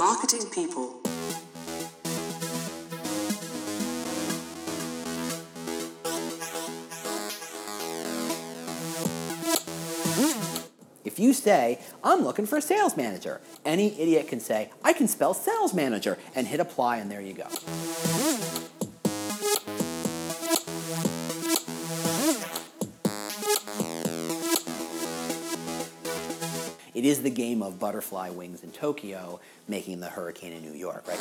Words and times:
Marketing 0.00 0.48
people. 0.48 0.98
If 11.04 11.18
you 11.18 11.34
say, 11.34 11.80
I'm 12.02 12.22
looking 12.24 12.46
for 12.46 12.56
a 12.56 12.62
sales 12.62 12.96
manager, 12.96 13.42
any 13.66 14.00
idiot 14.00 14.26
can 14.26 14.40
say, 14.40 14.70
I 14.82 14.94
can 14.94 15.06
spell 15.06 15.34
sales 15.34 15.74
manager, 15.74 16.16
and 16.34 16.46
hit 16.46 16.60
apply, 16.60 16.96
and 16.96 17.10
there 17.10 17.20
you 17.20 17.34
go. 17.34 17.48
It 27.00 27.06
is 27.06 27.22
the 27.22 27.30
game 27.30 27.62
of 27.62 27.78
butterfly 27.78 28.28
wings 28.28 28.62
in 28.62 28.72
Tokyo 28.72 29.40
making 29.66 30.00
the 30.00 30.08
hurricane 30.08 30.52
in 30.52 30.62
New 30.62 30.74
York, 30.74 31.08
right? 31.08 31.18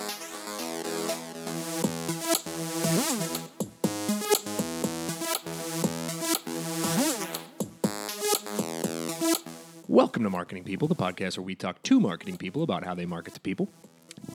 Welcome 9.87 10.23
to 10.23 10.29
Marketing 10.29 10.65
People, 10.65 10.89
the 10.89 10.95
podcast 10.95 11.37
where 11.37 11.45
we 11.45 11.55
talk 11.55 11.81
to 11.83 11.99
marketing 12.01 12.35
people 12.35 12.61
about 12.61 12.83
how 12.83 12.93
they 12.93 13.05
market 13.05 13.35
to 13.35 13.39
people. 13.39 13.69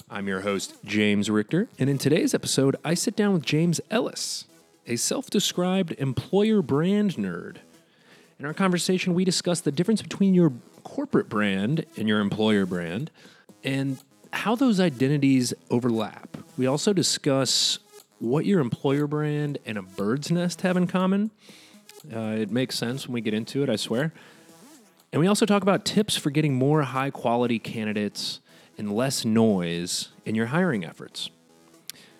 I'm 0.08 0.27
your 0.27 0.41
host, 0.41 0.77
James 0.86 1.28
Richter, 1.28 1.69
and 1.78 1.91
in 1.91 1.98
today's 1.98 2.33
episode, 2.33 2.77
I 2.83 2.95
sit 2.95 3.16
down 3.16 3.34
with 3.34 3.45
James 3.45 3.83
Ellis, 3.91 4.47
a 4.86 4.97
self 4.97 5.28
described 5.28 5.92
employer 5.98 6.62
brand 6.62 7.16
nerd. 7.16 7.58
In 8.38 8.47
our 8.47 8.55
conversation, 8.55 9.15
we 9.15 9.24
discuss 9.24 9.61
the 9.61 9.73
difference 9.73 10.02
between 10.02 10.34
your 10.34 10.52
corporate 10.83 11.29
brand 11.29 11.87
and 11.97 12.09
your 12.09 12.20
employer 12.20 12.66
brand 12.66 13.11
and 13.62 13.98
how 14.33 14.56
those 14.56 14.80
identities 14.80 15.55
overlap. 15.70 16.37
We 16.56 16.66
also 16.66 16.92
discuss 16.92 17.78
what 18.19 18.45
your 18.45 18.61
employer 18.61 19.06
brand 19.06 19.58
and 19.64 19.78
a 19.78 19.83
bird's 19.83 20.31
nest 20.31 20.62
have 20.62 20.77
in 20.77 20.86
common. 20.86 21.31
Uh, 22.12 22.36
it 22.39 22.50
makes 22.50 22.77
sense 22.77 23.06
when 23.06 23.14
we 23.14 23.20
get 23.20 23.34
into 23.34 23.62
it, 23.62 23.70
I 23.70 23.77
swear. 23.77 24.12
And 25.12 25.20
we 25.20 25.28
also 25.28 25.47
talk 25.47 25.62
about 25.62 25.84
tips 25.84 26.17
for 26.17 26.30
getting 26.30 26.55
more 26.55 26.83
high 26.83 27.11
quality 27.11 27.58
candidates 27.58 28.41
and 28.77 28.92
less 28.92 29.25
noise 29.25 30.08
in 30.25 30.34
your 30.34 30.47
hiring 30.47 30.84
efforts. 30.84 31.30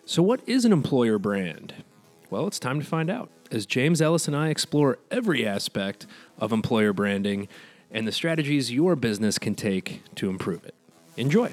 So, 0.07 0.23
what 0.23 0.41
is 0.47 0.65
an 0.65 0.73
employer 0.73 1.19
brand? 1.19 1.75
Well, 2.31 2.47
it's 2.47 2.61
time 2.61 2.79
to 2.79 2.87
find 2.87 3.11
out 3.11 3.31
as 3.51 3.67
James 3.67 4.01
Ellis 4.01 4.27
and 4.27 4.37
I 4.37 4.49
explore 4.49 4.99
every 5.11 5.47
aspect 5.47 6.07
of 6.39 6.53
employer 6.53 6.93
branding 6.93 7.49
and 7.91 8.09
the 8.09 8.13
strategies 8.13 8.73
your 8.73 8.97
business 8.97 9.39
can 9.39 9.55
take 9.55 10.03
to 10.17 10.29
improve 10.29 10.65
it. 10.65 10.75
Enjoy. 11.17 11.49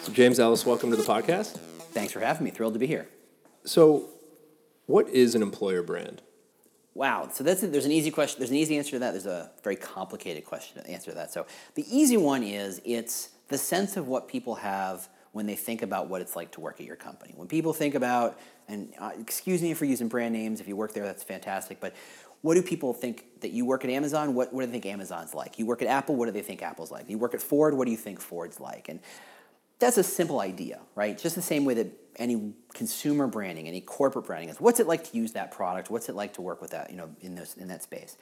So, 0.00 0.12
James 0.12 0.40
Ellis, 0.40 0.64
welcome 0.64 0.90
to 0.90 0.96
the 0.96 1.02
podcast. 1.02 1.58
Thanks 1.92 2.12
for 2.12 2.20
having 2.20 2.44
me. 2.44 2.50
Thrilled 2.50 2.72
to 2.72 2.78
be 2.78 2.86
here. 2.86 3.08
So, 3.64 4.08
what 4.86 5.08
is 5.10 5.34
an 5.34 5.42
employer 5.42 5.82
brand? 5.82 6.22
Wow. 6.94 7.28
So 7.32 7.44
that's 7.44 7.60
there's 7.60 7.86
an 7.86 7.92
easy 7.92 8.10
question. 8.10 8.40
There's 8.40 8.50
an 8.50 8.56
easy 8.56 8.76
answer 8.76 8.92
to 8.92 8.98
that. 9.00 9.12
There's 9.12 9.26
a 9.26 9.50
very 9.62 9.76
complicated 9.76 10.44
question 10.44 10.82
to 10.82 10.90
answer 10.90 11.10
to 11.10 11.16
that. 11.16 11.32
So 11.32 11.46
the 11.74 11.84
easy 11.88 12.16
one 12.16 12.42
is 12.42 12.80
it's 12.84 13.30
the 13.48 13.58
sense 13.58 13.96
of 13.96 14.08
what 14.08 14.28
people 14.28 14.56
have 14.56 15.08
when 15.32 15.46
they 15.46 15.54
think 15.54 15.82
about 15.82 16.08
what 16.08 16.20
it's 16.20 16.34
like 16.34 16.50
to 16.52 16.60
work 16.60 16.80
at 16.80 16.86
your 16.86 16.96
company. 16.96 17.32
When 17.36 17.46
people 17.46 17.72
think 17.72 17.94
about, 17.94 18.38
and 18.68 18.92
uh, 18.98 19.10
excuse 19.20 19.62
me 19.62 19.74
for 19.74 19.84
using 19.84 20.08
brand 20.08 20.34
names. 20.34 20.60
If 20.60 20.66
you 20.66 20.76
work 20.76 20.92
there, 20.92 21.04
that's 21.04 21.22
fantastic. 21.22 21.78
But 21.80 21.94
what 22.42 22.54
do 22.54 22.62
people 22.62 22.92
think 22.94 23.40
that 23.40 23.50
you 23.50 23.64
work 23.64 23.84
at 23.84 23.90
Amazon? 23.90 24.34
What, 24.34 24.52
what 24.52 24.62
do 24.62 24.66
they 24.66 24.72
think 24.72 24.86
Amazon's 24.86 25.34
like? 25.34 25.58
You 25.58 25.66
work 25.66 25.82
at 25.82 25.88
Apple. 25.88 26.16
What 26.16 26.26
do 26.26 26.32
they 26.32 26.42
think 26.42 26.62
Apple's 26.62 26.90
like? 26.90 27.08
You 27.08 27.18
work 27.18 27.34
at 27.34 27.42
Ford. 27.42 27.74
What 27.74 27.84
do 27.84 27.90
you 27.90 27.96
think 27.96 28.20
Ford's 28.20 28.58
like? 28.58 28.88
And 28.88 29.00
that's 29.80 29.96
a 29.98 30.02
simple 30.04 30.40
idea, 30.40 30.80
right? 30.94 31.18
Just 31.18 31.34
the 31.34 31.42
same 31.42 31.64
way 31.64 31.74
that 31.74 31.88
any 32.16 32.52
consumer 32.74 33.26
branding, 33.26 33.66
any 33.66 33.80
corporate 33.80 34.26
branding 34.26 34.50
is. 34.50 34.60
What's 34.60 34.78
it 34.78 34.86
like 34.86 35.10
to 35.10 35.16
use 35.16 35.32
that 35.32 35.50
product? 35.50 35.90
What's 35.90 36.08
it 36.08 36.14
like 36.14 36.34
to 36.34 36.42
work 36.42 36.60
with 36.60 36.70
that, 36.70 36.90
you 36.90 36.96
know, 36.96 37.08
in 37.20 37.34
this 37.34 37.54
in 37.54 37.68
that 37.68 37.82
space? 37.82 38.16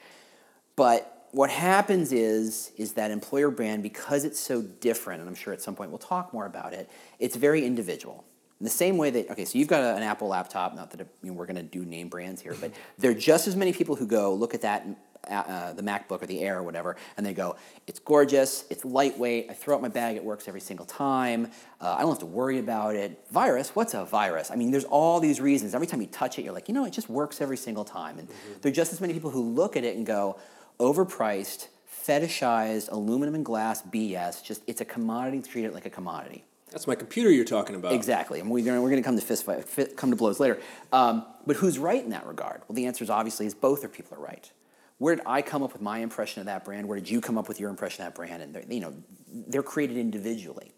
But 0.75 1.27
what 1.31 1.49
happens 1.49 2.11
is 2.11 2.71
is 2.77 2.93
that 2.93 3.11
employer 3.11 3.51
brand 3.51 3.83
because 3.83 4.23
it's 4.23 4.39
so 4.39 4.61
different, 4.61 5.19
and 5.19 5.29
I'm 5.29 5.35
sure 5.35 5.53
at 5.53 5.61
some 5.61 5.75
point 5.75 5.91
we'll 5.91 5.99
talk 5.99 6.33
more 6.33 6.45
about 6.45 6.73
it. 6.73 6.89
It's 7.19 7.35
very 7.35 7.65
individual. 7.65 8.23
In 8.59 8.63
the 8.63 8.69
same 8.69 8.97
way 8.97 9.09
that 9.09 9.29
okay, 9.31 9.45
so 9.45 9.57
you've 9.57 9.67
got 9.67 9.83
a, 9.83 9.95
an 9.95 10.03
Apple 10.03 10.29
laptop. 10.29 10.73
Not 10.75 10.91
that 10.91 11.01
it, 11.01 11.07
you 11.21 11.31
know, 11.31 11.37
we're 11.37 11.45
going 11.45 11.57
to 11.57 11.63
do 11.63 11.83
name 11.83 12.07
brands 12.07 12.41
here, 12.41 12.55
but 12.59 12.71
there 12.97 13.11
are 13.11 13.15
just 13.15 13.47
as 13.47 13.55
many 13.55 13.73
people 13.73 13.95
who 13.95 14.07
go 14.07 14.33
look 14.33 14.53
at 14.53 14.61
that 14.61 14.87
uh, 15.27 15.73
the 15.73 15.81
MacBook 15.81 16.21
or 16.21 16.25
the 16.25 16.41
Air 16.41 16.59
or 16.59 16.63
whatever, 16.63 16.95
and 17.17 17.25
they 17.25 17.33
go, 17.33 17.55
it's 17.87 17.99
gorgeous, 17.99 18.65
it's 18.69 18.85
lightweight, 18.85 19.47
I 19.49 19.53
throw 19.53 19.75
it 19.75 19.77
in 19.77 19.81
my 19.83 19.89
bag, 19.89 20.15
it 20.15 20.23
works 20.23 20.47
every 20.47 20.61
single 20.61 20.85
time, 20.85 21.47
uh, 21.81 21.95
I 21.97 22.01
don't 22.01 22.09
have 22.09 22.19
to 22.19 22.25
worry 22.25 22.59
about 22.59 22.95
it. 22.95 23.19
Virus, 23.31 23.75
what's 23.75 23.93
a 23.93 24.05
virus? 24.05 24.51
I 24.51 24.55
mean, 24.55 24.71
there's 24.71 24.85
all 24.85 25.19
these 25.19 25.39
reasons. 25.39 25.75
Every 25.75 25.87
time 25.87 26.01
you 26.01 26.07
touch 26.07 26.39
it, 26.39 26.43
you're 26.43 26.53
like, 26.53 26.67
you 26.67 26.73
know, 26.73 26.85
it 26.85 26.93
just 26.93 27.09
works 27.09 27.41
every 27.41 27.57
single 27.57 27.85
time. 27.85 28.19
And 28.19 28.27
mm-hmm. 28.27 28.61
there 28.61 28.71
are 28.71 28.75
just 28.75 28.93
as 28.93 29.01
many 29.01 29.13
people 29.13 29.29
who 29.29 29.41
look 29.41 29.77
at 29.77 29.83
it 29.83 29.95
and 29.95 30.05
go, 30.05 30.39
overpriced, 30.79 31.67
fetishized, 32.07 32.91
aluminum 32.91 33.35
and 33.35 33.45
glass 33.45 33.81
BS, 33.81 34.43
just 34.43 34.63
it's 34.67 34.81
a 34.81 34.85
commodity, 34.85 35.41
treat 35.41 35.65
it 35.65 35.73
like 35.73 35.85
a 35.85 35.89
commodity. 35.89 36.45
That's 36.71 36.85
my 36.85 36.95
computer 36.95 37.31
you're 37.31 37.45
talking 37.45 37.75
about. 37.75 37.93
Exactly. 37.93 38.39
And 38.39 38.49
we're 38.49 38.63
going 38.63 38.95
to 38.95 39.01
come 39.01 39.15
to 39.15 39.25
fist 39.25 39.43
fight, 39.43 39.65
come 39.97 40.11
to 40.11 40.15
blows 40.15 40.39
later. 40.39 40.59
Um, 40.93 41.25
but 41.47 41.55
who's 41.55 41.79
right 41.79 42.03
in 42.03 42.11
that 42.11 42.27
regard? 42.27 42.61
Well, 42.67 42.75
the 42.75 42.85
answer 42.85 43.03
is 43.03 43.09
obviously 43.09 43.47
is 43.47 43.55
both 43.55 43.83
are 43.83 43.89
people 43.89 44.17
are 44.17 44.21
right 44.21 44.51
where 44.99 45.15
did 45.15 45.25
I 45.25 45.41
come 45.41 45.63
up 45.63 45.73
with 45.73 45.81
my 45.81 45.99
impression 45.99 46.41
of 46.41 46.45
that 46.45 46.63
brand? 46.63 46.87
Where 46.87 46.99
did 46.99 47.09
you 47.09 47.19
come 47.19 47.37
up 47.37 47.47
with 47.47 47.59
your 47.59 47.69
impression 47.69 48.05
of 48.05 48.13
that 48.13 48.15
brand? 48.15 48.43
And 48.43 48.71
you 48.71 48.81
know, 48.81 48.93
they're 49.27 49.63
created 49.63 49.97
individually. 49.97 50.71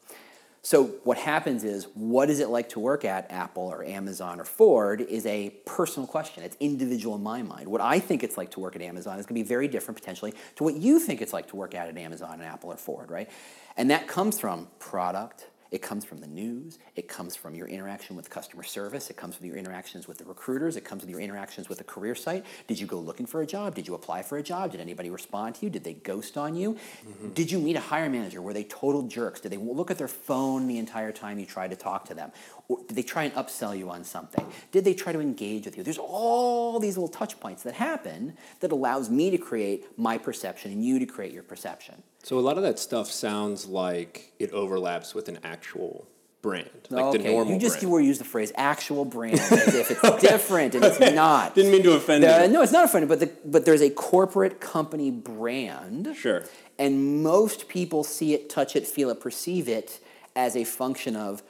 So 0.63 0.85
what 1.03 1.17
happens 1.17 1.63
is, 1.63 1.87
what 1.95 2.29
is 2.29 2.39
it 2.39 2.49
like 2.49 2.69
to 2.69 2.79
work 2.79 3.03
at 3.03 3.31
Apple 3.31 3.63
or 3.63 3.83
Amazon 3.83 4.39
or 4.39 4.43
Ford 4.43 5.01
is 5.01 5.25
a 5.25 5.49
personal 5.65 6.05
question. 6.05 6.43
It's 6.43 6.55
individual 6.59 7.15
in 7.15 7.23
my 7.23 7.41
mind. 7.41 7.67
What 7.67 7.81
I 7.81 7.99
think 7.99 8.23
it's 8.23 8.37
like 8.37 8.51
to 8.51 8.59
work 8.59 8.75
at 8.75 8.81
Amazon 8.83 9.17
is 9.17 9.25
going 9.25 9.39
to 9.39 9.43
be 9.43 9.47
very 9.47 9.67
different 9.67 9.99
potentially 9.99 10.35
to 10.57 10.63
what 10.63 10.75
you 10.75 10.99
think 10.99 11.19
it's 11.19 11.33
like 11.33 11.47
to 11.47 11.55
work 11.55 11.73
at 11.73 11.87
at 11.87 11.97
Amazon 11.97 12.33
and 12.33 12.43
Apple 12.43 12.71
or 12.71 12.77
Ford, 12.77 13.09
right? 13.09 13.27
And 13.75 13.89
that 13.89 14.07
comes 14.07 14.39
from 14.39 14.67
product, 14.77 15.47
it 15.71 15.81
comes 15.81 16.03
from 16.03 16.19
the 16.19 16.27
news. 16.27 16.79
It 16.97 17.07
comes 17.07 17.37
from 17.37 17.55
your 17.55 17.67
interaction 17.67 18.17
with 18.17 18.29
customer 18.29 18.63
service. 18.63 19.09
It 19.09 19.15
comes 19.15 19.37
from 19.37 19.45
your 19.45 19.55
interactions 19.55 20.05
with 20.05 20.17
the 20.17 20.25
recruiters. 20.25 20.75
It 20.75 20.83
comes 20.83 21.01
from 21.01 21.09
your 21.09 21.21
interactions 21.21 21.69
with 21.69 21.77
the 21.77 21.85
career 21.85 22.13
site. 22.13 22.45
Did 22.67 22.77
you 22.77 22.85
go 22.85 22.99
looking 22.99 23.25
for 23.25 23.41
a 23.41 23.45
job? 23.45 23.73
Did 23.73 23.87
you 23.87 23.93
apply 23.93 24.23
for 24.23 24.37
a 24.37 24.43
job? 24.43 24.71
Did 24.71 24.81
anybody 24.81 25.09
respond 25.09 25.55
to 25.55 25.65
you? 25.65 25.69
Did 25.69 25.85
they 25.85 25.93
ghost 25.93 26.37
on 26.37 26.55
you? 26.55 26.73
Mm-hmm. 26.73 27.29
Did 27.29 27.51
you 27.51 27.59
meet 27.59 27.77
a 27.77 27.79
hiring 27.79 28.11
manager? 28.11 28.41
Were 28.41 28.51
they 28.51 28.65
total 28.65 29.03
jerks? 29.03 29.39
Did 29.39 29.53
they 29.53 29.57
look 29.57 29.89
at 29.89 29.97
their 29.97 30.09
phone 30.09 30.67
the 30.67 30.77
entire 30.77 31.13
time 31.13 31.39
you 31.39 31.45
tried 31.45 31.69
to 31.69 31.77
talk 31.77 32.03
to 32.05 32.13
them? 32.13 32.33
Or 32.67 32.79
did 32.85 32.97
they 32.97 33.03
try 33.03 33.23
and 33.23 33.33
upsell 33.35 33.77
you 33.77 33.89
on 33.89 34.03
something? 34.03 34.45
Did 34.73 34.83
they 34.83 34.93
try 34.93 35.13
to 35.13 35.21
engage 35.21 35.65
with 35.65 35.77
you? 35.77 35.83
There's 35.83 35.97
all 35.97 36.79
these 36.81 36.97
little 36.97 37.07
touch 37.07 37.39
points 37.39 37.63
that 37.63 37.75
happen 37.75 38.35
that 38.59 38.73
allows 38.73 39.09
me 39.09 39.29
to 39.29 39.37
create 39.37 39.97
my 39.97 40.17
perception 40.17 40.71
and 40.73 40.83
you 40.83 40.99
to 40.99 41.05
create 41.05 41.31
your 41.31 41.43
perception. 41.43 42.03
So 42.23 42.37
a 42.37 42.41
lot 42.41 42.57
of 42.57 42.63
that 42.63 42.79
stuff 42.79 43.09
sounds 43.11 43.65
like 43.65 44.33
it 44.39 44.51
overlaps 44.51 45.15
with 45.15 45.27
an 45.27 45.39
actual 45.43 46.07
brand, 46.41 46.69
like 46.89 47.05
okay. 47.05 47.17
the 47.17 47.29
normal. 47.31 47.53
You 47.53 47.59
just 47.59 47.81
brand. 47.81 48.05
use 48.05 48.17
the 48.17 48.25
phrase 48.25 48.51
"actual 48.55 49.05
brand" 49.05 49.39
as 49.39 49.75
if 49.75 49.91
it's 49.91 50.03
okay. 50.03 50.27
different, 50.27 50.75
and 50.75 50.83
it's 50.83 50.99
not. 50.99 51.55
Didn't 51.55 51.71
mean 51.71 51.83
to 51.83 51.93
offend 51.93 52.23
you. 52.23 52.53
No, 52.53 52.61
it's 52.61 52.71
not 52.71 52.85
offended, 52.85 53.09
but 53.09 53.19
the, 53.19 53.31
but 53.45 53.65
there's 53.65 53.81
a 53.81 53.89
corporate 53.89 54.59
company 54.59 55.11
brand. 55.11 56.15
Sure. 56.15 56.43
And 56.77 57.23
most 57.23 57.67
people 57.67 58.03
see 58.03 58.33
it, 58.33 58.49
touch 58.49 58.75
it, 58.75 58.87
feel 58.87 59.09
it, 59.09 59.19
perceive 59.19 59.67
it 59.67 59.99
as 60.35 60.55
a 60.55 60.63
function 60.63 61.15
of 61.15 61.43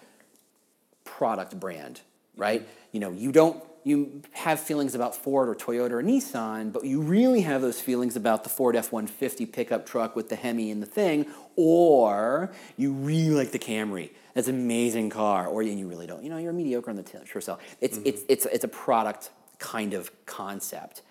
product 1.03 1.59
brand, 1.59 2.01
right? 2.35 2.61
Mm-hmm. 2.61 2.71
You 2.91 2.99
know, 2.99 3.11
you 3.11 3.31
don't 3.31 3.63
you 3.83 4.21
have 4.31 4.59
feelings 4.59 4.93
about 4.93 5.15
Ford 5.15 5.49
or 5.49 5.55
Toyota 5.55 5.91
or 5.91 6.03
Nissan, 6.03 6.71
but 6.71 6.85
you 6.85 7.01
really 7.01 7.41
have 7.41 7.61
those 7.61 7.81
feelings 7.81 8.15
about 8.15 8.43
the 8.43 8.49
Ford 8.49 8.75
F 8.75 8.91
150 8.91 9.45
pickup 9.47 9.85
truck 9.85 10.15
with 10.15 10.29
the 10.29 10.35
Hemi 10.35 10.69
and 10.71 10.81
the 10.81 10.87
thing, 10.87 11.25
or 11.55 12.51
you 12.77 12.93
really 12.93 13.35
like 13.35 13.51
the 13.51 13.59
Camry. 13.59 14.11
That's 14.33 14.47
an 14.47 14.55
amazing 14.55 15.09
car, 15.09 15.47
or 15.47 15.63
you 15.63 15.87
really 15.87 16.07
don't. 16.07 16.23
You 16.23 16.29
know, 16.29 16.37
you're 16.37 16.53
mediocre 16.53 16.89
on 16.89 16.95
the 16.95 17.05
sure 17.25 17.41
sell. 17.41 17.59
It's, 17.81 17.97
mm-hmm. 17.97 18.07
it's, 18.07 18.23
it's, 18.29 18.45
it's 18.45 18.63
a 18.63 18.69
product 18.69 19.31
kind 19.57 19.93
of 19.93 20.11
concept. 20.25 21.01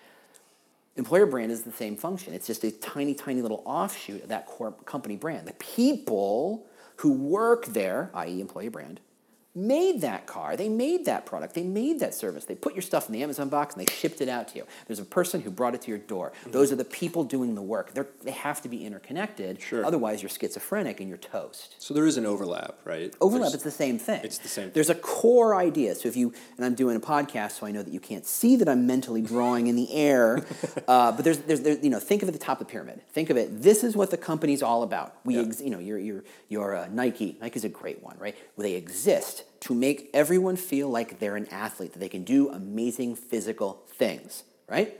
Employer 0.95 1.25
brand 1.25 1.51
is 1.51 1.63
the 1.63 1.71
same 1.71 1.95
function. 1.95 2.33
It's 2.33 2.47
just 2.47 2.63
a 2.63 2.71
tiny, 2.71 3.13
tiny 3.13 3.41
little 3.41 3.63
offshoot 3.65 4.23
of 4.23 4.29
that 4.29 4.45
core 4.45 4.73
company 4.85 5.15
brand. 5.15 5.47
The 5.47 5.53
people 5.53 6.65
who 6.97 7.13
work 7.13 7.67
there, 7.67 8.11
i.e., 8.13 8.41
employee 8.41 8.69
brand, 8.69 8.99
made 9.53 10.01
that 10.01 10.25
car, 10.27 10.55
they 10.55 10.69
made 10.69 11.05
that 11.05 11.25
product, 11.25 11.53
they 11.53 11.63
made 11.63 11.99
that 11.99 12.13
service. 12.13 12.45
They 12.45 12.55
put 12.55 12.73
your 12.73 12.81
stuff 12.81 13.07
in 13.07 13.13
the 13.13 13.21
Amazon 13.21 13.49
box 13.49 13.75
and 13.75 13.85
they 13.85 13.91
shipped 13.91 14.21
it 14.21 14.29
out 14.29 14.47
to 14.49 14.57
you. 14.57 14.65
There's 14.87 14.99
a 14.99 15.05
person 15.05 15.41
who 15.41 15.51
brought 15.51 15.75
it 15.75 15.81
to 15.81 15.89
your 15.89 15.97
door. 15.97 16.31
Mm-hmm. 16.41 16.51
Those 16.51 16.71
are 16.71 16.77
the 16.77 16.85
people 16.85 17.23
doing 17.23 17.55
the 17.55 17.61
work. 17.61 17.93
They're, 17.93 18.07
they 18.23 18.31
have 18.31 18.61
to 18.61 18.69
be 18.69 18.85
interconnected. 18.85 19.61
Sure. 19.61 19.85
Otherwise, 19.85 20.21
you're 20.21 20.29
schizophrenic 20.29 20.99
and 20.99 21.09
you're 21.09 21.17
toast. 21.17 21.75
So 21.79 21.93
there 21.93 22.05
is 22.05 22.17
an 22.17 22.25
overlap, 22.25 22.77
right? 22.85 23.13
Overlap, 23.19 23.51
There's, 23.51 23.55
it's 23.55 23.63
the 23.63 23.71
same 23.71 23.99
thing. 23.99 24.21
It's 24.23 24.37
the 24.37 24.47
same 24.47 24.71
There's 24.73 24.89
a 24.89 24.95
core 24.95 25.55
idea. 25.55 25.95
So 25.95 26.07
if 26.07 26.15
you, 26.15 26.33
and 26.55 26.65
I'm 26.65 26.75
doing 26.75 26.95
a 26.95 27.01
podcast, 27.01 27.53
so 27.53 27.65
I 27.65 27.71
know 27.71 27.83
that 27.83 27.93
you 27.93 27.99
can't 27.99 28.25
see 28.25 28.55
that 28.55 28.69
I'm 28.69 28.87
mentally 28.87 29.21
drawing 29.21 29.67
in 29.67 29.75
the 29.75 29.93
air, 29.93 30.45
uh, 30.87 31.11
but 31.11 31.25
there's, 31.25 31.39
there's, 31.39 31.61
there's, 31.61 31.83
you 31.83 31.89
know, 31.89 31.99
think 31.99 32.23
of 32.23 32.29
it 32.29 32.33
at 32.33 32.39
the 32.39 32.45
top 32.45 32.61
of 32.61 32.67
the 32.67 32.71
pyramid. 32.71 33.01
Think 33.11 33.29
of 33.29 33.35
it, 33.35 33.61
this 33.61 33.83
is 33.83 33.97
what 33.97 34.11
the 34.11 34.17
company's 34.17 34.63
all 34.63 34.83
about. 34.83 35.17
We, 35.25 35.35
yeah. 35.35 35.41
ex, 35.41 35.59
you 35.59 35.69
know, 35.69 35.79
you're, 35.79 35.99
you're, 35.99 36.23
you're 36.47 36.75
uh, 36.75 36.87
Nike. 36.89 37.37
Nike's 37.41 37.65
a 37.65 37.69
great 37.69 38.01
one, 38.01 38.17
right? 38.17 38.35
Well, 38.55 38.63
they 38.63 38.75
exist 38.75 39.40
to 39.61 39.73
make 39.73 40.09
everyone 40.13 40.55
feel 40.55 40.89
like 40.89 41.19
they're 41.19 41.35
an 41.35 41.47
athlete, 41.49 41.93
that 41.93 41.99
they 41.99 42.09
can 42.09 42.23
do 42.23 42.49
amazing 42.49 43.15
physical 43.15 43.83
things, 43.87 44.43
right? 44.67 44.97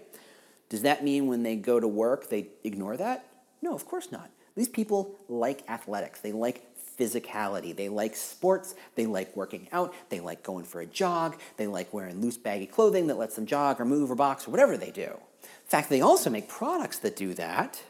Does 0.70 0.84
that 0.84 1.04
mean 1.04 1.28
when 1.28 1.44
they 1.44 1.56
go 1.56 1.80
to 1.80 1.88
work 1.88 2.30
they 2.30 2.48
ignore 2.64 2.98
that? 2.98 3.26
No, 3.62 3.74
of 3.74 3.86
course 3.86 4.12
not. 4.12 4.30
These 4.56 4.70
people 4.70 5.16
like 5.30 5.70
athletics, 5.70 6.22
they 6.22 6.32
like 6.32 6.66
physicality, 6.98 7.76
they 7.76 7.90
like 7.90 8.16
sports, 8.16 8.76
they 8.96 9.06
like 9.06 9.36
working 9.36 9.68
out, 9.72 9.94
they 10.10 10.20
like 10.20 10.44
going 10.44 10.66
for 10.66 10.82
a 10.82 10.86
jog, 10.86 11.38
they 11.58 11.68
like 11.68 11.94
wearing 11.94 12.22
loose, 12.22 12.38
baggy 12.38 12.66
clothing 12.66 13.08
that 13.08 13.18
lets 13.18 13.36
them 13.36 13.46
jog 13.46 13.80
or 13.80 13.86
move 13.86 14.12
or 14.12 14.16
box 14.16 14.48
or 14.48 14.52
whatever 14.52 14.78
they 14.78 14.92
do. 14.92 15.02
In 15.44 15.68
fact, 15.68 15.90
they 15.90 16.02
also 16.02 16.30
make 16.30 16.48
products 16.48 17.00
that 17.00 17.16
do 17.16 17.34
that 17.34 17.82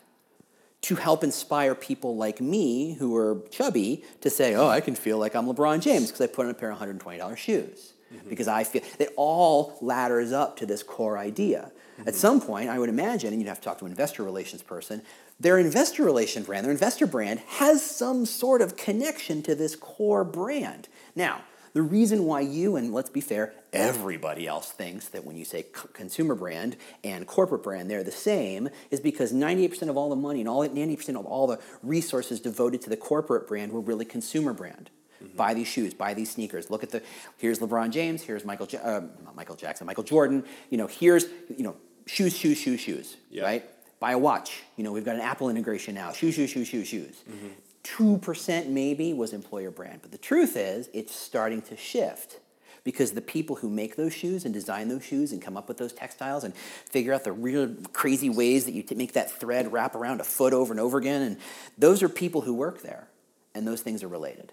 to 0.81 0.95
help 0.95 1.23
inspire 1.23 1.75
people 1.75 2.15
like 2.15 2.41
me 2.41 2.93
who 2.93 3.15
are 3.15 3.41
chubby 3.51 4.03
to 4.21 4.29
say, 4.29 4.55
oh, 4.55 4.67
I 4.67 4.81
can 4.81 4.95
feel 4.95 5.17
like 5.17 5.35
I'm 5.35 5.45
LeBron 5.45 5.79
James 5.81 6.07
because 6.07 6.21
I 6.21 6.27
put 6.27 6.45
on 6.45 6.51
a 6.51 6.55
pair 6.55 6.71
of 6.71 6.79
$120 6.79 7.37
shoes. 7.37 7.93
Mm-hmm. 8.13 8.29
Because 8.29 8.47
I 8.47 8.63
feel 8.63 8.81
it 8.99 9.13
all 9.15 9.77
ladders 9.81 10.31
up 10.31 10.57
to 10.57 10.65
this 10.65 10.83
core 10.83 11.17
idea. 11.17 11.71
Mm-hmm. 11.99 12.09
At 12.09 12.15
some 12.15 12.41
point, 12.41 12.69
I 12.69 12.79
would 12.79 12.89
imagine, 12.89 13.31
and 13.31 13.41
you'd 13.41 13.47
have 13.47 13.59
to 13.59 13.63
talk 13.63 13.77
to 13.79 13.85
an 13.85 13.91
investor 13.91 14.23
relations 14.23 14.63
person, 14.63 15.01
their 15.39 15.57
investor 15.57 16.03
relation 16.03 16.43
brand, 16.43 16.65
their 16.65 16.71
investor 16.71 17.07
brand, 17.07 17.39
has 17.39 17.83
some 17.83 18.25
sort 18.25 18.61
of 18.61 18.75
connection 18.75 19.41
to 19.43 19.55
this 19.55 19.75
core 19.75 20.23
brand. 20.23 20.87
Now, 21.15 21.41
the 21.73 21.81
reason 21.81 22.25
why 22.25 22.41
you, 22.41 22.75
and 22.75 22.93
let's 22.93 23.09
be 23.09 23.21
fair, 23.21 23.53
everybody 23.71 24.45
else 24.47 24.71
thinks 24.71 25.07
that 25.09 25.23
when 25.23 25.37
you 25.37 25.45
say 25.45 25.65
consumer 25.93 26.35
brand 26.35 26.75
and 27.03 27.25
corporate 27.25 27.63
brand, 27.63 27.89
they're 27.89 28.03
the 28.03 28.11
same, 28.11 28.69
is 28.89 28.99
because 28.99 29.31
98% 29.31 29.89
of 29.89 29.95
all 29.95 30.09
the 30.09 30.15
money 30.15 30.41
and 30.41 30.49
all 30.49 30.67
90% 30.67 31.17
of 31.17 31.25
all 31.25 31.47
the 31.47 31.59
resources 31.81 32.39
devoted 32.39 32.81
to 32.81 32.89
the 32.89 32.97
corporate 32.97 33.47
brand 33.47 33.71
were 33.71 33.79
really 33.79 34.05
consumer 34.05 34.53
brand. 34.53 34.89
Mm-hmm. 35.23 35.37
Buy 35.37 35.53
these 35.53 35.67
shoes, 35.67 35.93
buy 35.93 36.13
these 36.13 36.31
sneakers. 36.31 36.69
Look 36.69 36.83
at 36.83 36.89
the 36.89 37.01
here's 37.37 37.59
LeBron 37.59 37.91
James, 37.91 38.21
here's 38.21 38.43
Michael, 38.43 38.67
uh, 38.83 39.01
Michael 39.35 39.55
Jackson, 39.55 39.87
Michael 39.87 40.03
Jordan. 40.03 40.43
You 40.69 40.77
know, 40.77 40.87
here's 40.87 41.25
you 41.55 41.63
know 41.63 41.75
shoes, 42.07 42.35
shoes, 42.35 42.57
shoes, 42.57 42.79
shoes. 42.79 43.17
Yep. 43.29 43.43
Right. 43.43 43.65
Buy 43.99 44.13
a 44.13 44.17
watch. 44.17 44.63
You 44.77 44.83
know, 44.83 44.91
we've 44.91 45.05
got 45.05 45.15
an 45.15 45.21
Apple 45.21 45.49
integration 45.49 45.93
now. 45.93 46.11
Shoes, 46.11 46.33
shoes, 46.33 46.49
shoes, 46.49 46.67
shoes, 46.67 46.87
shoes. 46.87 47.23
Mm-hmm. 47.29 47.47
2% 47.83 48.67
maybe 48.67 49.13
was 49.13 49.33
employer 49.33 49.71
brand. 49.71 50.01
But 50.01 50.11
the 50.11 50.17
truth 50.17 50.55
is, 50.55 50.89
it's 50.93 51.15
starting 51.15 51.61
to 51.63 51.77
shift 51.77 52.39
because 52.83 53.11
the 53.11 53.21
people 53.21 53.57
who 53.57 53.69
make 53.69 53.95
those 53.95 54.13
shoes 54.13 54.45
and 54.45 54.53
design 54.53 54.87
those 54.87 55.03
shoes 55.03 55.31
and 55.31 55.41
come 55.41 55.55
up 55.55 55.67
with 55.67 55.77
those 55.77 55.93
textiles 55.93 56.43
and 56.43 56.55
figure 56.55 57.13
out 57.13 57.23
the 57.23 57.31
real 57.31 57.73
crazy 57.93 58.29
ways 58.29 58.65
that 58.65 58.73
you 58.73 58.83
make 58.95 59.13
that 59.13 59.31
thread 59.31 59.71
wrap 59.71 59.95
around 59.95 60.19
a 60.19 60.23
foot 60.23 60.53
over 60.53 60.73
and 60.73 60.79
over 60.79 60.97
again, 60.97 61.21
and 61.21 61.37
those 61.77 62.01
are 62.01 62.09
people 62.09 62.41
who 62.41 62.53
work 62.53 62.81
there, 62.81 63.07
and 63.53 63.67
those 63.67 63.81
things 63.81 64.03
are 64.03 64.07
related. 64.07 64.51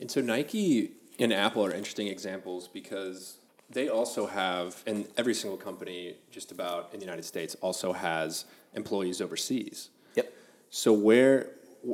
And 0.00 0.10
so 0.10 0.20
Nike 0.20 0.92
and 1.18 1.32
Apple 1.32 1.64
are 1.64 1.72
interesting 1.72 2.08
examples 2.08 2.66
because 2.66 3.36
they 3.70 3.88
also 3.88 4.26
have, 4.26 4.82
and 4.86 5.06
every 5.16 5.34
single 5.34 5.56
company 5.56 6.16
just 6.30 6.50
about 6.50 6.90
in 6.92 6.98
the 6.98 7.04
United 7.04 7.24
States 7.24 7.54
also 7.60 7.92
has 7.92 8.44
employees 8.74 9.20
overseas. 9.20 9.90
Yep. 10.16 10.32
So 10.70 10.92
where 10.92 11.50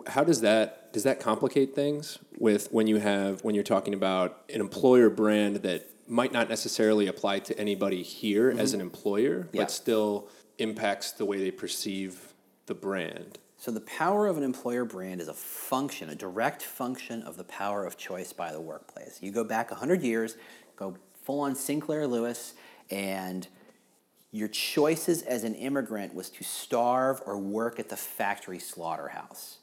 how 0.07 0.25
does 0.25 0.41
that 0.43 0.93
does 0.93 1.05
that 1.05 1.21
complicate 1.21 1.75
things 1.75 2.19
with 2.39 2.73
when 2.73 2.87
you 2.87 2.97
have 2.97 3.43
when 3.45 3.55
you're 3.55 3.65
talking 3.65 3.95
about 3.95 4.43
an 4.53 4.61
employer 4.61 5.11
brand 5.11 5.57
that 5.57 5.89
might 6.07 6.33
not 6.33 6.49
necessarily 6.49 7.07
apply 7.07 7.39
to 7.41 7.59
anybody 7.59 8.03
here 8.03 8.51
mm-hmm. 8.51 8.61
as 8.61 8.73
an 8.75 8.81
employer, 8.81 9.49
yeah. 9.53 9.63
but 9.63 9.71
still 9.71 10.29
impacts 10.59 11.13
the 11.13 11.25
way 11.25 11.39
they 11.39 11.51
perceive 11.51 12.35
the 12.67 12.75
brand? 12.75 13.39
So 13.57 13.71
the 13.71 13.81
power 13.81 14.27
of 14.27 14.37
an 14.37 14.43
employer 14.43 14.85
brand 14.85 15.21
is 15.21 15.29
a 15.29 15.35
function, 15.35 16.09
a 16.11 16.15
direct 16.15 16.63
function 16.63 17.23
of 17.23 17.37
the 17.37 17.45
power 17.45 17.85
of 17.85 17.97
choice 17.97 18.33
by 18.33 18.53
the 18.53 18.61
workplace. 18.61 19.19
You 19.21 19.33
go 19.33 19.45
back 19.45 19.71
100 19.71 20.03
years, 20.03 20.37
go 20.77 20.97
full 21.25 21.41
on 21.41 21.55
Sinclair 21.55 22.07
Lewis, 22.07 22.55
and 22.91 23.47
your 24.31 24.49
choices 24.49 25.23
as 25.23 25.43
an 25.43 25.55
immigrant 25.55 26.15
was 26.15 26.31
to 26.31 26.45
starve 26.45 27.21
or 27.27 27.39
work 27.39 27.81
at 27.81 27.89
the 27.89 27.97
factory 27.97 28.59
slaughterhouse. 28.59 29.58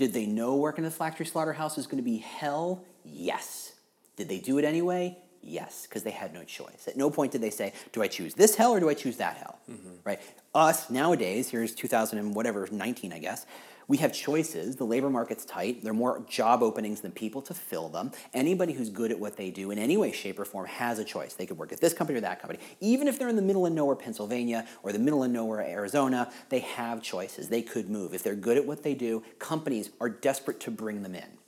Did 0.00 0.14
they 0.14 0.24
know 0.24 0.56
working 0.56 0.82
in 0.82 0.90
the 0.90 0.96
factory 0.96 1.26
slaughterhouse 1.26 1.76
was 1.76 1.86
going 1.86 1.98
to 1.98 2.02
be 2.02 2.16
hell? 2.16 2.82
Yes. 3.04 3.74
Did 4.16 4.30
they 4.30 4.38
do 4.38 4.56
it 4.56 4.64
anyway? 4.64 5.18
Yes, 5.42 5.86
because 5.86 6.04
they 6.04 6.10
had 6.10 6.32
no 6.32 6.42
choice. 6.42 6.88
At 6.88 6.96
no 6.96 7.10
point 7.10 7.32
did 7.32 7.42
they 7.42 7.50
say, 7.50 7.74
"Do 7.92 8.00
I 8.00 8.08
choose 8.08 8.32
this 8.32 8.54
hell 8.54 8.72
or 8.72 8.80
do 8.80 8.88
I 8.88 8.94
choose 8.94 9.18
that 9.18 9.36
hell?" 9.36 9.58
Mm-hmm. 9.70 9.96
Right? 10.02 10.18
Us 10.54 10.88
nowadays, 10.88 11.50
here's 11.50 11.74
2000 11.74 12.16
and 12.16 12.34
whatever 12.34 12.66
19, 12.72 13.12
I 13.12 13.18
guess 13.18 13.44
we 13.90 13.96
have 13.96 14.12
choices. 14.12 14.76
The 14.76 14.84
labor 14.84 15.10
market's 15.10 15.44
tight. 15.44 15.82
There 15.82 15.90
are 15.90 15.94
more 15.94 16.24
job 16.28 16.62
openings 16.62 17.00
than 17.00 17.10
people 17.10 17.42
to 17.42 17.52
fill 17.52 17.88
them. 17.88 18.12
Anybody 18.32 18.72
who's 18.72 18.88
good 18.88 19.10
at 19.10 19.18
what 19.18 19.36
they 19.36 19.50
do 19.50 19.72
in 19.72 19.80
any 19.80 19.96
way, 19.96 20.12
shape, 20.12 20.38
or 20.38 20.44
form 20.44 20.66
has 20.66 21.00
a 21.00 21.04
choice. 21.04 21.34
They 21.34 21.44
could 21.44 21.58
work 21.58 21.72
at 21.72 21.80
this 21.80 21.92
company 21.92 22.16
or 22.16 22.20
that 22.20 22.40
company. 22.40 22.60
Even 22.78 23.08
if 23.08 23.18
they're 23.18 23.28
in 23.28 23.34
the 23.34 23.42
middle 23.42 23.66
of 23.66 23.72
nowhere, 23.72 23.96
Pennsylvania, 23.96 24.64
or 24.84 24.92
the 24.92 25.00
middle 25.00 25.24
of 25.24 25.32
nowhere, 25.32 25.62
Arizona, 25.62 26.30
they 26.50 26.60
have 26.60 27.02
choices. 27.02 27.48
They 27.48 27.62
could 27.62 27.90
move. 27.90 28.14
If 28.14 28.22
they're 28.22 28.36
good 28.36 28.56
at 28.56 28.64
what 28.64 28.84
they 28.84 28.94
do, 28.94 29.24
companies 29.40 29.90
are 30.00 30.08
desperate 30.08 30.60
to 30.60 30.70
bring 30.70 31.02
them 31.02 31.16
in. 31.16 31.38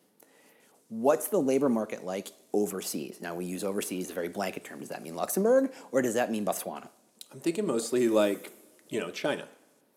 What's 0.89 1.29
the 1.29 1.39
labor 1.39 1.69
market 1.69 2.05
like 2.05 2.33
overseas? 2.53 3.21
Now, 3.21 3.37
we 3.37 3.45
use 3.45 3.63
overseas 3.63 4.07
as 4.07 4.11
a 4.11 4.15
very 4.15 4.29
blanket 4.29 4.65
term. 4.65 4.81
Does 4.81 4.89
that 4.89 5.01
mean 5.05 5.15
Luxembourg 5.15 5.73
or 5.93 6.03
does 6.03 6.15
that 6.15 6.33
mean 6.33 6.45
Botswana? 6.45 6.89
I'm 7.31 7.39
thinking 7.39 7.69
mostly 7.69 8.09
like, 8.09 8.53
you 8.89 8.99
know, 8.99 9.11
China. 9.11 9.47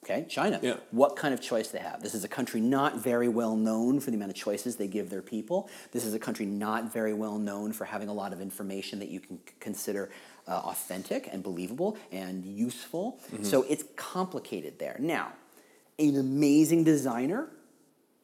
Okay, 0.06 0.24
China. 0.30 0.60
Yeah. 0.62 0.76
What 0.92 1.16
kind 1.16 1.34
of 1.34 1.42
choice 1.42 1.70
they 1.70 1.80
have? 1.80 2.04
This 2.04 2.14
is 2.14 2.24
a 2.24 2.28
country 2.28 2.62
not 2.62 2.98
very 3.00 3.28
well 3.28 3.56
known 3.56 4.00
for 4.00 4.12
the 4.12 4.18
amount 4.18 4.30
of 4.30 4.38
choices 4.38 4.76
they 4.76 4.88
give 4.88 5.10
their 5.10 5.24
people. 5.24 5.68
This 5.92 6.06
is 6.06 6.14
a 6.14 6.20
country 6.20 6.46
not 6.46 6.94
very 6.94 7.14
well 7.14 7.40
known 7.40 7.74
for 7.74 7.86
having 7.86 8.08
a 8.08 8.14
lot 8.14 8.32
of 8.32 8.40
information 8.40 9.00
that 9.00 9.10
you 9.10 9.20
can 9.20 9.40
consider 9.60 10.12
uh, 10.48 10.52
authentic 10.52 11.28
and 11.32 11.42
believable 11.42 11.98
and 12.12 12.46
useful. 12.46 13.20
Mm-hmm. 13.34 13.46
So 13.46 13.66
it's 13.68 13.84
complicated 13.96 14.78
there. 14.78 14.96
Now, 15.00 15.34
an 15.98 16.18
amazing 16.18 16.84
designer 16.84 17.50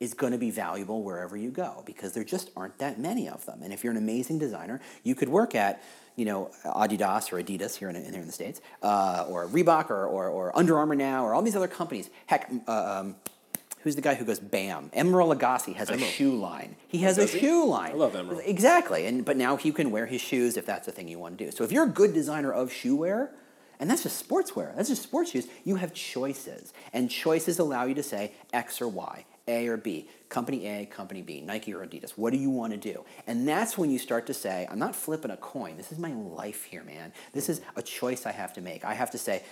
is 0.01 0.15
going 0.15 0.33
to 0.33 0.39
be 0.39 0.49
valuable 0.49 1.03
wherever 1.03 1.37
you 1.37 1.51
go 1.51 1.83
because 1.85 2.11
there 2.13 2.23
just 2.23 2.49
aren't 2.57 2.77
that 2.79 2.99
many 2.99 3.29
of 3.29 3.45
them. 3.45 3.61
And 3.61 3.71
if 3.71 3.83
you're 3.83 3.91
an 3.91 3.97
amazing 3.97 4.39
designer, 4.39 4.81
you 5.03 5.13
could 5.15 5.29
work 5.29 5.53
at 5.55 5.81
you 6.17 6.25
know, 6.25 6.51
Adidas 6.65 7.31
or 7.31 7.41
Adidas 7.41 7.75
here 7.75 7.87
in, 7.87 7.95
here 7.95 8.19
in 8.19 8.25
the 8.25 8.33
States, 8.33 8.59
uh, 8.81 9.25
or 9.29 9.47
Reebok 9.47 9.89
or, 9.89 10.05
or, 10.05 10.27
or, 10.27 10.57
Under 10.57 10.77
Armour 10.77 10.95
now, 10.95 11.25
or 11.25 11.33
all 11.33 11.41
these 11.41 11.55
other 11.55 11.69
companies. 11.69 12.09
Heck, 12.25 12.51
uh, 12.67 12.99
um, 12.99 13.15
who's 13.81 13.95
the 13.95 14.01
guy 14.01 14.15
who 14.15 14.25
goes 14.25 14.39
BAM? 14.39 14.89
Emeril 14.89 15.33
Lagasse 15.33 15.73
has 15.75 15.89
a 15.89 15.97
shoe 15.97 16.35
line. 16.35 16.75
He 16.87 16.99
has 16.99 17.17
a 17.17 17.27
shoe 17.27 17.65
line. 17.65 17.91
I 17.91 17.95
love 17.95 18.13
Emeril. 18.13 18.45
Exactly, 18.45 19.05
and 19.05 19.23
but 19.23 19.37
now 19.37 19.55
he 19.55 19.71
can 19.71 19.89
wear 19.89 20.05
his 20.05 20.19
shoes 20.19 20.57
if 20.57 20.65
that's 20.65 20.85
the 20.85 20.91
thing 20.91 21.07
you 21.07 21.17
want 21.17 21.37
to 21.37 21.45
do. 21.45 21.51
So 21.51 21.63
if 21.63 21.71
you're 21.71 21.85
a 21.85 21.89
good 21.89 22.13
designer 22.13 22.51
of 22.51 22.73
shoe 22.73 22.95
wear, 22.97 23.31
and 23.79 23.89
that's 23.89 24.03
just 24.03 24.27
sportswear, 24.27 24.75
that's 24.75 24.89
just 24.89 25.01
sports 25.01 25.31
shoes, 25.31 25.47
you 25.63 25.77
have 25.77 25.93
choices, 25.93 26.73
and 26.91 27.09
choices 27.09 27.57
allow 27.57 27.85
you 27.85 27.95
to 27.95 28.03
say 28.03 28.33
X 28.53 28.81
or 28.81 28.89
Y. 28.89 29.25
A 29.47 29.67
or 29.67 29.77
B, 29.77 30.07
company 30.29 30.65
A, 30.67 30.85
company 30.85 31.21
B, 31.21 31.41
Nike 31.41 31.73
or 31.73 31.85
Adidas. 31.85 32.11
What 32.11 32.31
do 32.31 32.37
you 32.37 32.49
want 32.49 32.73
to 32.73 32.77
do? 32.77 33.03
And 33.27 33.47
that's 33.47 33.77
when 33.77 33.89
you 33.89 33.99
start 33.99 34.27
to 34.27 34.33
say, 34.33 34.67
I'm 34.69 34.79
not 34.79 34.95
flipping 34.95 35.31
a 35.31 35.37
coin. 35.37 35.77
This 35.77 35.91
is 35.91 35.99
my 35.99 36.11
life 36.13 36.65
here, 36.65 36.83
man. 36.83 37.13
This 37.33 37.49
is 37.49 37.61
a 37.75 37.81
choice 37.81 38.25
I 38.25 38.31
have 38.31 38.53
to 38.53 38.61
make. 38.61 38.85
I 38.85 38.93
have 38.93 39.11
to 39.11 39.17
say, 39.17 39.43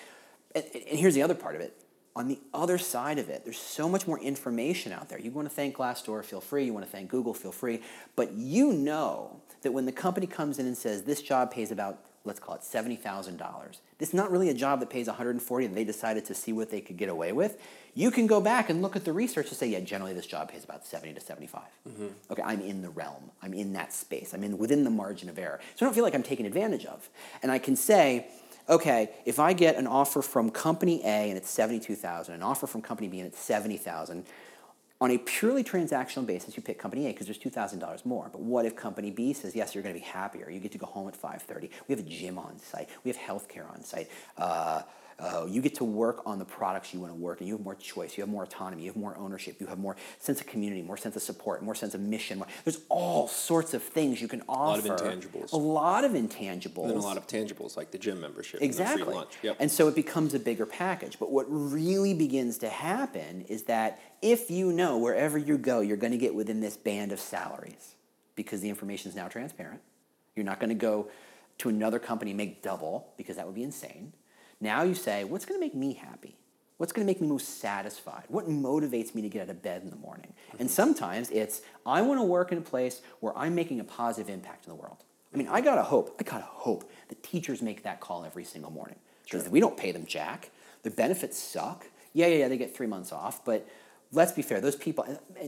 and, 0.55 0.63
and 0.74 1.00
here's 1.00 1.15
the 1.15 1.22
other 1.22 1.36
part 1.36 1.55
of 1.55 1.62
it. 1.62 1.75
On 2.15 2.27
the 2.27 2.39
other 2.53 2.77
side 2.77 3.19
of 3.19 3.29
it, 3.29 3.43
there's 3.46 3.60
so 3.60 3.88
much 3.88 4.08
more 4.08 4.19
information 4.19 4.91
out 4.91 5.10
there. 5.10 5.19
You 5.19 5.31
want 5.31 5.48
to 5.48 5.53
thank 5.53 5.77
Glassdoor, 5.77 6.24
feel 6.25 6.41
free. 6.41 6.65
You 6.65 6.74
want 6.74 6.86
to 6.86 6.91
thank 6.91 7.10
Google, 7.10 7.34
feel 7.34 7.51
free. 7.51 7.81
But 8.15 8.34
you 8.34 8.74
know 8.74 9.41
that 9.62 9.72
when 9.72 9.86
the 9.86 9.91
company 9.91 10.27
comes 10.27 10.60
in 10.60 10.65
and 10.65 10.77
says 10.77 11.03
this 11.03 11.22
job 11.22 11.51
pays 11.51 11.72
about 11.72 12.00
let's 12.25 12.39
call 12.39 12.55
it 12.55 12.61
$70,000. 12.61 13.39
This 13.97 14.09
is 14.09 14.13
not 14.13 14.31
really 14.31 14.49
a 14.49 14.53
job 14.53 14.79
that 14.79 14.89
pays 14.89 15.07
140 15.07 15.65
and 15.65 15.75
they 15.75 15.83
decided 15.83 16.25
to 16.25 16.35
see 16.35 16.53
what 16.53 16.69
they 16.69 16.81
could 16.81 16.97
get 16.97 17.09
away 17.09 17.31
with. 17.31 17.61
You 17.95 18.11
can 18.11 18.27
go 18.27 18.39
back 18.39 18.69
and 18.69 18.81
look 18.81 18.95
at 18.95 19.05
the 19.05 19.13
research 19.13 19.49
to 19.49 19.55
say, 19.55 19.67
yeah, 19.67 19.79
generally 19.79 20.13
this 20.13 20.25
job 20.25 20.51
pays 20.51 20.63
about 20.63 20.85
70 20.85 21.13
to 21.13 21.21
75. 21.21 21.61
Mm-hmm. 21.88 22.07
Okay, 22.31 22.43
I'm 22.43 22.61
in 22.61 22.81
the 22.81 22.89
realm. 22.89 23.31
I'm 23.41 23.53
in 23.53 23.73
that 23.73 23.93
space. 23.93 24.33
I'm 24.33 24.43
in 24.43 24.57
within 24.57 24.83
the 24.83 24.89
margin 24.89 25.29
of 25.29 25.39
error. 25.39 25.59
So 25.75 25.85
I 25.85 25.88
don't 25.88 25.95
feel 25.95 26.03
like 26.03 26.15
I'm 26.15 26.23
taken 26.23 26.45
advantage 26.45 26.85
of. 26.85 27.09
And 27.41 27.51
I 27.51 27.59
can 27.59 27.75
say, 27.75 28.27
okay, 28.69 29.09
if 29.25 29.39
I 29.39 29.53
get 29.53 29.75
an 29.75 29.88
offer 29.88 30.21
from 30.21 30.51
company 30.51 31.01
A 31.03 31.29
and 31.29 31.38
it's 31.38 31.49
72,000, 31.49 32.35
an 32.35 32.43
offer 32.43 32.67
from 32.67 32.81
company 32.81 33.07
B 33.07 33.19
and 33.19 33.27
it's 33.27 33.39
70,000, 33.39 34.25
On 35.01 35.11
a 35.11 35.17
purely 35.17 35.63
transactional 35.63 36.25
basis, 36.25 36.57
you 36.57 36.63
pick 36.63 36.77
company 36.77 37.07
A 37.07 37.11
because 37.11 37.25
there's 37.25 37.39
$2,000 37.39 38.05
more. 38.05 38.27
But 38.29 38.41
what 38.41 38.65
if 38.65 38.75
company 38.75 39.11
B 39.11 39.31
says, 39.31 39.55
yes, 39.55 39.73
you're 39.73 39.81
going 39.81 39.95
to 39.95 39.99
be 39.99 40.05
happier. 40.05 40.49
You 40.49 40.59
get 40.59 40.73
to 40.73 40.77
go 40.77 40.87
home 40.87 41.07
at 41.07 41.19
5.30. 41.19 41.69
We 41.87 41.95
have 41.95 42.05
a 42.05 42.09
gym 42.09 42.37
on 42.37 42.59
site. 42.59 42.89
We 43.05 43.11
have 43.11 43.17
healthcare 43.17 43.71
on 43.71 43.81
site. 43.81 44.09
Uh, 44.37 44.81
uh, 45.19 45.45
you 45.47 45.61
get 45.61 45.75
to 45.75 45.83
work 45.83 46.21
on 46.25 46.39
the 46.39 46.45
products 46.45 46.93
you 46.93 46.99
want 46.99 47.11
to 47.11 47.19
work 47.19 47.39
and 47.39 47.47
you 47.47 47.55
have 47.55 47.63
more 47.63 47.75
choice 47.75 48.17
you 48.17 48.21
have 48.21 48.29
more 48.29 48.43
autonomy 48.43 48.83
you 48.83 48.89
have 48.89 48.95
more 48.95 49.17
ownership 49.17 49.57
you 49.59 49.67
have 49.67 49.77
more 49.77 49.95
sense 50.17 50.39
of 50.39 50.47
community 50.47 50.81
more 50.81 50.97
sense 50.97 51.15
of 51.15 51.21
support 51.21 51.61
more 51.61 51.75
sense 51.75 51.93
of 51.93 52.01
mission 52.01 52.38
more, 52.38 52.47
there's 52.63 52.79
all 52.89 53.27
sorts 53.27 53.73
of 53.73 53.83
things 53.83 54.21
you 54.21 54.27
can 54.27 54.41
offer 54.47 54.88
a 54.88 54.89
lot 54.89 55.01
of 55.01 55.21
intangibles. 55.21 55.51
A 55.51 55.57
lot 55.57 56.03
of 56.03 56.11
intangibles. 56.13 56.83
And 56.83 56.91
then 56.91 56.97
a 56.97 57.01
lot 57.01 57.17
of 57.17 57.27
tangibles 57.27 57.75
like 57.75 57.91
the 57.91 57.97
gym 57.97 58.21
membership 58.21 58.61
exactly 58.61 59.01
and 59.01 59.01
the 59.01 59.05
free 59.05 59.15
lunch. 59.15 59.33
Yep. 59.41 59.57
and 59.59 59.71
so 59.71 59.88
it 59.88 59.95
becomes 59.95 60.33
a 60.33 60.39
bigger 60.39 60.65
package. 60.65 61.19
But 61.19 61.31
what 61.31 61.45
really 61.49 62.13
begins 62.13 62.57
to 62.59 62.69
happen 62.69 63.45
is 63.49 63.63
that 63.63 63.99
if 64.21 64.49
you 64.49 64.71
know 64.71 64.97
wherever 64.97 65.38
you 65.38 65.57
go 65.57 65.81
you're 65.81 65.97
going 65.97 66.11
to 66.11 66.17
get 66.17 66.33
within 66.33 66.61
this 66.61 66.77
band 66.77 67.11
of 67.11 67.19
salaries 67.19 67.95
because 68.35 68.61
the 68.61 68.69
information 68.69 69.09
is 69.09 69.15
now 69.15 69.27
transparent. 69.27 69.81
You're 70.35 70.45
not 70.45 70.59
going 70.59 70.69
to 70.69 70.75
go 70.75 71.09
to 71.57 71.67
another 71.67 71.99
company 71.99 72.31
and 72.31 72.38
make 72.38 72.61
double 72.61 73.11
because 73.17 73.35
that 73.35 73.45
would 73.45 73.55
be 73.55 73.63
insane 73.63 74.13
now 74.61 74.83
you 74.83 74.95
say, 74.95 75.23
what's 75.23 75.45
going 75.45 75.59
to 75.59 75.65
make 75.65 75.75
me 75.75 75.93
happy? 75.93 76.35
What's 76.77 76.93
going 76.93 77.05
to 77.05 77.09
make 77.09 77.19
me 77.19 77.27
most 77.27 77.59
satisfied? 77.59 78.23
What 78.29 78.47
motivates 78.47 79.13
me 79.13 79.21
to 79.21 79.29
get 79.29 79.43
out 79.43 79.49
of 79.49 79.61
bed 79.61 79.81
in 79.83 79.89
the 79.89 79.97
morning? 79.97 80.33
Mm-hmm. 80.49 80.57
And 80.61 80.71
sometimes 80.71 81.29
it's, 81.29 81.61
I 81.85 82.01
want 82.01 82.19
to 82.19 82.23
work 82.23 82.51
in 82.51 82.57
a 82.57 82.61
place 82.61 83.01
where 83.19 83.37
I'm 83.37 83.53
making 83.53 83.79
a 83.79 83.83
positive 83.83 84.29
impact 84.29 84.65
in 84.65 84.69
the 84.69 84.75
world. 84.75 85.03
I 85.33 85.37
mean, 85.37 85.47
I 85.47 85.61
gotta 85.61 85.83
hope, 85.83 86.15
I 86.19 86.23
gotta 86.23 86.45
hope 86.45 86.89
that 87.09 87.21
teachers 87.21 87.61
make 87.61 87.83
that 87.83 87.99
call 87.99 88.25
every 88.25 88.43
single 88.43 88.71
morning. 88.71 88.95
Because 89.23 89.43
sure. 89.43 89.51
we 89.51 89.59
don't 89.59 89.77
pay 89.77 89.91
them 89.91 90.05
jack. 90.05 90.49
Their 90.83 90.91
benefits 90.91 91.37
suck. 91.37 91.85
Yeah, 92.13 92.27
yeah, 92.27 92.37
yeah, 92.37 92.47
they 92.47 92.57
get 92.57 92.75
three 92.75 92.87
months 92.87 93.11
off, 93.11 93.45
but 93.45 93.67
let's 94.11 94.31
be 94.31 94.41
fair, 94.41 94.59
those 94.59 94.75
people, 94.75 95.05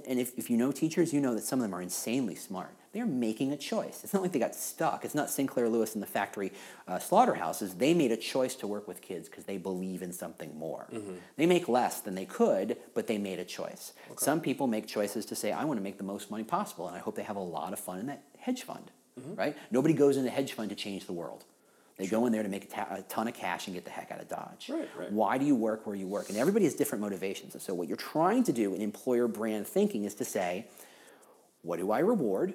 and 0.08 0.20
if, 0.20 0.38
if 0.38 0.50
you 0.50 0.58
know 0.58 0.72
teachers, 0.72 1.14
you 1.14 1.20
know 1.20 1.34
that 1.34 1.44
some 1.44 1.60
of 1.60 1.64
them 1.64 1.74
are 1.74 1.82
insanely 1.82 2.36
smart. 2.36 2.76
They're 2.94 3.06
making 3.06 3.54
a 3.54 3.58
choice. 3.58 4.02
It's 4.04 4.14
not 4.14 4.22
like 4.22 4.34
they 4.34 4.40
got 4.40 4.54
stuck. 4.54 5.06
It's 5.06 5.16
not 5.16 5.30
Sinclair 5.30 5.70
Lewis 5.70 5.94
and 5.94 6.04
the 6.04 6.08
factory 6.08 6.52
uh, 6.88 7.00
slaughterhouses. 7.00 7.76
They 7.76 7.94
made 7.94 8.12
a 8.12 8.18
choice 8.18 8.54
to 8.56 8.68
work 8.68 8.88
with 8.88 9.02
kids 9.02 9.30
because 9.30 9.46
they 9.46 9.58
believe 9.58 10.02
in 10.02 10.12
something 10.12 10.58
more. 10.58 10.88
Mm-hmm. 10.92 11.14
They 11.38 11.46
make 11.46 11.70
less 11.70 12.02
than 12.02 12.16
they 12.16 12.26
could, 12.26 12.78
but 12.94 13.08
they 13.08 13.18
made 13.18 13.40
a 13.40 13.46
choice. 13.46 13.94
Okay. 14.08 14.18
Some 14.18 14.42
people 14.42 14.68
make 14.68 14.88
choices 14.88 15.26
to 15.28 15.36
say, 15.36 15.54
I 15.54 15.64
want 15.64 15.80
to 15.80 15.84
make 15.84 15.98
the 15.98 16.04
most 16.04 16.30
money 16.30 16.44
possible, 16.44 16.88
and 16.88 16.96
I 16.96 17.00
hope 17.00 17.16
they 17.16 17.24
have 17.24 17.38
a 17.38 17.40
lot 17.40 17.72
of 17.72 17.80
fun 17.80 18.00
in 18.00 18.08
that 18.08 18.24
hedge 18.38 18.64
fund, 18.64 18.92
mm-hmm. 19.20 19.36
right? 19.36 19.58
Nobody 19.72 19.94
goes 19.94 20.18
into 20.18 20.30
hedge 20.30 20.52
fund 20.52 20.70
to 20.70 20.76
change 20.76 21.06
the 21.06 21.14
world. 21.14 21.46
They 21.98 22.08
sure. 22.08 22.20
go 22.20 22.26
in 22.26 22.32
there 22.32 22.44
to 22.44 22.50
make 22.50 22.66
a, 22.66 22.68
ta- 22.68 22.88
a, 22.90 23.02
ton 23.04 23.28
of 23.28 23.34
cash 23.34 23.68
and 23.68 23.76
get 23.76 23.86
the 23.86 23.92
heck 23.92 24.12
out 24.12 24.22
of 24.22 24.28
Dodge. 24.28 24.70
Right, 24.70 24.90
right. 24.98 25.12
Why 25.12 25.38
do 25.38 25.46
you 25.46 25.56
work 25.56 25.86
where 25.86 25.96
you 25.96 26.08
work? 26.08 26.30
And 26.30 26.38
everybody 26.38 26.66
has 26.66 26.74
different 26.74 27.02
motivations. 27.02 27.54
And 27.54 27.62
so, 27.62 27.74
what 27.74 27.88
you're 27.88 27.98
trying 27.98 28.44
to 28.46 28.54
do 28.54 28.74
in 28.74 28.82
employer 28.82 29.28
brand 29.28 29.68
thinking 29.68 30.06
is 30.06 30.16
to 30.16 30.26
say, 30.26 30.68
what 31.62 31.80
do 31.80 31.92
I 31.92 32.00
reward? 32.00 32.54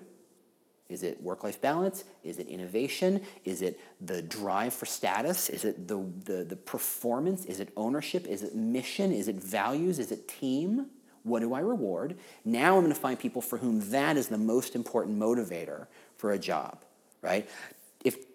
Is 0.88 1.02
it 1.02 1.21
work 1.21 1.43
life 1.43 1.61
balance? 1.61 2.05
Is 2.23 2.38
it 2.38 2.47
innovation? 2.47 3.21
Is 3.45 3.61
it 3.61 3.81
the 4.00 4.23
drive 4.23 4.73
for 4.73 4.87
status? 4.87 5.49
Is 5.50 5.64
it 5.64 5.88
the, 5.88 6.05
the, 6.25 6.45
the 6.45 6.57
performance? 6.57 7.45
Is 7.45 7.59
it 7.59 7.71
ownership? 7.76 8.26
Is 8.26 8.43
it 8.43 8.55
mission? 8.55 9.12
Is 9.12 9.26
it 9.26 9.37
values? 9.37 9.99
Is 9.99 10.12
it 10.12 10.28
team? 10.28 10.87
What 11.25 11.40
do 11.40 11.55
I 11.55 11.61
reward? 11.61 12.16
Now 12.45 12.76
I'm 12.76 12.83
going 12.83 12.95
to 12.95 13.00
find 13.00 13.19
people 13.19 13.43
for 13.43 13.59
whom 13.59 13.90
that 13.90 14.16
is 14.16 14.28
the 14.28 14.38
most 14.38 14.76
important 14.76 15.19
motivator 15.19 15.88
for 16.19 16.31
a 16.31 16.38
job, 16.38 16.78
right? 17.21 17.49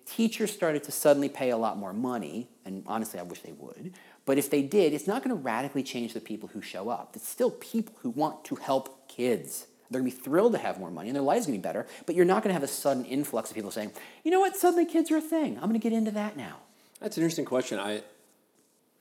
Teachers 0.06 0.52
started 0.52 0.84
to 0.84 0.92
suddenly 0.92 1.30
pay 1.30 1.50
a 1.50 1.58
lot 1.58 1.78
more 1.78 1.94
money, 1.94 2.50
and 2.66 2.84
honestly, 2.88 3.20
I 3.20 3.24
wish 3.24 3.42
they 3.42 3.54
would, 3.54 3.94
but 4.26 4.38
if 4.38 4.50
they 4.50 4.62
did, 4.62 4.94
it's 4.94 5.08
not 5.08 5.24
going 5.24 5.36
to 5.36 5.42
radically 5.42 5.84
change 5.84 6.14
the 6.14 6.22
people 6.22 6.50
who 6.50 6.62
show 6.62 6.90
up. 6.90 7.12
It's 7.16 7.28
still 7.28 7.52
people 7.52 7.96
who 8.02 8.10
want 8.10 8.44
to 8.46 8.56
help 8.56 9.08
kids. 9.08 9.68
They're 9.90 10.00
going 10.00 10.12
to 10.12 10.18
be 10.18 10.24
thrilled 10.24 10.54
to 10.54 10.58
have 10.58 10.80
more 10.80 10.92
money 10.92 11.10
and 11.10 11.16
their 11.16 11.24
lives 11.24 11.46
going 11.46 11.58
to 11.58 11.62
be 11.62 11.68
better, 11.68 11.86
but 12.06 12.16
you're 12.16 12.26
not 12.26 12.44
going 12.44 12.50
to 12.50 12.54
have 12.54 12.64
a 12.64 12.68
sudden 12.68 13.04
influx 13.06 13.50
of 13.50 13.56
people 13.56 13.72
saying, 13.72 13.92
you 14.24 14.32
know 14.32 14.40
what, 14.40 14.56
suddenly 14.56 14.86
kids 14.86 15.12
are 15.12 15.18
a 15.18 15.22
thing. 15.22 15.56
I'm 15.58 15.64
going 15.64 15.74
to 15.74 15.80
get 15.80 15.92
into 15.92 16.12
that 16.12 16.38
now. 16.38 16.58
That's 17.02 17.18
an 17.18 17.24
interesting 17.24 17.46
question. 17.46 17.78
I, 17.78 18.04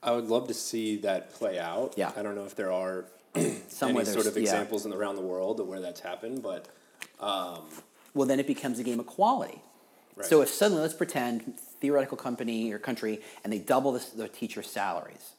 I 0.03 0.11
would 0.11 0.27
love 0.27 0.47
to 0.49 0.53
see 0.53 0.97
that 0.97 1.33
play 1.33 1.59
out. 1.59 1.93
Yeah. 1.95 2.11
I 2.17 2.21
don't 2.21 2.35
know 2.35 2.45
if 2.45 2.55
there 2.55 2.73
are 2.73 3.05
Some 3.69 3.91
any 3.91 4.03
sort 4.03 4.25
of 4.25 4.35
examples 4.35 4.85
yeah. 4.85 4.91
in 4.91 4.97
around 4.97 5.15
the 5.15 5.21
world 5.21 5.59
of 5.59 5.67
where 5.67 5.79
that's 5.79 6.01
happened, 6.01 6.43
but. 6.43 6.67
Um, 7.19 7.61
well, 8.13 8.27
then 8.27 8.39
it 8.39 8.47
becomes 8.47 8.79
a 8.79 8.83
game 8.83 8.99
of 8.99 9.05
quality. 9.05 9.61
Right. 10.15 10.25
So 10.25 10.41
if 10.41 10.49
suddenly, 10.49 10.81
let's 10.81 10.93
pretend 10.93 11.57
theoretical 11.59 12.17
company 12.17 12.71
or 12.71 12.79
country, 12.79 13.21
and 13.43 13.51
they 13.51 13.59
double 13.59 13.91
the, 13.91 14.05
the 14.15 14.27
teacher 14.27 14.61
salaries 14.61 15.33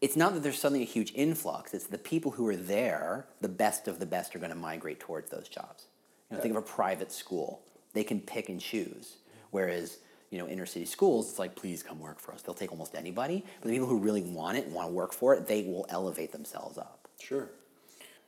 it's 0.00 0.16
not 0.16 0.34
that 0.34 0.42
there's 0.42 0.58
suddenly 0.58 0.82
a 0.82 0.86
huge 0.86 1.12
influx. 1.14 1.72
It's 1.72 1.86
the 1.86 1.98
people 1.98 2.32
who 2.32 2.46
are 2.48 2.56
there, 2.56 3.26
the 3.40 3.48
best 3.48 3.88
of 3.88 3.98
the 3.98 4.06
best, 4.06 4.36
are 4.36 4.38
going 4.38 4.50
to 4.50 4.56
migrate 4.56 5.00
towards 5.00 5.30
those 5.30 5.48
jobs. 5.48 5.86
You 6.30 6.36
know, 6.36 6.42
think 6.42 6.52
of 6.52 6.62
a 6.62 6.66
private 6.66 7.12
school; 7.12 7.62
they 7.92 8.04
can 8.04 8.20
pick 8.20 8.48
and 8.48 8.60
choose. 8.60 9.16
Whereas 9.50 9.98
you 10.30 10.38
know, 10.38 10.48
inner 10.48 10.66
city 10.66 10.84
schools, 10.84 11.30
it's 11.30 11.38
like, 11.38 11.54
please 11.54 11.84
come 11.84 12.00
work 12.00 12.18
for 12.18 12.34
us. 12.34 12.42
They'll 12.42 12.54
take 12.54 12.72
almost 12.72 12.96
anybody. 12.96 13.44
But 13.60 13.68
the 13.68 13.74
people 13.74 13.86
who 13.86 13.98
really 13.98 14.22
want 14.22 14.58
it 14.58 14.66
and 14.66 14.74
want 14.74 14.88
to 14.88 14.92
work 14.92 15.12
for 15.12 15.34
it, 15.34 15.46
they 15.46 15.62
will 15.62 15.86
elevate 15.88 16.32
themselves 16.32 16.76
up. 16.78 17.08
Sure. 17.20 17.48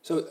So, 0.02 0.26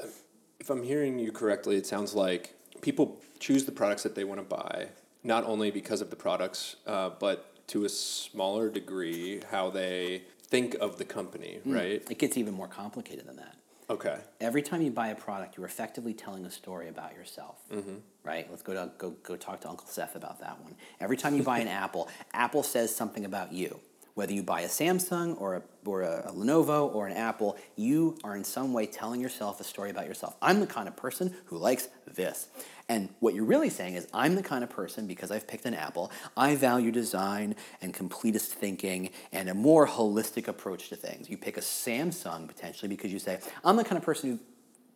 if 0.59 0.69
I'm 0.69 0.81
hearing 0.81 1.19
you 1.19 1.31
correctly, 1.31 1.75
it 1.75 1.85
sounds 1.85 2.15
like 2.15 2.55
people 2.81 3.21
choose 3.39 3.65
the 3.65 3.71
products 3.71 4.03
that 4.03 4.15
they 4.15 4.23
want 4.23 4.39
to 4.39 4.55
buy, 4.55 4.89
not 5.23 5.43
only 5.43 5.71
because 5.71 6.01
of 6.01 6.09
the 6.09 6.15
products, 6.15 6.77
uh, 6.85 7.09
but 7.19 7.67
to 7.67 7.85
a 7.85 7.89
smaller 7.89 8.69
degree, 8.69 9.41
how 9.51 9.69
they 9.69 10.23
think 10.47 10.75
of 10.75 10.97
the 10.97 11.05
company, 11.05 11.59
mm. 11.65 11.75
right? 11.75 12.03
It 12.09 12.17
gets 12.17 12.37
even 12.37 12.53
more 12.53 12.67
complicated 12.67 13.27
than 13.27 13.35
that. 13.37 13.55
Okay. 13.89 14.17
Every 14.41 14.61
time 14.61 14.81
you 14.81 14.91
buy 14.91 15.09
a 15.09 15.15
product, 15.15 15.55
you're 15.55 15.65
effectively 15.65 16.13
telling 16.13 16.45
a 16.45 16.51
story 16.51 16.89
about 16.89 17.13
yourself, 17.13 17.55
mm-hmm. 17.71 17.95
right? 18.23 18.45
Let's 18.49 18.61
go 18.61 18.73
to 18.73 18.91
go 18.97 19.11
go 19.23 19.37
talk 19.37 19.61
to 19.61 19.69
Uncle 19.69 19.87
Seth 19.87 20.15
about 20.15 20.41
that 20.41 20.61
one. 20.61 20.75
Every 20.99 21.15
time 21.15 21.37
you 21.37 21.43
buy 21.43 21.59
an 21.59 21.67
Apple, 21.83 22.09
Apple 22.33 22.63
says 22.63 22.93
something 22.93 23.23
about 23.23 23.53
you. 23.53 23.79
Whether 24.17 24.33
you 24.33 24.41
buy 24.41 24.61
a 24.61 24.67
Samsung 24.67 25.39
or 25.39 25.57
a, 25.57 25.61
or 25.85 26.01
a, 26.01 26.29
a 26.29 26.31
Lenovo 26.31 26.91
or 26.91 27.05
an 27.05 27.15
Apple, 27.15 27.55
you 27.75 28.17
are 28.23 28.35
in 28.35 28.43
some 28.43 28.73
way 28.73 28.87
telling 28.87 29.21
yourself 29.21 29.61
a 29.61 29.63
story 29.63 29.91
about 29.91 30.07
yourself. 30.07 30.35
I'm 30.41 30.59
the 30.59 30.65
kind 30.65 30.87
of 30.87 30.95
person 30.95 31.35
who 31.45 31.59
likes 31.59 31.87
this. 32.07 32.47
And 32.89 33.09
what 33.19 33.35
you're 33.35 33.45
really 33.45 33.69
saying 33.69 33.93
is, 33.93 34.07
I'm 34.15 34.33
the 34.33 34.41
kind 34.41 34.63
of 34.63 34.71
person, 34.71 35.05
because 35.05 35.29
I've 35.29 35.47
picked 35.47 35.65
an 35.65 35.75
Apple, 35.75 36.11
I 36.35 36.55
value 36.55 36.91
design 36.91 37.55
and 37.79 37.93
completist 37.93 38.47
thinking 38.47 39.11
and 39.31 39.49
a 39.49 39.53
more 39.53 39.87
holistic 39.87 40.47
approach 40.47 40.89
to 40.89 40.95
things. 40.95 41.29
You 41.29 41.37
pick 41.37 41.55
a 41.55 41.61
Samsung 41.61 42.47
potentially 42.47 42.89
because 42.89 43.13
you 43.13 43.19
say, 43.19 43.39
I'm 43.63 43.75
the 43.75 43.83
kind 43.83 43.99
of 43.99 44.03
person 44.03 44.31
who 44.31 44.39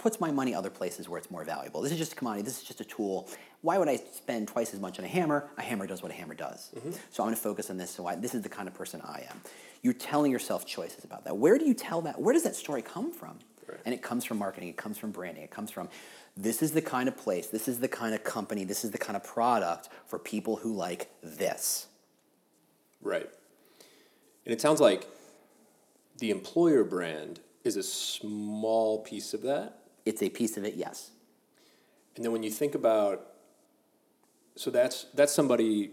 puts 0.01 0.19
my 0.19 0.31
money 0.31 0.55
other 0.55 0.71
places 0.71 1.07
where 1.07 1.19
it's 1.19 1.29
more 1.29 1.43
valuable. 1.43 1.81
This 1.81 1.91
is 1.91 1.97
just 1.99 2.13
a 2.13 2.15
commodity, 2.15 2.43
this 2.43 2.57
is 2.57 2.63
just 2.63 2.81
a 2.81 2.85
tool. 2.85 3.29
Why 3.61 3.77
would 3.77 3.87
I 3.87 3.97
spend 3.97 4.47
twice 4.47 4.73
as 4.73 4.79
much 4.79 4.97
on 4.97 5.05
a 5.05 5.07
hammer? 5.07 5.49
A 5.57 5.61
hammer 5.61 5.85
does 5.85 6.01
what 6.01 6.11
a 6.11 6.15
hammer 6.15 6.33
does. 6.33 6.71
Mm-hmm. 6.75 6.91
So 7.11 7.23
I'm 7.23 7.27
gonna 7.27 7.35
focus 7.35 7.69
on 7.69 7.77
this, 7.77 7.91
so 7.91 8.07
I, 8.07 8.15
this 8.15 8.33
is 8.33 8.41
the 8.41 8.49
kind 8.49 8.67
of 8.67 8.73
person 8.73 8.99
I 9.01 9.25
am. 9.29 9.41
You're 9.83 9.93
telling 9.93 10.31
yourself 10.31 10.65
choices 10.65 11.03
about 11.03 11.23
that. 11.25 11.37
Where 11.37 11.57
do 11.59 11.65
you 11.65 11.75
tell 11.75 12.01
that? 12.01 12.19
Where 12.19 12.33
does 12.33 12.43
that 12.43 12.55
story 12.55 12.81
come 12.81 13.11
from? 13.11 13.37
Right. 13.67 13.77
And 13.85 13.93
it 13.93 14.01
comes 14.01 14.25
from 14.25 14.39
marketing, 14.39 14.69
it 14.69 14.77
comes 14.77 14.97
from 14.97 15.11
branding, 15.11 15.43
it 15.43 15.51
comes 15.51 15.69
from 15.69 15.87
this 16.35 16.63
is 16.63 16.71
the 16.71 16.81
kind 16.81 17.07
of 17.07 17.15
place, 17.15 17.47
this 17.47 17.67
is 17.67 17.79
the 17.79 17.87
kind 17.87 18.15
of 18.15 18.23
company, 18.23 18.63
this 18.63 18.83
is 18.83 18.89
the 18.89 18.97
kind 18.97 19.15
of 19.15 19.23
product 19.23 19.89
for 20.07 20.17
people 20.17 20.55
who 20.55 20.73
like 20.73 21.09
this. 21.21 21.87
Right. 23.01 23.29
And 24.45 24.53
it 24.53 24.61
sounds 24.61 24.79
like 24.79 25.07
the 26.17 26.31
employer 26.31 26.83
brand 26.83 27.39
is 27.63 27.77
a 27.77 27.83
small 27.83 29.03
piece 29.03 29.35
of 29.35 29.43
that. 29.43 29.80
It's 30.05 30.21
a 30.21 30.29
piece 30.29 30.57
of 30.57 30.63
it, 30.63 30.75
yes. 30.75 31.11
And 32.15 32.25
then 32.25 32.31
when 32.31 32.43
you 32.43 32.51
think 32.51 32.75
about 32.75 33.27
so 34.55 34.69
that's 34.69 35.05
that's 35.13 35.33
somebody 35.33 35.91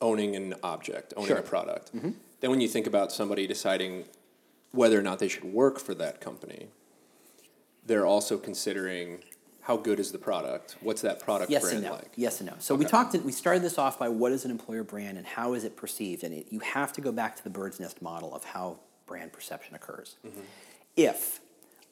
owning 0.00 0.36
an 0.36 0.54
object, 0.62 1.14
owning 1.16 1.28
sure. 1.28 1.38
a 1.38 1.42
product. 1.42 1.94
Mm-hmm. 1.94 2.10
Then 2.40 2.50
when 2.50 2.60
you 2.60 2.68
think 2.68 2.86
about 2.86 3.12
somebody 3.12 3.46
deciding 3.46 4.04
whether 4.72 4.98
or 4.98 5.02
not 5.02 5.18
they 5.18 5.28
should 5.28 5.44
work 5.44 5.78
for 5.78 5.94
that 5.94 6.20
company, 6.20 6.68
they're 7.86 8.06
also 8.06 8.36
considering 8.38 9.20
how 9.62 9.78
good 9.78 9.98
is 9.98 10.12
the 10.12 10.18
product? 10.18 10.76
What's 10.80 11.00
that 11.02 11.20
product 11.20 11.50
yes 11.50 11.62
brand 11.62 11.78
and 11.78 11.86
no. 11.86 11.92
like? 11.92 12.12
Yes 12.16 12.40
and 12.40 12.50
no. 12.50 12.56
So 12.58 12.74
okay. 12.74 12.84
we 12.84 12.90
talked. 12.90 13.14
We 13.14 13.32
started 13.32 13.62
this 13.62 13.78
off 13.78 13.98
by 13.98 14.08
what 14.08 14.30
is 14.32 14.44
an 14.44 14.50
employer 14.50 14.84
brand 14.84 15.16
and 15.16 15.26
how 15.26 15.54
is 15.54 15.64
it 15.64 15.74
perceived, 15.76 16.22
and 16.22 16.34
it, 16.34 16.46
you 16.50 16.60
have 16.60 16.92
to 16.94 17.00
go 17.00 17.12
back 17.12 17.36
to 17.36 17.44
the 17.44 17.50
bird's 17.50 17.80
nest 17.80 18.02
model 18.02 18.34
of 18.34 18.44
how 18.44 18.78
brand 19.06 19.32
perception 19.32 19.74
occurs. 19.74 20.16
Mm-hmm. 20.26 20.40
If 20.96 21.40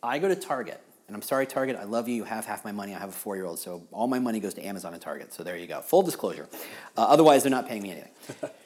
I 0.02 0.18
go 0.18 0.28
to 0.28 0.36
Target, 0.36 0.82
and 1.12 1.18
I'm 1.18 1.22
sorry, 1.22 1.46
Target, 1.46 1.76
I 1.76 1.84
love 1.84 2.08
you. 2.08 2.14
You 2.14 2.24
have 2.24 2.46
half 2.46 2.64
my 2.64 2.72
money. 2.72 2.94
I 2.94 2.98
have 2.98 3.10
a 3.10 3.12
four 3.12 3.36
year 3.36 3.44
old, 3.44 3.58
so 3.58 3.86
all 3.92 4.06
my 4.06 4.18
money 4.18 4.40
goes 4.40 4.54
to 4.54 4.64
Amazon 4.64 4.94
and 4.94 5.02
Target. 5.02 5.34
So 5.34 5.42
there 5.42 5.58
you 5.58 5.66
go. 5.66 5.82
Full 5.82 6.00
disclosure. 6.00 6.48
Uh, 6.96 7.02
otherwise, 7.02 7.42
they're 7.42 7.50
not 7.50 7.68
paying 7.68 7.82
me 7.82 7.90
anything. 7.90 8.12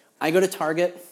I 0.21 0.31
go 0.31 0.39
to 0.39 0.47
Target. 0.47 1.05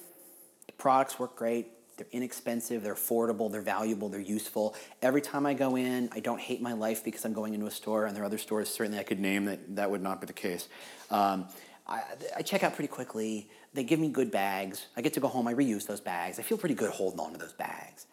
The 0.69 0.73
products 0.75 1.19
work 1.19 1.35
great. 1.35 1.73
They're 1.97 2.07
inexpensive, 2.13 2.83
they're 2.85 2.95
affordable, 2.95 3.51
they're 3.51 3.63
valuable, 3.63 4.09
they're 4.09 4.21
useful. 4.21 4.77
Every 5.03 5.21
time 5.21 5.45
I 5.45 5.55
go 5.55 5.77
in, 5.77 6.09
I 6.13 6.21
don't 6.21 6.41
hate 6.41 6.61
my 6.61 6.73
life 6.73 7.05
because 7.05 7.25
I'm 7.25 7.33
going 7.33 7.55
into 7.55 7.67
a 7.67 7.71
store, 7.71 8.07
and 8.07 8.15
there 8.17 8.23
are 8.23 8.27
other 8.27 8.39
stores 8.39 8.69
certainly 8.69 8.99
I 8.99 9.05
could 9.05 9.21
name 9.21 9.45
that 9.47 9.77
that 9.77 9.91
would 9.91 10.03
not 10.03 10.21
be 10.21 10.27
the 10.27 10.33
case. 10.33 10.69
Um, 11.11 11.47
I, 11.87 12.03
I, 12.37 12.43
check 12.43 12.65
out 12.65 12.75
pretty 12.75 12.89
quickly. 12.89 13.49
They 13.75 13.85
give 13.85 14.01
me 14.01 14.09
good 14.09 14.31
bags. 14.31 14.87
I 14.97 15.03
get 15.03 15.15
to 15.15 15.21
go 15.21 15.29
home, 15.29 15.47
I 15.47 15.55
reuse 15.55 15.87
those 15.87 16.01
bags. 16.01 16.39
I 16.39 16.43
feel 16.43 16.59
pretty 16.59 16.75
good 16.75 16.91
holding 16.91 17.21
on 17.21 17.33
to 17.33 17.39
those 17.39 17.53
bags. 17.53 18.07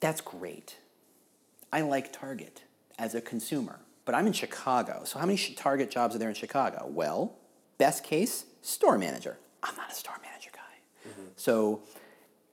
That's 0.00 0.20
great. 0.20 0.76
I 1.74 1.80
like 1.80 2.12
Target 2.12 2.62
as 3.00 3.16
a 3.16 3.20
consumer, 3.20 3.80
but 4.04 4.14
I'm 4.14 4.28
in 4.28 4.32
Chicago. 4.32 5.02
So 5.02 5.18
how 5.18 5.26
many 5.26 5.36
Target 5.56 5.90
jobs 5.90 6.14
are 6.14 6.18
there 6.18 6.28
in 6.28 6.36
Chicago? 6.36 6.86
Well, 6.88 7.34
best 7.78 8.04
case, 8.04 8.44
store 8.62 8.96
manager. 8.96 9.38
I'm 9.60 9.74
not 9.74 9.90
a 9.90 9.94
store 9.94 10.14
manager 10.22 10.50
guy. 10.52 11.10
So 11.34 11.82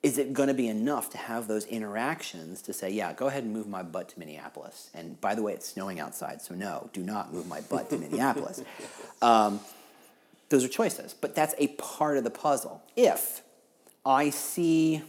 is 0.02 0.18
it 0.18 0.34
going 0.34 0.48
to 0.48 0.56
be 0.56 0.68
enough 0.68 1.12
to 1.12 1.20
have 1.20 1.48
those 1.48 1.66
interactions 1.66 2.64
to 2.64 2.74
say, 2.74 2.90
yeah, 2.90 3.14
go 3.14 3.28
ahead 3.28 3.44
and 3.44 3.54
move 3.54 3.68
my 3.68 3.84
butt 3.84 4.10
to 4.10 4.20
Minneapolis? 4.20 4.90
And 4.96 5.22
by 5.22 5.36
the 5.36 5.44
way, 5.44 5.54
it's 5.54 5.68
snowing 5.68 6.00
outside, 6.00 6.42
so 6.42 6.56
no, 6.56 6.90
do 6.92 7.04
not 7.04 7.32
move 7.32 7.48
my 7.48 7.62
butt 7.62 7.92
to 7.92 7.98
Minneapolis. 7.98 8.64
Um, 9.24 9.60
those 10.50 10.64
are 10.64 10.68
choices, 10.68 11.14
but 11.14 11.36
that's 11.36 11.54
a 11.60 11.68
part 11.68 12.18
of 12.18 12.24
the 12.24 12.32
puzzle. 12.32 12.82
If 12.96 13.44
I 14.04 14.32
see, 14.32 15.04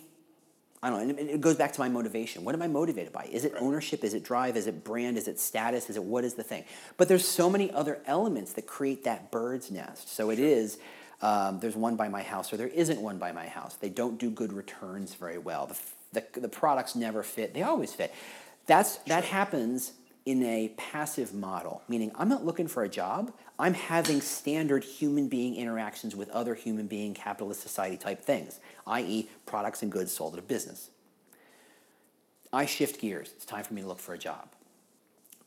I 0.83 0.91
don't 0.91 1.07
know, 1.07 1.15
and 1.17 1.31
it 1.31 1.41
goes 1.41 1.55
back 1.55 1.73
to 1.75 1.81
my 1.81 1.89
motivation. 1.89 2.43
What 2.45 2.57
am 2.57 2.63
I 2.63 2.67
motivated 2.67 3.13
by? 3.13 3.29
Is 3.31 3.45
it 3.45 3.55
ownership? 3.61 4.03
Is 4.03 4.15
it 4.15 4.25
drive? 4.25 4.57
Is 4.57 4.67
it 4.67 4.83
brand? 4.83 5.17
Is 5.17 5.29
it 5.29 5.39
status? 5.39 5.89
Is 5.89 5.97
it 5.97 6.03
what 6.03 6.25
is 6.25 6.35
the 6.35 6.43
thing? 6.43 6.65
But 6.97 7.07
there's 7.09 7.27
so 7.27 7.49
many 7.49 7.71
other 7.71 8.01
elements 8.05 8.53
that 8.55 8.67
create 8.67 9.05
that 9.05 9.31
bird's 9.31 9.71
nest. 9.71 10.13
So 10.13 10.31
it 10.31 10.41
is. 10.41 10.79
Um, 11.21 11.61
there's 11.61 11.77
one 11.77 11.95
by 11.95 12.09
my 12.09 12.23
house, 12.23 12.53
or 12.53 12.57
there 12.57 12.67
isn't 12.67 13.01
one 13.01 13.19
by 13.19 13.31
my 13.31 13.47
house. 13.47 13.77
They 13.77 13.91
don't 13.91 14.19
do 14.19 14.29
good 14.29 14.53
returns 14.53 15.15
very 15.15 15.39
well. 15.39 15.67
The, 15.67 16.21
the, 16.33 16.41
the 16.41 16.49
products 16.49 16.97
never 16.97 17.23
fit. 17.23 17.55
They 17.55 17.63
always 17.63 17.95
fit. 17.95 18.13
That's 18.67 18.97
that 19.07 19.25
happens 19.25 19.93
in 20.25 20.43
a 20.43 20.73
passive 20.77 21.33
model, 21.33 21.83
meaning 21.89 22.11
I'm 22.17 22.29
not 22.29 22.45
looking 22.45 22.67
for 22.67 22.83
a 22.83 22.89
job. 22.89 23.33
I'm 23.63 23.75
having 23.75 24.21
standard 24.21 24.83
human 24.83 25.29
being 25.29 25.55
interactions 25.55 26.17
with 26.17 26.29
other 26.31 26.57
human 26.57 26.89
being 26.89 27.15
capitalist 27.15 27.61
society 27.61 27.97
type 27.97 28.21
things, 28.21 28.59
i.e., 28.89 29.29
products 29.47 29.85
and 29.85 29.93
goods 29.93 30.11
sold 30.11 30.33
at 30.33 30.41
a 30.41 30.43
business. 30.43 30.91
I 32.53 32.67
shift 32.67 33.01
gears. 33.01 33.31
It's 33.37 33.45
time 33.45 33.63
for 33.63 33.73
me 33.73 33.83
to 33.83 33.87
look 33.87 34.01
for 34.01 34.15
a 34.15 34.19
job. 34.19 34.49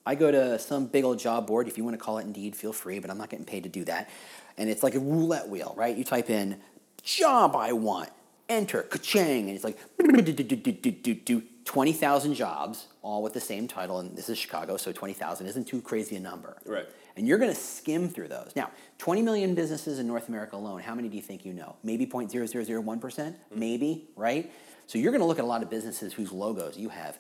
I 0.06 0.16
go 0.16 0.32
to 0.32 0.58
some 0.60 0.86
big 0.86 1.04
old 1.04 1.20
job 1.20 1.46
board. 1.46 1.68
If 1.68 1.78
you 1.78 1.84
want 1.84 2.00
to 2.00 2.02
call 2.02 2.18
it 2.20 2.24
Indeed, 2.24 2.56
feel 2.56 2.72
free, 2.72 3.00
but 3.00 3.12
I'm 3.12 3.18
not 3.18 3.30
getting 3.30 3.46
paid 3.46 3.64
to 3.64 3.70
do 3.70 3.84
that. 3.84 4.10
And 4.58 4.70
it's 4.70 4.82
like 4.82 4.96
a 4.96 5.00
roulette 5.00 5.50
wheel, 5.50 5.74
right? 5.76 5.98
You 5.98 6.06
type 6.06 6.30
in 6.30 6.62
job 7.04 7.54
I 7.54 7.74
want, 7.74 8.12
enter, 8.48 8.84
ka-chang, 8.84 9.50
and 9.50 9.56
it's 9.56 9.66
like 9.66 9.78
20,000 11.66 12.34
jobs, 12.34 12.88
all 13.02 13.22
with 13.22 13.34
the 13.34 13.42
same 13.42 13.68
title. 13.68 14.00
And 14.00 14.16
this 14.16 14.30
is 14.30 14.38
Chicago, 14.38 14.78
so 14.78 14.94
20,000 14.94 15.48
isn't 15.48 15.68
too 15.68 15.82
crazy 15.82 16.16
a 16.16 16.22
number. 16.22 16.56
Right. 16.66 16.86
And 17.18 17.28
you're 17.28 17.38
going 17.38 17.52
to 17.52 17.60
skim 17.60 18.10
through 18.10 18.28
those. 18.28 18.52
Now, 18.56 18.72
20 18.98 19.22
million 19.22 19.56
businesses 19.56 20.00
in 20.00 20.08
North 20.08 20.28
America 20.28 20.56
alone, 20.56 20.82
how 20.82 20.96
many 20.96 21.08
do 21.08 21.16
you 21.16 21.22
think 21.22 21.46
you 21.46 21.54
know? 21.54 21.76
Maybe 21.84 22.06
0.0001%? 22.06 23.02
percent 23.02 23.38
mm. 23.54 23.58
Maybe, 23.58 24.10
right? 24.16 24.52
So 24.88 25.00
you're 25.00 25.12
going 25.12 25.22
to 25.22 25.26
look 25.26 25.40
at 25.40 25.46
a 25.46 25.48
lot 25.48 25.64
of 25.64 25.70
businesses 25.70 26.14
whose 26.14 26.32
logos 26.32 26.78
you 26.78 26.90
have 26.90 27.18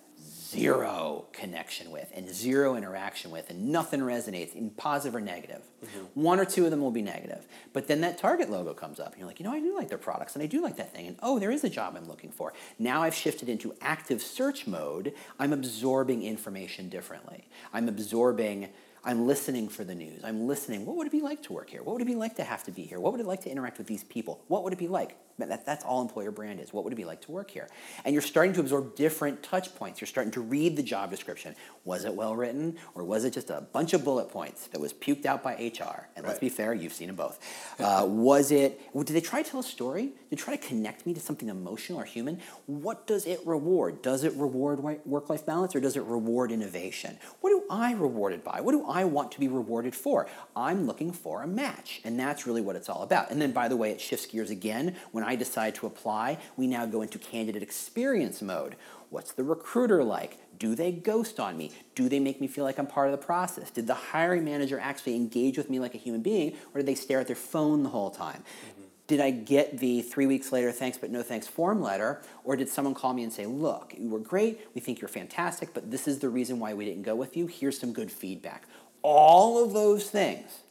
zero 0.55 1.25
connection 1.33 1.91
with 1.91 2.11
and 2.15 2.29
zero 2.29 2.75
interaction 2.75 3.31
with 3.31 3.49
and 3.49 3.69
nothing 3.69 3.99
resonates 3.99 4.53
in 4.53 4.69
positive 4.69 5.15
or 5.15 5.21
negative. 5.21 5.61
Mm-hmm. 5.83 6.21
One 6.21 6.39
or 6.39 6.45
two 6.45 6.65
of 6.65 6.71
them 6.71 6.81
will 6.81 6.91
be 6.91 7.01
negative. 7.01 7.47
But 7.73 7.87
then 7.87 8.01
that 8.01 8.17
Target 8.17 8.49
logo 8.49 8.73
comes 8.73 8.99
up 8.99 9.11
and 9.11 9.19
you're 9.19 9.27
like, 9.27 9.39
you 9.39 9.45
know, 9.45 9.51
I 9.51 9.59
do 9.59 9.75
like 9.75 9.89
their 9.89 9.97
products 9.97 10.35
and 10.35 10.43
I 10.43 10.45
do 10.45 10.61
like 10.61 10.77
that 10.77 10.93
thing. 10.93 11.07
And 11.07 11.17
oh, 11.21 11.39
there 11.39 11.51
is 11.51 11.63
a 11.63 11.69
job 11.69 11.95
I'm 11.97 12.07
looking 12.07 12.31
for. 12.31 12.53
Now 12.79 13.03
I've 13.03 13.15
shifted 13.15 13.49
into 13.49 13.75
active 13.81 14.21
search 14.21 14.67
mode. 14.67 15.13
I'm 15.39 15.53
absorbing 15.53 16.23
information 16.23 16.89
differently. 16.89 17.47
I'm 17.73 17.87
absorbing 17.87 18.69
I'm 19.05 19.27
listening 19.27 19.69
for 19.69 19.83
the 19.83 19.93
news. 19.93 20.23
I'm 20.23 20.47
listening. 20.47 20.83
What 20.83 20.95
would 20.95 21.05
it 21.05 21.11
be 21.11 21.21
like 21.21 21.43
to 21.43 21.53
work 21.53 21.69
here? 21.69 21.83
What 21.83 21.93
would 21.93 22.01
it 22.01 22.05
be 22.05 22.15
like 22.15 22.37
to 22.37 22.43
have 22.43 22.63
to 22.63 22.71
be 22.71 22.81
here? 22.81 22.99
What 22.99 23.11
would 23.11 23.21
it 23.21 23.27
like 23.27 23.41
to 23.41 23.51
interact 23.51 23.77
with 23.77 23.85
these 23.85 24.03
people? 24.03 24.43
What 24.47 24.63
would 24.63 24.73
it 24.73 24.79
be 24.79 24.87
like? 24.87 25.15
That, 25.37 25.65
that's 25.65 25.83
all 25.83 26.01
employer 26.01 26.31
brand 26.31 26.59
is. 26.61 26.73
What 26.73 26.85
would 26.85 26.93
it 26.93 26.95
be 26.95 27.03
like 27.03 27.21
to 27.23 27.31
work 27.31 27.51
here? 27.51 27.67
And 28.05 28.13
you're 28.13 28.21
starting 28.21 28.53
to 28.53 28.61
absorb 28.61 28.95
different 28.95 29.43
touch 29.43 29.75
points. 29.75 29.99
You're 29.99 30.07
starting 30.07 30.31
to 30.31 30.41
read 30.41 30.77
the 30.77 30.83
job 30.83 31.11
description. 31.11 31.55
Was 31.83 32.05
it 32.05 32.15
well 32.15 32.35
written 32.35 32.77
or 32.95 33.03
was 33.03 33.25
it 33.25 33.33
just 33.33 33.49
a 33.49 33.61
bunch 33.61 33.93
of 33.93 34.03
bullet 34.03 34.29
points 34.29 34.67
that 34.67 34.79
was 34.79 34.93
puked 34.93 35.25
out 35.25 35.43
by 35.43 35.53
HR? 35.53 36.07
And 36.15 36.25
let's 36.25 36.39
be 36.39 36.49
fair, 36.49 36.73
you've 36.73 36.93
seen 36.93 37.07
them 37.07 37.17
both. 37.17 37.39
Uh, 37.79 38.05
was 38.07 38.49
it, 38.51 38.81
did 38.95 39.07
they 39.07 39.21
try 39.21 39.43
to 39.43 39.49
tell 39.49 39.59
a 39.59 39.63
story? 39.63 40.03
Did 40.03 40.13
they 40.31 40.37
try 40.37 40.55
to 40.55 40.67
connect 40.67 41.05
me 41.05 41.13
to 41.13 41.19
something 41.19 41.49
emotional 41.49 41.99
or 41.99 42.05
human? 42.05 42.39
What 42.65 43.05
does 43.05 43.27
it 43.27 43.41
reward? 43.45 44.01
Does 44.01 44.23
it 44.23 44.33
reward 44.35 44.79
work 45.05 45.29
life 45.29 45.45
balance 45.45 45.75
or 45.75 45.81
does 45.81 45.97
it 45.97 46.03
reward 46.03 46.51
innovation? 46.51 47.17
What 47.41 47.49
do 47.49 47.63
I 47.69 47.91
rewarded 47.93 48.43
by? 48.43 48.61
What 48.61 48.71
do 48.71 48.85
I 48.87 48.94
want 49.03 49.31
to 49.33 49.39
be 49.39 49.47
rewarded 49.47 49.93
for? 49.93 50.27
I'm 50.55 50.87
looking 50.87 51.11
for 51.11 51.43
a 51.43 51.47
match, 51.47 52.01
and 52.03 52.19
that's 52.19 52.47
really 52.47 52.61
what 52.61 52.75
it's 52.75 52.87
all 52.87 53.03
about. 53.03 53.29
And 53.31 53.41
then, 53.41 53.51
by 53.51 53.67
the 53.67 53.75
way, 53.75 53.91
it 53.91 53.99
shifts 53.99 54.25
gears 54.25 54.49
again. 54.49 54.95
When 55.11 55.23
I 55.23 55.35
decide 55.35 55.75
to 55.75 55.87
apply, 55.87 56.37
we 56.55 56.67
now 56.67 56.85
go 56.85 57.01
into 57.01 57.19
candidate 57.19 57.61
experience 57.61 58.41
mode. 58.41 58.75
What's 59.09 59.33
the 59.33 59.43
recruiter 59.43 60.03
like? 60.03 60.37
Do 60.57 60.73
they 60.73 60.91
ghost 60.91 61.39
on 61.39 61.57
me? 61.57 61.71
Do 61.95 62.07
they 62.07 62.19
make 62.19 62.39
me 62.39 62.47
feel 62.47 62.63
like 62.63 62.79
I'm 62.79 62.87
part 62.87 63.07
of 63.07 63.11
the 63.11 63.25
process? 63.25 63.69
Did 63.69 63.87
the 63.87 63.93
hiring 63.93 64.45
manager 64.45 64.79
actually 64.79 65.15
engage 65.15 65.57
with 65.57 65.69
me 65.69 65.79
like 65.79 65.95
a 65.95 65.97
human 65.97 66.21
being, 66.21 66.55
or 66.73 66.79
did 66.79 66.85
they 66.85 66.95
stare 66.95 67.19
at 67.19 67.27
their 67.27 67.35
phone 67.35 67.83
the 67.83 67.89
whole 67.89 68.09
time? 68.09 68.43
Mm-hmm. 68.43 68.81
Did 69.07 69.19
I 69.19 69.29
get 69.29 69.77
the 69.77 70.01
three 70.01 70.25
weeks 70.25 70.51
later, 70.51 70.71
thanks 70.71 70.97
but 70.97 71.11
no 71.11 71.21
thanks 71.21 71.45
form 71.45 71.79
letter? 71.79 72.23
Or 72.43 72.55
did 72.55 72.69
someone 72.69 72.95
call 72.95 73.13
me 73.13 73.23
and 73.23 73.31
say, 73.31 73.45
look, 73.45 73.93
you 73.95 74.09
were 74.09 74.19
great, 74.19 74.67
we 74.73 74.81
think 74.81 74.99
you're 74.99 75.07
fantastic, 75.07 75.75
but 75.75 75.91
this 75.91 76.07
is 76.07 76.19
the 76.19 76.29
reason 76.29 76.59
why 76.59 76.73
we 76.73 76.85
didn't 76.85 77.03
go 77.03 77.15
with 77.15 77.37
you, 77.37 77.45
here's 77.45 77.77
some 77.77 77.93
good 77.93 78.11
feedback. 78.11 78.63
All 79.07 79.63
of 79.63 79.71
those 79.71 80.09
things 80.09 80.61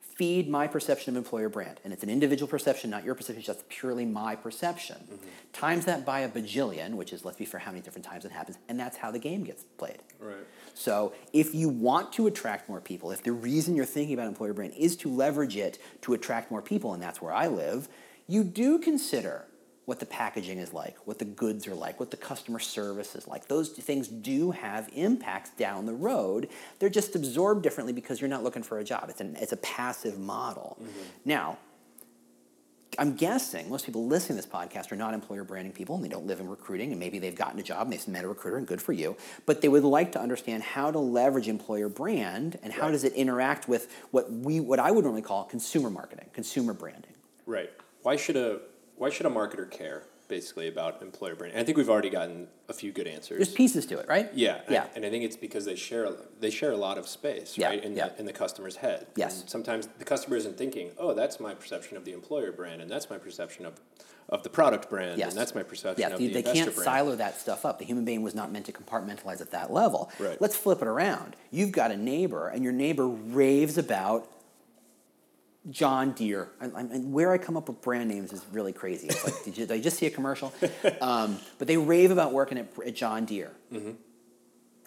feed 0.00 0.46
my 0.46 0.66
perception 0.66 1.16
of 1.16 1.16
employer 1.16 1.48
brand. 1.48 1.80
And 1.84 1.92
it's 1.92 2.02
an 2.02 2.10
individual 2.10 2.46
perception, 2.46 2.90
not 2.90 3.02
your 3.02 3.14
perception, 3.14 3.38
it's 3.38 3.46
just 3.46 3.66
purely 3.70 4.04
my 4.04 4.36
perception. 4.36 4.96
Mm-hmm. 4.96 5.28
Times 5.54 5.86
that 5.86 6.04
by 6.04 6.20
a 6.20 6.28
bajillion, 6.28 6.96
which 6.96 7.14
is, 7.14 7.24
let's 7.24 7.38
be 7.38 7.46
fair, 7.46 7.60
how 7.60 7.70
many 7.70 7.82
different 7.82 8.04
times 8.04 8.26
it 8.26 8.32
happens, 8.32 8.58
and 8.68 8.78
that's 8.78 8.98
how 8.98 9.10
the 9.10 9.18
game 9.18 9.42
gets 9.42 9.64
played. 9.78 10.02
Right. 10.20 10.36
So 10.74 11.14
if 11.32 11.54
you 11.54 11.70
want 11.70 12.12
to 12.14 12.26
attract 12.26 12.68
more 12.68 12.82
people, 12.82 13.10
if 13.10 13.22
the 13.22 13.32
reason 13.32 13.74
you're 13.74 13.86
thinking 13.86 14.12
about 14.12 14.26
employer 14.26 14.52
brand 14.52 14.74
is 14.76 14.94
to 14.96 15.08
leverage 15.08 15.56
it 15.56 15.78
to 16.02 16.12
attract 16.12 16.50
more 16.50 16.60
people, 16.60 16.92
and 16.92 17.02
that's 17.02 17.22
where 17.22 17.32
I 17.32 17.46
live, 17.46 17.88
you 18.26 18.44
do 18.44 18.78
consider 18.78 19.46
what 19.86 20.00
the 20.00 20.06
packaging 20.06 20.58
is 20.58 20.72
like, 20.72 20.96
what 21.06 21.18
the 21.18 21.24
goods 21.24 21.66
are 21.66 21.74
like, 21.74 21.98
what 21.98 22.10
the 22.10 22.16
customer 22.16 22.58
service 22.58 23.14
is 23.14 23.26
like. 23.26 23.46
Those 23.46 23.68
things 23.70 24.08
do 24.08 24.50
have 24.50 24.90
impacts 24.94 25.50
down 25.50 25.86
the 25.86 25.94
road. 25.94 26.48
They're 26.80 26.90
just 26.90 27.14
absorbed 27.14 27.62
differently 27.62 27.92
because 27.92 28.20
you're 28.20 28.28
not 28.28 28.42
looking 28.42 28.64
for 28.64 28.78
a 28.78 28.84
job. 28.84 29.06
It's, 29.08 29.20
an, 29.20 29.36
it's 29.40 29.52
a 29.52 29.56
passive 29.58 30.18
model. 30.18 30.76
Mm-hmm. 30.80 31.00
Now, 31.24 31.58
I'm 32.98 33.14
guessing 33.14 33.68
most 33.68 33.84
people 33.86 34.06
listening 34.06 34.40
to 34.40 34.42
this 34.42 34.52
podcast 34.52 34.90
are 34.90 34.96
not 34.96 35.14
employer 35.14 35.44
branding 35.44 35.72
people 35.72 35.94
and 35.96 36.04
they 36.04 36.08
don't 36.08 36.26
live 36.26 36.40
in 36.40 36.48
recruiting 36.48 36.90
and 36.90 36.98
maybe 36.98 37.18
they've 37.18 37.34
gotten 37.34 37.60
a 37.60 37.62
job 37.62 37.82
and 37.82 37.92
they've 37.92 38.08
met 38.08 38.24
a 38.24 38.28
recruiter 38.28 38.56
and 38.56 38.66
good 38.66 38.80
for 38.80 38.92
you. 38.92 39.16
But 39.44 39.60
they 39.60 39.68
would 39.68 39.84
like 39.84 40.12
to 40.12 40.20
understand 40.20 40.62
how 40.62 40.90
to 40.90 40.98
leverage 40.98 41.46
employer 41.46 41.88
brand 41.88 42.58
and 42.62 42.72
how 42.72 42.84
Right. 42.86 42.92
does 42.92 43.04
it 43.04 43.12
interact 43.12 43.68
with 43.68 43.92
what 44.10 44.32
we 44.32 44.60
what 44.60 44.78
I 44.80 44.90
would 44.90 45.04
normally 45.04 45.22
call 45.22 45.44
consumer 45.44 45.90
marketing, 45.90 46.30
consumer 46.32 46.72
branding. 46.72 47.12
Right. 47.44 47.70
Why 48.02 48.16
should 48.16 48.36
a 48.36 48.60
why 48.96 49.10
should 49.10 49.26
a 49.26 49.30
marketer 49.30 49.70
care 49.70 50.04
basically 50.28 50.66
about 50.68 51.02
employer 51.02 51.34
branding? 51.36 51.60
I 51.60 51.64
think 51.64 51.76
we've 51.78 51.88
already 51.90 52.10
gotten 52.10 52.48
a 52.68 52.72
few 52.72 52.90
good 52.92 53.06
answers. 53.06 53.38
There's 53.38 53.52
pieces 53.54 53.86
to 53.86 53.98
it, 53.98 54.08
right? 54.08 54.28
yeah, 54.34 54.60
and 54.66 54.70
I- 54.70 54.72
Yeah. 54.72 54.86
and 54.96 55.04
I 55.06 55.10
think 55.10 55.24
it's 55.24 55.36
because 55.36 55.64
they 55.64 55.76
share 55.76 56.08
they 56.40 56.50
share 56.50 56.72
a 56.72 56.76
lot 56.76 56.98
of 56.98 57.06
space, 57.08 57.56
Yeah, 57.56 57.68
right, 57.68 57.84
in 57.84 57.96
yeah. 57.96 58.08
the 58.08 58.20
in 58.20 58.26
the 58.26 58.32
customer's 58.32 58.76
head. 58.76 59.06
Yes. 59.16 59.40
And 59.42 59.50
sometimes 59.50 59.88
the 59.98 60.04
customer 60.04 60.36
isn't 60.36 60.56
thinking, 60.58 60.92
"Oh, 60.98 61.14
that's 61.14 61.38
my 61.40 61.54
perception 61.54 61.96
of 61.96 62.04
the 62.04 62.12
employer 62.12 62.52
brand, 62.52 62.82
and 62.82 62.90
that's 62.90 63.08
my 63.10 63.18
perception 63.18 63.66
of 63.66 63.80
of 64.28 64.42
the 64.42 64.50
product 64.50 64.90
brand, 64.90 65.20
Yes. 65.20 65.30
and 65.30 65.38
that's 65.40 65.54
my 65.54 65.62
perception 65.62 66.00
Yeah, 66.00 66.12
of 66.12 66.18
they, 66.18 66.26
the 66.26 66.32
they 66.34 66.42
can't 66.42 66.74
brand." 66.74 66.84
silo 66.84 67.14
that 67.14 67.38
stuff 67.40 67.64
up. 67.64 67.78
The 67.78 67.84
human 67.84 68.04
being 68.04 68.22
was 68.22 68.34
not 68.34 68.50
meant 68.50 68.66
to 68.66 68.72
compartmentalize 68.72 69.40
at 69.40 69.52
that 69.52 69.72
level. 69.72 70.10
Right. 70.18 70.40
Let's 70.40 70.56
flip 70.56 70.82
it 70.82 70.88
around. 70.88 71.36
You've 71.52 71.70
got 71.70 71.92
a 71.92 71.96
neighbor, 71.96 72.48
and 72.48 72.64
your 72.64 72.72
neighbor 72.72 73.06
raves 73.06 73.78
about 73.78 74.28
John 75.70 76.12
Deere. 76.12 76.48
I, 76.60 76.66
I, 76.66 76.80
and 76.80 77.12
where 77.12 77.32
I 77.32 77.38
come 77.38 77.56
up 77.56 77.68
with 77.68 77.80
brand 77.82 78.08
names 78.08 78.32
is 78.32 78.44
really 78.52 78.72
crazy. 78.72 79.08
It's 79.08 79.24
like, 79.24 79.34
did, 79.44 79.56
you, 79.58 79.66
did 79.66 79.74
I 79.74 79.80
just 79.80 79.98
see 79.98 80.06
a 80.06 80.10
commercial? 80.10 80.52
Um, 81.00 81.38
but 81.58 81.68
they 81.68 81.76
rave 81.76 82.10
about 82.10 82.32
working 82.32 82.58
at, 82.58 82.68
at 82.84 82.94
John 82.94 83.24
Deere. 83.26 83.52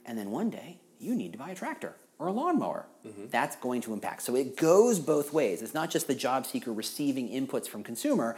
And 0.05 0.17
then 0.17 0.31
one 0.31 0.49
day, 0.49 0.79
you 0.99 1.13
need 1.15 1.31
to 1.33 1.37
buy 1.37 1.51
a 1.51 1.55
tractor 1.55 1.95
or 2.17 2.27
a 2.27 2.31
lawnmower. 2.31 2.87
That's 3.29 3.55
going 3.57 3.81
to 3.81 3.93
impact. 3.93 4.23
So 4.23 4.35
it 4.35 4.57
goes 4.57 4.99
both 4.99 5.31
ways. 5.33 5.61
It's 5.61 5.73
not 5.73 5.89
just 5.89 6.07
the 6.07 6.15
job 6.15 6.45
seeker 6.45 6.73
receiving 6.73 7.29
inputs 7.29 7.67
from 7.67 7.83
consumer. 7.83 8.35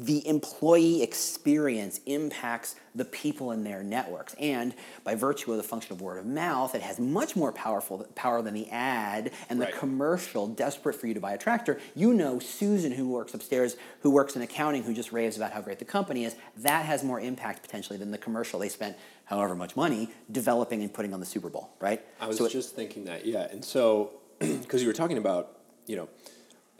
The 0.00 0.26
employee 0.28 1.02
experience 1.02 1.98
impacts 2.06 2.76
the 2.94 3.04
people 3.04 3.50
in 3.52 3.64
their 3.64 3.82
networks. 3.82 4.34
And 4.38 4.72
by 5.02 5.14
virtue 5.16 5.50
of 5.50 5.56
the 5.56 5.62
function 5.64 5.92
of 5.92 6.00
word 6.00 6.18
of 6.18 6.26
mouth, 6.26 6.74
it 6.74 6.82
has 6.82 7.00
much 7.00 7.34
more 7.34 7.52
powerful 7.52 8.06
power 8.14 8.40
than 8.40 8.54
the 8.54 8.68
ad 8.70 9.32
and 9.50 9.60
the 9.60 9.66
commercial 9.66 10.46
desperate 10.46 10.94
for 10.94 11.06
you 11.08 11.14
to 11.14 11.20
buy 11.20 11.32
a 11.32 11.38
tractor. 11.38 11.80
You 11.96 12.14
know 12.14 12.38
Susan 12.38 12.92
who 12.92 13.08
works 13.08 13.34
upstairs, 13.34 13.76
who 14.02 14.10
works 14.10 14.36
in 14.36 14.42
accounting, 14.42 14.84
who 14.84 14.94
just 14.94 15.10
raves 15.12 15.36
about 15.36 15.52
how 15.52 15.60
great 15.62 15.80
the 15.80 15.84
company 15.84 16.24
is. 16.24 16.36
That 16.58 16.84
has 16.86 17.02
more 17.02 17.18
impact 17.20 17.62
potentially 17.62 17.98
than 17.98 18.10
the 18.12 18.18
commercial 18.18 18.60
they 18.60 18.68
spent 18.68 18.96
however 19.24 19.54
much 19.56 19.74
money 19.76 20.10
developing 20.30 20.82
and 20.82 20.92
putting 20.94 21.12
on 21.12 21.18
the 21.20 21.26
Super 21.26 21.48
Bowl, 21.50 21.70
right? 21.80 22.00
I 22.20 22.28
was 22.28 22.38
So 22.38 22.44
it- 22.44 22.52
just 22.52 22.74
thinking 22.76 23.04
that, 23.06 23.26
yeah. 23.26 23.48
And 23.50 23.64
so, 23.64 24.12
because 24.38 24.80
you 24.82 24.86
were 24.88 24.94
talking 24.94 25.18
about, 25.18 25.58
you 25.86 25.96
know, 25.96 26.08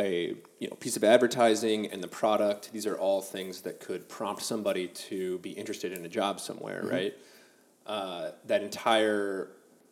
a 0.00 0.34
you 0.60 0.68
know 0.68 0.76
piece 0.76 0.96
of 0.96 1.04
advertising 1.04 1.86
and 1.90 2.02
the 2.02 2.08
product, 2.08 2.70
these 2.72 2.86
are 2.86 2.96
all 2.96 3.20
things 3.20 3.62
that 3.62 3.80
could 3.80 4.08
prompt 4.08 4.42
somebody 4.42 4.88
to 4.88 5.38
be 5.38 5.50
interested 5.50 5.92
in 5.92 6.04
a 6.04 6.08
job 6.08 6.40
somewhere, 6.40 6.82
Mm-hmm. 6.82 6.94
right? 6.94 7.14
uh, 7.86 8.32
that 8.46 8.62
entire 8.62 9.48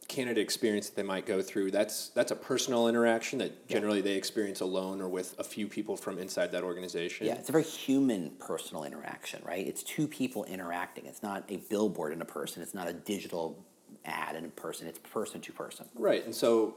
candidate 0.06 0.42
experience 0.42 0.88
that 0.88 0.94
they 0.96 1.02
might 1.02 1.26
go 1.26 1.40
through 1.42 1.68
that's 1.70 2.10
that's 2.10 2.30
a 2.30 2.36
personal 2.36 2.86
interaction 2.86 3.40
that 3.40 3.66
generally 3.66 4.00
they 4.00 4.12
experience 4.14 4.60
alone 4.60 5.00
or 5.00 5.08
with 5.08 5.34
a 5.40 5.42
few 5.42 5.66
people 5.66 5.96
from 5.96 6.16
inside 6.18 6.52
that 6.52 6.62
organization 6.62 7.26
Yeah, 7.26 7.32
it's 7.34 7.48
a 7.48 7.52
very 7.52 7.64
human 7.64 8.30
personal 8.38 8.84
interaction, 8.84 9.42
right? 9.44 9.66
It's 9.66 9.82
two 9.82 10.06
people 10.06 10.44
interacting. 10.44 11.06
It's 11.06 11.24
not 11.24 11.44
a 11.50 11.56
billboard 11.56 12.12
in 12.12 12.20
a 12.22 12.24
person. 12.24 12.62
It's 12.62 12.74
not 12.74 12.86
a 12.86 12.92
digital 12.92 13.64
ad 14.04 14.36
in 14.36 14.44
a 14.44 14.48
person. 14.50 14.86
It's 14.86 15.00
person 15.00 15.40
to 15.40 15.52
person. 15.52 15.86
right 15.96 16.24
and 16.24 16.34
so 16.34 16.76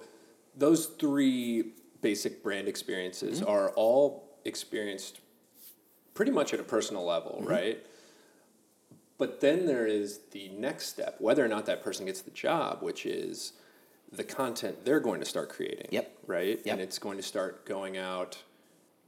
those 0.58 0.88
three 0.88 1.74
basic 2.02 2.44
brand 2.44 2.68
experiences 2.68 3.42
mm-hmm. 3.42 3.50
are 3.50 3.70
all 3.72 4.38
experienced 4.46 5.20
pretty 6.14 6.32
much 6.32 6.54
at 6.54 6.60
a 6.60 6.64
personal 6.64 7.06
level 7.06 7.38
mm-hmm. 7.40 7.50
right 7.50 7.86
but 9.18 9.42
then 9.42 9.66
there 9.66 9.86
is 9.86 10.20
the 10.32 10.50
next 10.50 10.88
step 10.88 11.16
whether 11.20 11.44
or 11.44 11.48
not 11.48 11.66
that 11.66 11.84
person 11.84 12.06
gets 12.06 12.22
the 12.22 12.32
job 12.32 12.82
which 12.82 13.06
is 13.06 13.54
the 14.12 14.24
content 14.24 14.86
they're 14.86 15.00
going 15.00 15.20
to 15.20 15.26
start 15.26 15.50
creating 15.50 15.88
Yep. 15.92 16.18
right 16.28 16.62
Yep. 16.66 16.74
and 16.74 16.82
it's 16.82 17.00
going 17.00 17.18
to 17.18 17.24
start 17.24 17.66
going 17.66 17.98
out 17.98 18.38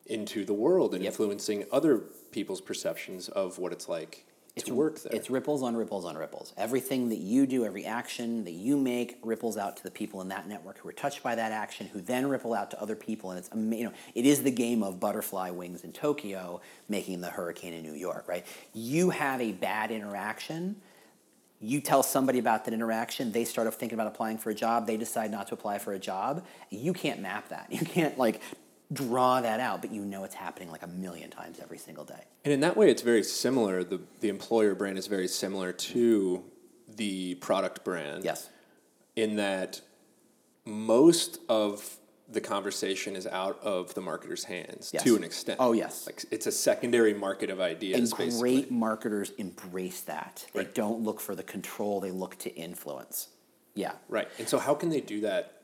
into 0.06 0.46
the 0.46 0.54
world 0.54 0.94
and 0.94 1.04
Yep. 1.04 1.12
influencing 1.14 1.66
other 1.72 2.00
people's 2.32 2.62
perceptions 2.62 3.30
of 3.30 3.58
what 3.58 3.72
it's 3.72 3.88
like 3.90 4.26
to 4.58 4.74
work 4.74 5.02
there 5.02 5.14
It's 5.14 5.30
ripples 5.30 5.64
on 5.64 5.76
ripples 5.76 6.06
on 6.06 6.16
ripples. 6.18 6.54
Everything 6.58 7.10
that 7.10 7.20
you 7.20 7.48
do, 7.48 7.66
every 7.66 7.86
action 7.86 8.44
that 8.44 8.52
you 8.52 8.78
make, 8.78 9.18
ripples 9.24 9.58
out 9.58 9.78
to 9.78 9.84
the 9.84 9.92
people 9.92 10.22
in 10.22 10.28
that 10.30 10.48
network 10.48 10.78
who 10.80 10.90
are 10.90 10.94
touched 10.94 11.24
by 11.24 11.36
that 11.36 11.52
action, 11.52 11.88
who 11.88 12.02
then 12.02 12.28
ripple 12.28 12.54
out 12.54 12.72
to 12.72 12.82
other 12.82 12.96
people. 12.96 13.32
And 13.32 13.40
it's 13.40 13.50
you 13.54 13.86
know, 13.86 13.94
it 14.14 14.26
is 14.26 14.44
the 14.44 14.52
game 14.52 14.84
of 14.84 15.00
butterfly 15.00 15.50
wings 15.52 15.84
in 15.84 15.94
Tokyo, 15.94 16.62
making 16.90 17.22
the 17.22 17.30
hurricane 17.30 17.74
in 17.74 17.84
New 17.84 17.94
York, 17.94 18.28
right? 18.28 18.46
You 18.74 19.12
have 19.12 19.42
a 19.42 19.52
bad 19.54 19.92
interaction. 19.92 20.76
You 21.60 21.80
tell 21.80 22.02
somebody 22.02 22.40
about 22.40 22.66
that 22.66 22.74
interaction, 22.74 23.32
they 23.32 23.46
start 23.46 23.72
thinking 23.76 23.94
about 23.94 24.08
applying 24.08 24.40
for 24.40 24.50
a 24.50 24.56
job, 24.56 24.88
they 24.88 24.98
decide 24.98 25.30
not 25.30 25.48
to 25.50 25.54
apply 25.54 25.78
for 25.78 25.94
a 25.94 26.00
job. 26.00 26.44
You 26.72 26.92
can't 26.92 27.22
map 27.22 27.50
that. 27.50 27.68
You 27.72 27.86
can't 27.86 28.18
like 28.18 28.42
draw 28.92 29.42
that 29.42 29.60
out, 29.60 29.82
but 29.82 29.92
you 29.92 30.04
know 30.04 30.24
it's 30.24 30.36
happening 30.36 30.70
like 30.72 30.84
a 30.84 30.88
million 30.88 31.30
times 31.30 31.60
every 31.62 31.78
single 31.78 32.04
day. 32.04 32.24
And 32.44 32.54
in 32.54 32.60
that 32.62 32.76
way, 32.76 32.90
it's 32.90 33.02
very 33.02 33.24
similar. 33.24 33.84
The, 33.84 34.02
the 34.20 34.30
employer 34.30 34.76
brand 34.76 34.98
is 34.98 35.08
very 35.08 35.28
similar 35.28 35.72
to 35.72 36.44
the 36.96 37.36
product 37.36 37.84
brand. 37.84 38.24
Yes. 38.24 38.50
In 39.16 39.38
that 39.38 39.82
most 40.66 41.40
of 41.50 41.98
the 42.30 42.42
conversation 42.42 43.16
is 43.16 43.28
out 43.28 43.60
of 43.62 43.94
the 43.94 44.02
marketer's 44.02 44.46
hands 44.46 44.92
Yes. 44.94 45.04
to 45.04 45.16
an 45.18 45.24
extent. 45.24 45.58
Oh, 45.60 45.74
yes. 45.74 46.06
Like 46.06 46.24
it's 46.32 46.48
a 46.48 46.52
secondary 46.52 47.14
market 47.14 47.50
of 47.50 47.60
ideas, 47.60 48.00
And 48.12 48.18
basically. 48.18 48.40
great 48.40 48.72
marketers 48.72 49.32
embrace 49.32 50.02
that. 50.02 50.46
They 50.54 50.62
Right. 50.62 50.74
don't 50.74 51.02
look 51.02 51.20
for 51.20 51.36
the 51.36 51.44
control, 51.44 52.00
they 52.00 52.12
look 52.12 52.38
to 52.40 52.54
influence. 52.56 53.28
Yeah. 53.74 53.94
Right. 54.08 54.30
And 54.40 54.48
so, 54.48 54.60
how 54.60 54.74
can 54.76 54.90
they 54.90 55.02
do 55.02 55.22
that 55.22 55.61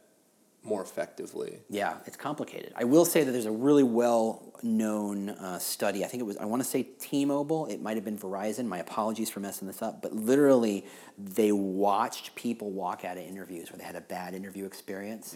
more 0.68 0.82
effectively? 0.82 1.60
Yeah, 1.70 1.96
it's 2.06 2.18
complicated. 2.18 2.74
I 2.76 2.84
will 2.84 3.06
say 3.06 3.24
that 3.24 3.32
there's 3.32 3.46
a 3.46 3.52
really 3.52 3.84
well 3.84 4.44
known 4.64 5.30
uh, 5.30 5.60
study. 5.60 6.04
I 6.04 6.08
think 6.08 6.22
it 6.22 6.26
was, 6.26 6.38
I 6.38 6.46
want 6.46 6.62
to 6.62 6.68
say 6.68 6.84
T 6.84 7.26
Mobile, 7.26 7.68
it 7.68 7.82
might 7.82 7.96
have 7.96 8.06
been 8.06 8.18
Verizon. 8.18 8.66
My 8.66 8.80
apologies 8.80 9.30
for 9.30 9.40
messing 9.40 9.68
this 9.68 9.82
up. 9.82 10.02
But 10.02 10.14
literally, 10.14 10.86
they 11.18 11.52
watched 11.52 12.36
people 12.36 12.72
walk 12.72 13.06
out 13.06 13.18
of 13.18 13.24
interviews 13.24 13.72
where 13.72 13.78
they 13.78 13.84
had 13.86 13.96
a 13.96 14.02
bad 14.02 14.34
interview 14.34 14.66
experience 14.66 15.36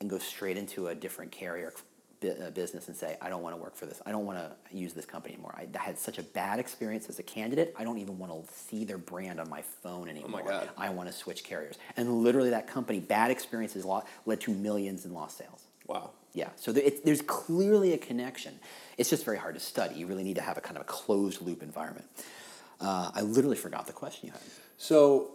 and 0.00 0.08
go 0.08 0.18
straight 0.18 0.56
into 0.56 0.88
a 0.88 0.94
different 0.94 1.30
carrier 1.30 1.72
business 2.20 2.88
and 2.88 2.96
say, 2.96 3.16
I 3.20 3.28
don't 3.28 3.42
want 3.42 3.56
to 3.56 3.62
work 3.62 3.74
for 3.74 3.86
this. 3.86 4.00
I 4.04 4.10
don't 4.10 4.26
want 4.26 4.38
to 4.38 4.76
use 4.76 4.92
this 4.92 5.04
company 5.04 5.34
anymore. 5.34 5.54
I 5.56 5.66
had 5.78 5.98
such 5.98 6.18
a 6.18 6.22
bad 6.22 6.58
experience 6.58 7.08
as 7.08 7.18
a 7.18 7.22
candidate. 7.22 7.74
I 7.78 7.84
don't 7.84 7.98
even 7.98 8.18
want 8.18 8.32
to 8.32 8.54
see 8.54 8.84
their 8.84 8.98
brand 8.98 9.40
on 9.40 9.48
my 9.48 9.62
phone 9.62 10.08
anymore. 10.08 10.42
God. 10.46 10.68
I 10.76 10.90
want 10.90 11.08
to 11.08 11.14
switch 11.14 11.44
carriers. 11.44 11.78
And 11.96 12.22
literally, 12.22 12.50
that 12.50 12.66
company, 12.66 13.00
bad 13.00 13.30
experiences 13.30 13.86
led 14.26 14.40
to 14.40 14.52
millions 14.52 15.04
in 15.04 15.12
lost 15.12 15.38
sales. 15.38 15.64
Wow. 15.86 16.10
Yeah, 16.32 16.50
so 16.54 16.70
there's 16.72 17.22
clearly 17.22 17.92
a 17.92 17.98
connection. 17.98 18.60
It's 18.96 19.10
just 19.10 19.24
very 19.24 19.38
hard 19.38 19.54
to 19.54 19.60
study. 19.60 19.96
You 19.96 20.06
really 20.06 20.22
need 20.22 20.36
to 20.36 20.42
have 20.42 20.56
a 20.56 20.60
kind 20.60 20.76
of 20.76 20.82
a 20.82 20.86
closed 20.86 21.42
loop 21.42 21.60
environment. 21.60 22.06
Uh, 22.80 23.10
I 23.12 23.22
literally 23.22 23.56
forgot 23.56 23.88
the 23.88 23.92
question 23.92 24.28
you 24.28 24.32
had. 24.32 24.40
So, 24.78 25.32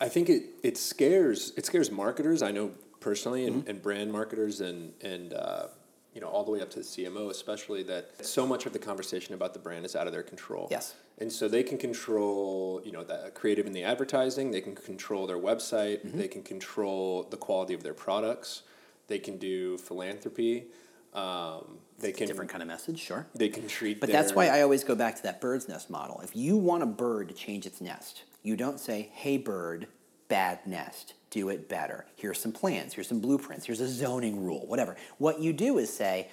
I 0.00 0.08
think 0.08 0.28
it, 0.30 0.44
it 0.62 0.78
scares 0.78 1.52
it 1.56 1.66
scares 1.66 1.90
marketers. 1.90 2.42
I 2.42 2.52
know 2.52 2.70
personally, 3.06 3.46
and, 3.46 3.56
Mm-hmm. 3.56 3.70
and 3.70 3.82
brand 3.82 4.10
marketers, 4.10 4.60
and 4.60 4.92
and 5.00 5.32
uh, 5.32 5.68
you 6.12 6.20
know 6.20 6.26
all 6.26 6.44
the 6.44 6.50
way 6.50 6.60
up 6.60 6.70
to 6.70 6.80
the 6.80 6.84
CMO, 6.84 7.30
especially 7.30 7.82
that 7.84 8.26
so 8.26 8.44
much 8.46 8.66
of 8.66 8.72
the 8.72 8.80
conversation 8.80 9.32
about 9.34 9.52
the 9.52 9.60
brand 9.60 9.84
is 9.86 9.94
out 9.94 10.06
of 10.08 10.12
their 10.12 10.24
control. 10.24 10.66
Yes. 10.70 10.94
And 11.18 11.32
so 11.32 11.48
they 11.48 11.62
can 11.62 11.78
control, 11.78 12.82
you 12.84 12.92
know, 12.92 13.02
the 13.02 13.30
creative 13.32 13.64
in 13.66 13.72
the 13.72 13.84
advertising. 13.84 14.50
They 14.50 14.60
can 14.60 14.74
control 14.74 15.26
their 15.26 15.38
website. 15.38 15.98
Mm-hmm. 16.04 16.18
They 16.18 16.28
can 16.28 16.42
control 16.42 17.22
the 17.30 17.38
quality 17.38 17.72
of 17.72 17.82
their 17.82 17.94
products. 17.94 18.62
They 19.06 19.18
can 19.18 19.38
do 19.38 19.78
philanthropy. 19.78 20.66
Um, 21.14 21.78
they 21.98 22.12
can 22.12 22.26
Different 22.26 22.50
kind 22.50 22.60
of 22.62 22.68
message, 22.68 22.98
sure. 22.98 23.26
They 23.34 23.48
can 23.48 23.66
treat. 23.66 24.00
But 24.00 24.10
their, 24.10 24.20
that's 24.20 24.34
why 24.34 24.48
I 24.48 24.60
always 24.60 24.84
go 24.84 24.94
back 24.94 25.16
to 25.16 25.22
that 25.22 25.40
bird's 25.40 25.66
nest 25.68 25.88
model. 25.88 26.20
If 26.22 26.36
you 26.36 26.58
want 26.58 26.82
a 26.82 26.86
bird 27.04 27.28
to 27.28 27.34
change 27.34 27.64
its 27.64 27.80
nest, 27.80 28.24
you 28.42 28.54
don't 28.54 28.78
say, 28.78 29.08
hey, 29.14 29.38
bird, 29.38 29.86
bad 30.28 30.66
nest, 30.66 31.14
do 31.36 31.50
it 31.50 31.68
better. 31.68 32.06
Here's 32.16 32.40
some 32.40 32.50
plans, 32.50 32.94
here's 32.94 33.08
some 33.08 33.20
blueprints, 33.20 33.66
here's 33.66 33.80
a 33.80 33.88
zoning 33.88 34.42
rule, 34.42 34.66
whatever. 34.66 34.96
What 35.18 35.38
you 35.38 35.52
do 35.52 35.76
is 35.76 35.92
say, 35.92 36.28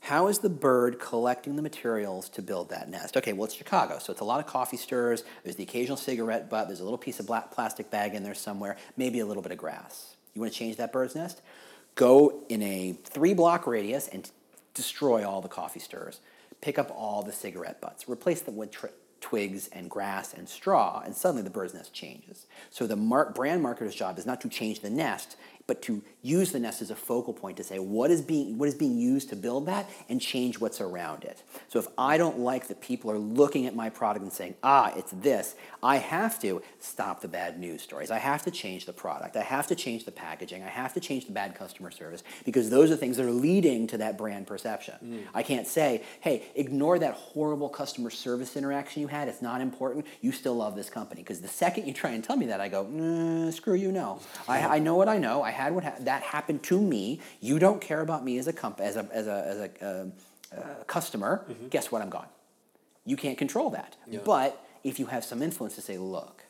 how 0.00 0.28
is 0.28 0.40
the 0.40 0.50
bird 0.50 1.00
collecting 1.00 1.56
the 1.56 1.62
materials 1.62 2.28
to 2.30 2.42
build 2.42 2.68
that 2.68 2.90
nest? 2.90 3.16
Okay, 3.16 3.32
well, 3.32 3.46
it's 3.46 3.54
Chicago, 3.54 3.98
so 3.98 4.12
it's 4.12 4.20
a 4.20 4.24
lot 4.24 4.40
of 4.40 4.46
coffee 4.46 4.76
stirs, 4.76 5.24
there's 5.42 5.56
the 5.56 5.62
occasional 5.62 5.96
cigarette 5.96 6.50
butt, 6.50 6.66
there's 6.66 6.80
a 6.80 6.84
little 6.84 6.98
piece 6.98 7.18
of 7.18 7.26
black 7.26 7.50
plastic 7.50 7.90
bag 7.90 8.14
in 8.14 8.22
there 8.22 8.34
somewhere, 8.34 8.76
maybe 8.94 9.20
a 9.20 9.26
little 9.26 9.42
bit 9.42 9.52
of 9.52 9.58
grass. 9.58 10.16
You 10.34 10.42
want 10.42 10.52
to 10.52 10.58
change 10.58 10.76
that 10.76 10.92
bird's 10.92 11.14
nest? 11.14 11.40
Go 11.94 12.44
in 12.50 12.62
a 12.62 12.92
three 13.04 13.32
block 13.32 13.66
radius 13.66 14.06
and 14.08 14.30
destroy 14.74 15.26
all 15.26 15.40
the 15.40 15.48
coffee 15.48 15.80
stirs. 15.80 16.20
Pick 16.60 16.78
up 16.78 16.90
all 16.94 17.22
the 17.22 17.32
cigarette 17.32 17.80
butts. 17.80 18.06
Replace 18.06 18.42
them 18.42 18.56
with 18.56 18.70
tr- 18.70 18.86
twigs 19.22 19.68
and 19.68 19.88
grass 19.88 20.34
and 20.34 20.46
straw, 20.48 21.00
and 21.02 21.14
suddenly 21.14 21.42
the 21.42 21.50
bird's 21.50 21.72
nest 21.72 21.94
changes. 21.94 22.46
So 22.70 22.86
the 22.86 22.96
mar- 22.96 23.30
brand 23.30 23.64
marketer's 23.64 23.94
job 23.94 24.18
is 24.18 24.26
not 24.26 24.42
to 24.42 24.48
change 24.48 24.80
the 24.80 24.90
nest, 24.90 25.36
but 25.66 25.80
to 25.82 26.02
use 26.22 26.52
the 26.52 26.58
nest 26.58 26.82
as 26.82 26.90
a 26.90 26.96
focal 26.96 27.32
point 27.32 27.56
to 27.56 27.64
say 27.64 27.78
what 27.78 28.10
is 28.10 28.20
being 28.20 28.58
what 28.58 28.68
is 28.68 28.74
being 28.74 28.98
used 28.98 29.28
to 29.28 29.36
build 29.36 29.66
that 29.66 29.88
and 30.08 30.20
change 30.20 30.58
what's 30.58 30.80
around 30.80 31.24
it. 31.24 31.42
So 31.68 31.78
if 31.78 31.86
I 31.96 32.18
don't 32.18 32.40
like 32.40 32.66
that 32.68 32.80
people 32.80 33.10
are 33.10 33.18
looking 33.18 33.66
at 33.66 33.74
my 33.74 33.88
product 33.88 34.24
and 34.24 34.32
saying, 34.32 34.56
ah, 34.62 34.92
it's 34.96 35.12
this, 35.12 35.54
I 35.82 35.96
have 35.96 36.40
to 36.40 36.62
stop 36.80 37.20
the 37.20 37.28
bad 37.28 37.58
news 37.58 37.80
stories. 37.82 38.10
I 38.10 38.18
have 38.18 38.42
to 38.42 38.50
change 38.50 38.86
the 38.86 38.92
product. 38.92 39.36
I 39.36 39.42
have 39.42 39.66
to 39.68 39.74
change 39.74 40.04
the 40.04 40.12
packaging. 40.12 40.62
I 40.62 40.68
have 40.68 40.94
to 40.94 41.00
change 41.00 41.26
the 41.26 41.32
bad 41.32 41.54
customer 41.54 41.90
service 41.90 42.24
because 42.44 42.68
those 42.68 42.90
are 42.90 42.96
things 42.96 43.16
that 43.16 43.26
are 43.26 43.30
leading 43.30 43.86
to 43.88 43.98
that 43.98 44.18
brand 44.18 44.46
perception. 44.48 45.26
I 45.32 45.42
can't 45.42 45.66
say, 45.66 46.02
hey, 46.20 46.44
ignore 46.54 46.98
that 46.98 47.14
horrible 47.14 47.68
customer 47.68 48.10
service 48.10 48.56
interaction 48.56 49.02
you 49.02 49.08
had. 49.12 49.28
It's 49.28 49.42
not 49.42 49.60
important. 49.60 50.06
You 50.20 50.32
still 50.32 50.54
love 50.56 50.74
this 50.74 50.90
company. 50.90 51.20
Because 51.22 51.40
the 51.40 51.48
second 51.48 51.86
you 51.86 51.92
try 51.92 52.10
and 52.10 52.24
tell 52.24 52.36
me 52.36 52.46
that, 52.46 52.60
I 52.60 52.68
go, 52.68 52.82
nah, 52.84 53.50
screw 53.50 53.74
you, 53.74 53.92
no. 53.92 54.18
I, 54.48 54.76
I 54.76 54.78
know 54.80 54.96
what 54.96 55.08
I 55.08 55.18
know. 55.18 55.42
I 55.42 55.50
had 55.50 55.74
what 55.74 55.84
ha- 55.84 55.94
that 56.00 56.22
happened 56.22 56.62
to 56.64 56.80
me. 56.80 57.20
You 57.40 57.58
don't 57.58 57.80
care 57.80 58.00
about 58.00 58.24
me 58.24 58.38
as 58.38 58.46
a 58.48 58.52
comp- 58.52 58.80
as 58.80 58.96
a 58.96 59.08
as 59.12 59.26
a 59.28 59.38
as 59.52 59.58
a 59.66 60.00
um, 60.02 60.12
uh, 60.56 60.84
customer. 60.86 61.44
Guess 61.70 61.92
what? 61.92 62.02
I'm 62.02 62.10
gone. 62.10 62.26
You 63.06 63.16
can't 63.16 63.38
control 63.38 63.70
that. 63.70 63.96
But 64.24 64.50
if 64.84 64.98
you 64.98 65.06
have 65.06 65.24
some 65.24 65.42
influence 65.42 65.74
to 65.76 65.80
say, 65.82 65.96
look, 65.98 66.44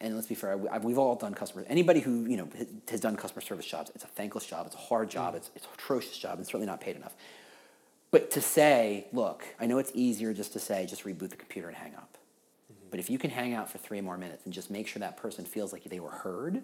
and 0.00 0.14
let's 0.16 0.26
be 0.26 0.34
fair, 0.34 0.56
we- 0.56 0.68
we've 0.80 0.98
all 0.98 1.14
done 1.16 1.34
customer. 1.34 1.64
Anybody 1.68 2.00
who 2.00 2.24
you 2.32 2.36
know 2.36 2.48
has 2.90 3.00
done 3.00 3.16
customer 3.16 3.40
service 3.42 3.66
jobs, 3.66 3.90
it's 3.94 4.04
a 4.04 4.08
thankless 4.08 4.46
job. 4.46 4.66
It's 4.66 4.74
a 4.74 4.84
hard 4.90 5.10
job. 5.10 5.34
It's 5.34 5.50
it's 5.56 5.66
an 5.66 5.72
atrocious 5.74 6.16
job, 6.18 6.38
and 6.38 6.46
certainly 6.46 6.66
not 6.66 6.80
paid 6.80 6.96
enough. 6.96 7.14
But 8.12 8.30
to 8.32 8.40
say, 8.40 9.06
look, 9.12 9.42
I 9.58 9.66
know 9.66 9.78
it's 9.78 9.90
easier 9.94 10.32
just 10.32 10.52
to 10.52 10.60
say, 10.60 10.86
just 10.86 11.04
reboot 11.04 11.30
the 11.30 11.36
computer 11.36 11.66
and 11.66 11.76
hang 11.76 11.94
up. 11.94 12.18
Mm-hmm. 12.72 12.90
But 12.90 13.00
if 13.00 13.10
you 13.10 13.18
can 13.18 13.30
hang 13.30 13.54
out 13.54 13.70
for 13.70 13.78
three 13.78 14.02
more 14.02 14.16
minutes 14.16 14.44
and 14.44 14.54
just 14.54 14.70
make 14.70 14.86
sure 14.86 15.00
that 15.00 15.16
person 15.16 15.44
feels 15.46 15.72
like 15.72 15.82
they 15.84 15.98
were 15.98 16.10
heard, 16.10 16.62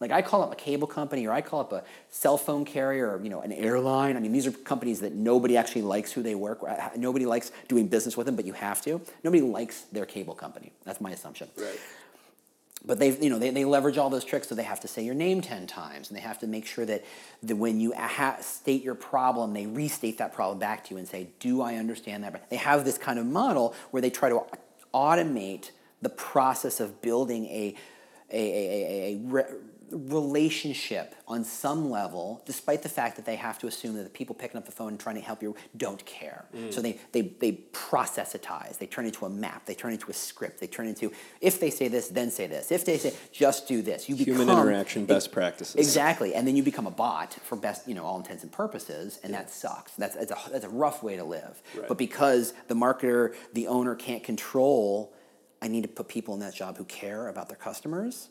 like 0.00 0.12
I 0.12 0.22
call 0.22 0.42
up 0.42 0.52
a 0.52 0.56
cable 0.56 0.86
company 0.86 1.26
or 1.26 1.32
I 1.32 1.40
call 1.40 1.60
up 1.60 1.72
a 1.72 1.82
cell 2.10 2.38
phone 2.38 2.64
carrier 2.64 3.10
or 3.10 3.22
you 3.22 3.28
know 3.28 3.40
an 3.40 3.52
airline. 3.52 4.16
I 4.16 4.20
mean, 4.20 4.32
these 4.32 4.46
are 4.46 4.52
companies 4.52 5.00
that 5.00 5.14
nobody 5.14 5.56
actually 5.56 5.82
likes 5.82 6.12
who 6.12 6.22
they 6.22 6.34
work. 6.34 6.60
Uh, 6.62 6.90
nobody 6.96 7.26
likes 7.26 7.50
doing 7.68 7.88
business 7.88 8.16
with 8.16 8.26
them, 8.26 8.36
but 8.36 8.44
you 8.44 8.52
have 8.52 8.80
to. 8.82 9.00
Nobody 9.24 9.42
likes 9.42 9.82
their 9.92 10.06
cable 10.06 10.34
company. 10.34 10.72
That's 10.84 11.00
my 11.00 11.10
assumption. 11.10 11.48
Right. 11.56 11.78
But 12.86 12.98
they, 12.98 13.16
you 13.16 13.30
know, 13.30 13.38
they, 13.38 13.50
they 13.50 13.64
leverage 13.64 13.96
all 13.96 14.10
those 14.10 14.24
tricks, 14.24 14.48
so 14.48 14.54
they 14.54 14.62
have 14.62 14.80
to 14.80 14.88
say 14.88 15.02
your 15.02 15.14
name 15.14 15.40
ten 15.40 15.66
times, 15.66 16.08
and 16.08 16.16
they 16.16 16.20
have 16.20 16.38
to 16.40 16.46
make 16.46 16.66
sure 16.66 16.84
that, 16.84 17.04
that 17.42 17.56
when 17.56 17.80
you 17.80 17.94
ha- 17.94 18.36
state 18.40 18.82
your 18.82 18.94
problem, 18.94 19.54
they 19.54 19.66
restate 19.66 20.18
that 20.18 20.34
problem 20.34 20.58
back 20.58 20.84
to 20.84 20.94
you 20.94 20.98
and 20.98 21.08
say, 21.08 21.28
"Do 21.40 21.62
I 21.62 21.76
understand 21.76 22.24
that?" 22.24 22.50
They 22.50 22.56
have 22.56 22.84
this 22.84 22.98
kind 22.98 23.18
of 23.18 23.24
model 23.26 23.74
where 23.90 24.02
they 24.02 24.10
try 24.10 24.28
to 24.28 24.42
automate 24.92 25.70
the 26.02 26.10
process 26.10 26.78
of 26.80 27.00
building 27.00 27.46
a 27.46 27.74
a, 28.30 28.36
a, 28.36 29.12
a, 29.12 29.14
a 29.14 29.18
re- 29.18 29.44
relationship 29.94 31.14
on 31.26 31.44
some 31.44 31.90
level, 31.90 32.42
despite 32.46 32.82
the 32.82 32.88
fact 32.88 33.16
that 33.16 33.24
they 33.24 33.36
have 33.36 33.58
to 33.60 33.66
assume 33.66 33.94
that 33.94 34.02
the 34.02 34.10
people 34.10 34.34
picking 34.34 34.56
up 34.56 34.66
the 34.66 34.72
phone 34.72 34.88
and 34.88 35.00
trying 35.00 35.14
to 35.14 35.20
help 35.20 35.42
you 35.42 35.54
don't 35.76 36.04
care. 36.04 36.44
Mm. 36.54 36.72
So 36.72 36.82
they, 36.82 36.98
they, 37.12 37.22
they 37.22 37.52
processitize, 37.72 38.78
they 38.78 38.86
turn 38.86 39.06
into 39.06 39.24
a 39.24 39.30
map, 39.30 39.66
they 39.66 39.74
turn 39.74 39.92
into 39.92 40.10
a 40.10 40.12
script, 40.12 40.60
they 40.60 40.66
turn 40.66 40.86
into, 40.86 41.12
if 41.40 41.60
they 41.60 41.70
say 41.70 41.88
this, 41.88 42.08
then 42.08 42.30
say 42.30 42.46
this. 42.46 42.72
If 42.72 42.84
they 42.84 42.98
say, 42.98 43.14
just 43.32 43.68
do 43.68 43.82
this. 43.82 44.08
You 44.08 44.16
become 44.16 44.34
Human 44.34 44.46
become, 44.48 44.68
interaction 44.68 45.06
best 45.06 45.32
practices. 45.32 45.76
Exactly, 45.76 46.34
and 46.34 46.46
then 46.46 46.56
you 46.56 46.62
become 46.62 46.86
a 46.86 46.90
bot 46.90 47.34
for 47.34 47.56
best, 47.56 47.86
you 47.88 47.94
know, 47.94 48.04
all 48.04 48.18
intents 48.18 48.42
and 48.42 48.52
purposes, 48.52 49.20
and 49.22 49.32
that 49.32 49.50
sucks. 49.50 49.92
That's, 49.92 50.16
that's, 50.16 50.32
a, 50.32 50.50
that's 50.50 50.64
a 50.64 50.68
rough 50.68 51.02
way 51.02 51.16
to 51.16 51.24
live. 51.24 51.62
Right. 51.76 51.88
But 51.88 51.98
because 51.98 52.52
the 52.68 52.74
marketer, 52.74 53.34
the 53.52 53.68
owner 53.68 53.94
can't 53.94 54.22
control, 54.22 55.14
I 55.62 55.68
need 55.68 55.82
to 55.82 55.88
put 55.88 56.08
people 56.08 56.34
in 56.34 56.40
that 56.40 56.54
job 56.54 56.76
who 56.76 56.84
care 56.84 57.28
about 57.28 57.48
their 57.48 57.56
customers, 57.56 58.28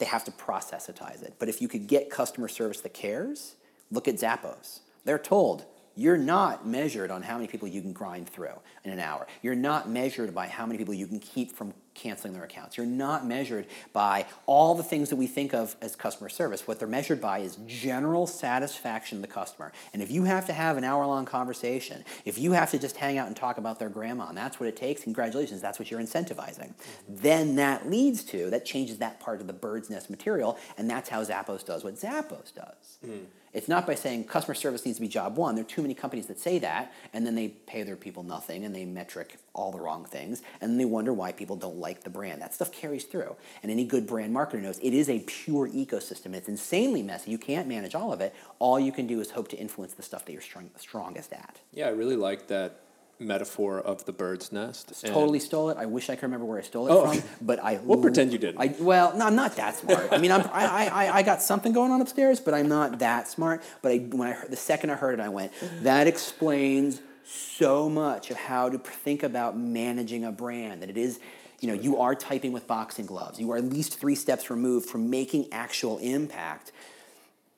they 0.00 0.06
have 0.06 0.24
to 0.24 0.32
processitize 0.32 1.22
it. 1.22 1.34
But 1.38 1.48
if 1.48 1.62
you 1.62 1.68
could 1.68 1.86
get 1.86 2.10
customer 2.10 2.48
service 2.48 2.80
that 2.80 2.94
cares, 2.94 3.54
look 3.92 4.08
at 4.08 4.16
Zappos. 4.16 4.80
They're 5.04 5.18
told, 5.18 5.66
you're 5.94 6.16
not 6.16 6.66
measured 6.66 7.10
on 7.10 7.22
how 7.22 7.34
many 7.36 7.46
people 7.46 7.68
you 7.68 7.82
can 7.82 7.92
grind 7.92 8.28
through 8.28 8.58
in 8.82 8.90
an 8.92 8.98
hour. 8.98 9.26
You're 9.42 9.54
not 9.54 9.88
measured 9.88 10.34
by 10.34 10.48
how 10.48 10.64
many 10.64 10.78
people 10.78 10.94
you 10.94 11.06
can 11.06 11.20
keep 11.20 11.52
from 11.52 11.74
canceling 11.94 12.32
their 12.32 12.44
accounts. 12.44 12.76
You're 12.76 12.86
not 12.86 13.26
measured 13.26 13.66
by 13.92 14.26
all 14.46 14.74
the 14.74 14.82
things 14.82 15.10
that 15.10 15.16
we 15.16 15.26
think 15.26 15.52
of 15.52 15.76
as 15.80 15.96
customer 15.96 16.28
service. 16.28 16.66
What 16.66 16.78
they're 16.78 16.88
measured 16.88 17.20
by 17.20 17.40
is 17.40 17.58
general 17.66 18.26
satisfaction 18.26 19.18
of 19.18 19.22
the 19.22 19.28
customer. 19.28 19.72
And 19.92 20.02
if 20.02 20.10
you 20.10 20.24
have 20.24 20.46
to 20.46 20.52
have 20.52 20.76
an 20.76 20.84
hour 20.84 21.04
long 21.06 21.24
conversation, 21.24 22.04
if 22.24 22.38
you 22.38 22.52
have 22.52 22.70
to 22.70 22.78
just 22.78 22.96
hang 22.96 23.18
out 23.18 23.26
and 23.26 23.36
talk 23.36 23.58
about 23.58 23.78
their 23.78 23.88
grandma, 23.88 24.28
and 24.28 24.36
that's 24.36 24.60
what 24.60 24.68
it 24.68 24.76
takes, 24.76 25.02
congratulations, 25.02 25.60
that's 25.60 25.78
what 25.78 25.90
you're 25.90 26.00
incentivizing. 26.00 26.74
Mm-hmm. 26.74 27.16
Then 27.16 27.56
that 27.56 27.88
leads 27.88 28.24
to, 28.24 28.50
that 28.50 28.64
changes 28.64 28.98
that 28.98 29.20
part 29.20 29.40
of 29.40 29.46
the 29.46 29.52
bird's 29.52 29.90
nest 29.90 30.10
material, 30.10 30.58
and 30.78 30.88
that's 30.88 31.08
how 31.08 31.22
Zappos 31.24 31.64
does 31.64 31.84
what 31.84 31.96
Zappos 31.96 32.54
does. 32.54 32.98
Mm. 33.04 33.24
It's 33.52 33.68
not 33.68 33.86
by 33.86 33.96
saying 33.96 34.24
customer 34.24 34.54
service 34.54 34.84
needs 34.84 34.98
to 34.98 35.00
be 35.00 35.08
job 35.08 35.36
one. 35.36 35.56
There 35.56 35.64
are 35.64 35.68
too 35.68 35.82
many 35.82 35.94
companies 35.94 36.26
that 36.26 36.38
say 36.38 36.58
that, 36.60 36.92
and 37.12 37.26
then 37.26 37.34
they 37.34 37.48
pay 37.48 37.82
their 37.82 37.96
people 37.96 38.22
nothing, 38.22 38.64
and 38.64 38.74
they 38.74 38.84
metric 38.84 39.38
all 39.54 39.72
the 39.72 39.80
wrong 39.80 40.04
things, 40.04 40.42
and 40.60 40.78
they 40.78 40.84
wonder 40.84 41.12
why 41.12 41.32
people 41.32 41.56
don't 41.56 41.76
like 41.76 42.04
the 42.04 42.10
brand. 42.10 42.40
That 42.40 42.54
stuff 42.54 42.70
carries 42.70 43.04
through. 43.04 43.34
And 43.62 43.72
any 43.72 43.84
good 43.84 44.06
brand 44.06 44.34
marketer 44.34 44.62
knows 44.62 44.78
it 44.78 44.94
is 44.94 45.08
a 45.08 45.20
pure 45.20 45.68
ecosystem. 45.68 46.34
It's 46.34 46.48
insanely 46.48 47.02
messy. 47.02 47.30
You 47.30 47.38
can't 47.38 47.66
manage 47.66 47.94
all 47.94 48.12
of 48.12 48.20
it. 48.20 48.34
All 48.60 48.78
you 48.78 48.92
can 48.92 49.06
do 49.06 49.20
is 49.20 49.32
hope 49.32 49.48
to 49.48 49.56
influence 49.56 49.94
the 49.94 50.02
stuff 50.02 50.24
that 50.26 50.32
you're 50.32 50.40
strong, 50.42 50.70
strongest 50.76 51.32
at. 51.32 51.58
Yeah, 51.72 51.86
I 51.86 51.90
really 51.90 52.16
like 52.16 52.46
that 52.48 52.80
metaphor 53.20 53.78
of 53.78 54.04
the 54.04 54.12
bird's 54.12 54.50
nest. 54.50 54.92
Totally 55.04 55.38
stole 55.38 55.70
it. 55.70 55.76
I 55.76 55.86
wish 55.86 56.10
I 56.10 56.14
could 56.14 56.24
remember 56.24 56.46
where 56.46 56.58
I 56.58 56.62
stole 56.62 56.88
it 56.88 56.90
Oh, 56.90 57.12
from, 57.12 57.22
but 57.40 57.62
I. 57.62 57.78
We'll 57.82 58.00
pretend 58.00 58.32
you 58.32 58.38
didn't. 58.38 58.60
I, 58.60 58.74
well, 58.80 59.16
no, 59.16 59.26
I'm 59.26 59.36
not 59.36 59.56
that 59.56 59.76
smart. 59.76 60.08
I 60.10 60.18
mean, 60.18 60.32
I'm, 60.32 60.42
I, 60.52 60.88
I, 60.88 61.16
I 61.18 61.22
got 61.22 61.42
something 61.42 61.72
going 61.72 61.92
on 61.92 62.00
upstairs, 62.00 62.40
but 62.40 62.54
I'm 62.54 62.68
not 62.68 62.98
that 63.00 63.28
smart. 63.28 63.62
But 63.82 63.92
I, 63.92 63.98
when 63.98 64.28
I 64.28 64.32
heard, 64.32 64.50
the 64.50 64.56
second 64.56 64.90
I 64.90 64.94
heard 64.94 65.18
it, 65.18 65.22
I 65.22 65.28
went, 65.28 65.52
that 65.82 66.06
explains 66.06 67.00
so 67.24 67.88
much 67.88 68.30
of 68.30 68.36
how 68.36 68.68
to 68.68 68.78
think 68.78 69.22
about 69.22 69.56
managing 69.56 70.24
a 70.24 70.32
brand. 70.32 70.82
That 70.82 70.90
it 70.90 70.96
is, 70.96 71.20
you 71.60 71.68
know, 71.68 71.74
you 71.74 71.98
are 71.98 72.14
typing 72.14 72.52
with 72.52 72.66
boxing 72.66 73.06
gloves. 73.06 73.38
You 73.38 73.50
are 73.52 73.56
at 73.58 73.64
least 73.64 74.00
three 74.00 74.14
steps 74.14 74.50
removed 74.50 74.88
from 74.88 75.10
making 75.10 75.52
actual 75.52 75.98
impact 75.98 76.72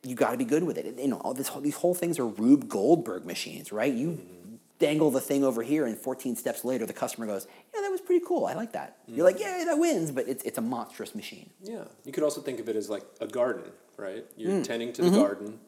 you 0.05 0.17
got 0.17 0.33
to 0.33 0.37
be 0.37 0.45
good 0.45 0.65
with 0.65 0.79
it. 0.79 0.99
You 0.99 1.09
know, 1.09 1.19
all 1.19 1.33
this, 1.35 1.51
these 1.61 1.77
whole 1.77 1.95
things 1.95 2.19
are 2.19 2.27
Rube 2.27 2.69
Goldberg 2.69 3.25
machines, 3.25 3.71
right? 3.71 3.93
You 3.93 4.21
dangle 4.83 5.11
the 5.11 5.21
thing 5.21 5.45
over 5.45 5.63
here, 5.63 5.87
and 5.87 5.97
14 5.97 6.37
steps 6.37 6.65
later, 6.65 6.85
the 6.87 6.93
customer 6.93 7.27
goes, 7.27 7.47
"Yeah, 7.75 7.81
that 7.83 7.91
was 7.91 8.01
pretty 8.01 8.25
cool. 8.27 8.45
I 8.47 8.55
like 8.55 8.73
that." 8.73 8.99
You're 9.07 9.25
like, 9.25 9.39
"Yeah, 9.41 9.65
that 9.65 9.79
wins," 9.79 10.11
but 10.11 10.29
it's 10.29 10.43
it's 10.45 10.59
a 10.59 10.63
monstrous 10.63 11.15
machine. 11.15 11.49
Yeah, 11.63 11.85
you 12.05 12.13
could 12.13 12.25
also 12.25 12.41
think 12.41 12.59
of 12.61 12.69
it 12.69 12.77
as 12.77 12.91
like 12.91 13.05
a 13.21 13.27
garden, 13.27 13.71
right? 13.97 14.25
You're 14.37 14.53
Mm. 14.61 14.65
tending 14.65 14.93
to 14.95 15.03
the 15.03 15.09
Mm-hmm. 15.09 15.21
garden. 15.21 15.61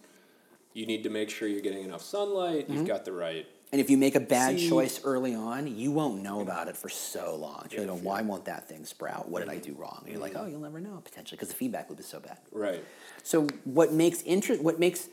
You 0.74 0.87
need 0.87 1.05
to 1.05 1.11
make 1.11 1.31
sure 1.31 1.46
you're 1.46 1.61
getting 1.61 1.85
enough 1.85 2.03
sunlight. 2.03 2.64
Mm-hmm. 2.64 2.74
You've 2.74 2.88
got 2.88 3.05
the 3.05 3.12
right. 3.12 3.46
And 3.70 3.81
if 3.81 3.90
you 3.90 3.96
make 3.96 4.14
a 4.16 4.20
bad 4.20 4.59
See- 4.59 4.68
choice 4.68 5.00
early 5.05 5.35
on, 5.35 5.66
you 5.66 5.90
won't 5.92 6.22
know 6.22 6.40
about 6.40 6.66
it 6.68 6.77
for 6.77 6.88
so 6.88 7.35
long. 7.37 7.66
You're 7.70 7.85
Yeah, 7.85 7.92
like, 7.92 8.03
why 8.03 8.22
won't 8.22 8.44
that 8.46 8.68
thing 8.68 8.85
sprout? 8.85 9.29
What 9.29 9.40
did 9.40 9.48
I 9.48 9.59
do 9.59 9.72
wrong? 9.74 9.98
And 10.05 10.09
you're 10.12 10.22
Mm-hmm. 10.22 10.37
like, 10.37 10.44
oh, 10.44 10.46
you'll 10.50 10.61
never 10.61 10.81
know 10.81 11.00
potentially 11.05 11.37
because 11.37 11.48
the 11.48 11.55
feedback 11.62 11.88
loop 11.90 11.98
is 12.00 12.07
so 12.07 12.18
bad. 12.20 12.38
Right. 12.53 12.83
So 13.22 13.46
what 13.64 13.92
makes 13.92 14.22
interest? 14.22 14.62
what 14.62 14.79
makes 14.81 15.09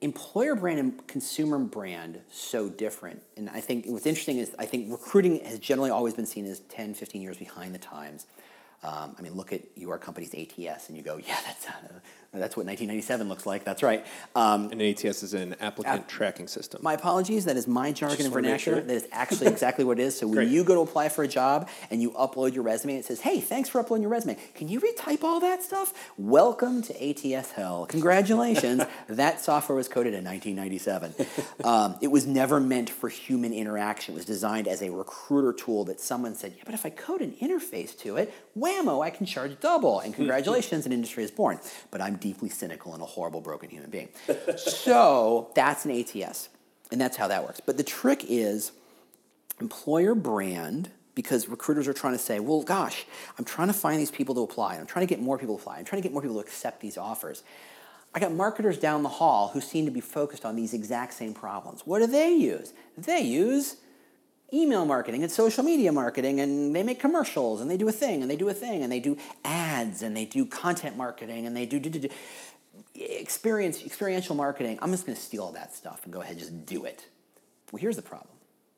employer 0.00 0.54
brand 0.54 0.78
and 0.78 1.06
consumer 1.06 1.58
brand 1.58 2.20
so 2.30 2.68
different. 2.68 3.22
And 3.36 3.48
i 3.50 3.60
think 3.60 3.86
what's 3.86 4.06
interesting 4.06 4.38
is 4.38 4.54
i 4.58 4.66
think 4.66 4.90
recruiting 4.90 5.44
has 5.44 5.58
generally 5.58 5.90
always 5.90 6.14
been 6.14 6.26
seen 6.26 6.46
as 6.46 6.60
10 6.60 6.94
15 6.94 7.22
years 7.22 7.36
behind 7.36 7.74
the 7.74 7.78
times 7.78 8.26
um, 8.86 9.14
i 9.18 9.22
mean 9.22 9.34
look 9.34 9.52
at 9.52 9.60
your 9.76 9.98
company's 9.98 10.32
ats 10.34 10.88
and 10.88 10.96
you 10.96 11.02
go 11.02 11.16
yeah 11.18 11.36
that's, 11.46 11.66
uh, 11.66 11.70
that's 12.32 12.54
what 12.56 12.66
1997 12.66 13.28
looks 13.28 13.46
like 13.46 13.64
that's 13.64 13.82
right 13.82 14.04
um, 14.34 14.70
And 14.70 14.82
ATS 14.82 15.22
is 15.22 15.32
an 15.34 15.54
applicant 15.60 16.00
App- 16.02 16.08
tracking 16.08 16.48
system. 16.48 16.80
my 16.82 16.92
apologies. 16.94 17.46
That 17.46 17.56
is 17.56 17.66
my 17.66 17.92
jargon 17.92 18.26
and 18.26 18.34
vernacular. 18.34 18.78
sure. 18.78 18.86
That 18.86 18.94
is 18.94 19.06
actually 19.10 19.46
exactly 19.56 19.84
what 19.84 19.98
it 19.98 20.02
is. 20.02 20.18
So 20.18 20.26
when 20.26 20.36
Great. 20.36 20.48
you 20.48 20.62
go 20.64 20.74
to 20.74 20.80
apply 20.82 21.08
for 21.08 21.22
a 21.24 21.28
job 21.28 21.68
and 21.90 22.02
you 22.02 22.10
upload 22.12 22.52
your 22.54 22.62
resume, 22.64 22.96
it 22.96 23.06
says, 23.06 23.20
"Hey, 23.20 23.40
thanks 23.40 23.68
for 23.70 23.80
uploading 23.80 24.02
your 24.02 24.10
resume. 24.10 24.36
Can 24.54 24.68
you 24.68 24.80
retype 24.80 25.24
all 25.24 25.40
that 25.40 25.62
stuff? 25.62 25.94
Welcome 26.18 26.82
to 26.82 26.92
ATS 27.10 27.52
hell. 27.52 27.86
Congratulations. 27.88 28.82
that 29.08 29.40
software 29.40 29.76
was 29.76 29.88
coded 29.88 30.12
in 30.12 30.24
1997. 30.24 31.14
Um, 31.64 31.96
it 32.02 32.08
was 32.08 32.26
never 32.26 32.60
meant 32.60 32.90
for 32.90 33.08
human 33.08 33.52
interaction. 33.54 34.12
It 34.14 34.16
was 34.16 34.26
designed 34.26 34.68
as 34.68 34.82
a 34.82 34.90
recruiter 34.90 35.52
tool 35.54 35.84
that 35.86 36.00
someone 36.00 36.34
said, 36.34 36.52
"Yeah, 36.56 36.64
but 36.66 36.74
if 36.74 36.84
I 36.84 36.90
code 36.90 37.22
an 37.22 37.32
interface 37.40 37.96
to 38.00 38.16
it, 38.16 38.32
whammo, 38.84 39.04
I 39.04 39.10
can 39.10 39.26
charge 39.26 39.58
double." 39.60 40.00
And 40.00 40.14
congratulations, 40.20 40.86
an 40.86 40.92
industry 40.92 41.24
is 41.24 41.30
born. 41.30 41.58
But 41.90 42.00
I'm 42.00 42.16
deeply 42.16 42.48
cynical 42.48 42.94
and 42.94 43.02
a 43.02 43.06
horrible, 43.06 43.40
broken 43.40 43.70
human 43.70 43.90
being. 43.90 44.08
so 44.56 45.50
that's 45.54 45.84
an 45.84 45.90
ATS. 45.92 46.48
And 46.92 47.00
that's 47.00 47.16
how 47.16 47.28
that 47.28 47.42
works. 47.42 47.60
But 47.60 47.76
the 47.76 47.82
trick 47.82 48.24
is 48.28 48.72
employer 49.60 50.14
brand, 50.14 50.90
because 51.16 51.48
recruiters 51.48 51.88
are 51.88 51.94
trying 51.94 52.12
to 52.12 52.18
say, 52.18 52.38
well, 52.38 52.62
gosh, 52.62 53.06
I'm 53.38 53.44
trying 53.44 53.68
to 53.68 53.74
find 53.74 53.98
these 53.98 54.10
people 54.10 54.34
to 54.36 54.42
apply. 54.42 54.76
I'm 54.76 54.86
trying 54.86 55.04
to 55.04 55.12
get 55.12 55.20
more 55.20 55.38
people 55.38 55.56
to 55.56 55.62
apply. 55.62 55.78
I'm 55.78 55.84
trying 55.84 56.00
to 56.00 56.06
get 56.06 56.12
more 56.12 56.22
people 56.22 56.36
to 56.36 56.42
accept 56.42 56.80
these 56.80 56.96
offers. 56.96 57.42
I 58.14 58.20
got 58.20 58.32
marketers 58.32 58.78
down 58.78 59.02
the 59.02 59.08
hall 59.08 59.48
who 59.48 59.60
seem 59.60 59.86
to 59.86 59.90
be 59.90 60.00
focused 60.00 60.44
on 60.44 60.56
these 60.56 60.72
exact 60.72 61.14
same 61.14 61.34
problems. 61.34 61.86
What 61.86 61.98
do 62.00 62.06
they 62.06 62.32
use? 62.34 62.72
They 62.96 63.20
use 63.20 63.76
email 64.52 64.84
marketing 64.84 65.22
and 65.22 65.32
social 65.32 65.64
media 65.64 65.90
marketing 65.90 66.40
and 66.40 66.74
they 66.74 66.82
make 66.82 67.00
commercials 67.00 67.60
and 67.60 67.70
they 67.70 67.76
do 67.76 67.88
a 67.88 67.92
thing 67.92 68.22
and 68.22 68.30
they 68.30 68.36
do 68.36 68.48
a 68.48 68.54
thing 68.54 68.82
and 68.82 68.92
they 68.92 69.00
do 69.00 69.16
ads 69.44 70.02
and 70.02 70.16
they 70.16 70.24
do 70.24 70.44
content 70.44 70.96
marketing 70.96 71.46
and 71.46 71.56
they 71.56 71.66
do, 71.66 71.80
do, 71.80 71.90
do, 71.90 71.98
do. 71.98 72.08
Experience 72.94 73.84
experiential 73.84 74.34
marketing 74.34 74.78
i'm 74.80 74.90
just 74.90 75.04
going 75.04 75.16
to 75.16 75.22
steal 75.22 75.42
all 75.42 75.52
that 75.52 75.74
stuff 75.74 76.02
and 76.04 76.12
go 76.12 76.20
ahead 76.20 76.32
and 76.32 76.40
just 76.40 76.66
do 76.66 76.84
it. 76.84 77.06
Well 77.72 77.80
here's 77.80 77.96
the 77.96 78.02
problem. 78.02 78.30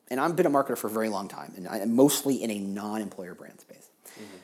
And 0.09 0.19
i've 0.19 0.35
been 0.35 0.47
a 0.47 0.49
marketer 0.49 0.77
for 0.77 0.87
a 0.87 0.91
very 0.91 1.09
long 1.09 1.27
time 1.27 1.53
and 1.55 1.67
I, 1.67 1.79
am 1.79 1.95
mostly 1.95 2.41
in 2.41 2.49
a 2.49 2.59
non-employer 2.59 3.35
brand 3.35 3.61
space. 3.61 3.89
Mm-hmm. 4.13 4.37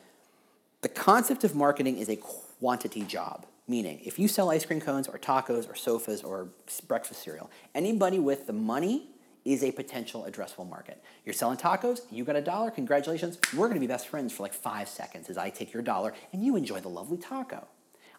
The 0.82 0.90
concept 0.90 1.44
of 1.44 1.56
marketing 1.56 1.98
is 1.98 2.08
a 2.08 2.18
quantity 2.18 3.02
job 3.02 3.48
meaning 3.68 4.00
if 4.06 4.20
you 4.20 4.28
sell 4.28 4.52
ice 4.52 4.64
cream 4.64 4.80
cones 4.80 5.08
or 5.08 5.18
tacos 5.18 5.68
or 5.70 5.76
sofas 5.76 6.22
or 6.22 6.50
breakfast 6.88 7.24
cereal 7.24 7.50
anybody 7.74 8.20
with 8.20 8.46
the 8.46 8.54
money 8.54 9.10
is 9.46 9.64
a 9.64 9.72
potential 9.72 10.28
addressable 10.30 10.68
market 10.68 11.02
you're 11.24 11.34
selling 11.34 11.58
tacos 11.58 12.02
you 12.12 12.24
got 12.26 12.36
a 12.36 12.42
dollar 12.42 12.70
congratulations 12.70 13.38
we're 13.56 13.68
going 13.68 13.76
to 13.76 13.80
be 13.80 13.88
best 13.88 14.08
friends 14.08 14.34
for 14.34 14.44
like 14.44 14.54
five 14.54 14.90
seconds 14.90 15.30
as 15.30 15.38
i 15.38 15.50
take 15.50 15.72
your 15.74 15.84
dollar 15.84 16.14
and 16.34 16.44
you 16.44 16.56
enjoy 16.56 16.80
the 16.80 16.90
lovely 16.90 17.18
taco 17.18 17.68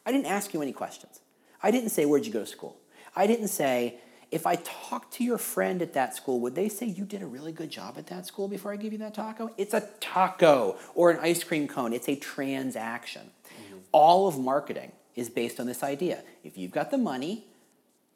i 0.07 0.13
didn't 0.13 0.27
ask 0.27 0.55
you 0.55 0.63
any 0.63 0.73
questions 0.73 1.21
I 1.63 1.71
didn't 1.71 1.91
say, 1.91 2.05
Where'd 2.05 2.27
you 2.27 2.33
go 2.33 2.41
to 2.41 2.47
school? 2.47 2.77
I 3.15 3.27
didn't 3.27 3.49
say, 3.49 3.97
If 4.31 4.47
I 4.47 4.57
talked 4.57 5.15
to 5.15 5.25
your 5.25 5.39
friend 5.39 5.83
at 5.83 5.93
that 5.95 6.15
school, 6.15 6.41
would 6.41 6.55
they 6.55 6.69
say 6.69 6.87
you 6.87 7.05
did 7.05 7.23
a 7.23 7.27
really 7.27 7.53
good 7.53 7.71
job 7.71 7.97
at 7.99 8.07
that 8.09 8.27
school 8.27 8.49
before 8.49 8.73
I 8.73 8.77
give 8.77 8.93
you 8.93 8.99
that 9.01 9.15
taco? 9.15 9.51
It's 9.57 9.75
a 9.75 9.89
taco 10.01 10.77
or 10.95 11.11
an 11.11 11.19
ice 11.21 11.45
cream 11.45 11.69
cone, 11.69 11.93
it's 11.93 12.09
a 12.09 12.17
transaction. 12.17 13.31
Mm-hmm. 13.47 13.79
All 13.93 14.29
of 14.29 14.39
marketing 14.39 14.93
is 15.15 15.31
based 15.31 15.59
on 15.59 15.67
this 15.67 15.83
idea. 15.83 16.23
If 16.45 16.59
you've 16.59 16.73
got 16.73 16.91
the 16.91 16.99
money, 16.99 17.47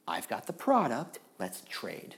I've 0.06 0.28
got 0.28 0.46
the 0.46 0.52
product, 0.52 1.18
let's 1.38 1.62
trade. 1.68 2.16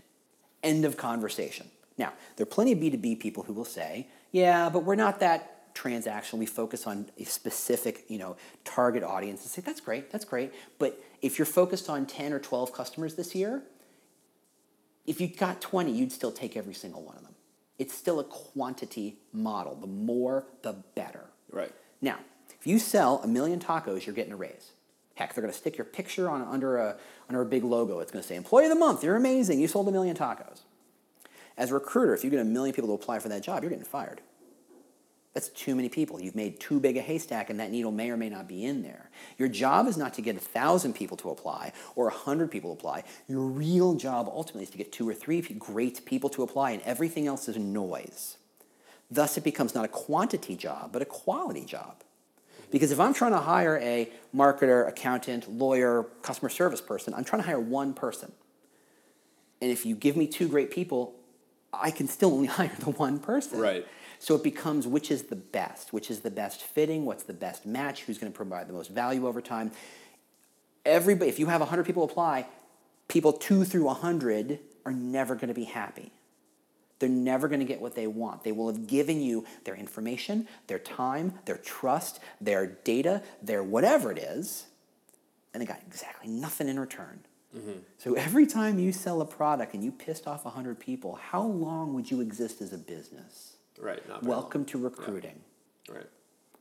End 0.62 0.84
of 0.84 0.96
conversation. 0.96 1.68
Now, 1.98 2.12
there 2.36 2.44
are 2.44 2.46
plenty 2.46 2.72
of 2.72 2.78
B2B 2.78 3.20
people 3.20 3.42
who 3.42 3.52
will 3.52 3.64
say, 3.64 4.08
yeah, 4.30 4.68
but 4.68 4.84
we're 4.84 4.94
not 4.94 5.20
that 5.20 5.74
transactional. 5.74 6.38
We 6.38 6.46
focus 6.46 6.86
on 6.86 7.06
a 7.18 7.24
specific, 7.24 8.04
you 8.08 8.18
know, 8.18 8.36
target 8.64 9.02
audience 9.02 9.42
and 9.42 9.50
say, 9.50 9.62
that's 9.62 9.80
great, 9.80 10.10
that's 10.10 10.24
great. 10.24 10.52
But 10.78 11.02
if 11.20 11.38
you're 11.38 11.46
focused 11.46 11.88
on 11.88 12.06
10 12.06 12.32
or 12.32 12.38
12 12.38 12.72
customers 12.72 13.14
this 13.14 13.34
year, 13.34 13.62
if 15.06 15.20
you 15.20 15.28
got 15.28 15.60
20, 15.60 15.90
you'd 15.92 16.12
still 16.12 16.32
take 16.32 16.56
every 16.56 16.74
single 16.74 17.02
one 17.02 17.16
of 17.16 17.22
them. 17.22 17.34
It's 17.78 17.94
still 17.94 18.20
a 18.20 18.24
quantity 18.24 19.18
model. 19.32 19.74
The 19.74 19.86
more, 19.86 20.46
the 20.62 20.74
better. 20.94 21.24
Right. 21.50 21.72
Now, 22.00 22.18
if 22.58 22.66
you 22.66 22.78
sell 22.78 23.20
a 23.24 23.28
million 23.28 23.58
tacos, 23.58 24.06
you're 24.06 24.14
getting 24.14 24.32
a 24.32 24.36
raise. 24.36 24.72
Heck, 25.14 25.34
they're 25.34 25.42
going 25.42 25.52
to 25.52 25.58
stick 25.58 25.76
your 25.76 25.84
picture 25.84 26.30
on 26.30 26.42
under 26.42 26.76
a 26.78 26.96
under 27.28 27.42
a 27.42 27.46
big 27.46 27.64
logo. 27.64 28.00
It's 28.00 28.10
going 28.10 28.22
to 28.22 28.28
say 28.28 28.36
"Employee 28.36 28.64
of 28.64 28.70
the 28.70 28.76
Month." 28.76 29.04
You're 29.04 29.16
amazing. 29.16 29.60
You 29.60 29.68
sold 29.68 29.88
a 29.88 29.92
million 29.92 30.16
tacos. 30.16 30.60
As 31.56 31.70
a 31.70 31.74
recruiter, 31.74 32.14
if 32.14 32.24
you 32.24 32.30
get 32.30 32.40
a 32.40 32.44
million 32.44 32.74
people 32.74 32.88
to 32.88 32.94
apply 32.94 33.18
for 33.18 33.28
that 33.28 33.42
job, 33.42 33.62
you're 33.62 33.70
getting 33.70 33.84
fired. 33.84 34.22
That's 35.34 35.48
too 35.48 35.74
many 35.74 35.88
people. 35.88 36.20
You've 36.20 36.36
made 36.36 36.60
too 36.60 36.78
big 36.78 36.98
a 36.98 37.00
haystack, 37.00 37.48
and 37.48 37.58
that 37.58 37.70
needle 37.70 37.90
may 37.90 38.10
or 38.10 38.18
may 38.18 38.28
not 38.28 38.46
be 38.46 38.64
in 38.64 38.82
there. 38.82 39.10
Your 39.38 39.48
job 39.48 39.86
is 39.86 39.96
not 39.96 40.12
to 40.14 40.22
get 40.22 40.36
a 40.36 40.40
thousand 40.40 40.94
people 40.94 41.16
to 41.18 41.30
apply 41.30 41.72
or 41.94 42.08
a 42.08 42.12
hundred 42.12 42.50
people 42.50 42.74
to 42.74 42.78
apply. 42.78 43.04
Your 43.28 43.40
real 43.40 43.94
job 43.94 44.28
ultimately 44.30 44.64
is 44.64 44.70
to 44.70 44.78
get 44.78 44.92
two 44.92 45.08
or 45.08 45.14
three 45.14 45.40
great 45.40 46.04
people 46.04 46.28
to 46.30 46.42
apply, 46.42 46.72
and 46.72 46.82
everything 46.82 47.26
else 47.26 47.48
is 47.48 47.56
noise. 47.56 48.36
Thus, 49.10 49.38
it 49.38 49.44
becomes 49.44 49.74
not 49.74 49.84
a 49.84 49.88
quantity 49.88 50.54
job, 50.54 50.90
but 50.92 51.02
a 51.02 51.06
quality 51.06 51.64
job. 51.64 52.02
Because 52.72 52.90
if 52.90 52.98
I'm 52.98 53.12
trying 53.12 53.32
to 53.32 53.38
hire 53.38 53.78
a 53.78 54.08
marketer, 54.34 54.88
accountant, 54.88 55.48
lawyer, 55.48 56.04
customer 56.22 56.48
service 56.48 56.80
person, 56.80 57.12
I'm 57.14 57.22
trying 57.22 57.42
to 57.42 57.46
hire 57.46 57.60
one 57.60 57.92
person. 57.92 58.32
And 59.60 59.70
if 59.70 59.86
you 59.86 59.94
give 59.94 60.16
me 60.16 60.26
two 60.26 60.48
great 60.48 60.70
people, 60.72 61.14
I 61.72 61.90
can 61.90 62.08
still 62.08 62.32
only 62.32 62.46
hire 62.58 62.72
the 62.80 62.90
one 62.90 63.20
person. 63.20 63.60
Right. 63.60 63.86
So 64.18 64.34
it 64.34 64.42
becomes 64.42 64.86
which 64.86 65.10
is 65.10 65.24
the 65.24 65.36
best, 65.36 65.92
which 65.92 66.10
is 66.10 66.20
the 66.20 66.30
best 66.30 66.62
fitting, 66.62 67.04
what's 67.04 67.24
the 67.24 67.34
best 67.34 67.66
match, 67.66 68.02
who's 68.02 68.18
going 68.18 68.32
to 68.32 68.36
provide 68.36 68.68
the 68.68 68.72
most 68.72 68.90
value 68.90 69.26
over 69.28 69.42
time. 69.42 69.70
Everybody, 70.86 71.28
if 71.28 71.38
you 71.38 71.46
have 71.46 71.60
100 71.60 71.84
people 71.84 72.04
apply, 72.04 72.46
people 73.06 73.32
two 73.32 73.64
through 73.64 73.84
100 73.84 74.60
are 74.86 74.92
never 74.92 75.34
going 75.34 75.48
to 75.48 75.54
be 75.54 75.64
happy. 75.64 76.10
They're 77.02 77.10
never 77.10 77.48
going 77.48 77.58
to 77.58 77.66
get 77.66 77.80
what 77.80 77.96
they 77.96 78.06
want. 78.06 78.44
They 78.44 78.52
will 78.52 78.68
have 78.68 78.86
given 78.86 79.20
you 79.20 79.44
their 79.64 79.74
information, 79.74 80.46
their 80.68 80.78
time, 80.78 81.34
their 81.46 81.56
trust, 81.56 82.20
their 82.40 82.64
data, 82.64 83.24
their 83.42 83.64
whatever 83.64 84.12
it 84.12 84.18
is, 84.18 84.66
and 85.52 85.60
they 85.60 85.66
got 85.66 85.80
exactly 85.84 86.30
nothing 86.30 86.68
in 86.68 86.78
return. 86.78 87.18
Mm-hmm. 87.58 87.80
So 87.98 88.14
every 88.14 88.46
time 88.46 88.78
you 88.78 88.92
sell 88.92 89.20
a 89.20 89.24
product 89.24 89.74
and 89.74 89.82
you 89.82 89.90
pissed 89.90 90.28
off 90.28 90.44
100 90.44 90.78
people, 90.78 91.16
how 91.16 91.42
long 91.42 91.92
would 91.94 92.08
you 92.08 92.20
exist 92.20 92.62
as 92.62 92.72
a 92.72 92.78
business? 92.78 93.56
Right. 93.80 94.08
Not 94.08 94.22
Welcome 94.22 94.60
long. 94.60 94.66
to 94.66 94.78
recruiting. 94.78 95.40
Yeah. 95.88 95.96
Right. 95.96 96.06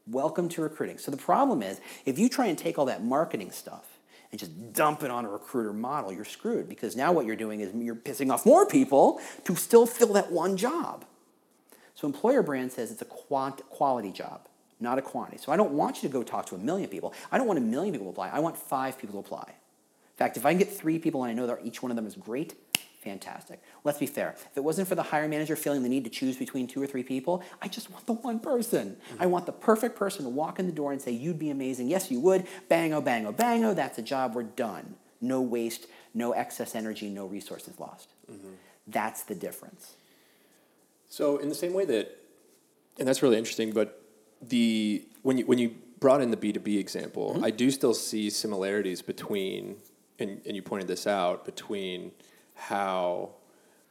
Welcome 0.07 0.49
to 0.49 0.63
recruiting. 0.63 0.97
So 0.97 1.11
the 1.11 1.17
problem 1.17 1.61
is, 1.61 1.79
if 2.07 2.17
you 2.17 2.29
try 2.29 2.47
and 2.47 2.57
take 2.57 2.79
all 2.79 2.85
that 2.85 3.03
marketing 3.03 3.51
stuff 3.51 3.90
and 4.31 4.39
just 4.39 4.73
dump 4.73 5.03
it 5.03 5.11
on 5.11 5.25
a 5.25 5.29
recruiter 5.29 5.73
model, 5.73 6.11
you're 6.11 6.25
screwed 6.25 6.69
because 6.69 6.95
now 6.95 7.11
what 7.11 7.25
you're 7.25 7.35
doing 7.35 7.59
is 7.59 7.73
you're 7.75 7.95
pissing 7.95 8.31
off 8.31 8.45
more 8.45 8.65
people 8.65 9.19
to 9.43 9.55
still 9.55 9.85
fill 9.85 10.13
that 10.13 10.31
one 10.31 10.57
job. 10.57 11.05
So 11.95 12.07
employer 12.07 12.41
brand 12.41 12.71
says 12.71 12.91
it's 12.91 13.01
a 13.01 13.05
quant- 13.05 13.67
quality 13.69 14.11
job, 14.11 14.47
not 14.79 14.97
a 14.97 15.01
quantity. 15.01 15.37
So 15.37 15.51
I 15.51 15.57
don't 15.57 15.71
want 15.71 16.01
you 16.01 16.09
to 16.09 16.13
go 16.13 16.23
talk 16.23 16.45
to 16.47 16.55
a 16.55 16.57
million 16.57 16.89
people. 16.89 17.13
I 17.31 17.37
don't 17.37 17.47
want 17.47 17.59
a 17.59 17.61
million 17.61 17.93
people 17.93 18.07
to 18.07 18.11
apply. 18.11 18.29
I 18.29 18.39
want 18.39 18.57
five 18.57 18.97
people 18.97 19.21
to 19.21 19.27
apply. 19.27 19.45
In 19.47 20.17
fact, 20.17 20.37
if 20.37 20.45
I 20.45 20.51
can 20.51 20.59
get 20.59 20.71
three 20.71 20.97
people 20.97 21.23
and 21.23 21.31
I 21.31 21.33
know 21.33 21.47
that 21.47 21.59
each 21.63 21.83
one 21.83 21.91
of 21.91 21.95
them 21.95 22.07
is 22.07 22.15
great, 22.15 22.55
fantastic. 23.01 23.61
Let's 23.83 23.99
be 23.99 24.05
fair. 24.05 24.35
If 24.37 24.57
it 24.57 24.63
wasn't 24.63 24.87
for 24.87 24.95
the 24.95 25.03
hiring 25.03 25.31
manager 25.31 25.55
feeling 25.55 25.83
the 25.83 25.89
need 25.89 26.03
to 26.03 26.09
choose 26.09 26.37
between 26.37 26.67
two 26.67 26.81
or 26.81 26.87
three 26.87 27.03
people, 27.03 27.43
I 27.61 27.67
just 27.67 27.89
want 27.89 28.05
the 28.05 28.13
one 28.13 28.39
person. 28.39 28.95
Mm-hmm. 28.95 29.23
I 29.23 29.25
want 29.25 29.45
the 29.45 29.51
perfect 29.51 29.95
person 29.95 30.23
to 30.23 30.29
walk 30.29 30.59
in 30.59 30.67
the 30.67 30.71
door 30.71 30.91
and 30.91 31.01
say, 31.01 31.11
You'd 31.11 31.39
be 31.39 31.49
amazing. 31.49 31.89
Yes, 31.89 32.11
you 32.11 32.19
would. 32.19 32.45
Bango, 32.69 33.01
bango, 33.01 33.31
bango. 33.31 33.73
That's 33.73 33.97
a 33.97 34.01
job. 34.01 34.35
We're 34.35 34.43
done. 34.43 34.95
No 35.19 35.41
waste, 35.41 35.87
no 36.13 36.31
excess 36.31 36.75
energy, 36.75 37.09
no 37.09 37.25
resources 37.25 37.79
lost. 37.79 38.09
Mm-hmm. 38.31 38.53
That's 38.87 39.23
the 39.23 39.35
difference. 39.35 39.95
So, 41.09 41.37
in 41.37 41.49
the 41.49 41.55
same 41.55 41.73
way 41.73 41.85
that, 41.85 42.17
and 42.97 43.07
that's 43.07 43.21
really 43.21 43.37
interesting, 43.37 43.71
but 43.71 44.01
the 44.41 45.05
when 45.21 45.37
you 45.37 45.45
when 45.45 45.59
you 45.59 45.75
brought 45.99 46.21
in 46.21 46.31
the 46.31 46.37
B 46.37 46.51
two 46.51 46.59
B 46.59 46.77
example, 46.77 47.33
mm-hmm. 47.33 47.45
I 47.45 47.51
do 47.51 47.69
still 47.71 47.93
see 47.93 48.29
similarities 48.29 49.01
between, 49.01 49.77
and, 50.19 50.41
and 50.45 50.55
you 50.55 50.61
pointed 50.61 50.87
this 50.87 51.05
out 51.05 51.45
between 51.45 52.11
how 52.55 53.31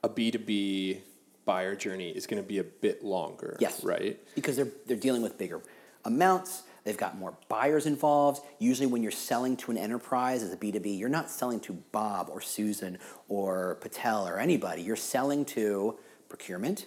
a 0.02 0.08
B2B 0.08 1.00
buyer 1.44 1.74
journey 1.74 2.10
is 2.10 2.26
going 2.26 2.42
to 2.42 2.46
be 2.46 2.58
a 2.58 2.64
bit 2.64 3.04
longer. 3.04 3.56
Yes. 3.60 3.82
Right? 3.82 4.18
Because 4.34 4.56
they're, 4.56 4.68
they're 4.86 4.96
dealing 4.96 5.22
with 5.22 5.36
bigger 5.38 5.60
amounts, 6.04 6.62
they've 6.84 6.96
got 6.96 7.18
more 7.18 7.34
buyers 7.48 7.86
involved. 7.86 8.42
Usually, 8.58 8.86
when 8.86 9.02
you're 9.02 9.12
selling 9.12 9.56
to 9.58 9.70
an 9.70 9.76
enterprise 9.76 10.42
as 10.42 10.52
a 10.52 10.56
B2B, 10.56 10.98
you're 10.98 11.08
not 11.08 11.30
selling 11.30 11.60
to 11.60 11.72
Bob 11.92 12.30
or 12.30 12.40
Susan 12.40 12.98
or 13.28 13.76
Patel 13.80 14.26
or 14.26 14.38
anybody. 14.38 14.82
You're 14.82 14.96
selling 14.96 15.44
to 15.46 15.98
procurement, 16.28 16.86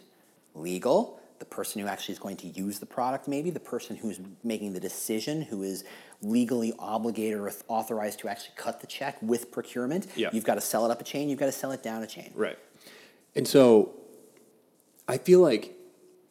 legal, 0.56 1.20
the 1.44 1.56
person 1.56 1.82
who 1.82 1.88
actually 1.88 2.14
is 2.14 2.20
going 2.20 2.38
to 2.38 2.48
use 2.48 2.80
the 2.80 2.86
product, 2.86 3.28
maybe, 3.28 3.50
the 3.50 3.60
person 3.60 3.98
who's 3.98 4.18
making 4.46 4.72
the 4.72 4.80
decision, 4.80 5.42
who 5.42 5.62
is 5.62 5.84
legally 6.22 6.72
obligated 6.80 7.38
or 7.38 7.52
authorized 7.68 8.20
to 8.20 8.30
actually 8.30 8.54
cut 8.56 8.80
the 8.80 8.88
check 8.88 9.18
with 9.22 9.52
procurement. 9.52 10.08
Yeah. 10.16 10.30
You've 10.32 10.46
got 10.46 10.56
to 10.56 10.62
sell 10.62 10.86
it 10.86 10.92
up 10.92 11.02
a 11.02 11.04
chain, 11.04 11.28
you've 11.28 11.40
got 11.40 11.48
to 11.48 11.52
sell 11.52 11.74
it 11.74 11.84
down 11.84 12.02
a 12.02 12.08
chain. 12.08 12.32
Right. 12.34 12.58
And 13.36 13.46
so 13.46 13.92
I 15.06 15.18
feel 15.18 15.42
like 15.42 15.76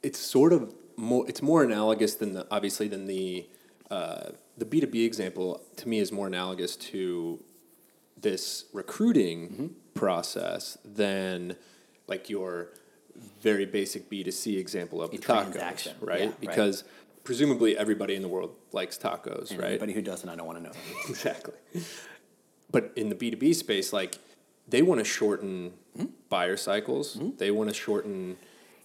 it's 0.03 0.19
sort 0.19 0.55
of 0.55 0.73
more 0.97 1.29
it's 1.29 1.43
more 1.43 1.63
analogous 1.63 2.15
than 2.15 2.33
the 2.33 2.47
obviously 2.51 2.89
than 2.89 3.07
the 3.07 3.47
uh, 3.91 4.31
the 4.57 4.65
B2B 4.65 5.05
example 5.05 5.61
to 5.77 5.89
me 5.89 5.99
is 5.99 6.11
more 6.11 6.27
analogous 6.27 6.75
to 6.77 7.45
this 8.19 8.65
recruiting 8.73 9.49
mm-hmm. 9.49 9.67
process 9.93 10.79
than 10.85 11.57
like 12.07 12.31
your 12.31 12.71
very 13.43 13.67
basic 13.67 14.09
B2C 14.09 14.59
example 14.59 15.03
of 15.03 15.13
a 15.13 15.17
the 15.17 15.23
tacos, 15.23 15.93
right? 16.01 16.21
Yeah, 16.21 16.31
because 16.41 16.83
right 16.83 16.93
presumably 17.25 17.77
everybody 17.77 18.15
in 18.15 18.23
the 18.23 18.29
world 18.29 18.55
likes 18.73 18.99
tacos, 18.99 19.51
and 19.51 19.61
right? 19.61 19.71
Anybody 19.71 19.93
who 19.93 20.03
doesn't, 20.03 20.29
I 20.29 20.37
don't 20.37 20.47
want 20.47 20.59
to 20.59 20.65
know. 20.65 20.73
exactly. 21.09 21.55
But 22.71 22.93
in 22.97 23.09
the 23.09 23.15
B 23.15 23.31
two 23.31 23.37
B 23.37 23.53
space, 23.53 23.93
like 23.93 24.19
they 24.69 24.83
want 24.83 25.01
to 25.01 25.05
shorten 25.05 25.73
mm-hmm. 25.97 26.07
buyer 26.29 26.57
cycles. 26.57 27.17
Mm-hmm. 27.17 27.37
They 27.39 27.51
want 27.51 27.71
to 27.71 27.75
shorten. 27.75 28.37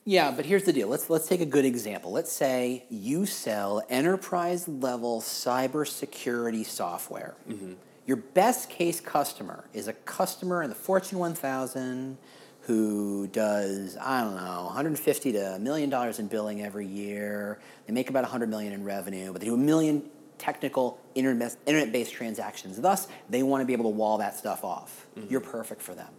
Yeah, 0.06 0.32
but 0.32 0.46
here's 0.46 0.64
the 0.64 0.74
deal. 0.74 0.88
Let's 0.88 1.10
let's 1.10 1.28
take 1.28 1.42
a 1.42 1.46
good 1.46 1.66
example. 1.66 2.12
Let's 2.12 2.32
say 2.32 2.86
you 2.90 3.26
sell 3.26 3.84
enterprise 3.90 4.68
level 4.68 5.22
cybersecurity 5.22 6.66
software. 6.66 7.36
Mm-hmm. 7.50 7.74
Your 8.06 8.18
best 8.18 8.70
case 8.70 9.02
customer 9.02 9.66
is 9.74 9.90
a 9.90 9.94
customer 9.94 10.64
in 10.64 10.70
the 10.70 10.76
Fortune 10.76 11.20
1000 11.20 12.18
who 12.68 13.28
does 13.28 13.98
I 13.98 14.22
don't 14.22 14.36
know 14.36 14.66
150 14.66 15.32
to 15.32 15.56
a 15.56 15.60
million 15.60 15.90
dollars 15.90 16.20
in 16.20 16.28
billing 16.28 16.62
every 16.62 16.86
year. 16.86 17.60
They 17.88 17.94
make 17.94 18.10
about 18.10 18.24
100 18.24 18.50
million 18.50 18.74
in 18.74 18.84
revenue, 18.84 19.32
but 19.32 19.40
they 19.40 19.48
do 19.48 19.54
a 19.54 19.58
million 19.58 20.04
technical 20.38 21.00
internet-based 21.16 22.14
transactions. 22.14 22.80
Thus, 22.80 23.08
they 23.30 23.42
want 23.42 23.62
to 23.62 23.66
be 23.66 23.74
able 23.74 23.86
to 23.86 23.96
wall 23.98 24.18
that 24.20 24.36
stuff 24.36 24.66
off. 24.66 25.08
Mm-hmm. 25.18 25.32
You're 25.32 25.42
perfect 25.42 25.82
for 25.82 25.96
them. 25.96 26.10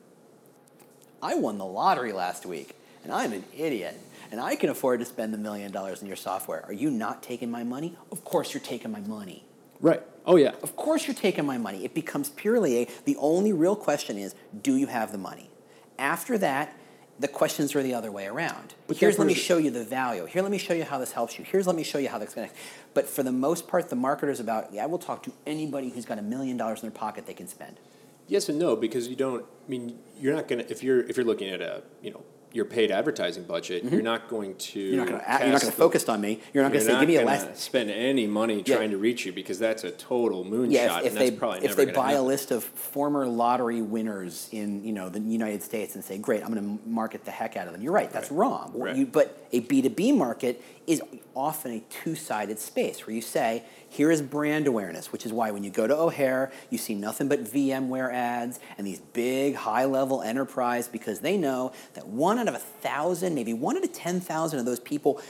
I 1.22 1.34
won 1.34 1.58
the 1.58 1.66
lottery 1.66 2.12
last 2.12 2.46
week, 2.46 2.74
and 3.04 3.12
I'm 3.12 3.32
an 3.32 3.44
idiot, 3.56 3.96
and 4.30 4.40
I 4.40 4.56
can 4.56 4.70
afford 4.70 5.00
to 5.00 5.06
spend 5.06 5.34
a 5.34 5.38
million 5.38 5.70
dollars 5.70 6.00
in 6.00 6.08
your 6.08 6.16
software. 6.16 6.64
Are 6.66 6.72
you 6.72 6.90
not 6.90 7.22
taking 7.22 7.50
my 7.50 7.62
money? 7.62 7.96
Of 8.10 8.24
course, 8.24 8.54
you're 8.54 8.62
taking 8.62 8.90
my 8.90 9.00
money. 9.00 9.44
Right. 9.80 10.02
Oh 10.24 10.36
yeah. 10.36 10.54
Of 10.62 10.76
course, 10.76 11.06
you're 11.06 11.14
taking 11.14 11.44
my 11.44 11.58
money. 11.58 11.84
It 11.84 11.94
becomes 11.94 12.30
purely 12.30 12.78
a. 12.82 12.88
The 13.04 13.16
only 13.18 13.52
real 13.52 13.76
question 13.76 14.16
is, 14.16 14.34
do 14.62 14.76
you 14.76 14.86
have 14.86 15.12
the 15.12 15.18
money? 15.18 15.50
After 15.98 16.38
that, 16.38 16.74
the 17.18 17.28
questions 17.28 17.74
are 17.74 17.82
the 17.82 17.94
other 17.94 18.12
way 18.12 18.26
around. 18.26 18.74
But 18.86 18.96
Here's 18.96 19.18
let 19.18 19.26
me 19.26 19.34
show 19.34 19.58
you 19.58 19.70
the 19.70 19.84
value. 19.84 20.24
Here, 20.26 20.42
let 20.42 20.52
me 20.52 20.58
show 20.58 20.72
you 20.72 20.84
how 20.84 20.98
this 20.98 21.12
helps 21.12 21.38
you. 21.38 21.44
Here's 21.44 21.66
let 21.66 21.74
me 21.74 21.82
show 21.82 21.98
you 21.98 22.08
how 22.08 22.18
that's 22.18 22.34
going 22.34 22.48
to. 22.48 22.54
But 22.94 23.08
for 23.08 23.22
the 23.22 23.32
most 23.32 23.66
part, 23.66 23.88
the 23.88 23.96
marketer's 23.96 24.40
about. 24.40 24.72
Yeah, 24.72 24.84
I 24.84 24.86
will 24.86 24.98
talk 24.98 25.24
to 25.24 25.32
anybody 25.46 25.90
who's 25.90 26.04
got 26.04 26.18
a 26.18 26.22
million 26.22 26.56
dollars 26.56 26.82
in 26.82 26.88
their 26.88 26.96
pocket 26.96 27.26
they 27.26 27.34
can 27.34 27.48
spend. 27.48 27.80
Yes 28.28 28.48
and 28.48 28.58
no 28.58 28.76
because 28.76 29.08
you 29.08 29.16
don't. 29.16 29.44
I 29.44 29.70
mean, 29.70 29.98
you're 30.20 30.34
not 30.34 30.46
going 30.48 30.64
to 30.64 30.70
if 30.70 30.82
you're 30.82 31.00
if 31.00 31.16
you're 31.16 31.26
looking 31.26 31.48
at 31.48 31.60
a 31.60 31.82
you 32.02 32.12
know 32.12 32.22
your 32.52 32.64
paid 32.64 32.90
advertising 32.90 33.44
budget, 33.44 33.84
mm-hmm. 33.84 33.94
you're 33.94 34.02
not 34.02 34.28
going 34.28 34.54
to 34.56 34.80
you're 34.80 35.04
not 35.04 35.30
going 35.30 35.58
to 35.58 35.72
focus 35.72 36.08
on 36.08 36.20
me. 36.20 36.40
You're 36.52 36.62
not 36.62 36.72
going 36.72 36.84
to 36.84 36.90
say, 36.90 36.98
"Give 37.00 37.08
me 37.08 37.16
a 37.16 37.24
list." 37.24 37.56
Spend 37.56 37.90
any 37.90 38.26
money 38.26 38.62
yeah. 38.64 38.76
trying 38.76 38.90
to 38.90 38.98
reach 38.98 39.26
you 39.26 39.32
because 39.32 39.58
that's 39.58 39.84
a 39.84 39.90
total 39.90 40.44
moonshot. 40.44 40.72
Yeah, 40.72 40.98
if, 41.00 41.06
if 41.06 41.14
they 41.14 41.28
if 41.66 41.76
they 41.76 41.86
buy 41.86 42.12
happen. 42.12 42.20
a 42.20 42.22
list 42.22 42.50
of 42.50 42.64
former 42.64 43.26
lottery 43.26 43.82
winners 43.82 44.48
in 44.52 44.84
you 44.84 44.92
know 44.92 45.08
the 45.08 45.20
United 45.20 45.62
States 45.62 45.94
and 45.94 46.04
say, 46.04 46.18
"Great, 46.18 46.42
I'm 46.42 46.52
going 46.52 46.78
to 46.78 46.88
market 46.88 47.24
the 47.24 47.30
heck 47.30 47.56
out 47.56 47.66
of 47.66 47.72
them," 47.72 47.82
you're 47.82 47.92
right. 47.92 48.10
That's 48.10 48.30
right. 48.30 48.38
wrong. 48.38 48.72
Right. 48.74 48.96
You, 48.96 49.06
but 49.06 49.46
a 49.52 49.60
B2B 49.60 50.16
market 50.16 50.62
is 50.86 51.02
often 51.34 51.72
a 51.72 51.80
two-sided 51.90 52.58
space 52.58 53.06
where 53.06 53.14
you 53.14 53.22
say, 53.22 53.62
here 53.90 54.10
is 54.10 54.20
brand 54.20 54.66
awareness, 54.66 55.12
which 55.12 55.24
is 55.24 55.32
why 55.32 55.50
when 55.50 55.64
you 55.64 55.70
go 55.70 55.86
to 55.86 55.96
O'Hare, 55.96 56.52
you 56.70 56.78
see 56.78 56.94
nothing 56.94 57.28
but 57.28 57.44
VMware 57.44 58.12
ads 58.12 58.60
and 58.76 58.86
these 58.86 59.00
big 59.00 59.54
high-level 59.54 60.22
enterprise 60.22 60.88
because 60.88 61.20
they 61.20 61.36
know 61.36 61.72
that 61.94 62.06
one 62.06 62.38
out 62.38 62.48
of 62.48 62.54
a 62.54 62.58
thousand, 62.58 63.34
maybe 63.34 63.54
one 63.54 63.76
out 63.76 63.84
of 63.84 63.92
10,000 63.92 64.58
of 64.58 64.64
those 64.66 64.80
people 64.80 65.20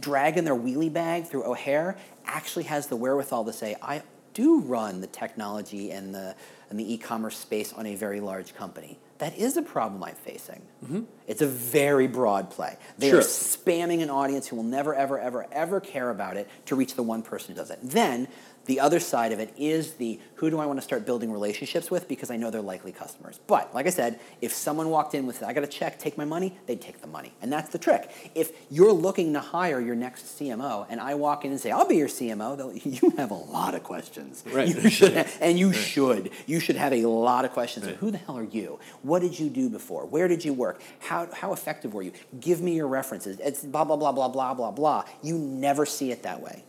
dragging 0.00 0.44
their 0.44 0.54
wheelie 0.54 0.92
bag 0.92 1.26
through 1.26 1.44
O'Hare 1.44 1.96
actually 2.26 2.64
has 2.64 2.86
the 2.86 2.96
wherewithal 2.96 3.44
to 3.44 3.52
say, 3.52 3.76
I 3.82 4.02
do 4.32 4.60
run 4.60 5.00
the 5.00 5.06
technology 5.06 5.90
and 5.90 6.14
the, 6.14 6.34
and 6.70 6.78
the 6.78 6.94
e-commerce 6.94 7.36
space 7.36 7.72
on 7.72 7.86
a 7.86 7.94
very 7.94 8.20
large 8.20 8.54
company 8.54 8.98
that 9.24 9.38
is 9.38 9.56
a 9.56 9.62
problem 9.62 10.04
I'm 10.04 10.16
facing. 10.16 10.60
Mm-hmm. 10.84 11.04
It's 11.26 11.40
a 11.40 11.46
very 11.46 12.06
broad 12.06 12.50
play. 12.50 12.76
They 12.98 13.08
sure. 13.08 13.20
are 13.20 13.22
spamming 13.22 14.02
an 14.02 14.10
audience 14.10 14.46
who 14.46 14.56
will 14.56 14.64
never, 14.64 14.94
ever, 14.94 15.18
ever, 15.18 15.46
ever 15.50 15.80
care 15.80 16.10
about 16.10 16.36
it 16.36 16.46
to 16.66 16.76
reach 16.76 16.94
the 16.94 17.02
one 17.02 17.22
person 17.22 17.54
who 17.54 17.58
does 17.58 17.70
it. 17.70 17.78
Then 17.82 18.28
The 18.66 18.80
other 18.80 19.00
side 19.00 19.32
of 19.32 19.40
it 19.40 19.52
is 19.58 19.94
the 19.94 20.20
who 20.36 20.50
do 20.50 20.58
I 20.58 20.66
want 20.66 20.78
to 20.78 20.82
start 20.82 21.04
building 21.06 21.30
relationships 21.32 21.90
with 21.90 22.08
because 22.08 22.30
I 22.30 22.36
know 22.36 22.50
they're 22.50 22.60
likely 22.60 22.92
customers. 22.92 23.38
But 23.46 23.74
like 23.74 23.86
I 23.86 23.90
said, 23.90 24.20
if 24.40 24.52
someone 24.52 24.90
walked 24.90 25.14
in 25.14 25.26
with 25.26 25.42
I 25.42 25.52
got 25.52 25.64
a 25.64 25.68
check, 25.68 25.98
take 25.98 26.16
my 26.18 26.24
money, 26.24 26.56
they'd 26.66 26.80
take 26.80 27.00
the 27.00 27.06
money. 27.06 27.32
And 27.42 27.52
that's 27.52 27.70
the 27.70 27.78
trick. 27.78 28.10
If 28.34 28.52
you're 28.70 28.92
looking 28.92 29.32
to 29.34 29.40
hire 29.40 29.80
your 29.80 29.94
next 29.94 30.38
CMO 30.38 30.86
and 30.88 31.00
I 31.00 31.14
walk 31.14 31.44
in 31.44 31.50
and 31.50 31.60
say, 31.60 31.70
I'll 31.70 31.86
be 31.86 31.96
your 31.96 32.08
CMO, 32.08 32.56
they'll- 32.56 32.72
you 32.84 33.10
have 33.16 33.30
a 33.30 33.34
lot 33.34 33.74
of 33.74 33.82
questions. 33.82 34.42
Right. 34.46 34.68
You 34.68 34.88
should 34.90 35.12
have- 35.16 35.36
and 35.40 35.58
you 35.58 35.72
should. 35.72 36.30
You 36.46 36.60
should 36.60 36.76
have 36.76 36.92
a 36.92 37.06
lot 37.06 37.44
of 37.44 37.52
questions. 37.52 37.86
Who 38.00 38.10
the 38.10 38.18
hell 38.18 38.38
are 38.38 38.44
you? 38.44 38.78
What 39.02 39.20
did 39.20 39.38
you 39.38 39.48
do 39.50 39.68
before? 39.68 40.06
Where 40.06 40.28
did 40.28 40.44
you 40.44 40.52
work? 40.52 40.80
How, 41.00 41.28
how 41.32 41.52
effective 41.52 41.94
were 41.94 42.02
you? 42.02 42.12
Give 42.40 42.60
me 42.60 42.74
your 42.74 42.88
references. 42.88 43.38
It's 43.40 43.62
blah, 43.62 43.84
blah, 43.84 43.96
blah, 43.96 44.12
blah, 44.12 44.28
blah, 44.28 44.54
blah, 44.54 44.70
blah. 44.70 45.04
You 45.22 45.38
never 45.38 45.86
see 45.86 46.10
it 46.12 46.22
that 46.22 46.40
way. 46.40 46.64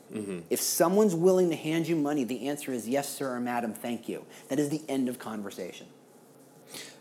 If 0.49 0.61
someone's 0.61 1.15
willing 1.15 1.49
to 1.49 1.55
hand 1.55 1.87
you 1.87 1.95
money, 1.95 2.23
the 2.23 2.47
answer 2.47 2.71
is 2.71 2.87
yes, 2.87 3.09
sir, 3.09 3.35
or 3.35 3.39
madam, 3.39 3.73
thank 3.73 4.07
you. 4.07 4.25
That 4.49 4.59
is 4.59 4.69
the 4.69 4.81
end 4.87 5.09
of 5.09 5.19
conversation. 5.19 5.87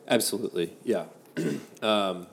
Absolutely, 0.08 0.76
yeah. 0.84 1.06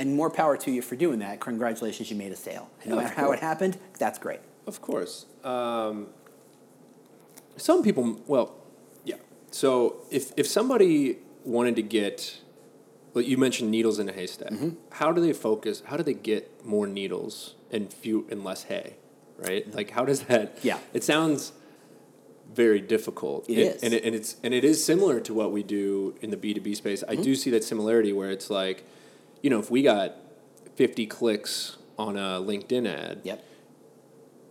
And 0.00 0.14
more 0.14 0.30
power 0.30 0.56
to 0.58 0.70
you 0.70 0.80
for 0.80 0.94
doing 0.94 1.18
that. 1.18 1.40
Congratulations, 1.40 2.08
you 2.08 2.16
made 2.16 2.30
a 2.30 2.36
sale. 2.36 2.70
No 2.86 2.94
matter 2.94 3.12
how 3.12 3.32
it 3.32 3.40
happened, 3.40 3.78
that's 3.98 4.16
great. 4.16 4.38
Of 4.64 4.80
course. 4.80 5.26
Um, 5.42 6.06
some 7.56 7.82
people, 7.82 8.20
well, 8.28 8.54
yeah. 9.04 9.16
So 9.50 10.02
if 10.10 10.32
if 10.36 10.46
somebody 10.46 11.18
wanted 11.44 11.74
to 11.76 11.82
get, 11.82 12.40
well, 13.12 13.24
you 13.24 13.36
mentioned 13.36 13.72
needles 13.72 13.98
in 13.98 14.08
a 14.08 14.12
haystack. 14.12 14.52
Mm-hmm. 14.52 14.70
How 14.92 15.10
do 15.10 15.20
they 15.20 15.32
focus? 15.32 15.82
How 15.86 15.96
do 15.96 16.04
they 16.04 16.14
get 16.14 16.64
more 16.64 16.86
needles 16.86 17.56
and 17.72 17.92
few 17.92 18.26
and 18.30 18.44
less 18.44 18.64
hay? 18.64 18.96
Right? 19.38 19.72
Like, 19.74 19.90
how 19.90 20.04
does 20.04 20.22
that? 20.22 20.56
Mm-hmm. 20.56 20.66
Yeah. 20.66 20.78
It 20.92 21.04
sounds 21.04 21.52
very 22.52 22.80
difficult. 22.80 23.48
It 23.48 23.58
It- 23.58 23.76
is. 23.76 23.82
and 23.82 23.94
it, 23.94 24.04
and 24.04 24.14
it's 24.14 24.36
and 24.42 24.52
it 24.52 24.64
is 24.64 24.82
similar 24.84 25.20
to 25.20 25.32
what 25.34 25.52
we 25.52 25.62
do 25.62 26.14
in 26.20 26.30
the 26.30 26.36
B 26.36 26.54
two 26.54 26.60
B 26.60 26.74
space. 26.74 27.02
Mm-hmm. 27.02 27.20
I 27.20 27.22
do 27.22 27.34
see 27.34 27.50
that 27.50 27.62
similarity 27.64 28.12
where 28.12 28.30
it's 28.30 28.50
like, 28.50 28.84
you 29.42 29.50
know, 29.50 29.58
if 29.60 29.70
we 29.70 29.82
got 29.82 30.16
fifty 30.74 31.06
clicks 31.06 31.76
on 31.98 32.16
a 32.16 32.40
LinkedIn 32.40 32.86
ad, 32.88 33.20
Yep. 33.24 33.44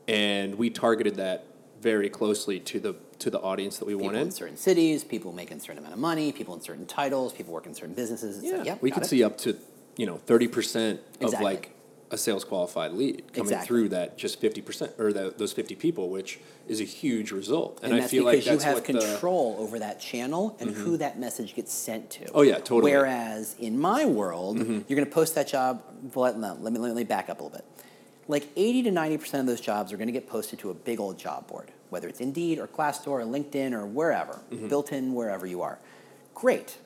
and 0.07 0.55
we 0.55 0.69
targeted 0.69 1.15
that 1.15 1.45
very 1.81 2.09
closely 2.09 2.59
to 2.59 2.79
the 2.79 2.95
to 3.19 3.29
the 3.31 3.39
audience 3.39 3.79
that 3.79 3.85
we 3.85 3.93
People 3.93 4.09
in 4.09 4.15
wanted. 4.15 4.33
certain 4.33 4.57
cities, 4.57 5.03
people 5.03 5.31
making 5.33 5.57
a 5.57 5.59
certain 5.59 5.79
amount 5.79 5.93
of 5.95 5.99
money, 5.99 6.31
people 6.31 6.53
in 6.53 6.61
certain 6.61 6.85
titles, 6.85 7.33
people 7.33 7.51
working 7.51 7.71
in 7.71 7.75
certain 7.75 7.95
businesses. 7.95 8.43
Yeah, 8.43 8.61
yep, 8.63 8.81
we 8.81 8.91
could 8.91 9.03
it. 9.03 9.07
see 9.07 9.23
up 9.23 9.37
to 9.39 9.57
you 9.97 10.05
know 10.05 10.17
thirty 10.17 10.47
percent 10.47 10.99
of 11.15 11.23
Exactly. 11.23 11.45
like 11.45 11.71
a 12.09 12.17
sales 12.17 12.43
qualified 12.45 12.93
lead 12.93 13.33
coming 13.33 13.47
Exactly. 13.51 13.67
through 13.67 13.89
that 13.89 14.17
just 14.17 14.39
fifty 14.39 14.61
percent 14.61 14.93
or 14.97 15.11
the, 15.11 15.33
those 15.37 15.51
fifty 15.53 15.75
people, 15.75 16.09
which 16.09 16.39
is 16.67 16.79
a 16.79 16.85
huge 16.85 17.31
result. 17.31 17.79
And, 17.83 17.91
And, 17.93 18.01
I 18.01 18.07
feel 18.07 18.23
like 18.23 18.43
that's 18.43 18.63
you 18.63 18.65
have 18.67 18.75
what 18.75 18.85
the 18.85 18.93
Mm-hmm. 18.93 19.11
control 19.11 19.55
over 19.59 19.79
that 19.79 19.99
channel 19.99 20.55
and 20.59 20.69
who 20.71 20.97
that 20.97 21.19
message 21.19 21.53
gets 21.55 21.73
sent 21.73 22.09
to. 22.11 22.29
Oh, 22.33 22.41
yeah, 22.43 22.55
totally. 22.59 22.91
Mm-hmm. 22.91 22.99
Whereas 23.01 23.55
in 23.59 23.77
my 23.79 24.05
world, 24.05 24.57
you're 24.57 24.65
going 24.83 25.05
to 25.05 25.05
post 25.05 25.35
that 25.35 25.47
job. 25.47 25.81
Let, 26.15 26.37
no, 26.37 26.57
let, 26.61 26.71
me, 26.73 26.79
let 26.79 26.95
me 26.95 27.03
back 27.03 27.29
up 27.29 27.39
a 27.39 27.43
little 27.43 27.57
bit. 27.57 27.65
Like 28.29 28.47
80 28.57 28.83
to 28.83 28.91
90% 28.91 29.39
of 29.39 29.45
those 29.45 29.61
jobs 29.61 29.93
are 29.93 29.97
going 29.97 30.07
to 30.07 30.13
get 30.13 30.27
posted 30.27 30.59
to 30.59 30.69
a 30.69 30.73
big 30.73 30.99
old 30.99 31.17
job 31.17 31.47
board, 31.47 31.71
whether 31.89 32.07
it's 32.09 32.19
Indeed 32.19 32.59
or 32.59 32.67
Glassdoor 32.67 33.07
or 33.07 33.21
LinkedIn 33.21 33.71
or 33.71 33.85
wherever, 33.85 34.41
Mm-hmm. 34.51 34.67
built 34.67 34.91
in 34.91 35.13
wherever 35.13 35.45
you 35.45 35.61
are. 35.61 35.79
Great. 36.35 36.77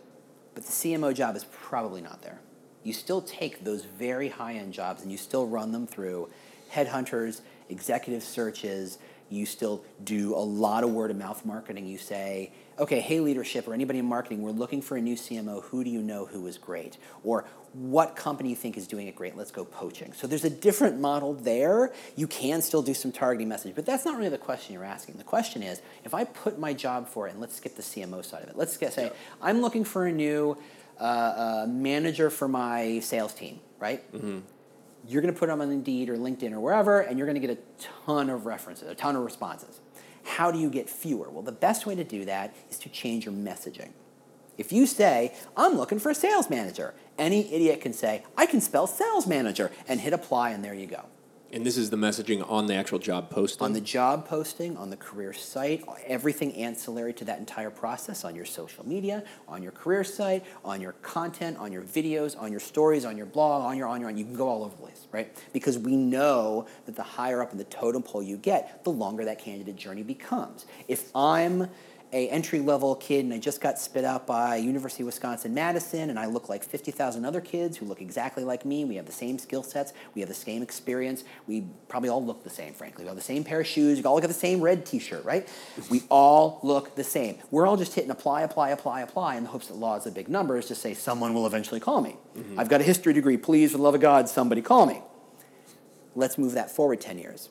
But 0.54 0.66
the 0.66 0.72
CMO 0.72 1.14
job 1.16 1.36
is 1.36 1.46
probably 1.52 2.02
not 2.02 2.22
there. 2.22 2.40
You 2.84 2.94
still 2.94 3.22
take 3.22 3.64
those 3.64 3.86
very 3.86 4.30
high 4.30 4.54
end 4.54 4.74
jobs 4.74 5.04
and 5.04 5.12
you 5.12 5.18
still 5.18 5.48
run 5.48 5.72
them 5.72 5.88
through 5.88 6.30
headhunters, 6.74 7.42
executive 7.70 8.24
searches. 8.24 8.98
You 9.30 9.46
still 9.46 9.84
do 10.04 10.36
a 10.36 10.44
lot 10.44 10.84
of 10.84 10.92
word 10.92 11.12
of 11.12 11.18
mouth 11.18 11.46
marketing. 11.46 11.88
You 11.88 11.98
say, 11.98 12.52
okay, 12.80 13.00
hey, 13.00 13.20
leadership 13.20 13.68
or 13.68 13.74
anybody 13.74 14.00
in 14.00 14.06
marketing, 14.06 14.42
we're 14.42 14.52
looking 14.52 14.82
for 14.82 14.98
a 14.98 15.02
new 15.02 15.16
CMO. 15.16 15.64
Who 15.66 15.84
do 15.84 15.90
you 15.90 16.02
know 16.02 16.26
who 16.26 16.48
is 16.48 16.58
great? 16.58 16.98
Or 17.24 17.46
what 17.74 18.18
company 18.18 18.50
you 18.50 18.56
think 18.56 18.76
is 18.76 18.88
doing 18.88 19.08
it 19.08 19.16
great? 19.16 19.38
Let's 19.38 19.52
go 19.52 19.64
poaching. 19.64 20.12
So 20.14 20.28
there's 20.28 20.44
a 20.44 20.50
different 20.50 21.00
model 21.00 21.34
there. 21.34 21.94
You 22.18 22.28
can 22.28 22.62
still 22.62 22.82
do 22.82 22.94
some 22.94 23.12
targeting 23.12 23.48
message, 23.48 23.76
but 23.76 23.86
that's 23.86 24.04
not 24.04 24.18
really 24.18 24.30
the 24.30 24.38
question 24.38 24.74
you're 24.74 24.84
asking. 24.84 25.16
The 25.16 25.24
question 25.24 25.64
is, 25.64 25.82
if 26.04 26.14
I 26.14 26.26
put 26.26 26.60
my 26.60 26.74
job 26.74 27.08
for 27.08 27.28
it, 27.28 27.32
and 27.32 27.40
let's 27.40 27.56
skip 27.56 27.76
the 27.76 27.82
CMO 27.82 28.26
side 28.26 28.44
of 28.44 28.50
it. 28.50 28.58
Let's 28.58 28.76
get, 28.76 28.92
say, 28.92 29.12
I'm 29.42 29.62
looking 29.62 29.86
for 29.86 30.06
a 30.06 30.12
new 30.12 30.58
uh, 31.02 31.64
uh, 31.64 31.68
manager 31.68 32.30
for 32.30 32.48
my 32.48 33.00
sales 33.00 33.34
team, 33.34 33.60
right? 33.80 34.04
You're 35.08 35.22
going 35.24 35.34
to 35.34 35.40
put 35.40 35.48
them 35.48 35.60
on 35.62 35.72
Indeed 35.72 36.10
or 36.10 36.18
LinkedIn 36.18 36.52
or 36.52 36.60
wherever, 36.60 37.02
and 37.02 37.18
you're 37.18 37.26
going 37.26 37.42
to 37.42 37.46
get 37.48 37.58
a 37.58 37.62
ton 38.06 38.30
of 38.30 38.46
references, 38.46 38.88
a 38.88 38.94
ton 38.94 39.16
of 39.16 39.24
responses. 39.24 39.82
How 40.24 40.52
do 40.52 40.60
you 40.60 40.70
get 40.70 40.88
fewer? 40.88 41.28
Well, 41.30 41.42
the 41.42 41.52
best 41.52 41.88
way 41.88 41.96
to 41.96 42.04
do 42.04 42.24
that 42.26 42.56
is 42.70 42.78
to 42.80 42.90
change 42.90 43.26
your 43.26 43.34
messaging. 43.34 43.90
If 44.60 44.72
you 44.72 44.86
say, 44.86 45.34
I'm 45.58 45.74
looking 45.74 45.98
for 45.98 46.12
a 46.12 46.16
sales 46.16 46.50
manager, 46.52 46.94
any 47.18 47.52
idiot 47.52 47.82
can 47.82 47.94
say, 47.94 48.24
I 48.38 48.46
can 48.46 48.62
spell 48.62 48.86
sales 48.86 49.26
manager, 49.26 49.72
and 49.88 50.00
hit 50.00 50.14
apply, 50.14 50.52
and 50.52 50.64
there 50.64 50.76
you 50.76 50.86
go. 50.86 51.06
And 51.54 51.66
this 51.66 51.78
is 51.78 51.90
the 51.90 51.98
messaging 51.98 52.50
on 52.50 52.68
the 52.68 52.76
actual 52.76 53.00
job 53.00 53.30
posting. 53.30 53.66
On 53.66 53.74
the 53.74 53.82
job 53.82 54.28
posting, 54.28 54.78
on 54.78 54.90
the 54.90 54.98
career 54.98 55.34
site, 55.34 55.84
everything 56.06 56.54
ancillary 56.56 57.14
to 57.14 57.26
that 57.26 57.40
entire 57.40 57.70
process, 57.70 58.24
on 58.24 58.36
your 58.36 58.46
social 58.46 58.88
media, 58.88 59.24
on 59.48 59.62
your 59.62 59.72
career 59.72 60.04
site, 60.04 60.46
on 60.64 60.82
your 60.82 60.94
content, 61.02 61.58
on 61.58 61.72
your 61.72 61.82
videos, 61.82 62.40
on 62.40 62.52
your 62.52 62.60
stories, 62.60 63.06
on 63.06 63.18
your 63.18 63.26
blog, 63.26 63.64
on 63.64 63.78
your, 63.78 63.88
on 63.88 64.00
your, 64.00 64.10
on, 64.10 64.18
you 64.18 64.26
can 64.26 64.36
go 64.36 64.48
all 64.48 64.64
over 64.64 64.76
the 64.76 64.82
place, 64.82 65.08
right? 65.12 65.36
Because 65.54 65.78
we 65.78 65.96
know 65.96 66.68
that 66.86 66.96
the 66.96 67.04
higher 67.04 67.42
up 67.42 67.52
in 67.52 67.58
the 67.58 67.66
totem 67.66 68.04
pole 68.04 68.24
you 68.24 68.38
get, 68.38 68.84
the 68.84 68.92
longer 68.92 69.26
that 69.26 69.40
candidate 69.40 69.76
journey 69.76 70.04
becomes. 70.04 70.66
If 70.88 71.16
I'm 71.16 71.70
a 72.14 72.28
entry 72.30 72.60
level 72.60 72.96
kid 72.96 73.24
and 73.24 73.34
I 73.34 73.38
just 73.38 73.62
got 73.62 73.80
spit 73.80 74.04
out 74.04 74.28
by 74.28 74.58
University 74.58 75.04
of 75.04 75.08
Wisconsin 75.08 75.54
Madison 75.54 76.10
and 76.10 76.20
I 76.20 76.26
look 76.26 76.50
like 76.50 76.64
50,000 76.64 77.24
other 77.24 77.40
kids 77.40 77.78
who 77.78 77.86
look 77.86 78.02
exactly 78.02 78.44
like 78.44 78.66
me. 78.66 78.84
We 78.84 78.96
have 78.96 79.06
the 79.06 79.12
same 79.12 79.40
skill 79.40 79.64
sets, 79.64 79.94
we 80.14 80.22
have 80.22 80.28
the 80.28 80.36
same 80.36 80.62
experience. 80.62 81.24
We 81.48 81.66
probably 81.88 82.10
all 82.10 82.24
look 82.24 82.44
the 82.44 82.50
same, 82.50 82.74
frankly. 82.74 83.06
We 83.06 83.10
all 83.10 83.16
have 83.16 83.24
the 83.24 83.26
same 83.26 83.44
pair 83.44 83.62
of 83.62 83.68
shoes, 83.68 84.00
we 84.00 84.04
all 84.04 84.20
got 84.20 84.28
the 84.28 84.34
same 84.34 84.60
red 84.60 84.86
t-shirt, 84.86 85.24
right? 85.24 85.48
We 85.90 86.04
all 86.10 86.60
look 86.64 86.96
the 86.96 87.04
same. 87.04 87.38
We're 87.50 87.66
all 87.66 87.78
just 87.78 87.96
hitting 87.96 88.12
apply, 88.12 88.42
apply, 88.42 88.72
apply, 88.72 89.02
apply 89.02 89.38
in 89.38 89.44
the 89.44 89.50
hopes 89.50 89.68
that 89.68 89.76
law 89.76 89.96
is 89.96 90.06
a 90.06 90.12
big 90.12 90.28
number 90.28 90.58
is 90.58 90.66
to 90.68 90.76
say 90.76 90.94
someone 90.94 91.34
will 91.34 91.48
eventually 91.48 91.80
call 91.80 92.02
me. 92.02 92.18
Mm-hmm. 92.36 92.60
I've 92.60 92.70
got 92.70 92.82
a 92.82 92.84
history 92.84 93.14
degree, 93.14 93.38
please 93.38 93.72
for 93.72 93.78
the 93.78 93.84
love 93.84 93.96
of 93.96 94.02
God, 94.02 94.28
somebody 94.28 94.62
call 94.62 94.86
me. 94.86 95.02
Let's 96.14 96.38
move 96.38 96.54
that 96.54 96.70
forward 96.70 97.00
10 97.00 97.18
years. 97.18 97.50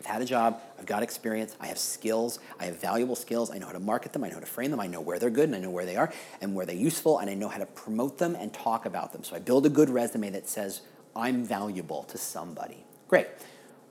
I've 0.00 0.06
had 0.06 0.22
a 0.22 0.24
job, 0.24 0.60
I've 0.78 0.86
got 0.86 1.02
experience, 1.02 1.56
I 1.58 1.66
have 1.68 1.78
skills, 1.78 2.38
I 2.60 2.66
have 2.66 2.80
valuable 2.80 3.16
skills, 3.16 3.50
I 3.50 3.58
know 3.58 3.66
how 3.66 3.72
to 3.72 3.80
market 3.80 4.12
them, 4.12 4.24
I 4.24 4.28
know 4.28 4.34
how 4.34 4.40
to 4.40 4.46
frame 4.46 4.70
them, 4.70 4.80
I 4.80 4.86
know 4.86 5.00
where 5.00 5.18
they're 5.18 5.30
good 5.30 5.48
and 5.48 5.56
I 5.56 5.58
know 5.58 5.70
where 5.70 5.86
they 5.86 5.96
are 5.96 6.12
and 6.40 6.54
where 6.54 6.66
they're 6.66 6.76
useful, 6.76 7.18
and 7.18 7.30
I 7.30 7.34
know 7.34 7.48
how 7.48 7.58
to 7.58 7.66
promote 7.66 8.18
them 8.18 8.34
and 8.34 8.52
talk 8.52 8.84
about 8.86 9.12
them. 9.12 9.24
So 9.24 9.34
I 9.34 9.38
build 9.38 9.64
a 9.66 9.70
good 9.70 9.88
resume 9.88 10.30
that 10.30 10.48
says, 10.48 10.82
I'm 11.14 11.44
valuable 11.44 12.02
to 12.04 12.18
somebody. 12.18 12.84
Great. 13.08 13.28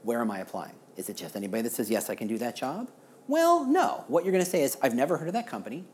Where 0.03 0.21
am 0.21 0.29
I 0.29 0.39
applying? 0.39 0.75
Is 0.95 1.09
it 1.09 1.17
just 1.17 1.35
anybody 1.35 1.63
that 1.63 1.71
says, 1.71 1.89
yes, 1.89 2.09
I 2.09 2.15
can 2.15 2.27
do 2.27 2.37
that 2.37 2.55
job? 2.55 2.91
Well, 3.27 3.65
no. 3.65 4.05
What 4.07 4.23
you're 4.23 4.31
going 4.31 4.43
to 4.43 4.49
say 4.49 4.61
is, 4.61 4.77
I've 4.83 4.93
never 4.93 5.17
heard 5.17 5.27
of 5.27 5.33
that 5.33 5.47
company. 5.47 5.85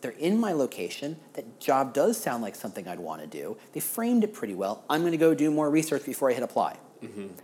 They're 0.00 0.10
in 0.10 0.38
my 0.38 0.52
location. 0.52 1.16
That 1.34 1.60
job 1.60 1.94
does 1.94 2.20
sound 2.20 2.42
like 2.42 2.56
something 2.56 2.86
I'd 2.86 2.98
want 2.98 3.22
to 3.22 3.26
do. 3.26 3.56
They 3.72 3.80
framed 3.80 4.24
it 4.24 4.34
pretty 4.34 4.54
well. 4.54 4.84
I'm 4.90 5.00
going 5.00 5.12
to 5.12 5.18
go 5.18 5.34
do 5.34 5.50
more 5.50 5.70
research 5.70 6.04
before 6.04 6.28
I 6.30 6.34
hit 6.34 6.42
apply. 6.42 6.76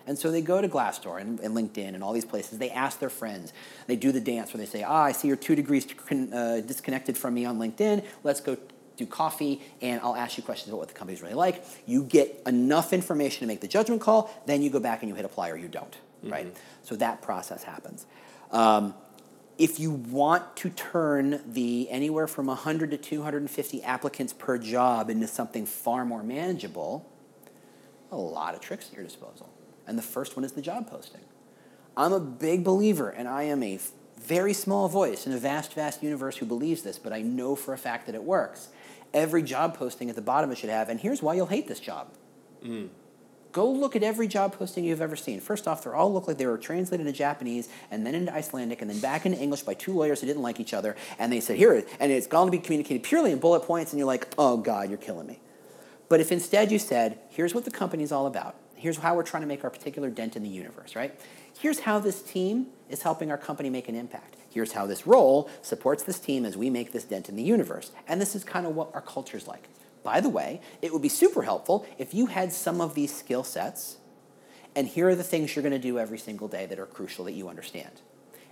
And 0.07 0.19
so 0.19 0.31
they 0.31 0.41
go 0.41 0.61
to 0.61 0.69
Glassdoor 0.69 1.21
and, 1.21 1.39
and 1.41 1.55
LinkedIn 1.55 1.95
and 1.95 2.03
all 2.03 2.13
these 2.13 2.25
places. 2.25 2.59
They 2.59 2.71
ask 2.71 2.99
their 2.99 3.11
friends. 3.11 3.53
They 3.87 3.97
do 3.97 4.13
the 4.13 4.21
dance 4.21 4.55
where 4.55 4.59
they 4.59 4.67
say, 4.67 4.83
ah, 4.83 5.03
I 5.03 5.13
see 5.13 5.29
you're 5.29 5.37
two 5.37 5.55
degrees 5.55 5.87
uh, 6.11 6.61
disconnected 6.61 7.19
from 7.19 7.35
me 7.35 7.45
on 7.45 7.59
LinkedIn. 7.59 8.05
Let's 8.25 8.41
go 8.41 8.57
do 8.97 9.07
coffee 9.07 9.61
and 9.81 10.01
I'll 10.03 10.17
ask 10.17 10.37
you 10.37 10.43
questions 10.43 10.69
about 10.69 10.79
what 10.79 10.89
the 10.89 10.95
company's 10.95 11.23
really 11.23 11.35
like. 11.35 11.65
You 11.87 12.05
get 12.05 12.43
enough 12.47 12.93
information 12.93 13.41
to 13.41 13.47
make 13.47 13.61
the 13.61 13.69
judgment 13.69 14.01
call. 14.01 14.31
Then 14.47 14.63
you 14.63 14.71
go 14.71 14.81
back 14.81 15.03
and 15.03 15.09
you 15.09 15.15
hit 15.15 15.25
apply 15.25 15.51
or 15.51 15.57
you 15.57 15.69
don't, 15.69 15.97
right? 16.31 16.47
So 16.83 16.97
that 16.97 17.23
process 17.23 17.63
happens. 17.65 18.07
Um, 18.51 18.95
if 19.59 19.79
you 19.79 19.91
want 19.91 20.57
to 20.57 20.71
turn 20.71 21.43
the 21.47 21.91
anywhere 21.91 22.27
from 22.27 22.47
100 22.47 22.91
to 22.93 22.97
250 22.97 23.83
applicants 23.83 24.33
per 24.33 24.57
job 24.57 25.11
into 25.11 25.27
something 25.27 25.67
far 25.67 26.05
more 26.07 26.23
manageable, 26.23 27.07
a 28.11 28.17
lot 28.17 28.55
of 28.55 28.61
tricks 28.61 28.89
at 28.91 28.95
your 28.95 29.05
disposal. 29.05 29.49
And 29.87 29.99
the 29.99 30.03
first 30.03 30.37
one 30.37 30.45
is 30.45 30.53
the 30.53 30.63
job 30.63 30.89
posting. 30.89 31.23
I'm 31.97 32.13
a 32.13 32.21
big 32.21 32.65
believer, 32.65 33.11
and 33.11 33.29
I 33.29 33.45
am 33.45 33.63
a 33.63 33.79
very 34.21 34.53
small 34.53 34.89
voice 34.89 35.27
in 35.27 35.33
a 35.33 35.39
vast, 35.39 35.75
vast 35.75 36.03
universe 36.03 36.37
who 36.37 36.47
believes 36.47 36.83
this, 36.83 36.99
but 36.99 37.13
I 37.13 37.23
know 37.23 37.57
for 37.57 37.75
a 37.75 37.79
fact 37.79 38.07
that 38.07 38.15
it 38.15 38.23
works. 38.23 38.69
Every 39.13 39.43
job 39.43 39.77
posting 39.77 40.09
at 40.09 40.17
the 40.17 40.23
bottom 40.23 40.53
it 40.53 40.59
should 40.59 40.71
have, 40.71 40.89
and 40.89 41.01
here's 41.01 41.23
why 41.23 41.35
you'll 41.35 41.47
hate 41.47 41.67
this 41.67 41.81
job. 41.81 42.09
Mm. 42.65 42.91
Go 43.53 43.69
look 43.69 43.97
at 43.97 44.05
every 44.05 44.29
job 44.29 44.53
posting 44.53 44.85
you've 44.85 45.01
ever 45.01 45.17
seen. 45.17 45.41
First 45.41 45.67
off, 45.67 45.83
they 45.83 45.91
all 45.91 46.13
look 46.13 46.29
like 46.29 46.39
they 46.39 46.47
were 46.47 46.59
translated 46.59 47.05
into 47.05 47.19
Japanese 47.19 47.69
and 47.91 48.07
then 48.07 48.15
into 48.15 48.33
Icelandic 48.33 48.81
and 48.81 48.89
then 48.89 49.01
back 49.01 49.27
into 49.27 49.39
English 49.39 49.63
by 49.63 49.75
two 49.75 49.93
lawyers 49.93 50.21
who 50.21 50.27
didn't 50.29 50.43
like 50.43 50.61
each 50.61 50.73
other. 50.73 50.95
And 51.19 51.33
they 51.33 51.41
said, 51.41 51.57
here, 51.57 51.85
and 51.99 52.13
it's 52.13 52.29
going 52.29 52.47
to 52.47 52.53
be 52.53 52.63
communicated 52.63 53.03
purely 53.03 53.33
in 53.33 53.41
bullet 53.41 53.65
points. 53.65 53.93
And 53.93 53.99
you're 53.99 54.07
like, 54.07 54.29
oh 54.39 54.57
God, 54.57 54.89
you're 54.89 54.99
killing 54.99 55.27
me. 55.27 55.41
But 56.11 56.21
if 56.21 56.31
instead 56.31 56.71
you 56.71 56.79
said, 56.79 57.19
here's 57.31 57.55
what 57.55 57.65
the 57.65 57.71
company 57.71 58.03
is 58.03 58.13
all 58.13 58.27
about, 58.27 58.57
Here's 58.81 58.97
how 58.97 59.15
we're 59.15 59.25
trying 59.25 59.43
to 59.43 59.47
make 59.47 59.63
our 59.63 59.69
particular 59.69 60.09
dent 60.09 60.37
in 60.37 60.43
the 60.43 60.49
universe, 60.49 60.97
right? 60.97 61.15
Here's 61.59 61.81
how 61.81 61.99
this 61.99 62.23
team 62.23 62.69
is 62.89 63.03
helping 63.03 63.31
our 63.31 63.37
company 63.37 63.69
make 63.69 63.91
an 63.91 63.95
impact. 63.95 64.37
Here's 64.49 64.73
how 64.73 64.87
this 64.87 65.07
role 65.07 65.51
supports 65.61 66.03
this 66.03 66.19
team 66.19 66.47
as 66.47 66.57
we 66.57 66.71
make 66.71 66.93
this 66.93 67.05
dent 67.05 67.29
in 67.29 67.37
the 67.37 67.43
universe. 67.43 67.93
And 68.09 68.19
this 68.19 68.35
is 68.35 68.43
kind 68.43 68.67
of 68.67 68.75
what 68.75 68.91
our 68.95 69.03
culture's 69.03 69.47
like. 69.47 69.69
By 70.03 70.23
the 70.23 70.31
way, 70.31 70.63
it 70.81 70.95
would 70.95 71.03
be 71.03 71.11
super 71.11 71.43
helpful 71.43 71.87
if 71.99 72.15
you 72.15 72.27
had 72.27 72.55
some 72.55 72.81
of 72.81 72.95
these 72.95 73.15
skill 73.15 73.45
sets, 73.45 73.99
and 74.75 74.89
here 74.89 75.11
are 75.11 75.15
the 75.15 75.23
things 75.23 75.55
you're 75.55 75.63
going 75.63 75.73
to 75.73 75.79
do 75.79 75.99
every 75.99 76.19
single 76.19 76.49
day 76.49 76.65
that 76.65 76.79
are 76.79 76.87
crucial 76.87 77.27
that 77.27 77.33
you 77.33 77.51
understand. 77.51 78.01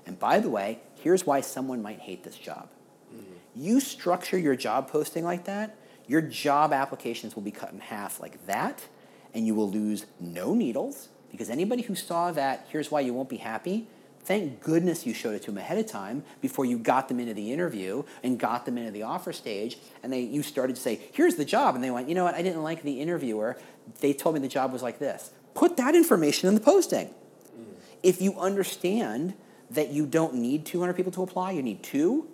And 0.04 0.18
by 0.18 0.40
the 0.40 0.50
way, 0.50 0.80
here's 1.02 1.24
why 1.24 1.40
someone 1.40 1.80
might 1.80 2.00
hate 2.00 2.22
this 2.22 2.36
job. 2.36 2.68
Mm-hmm. 3.14 3.32
You 3.56 3.80
structure 3.80 4.36
your 4.36 4.56
job 4.56 4.90
posting 4.90 5.24
like 5.24 5.46
that, 5.46 5.77
your 6.08 6.22
job 6.22 6.72
applications 6.72 7.36
will 7.36 7.42
be 7.42 7.50
cut 7.52 7.72
in 7.72 7.78
half 7.78 8.20
like 8.20 8.44
that, 8.46 8.82
and 9.32 9.46
you 9.46 9.54
will 9.54 9.70
lose 9.70 10.06
no 10.18 10.54
needles 10.54 11.08
because 11.30 11.50
anybody 11.50 11.82
who 11.82 11.94
saw 11.94 12.32
that, 12.32 12.66
here's 12.70 12.90
why 12.90 13.00
you 13.00 13.12
won't 13.12 13.28
be 13.28 13.36
happy, 13.36 13.86
thank 14.20 14.60
goodness 14.60 15.06
you 15.06 15.14
showed 15.14 15.34
it 15.34 15.42
to 15.42 15.50
them 15.50 15.58
ahead 15.58 15.78
of 15.78 15.86
time 15.86 16.22
before 16.40 16.64
you 16.64 16.78
got 16.78 17.08
them 17.08 17.20
into 17.20 17.34
the 17.34 17.52
interview 17.52 18.02
and 18.22 18.38
got 18.38 18.66
them 18.66 18.76
into 18.76 18.90
the 18.90 19.02
offer 19.02 19.32
stage 19.32 19.78
and 20.02 20.12
they 20.12 20.20
you 20.20 20.42
started 20.42 20.76
to 20.76 20.82
say 20.82 21.00
here's 21.12 21.36
the 21.36 21.44
job 21.44 21.74
and 21.74 21.82
they 21.82 21.90
went 21.90 22.08
you 22.08 22.14
know 22.14 22.24
what? 22.24 22.34
I 22.34 22.42
didn't 22.42 22.62
like 22.62 22.82
the 22.82 23.00
interviewer. 23.00 23.56
They 24.00 24.12
told 24.12 24.34
me 24.34 24.40
the 24.40 24.48
job 24.48 24.72
was 24.72 24.82
like 24.82 24.98
this. 24.98 25.30
Put 25.54 25.76
that 25.78 25.94
information 25.94 26.48
in 26.48 26.54
the 26.54 26.60
posting. 26.60 27.08
Mm. 27.08 27.64
if 28.02 28.20
you 28.20 28.38
understand 28.38 29.34
that 29.70 29.90
you 29.90 30.06
don't 30.06 30.34
need 30.34 30.66
200 30.66 30.94
people 30.94 31.12
to 31.12 31.22
apply 31.22 31.52
you 31.52 31.62
need 31.62 31.82
two 31.82 32.28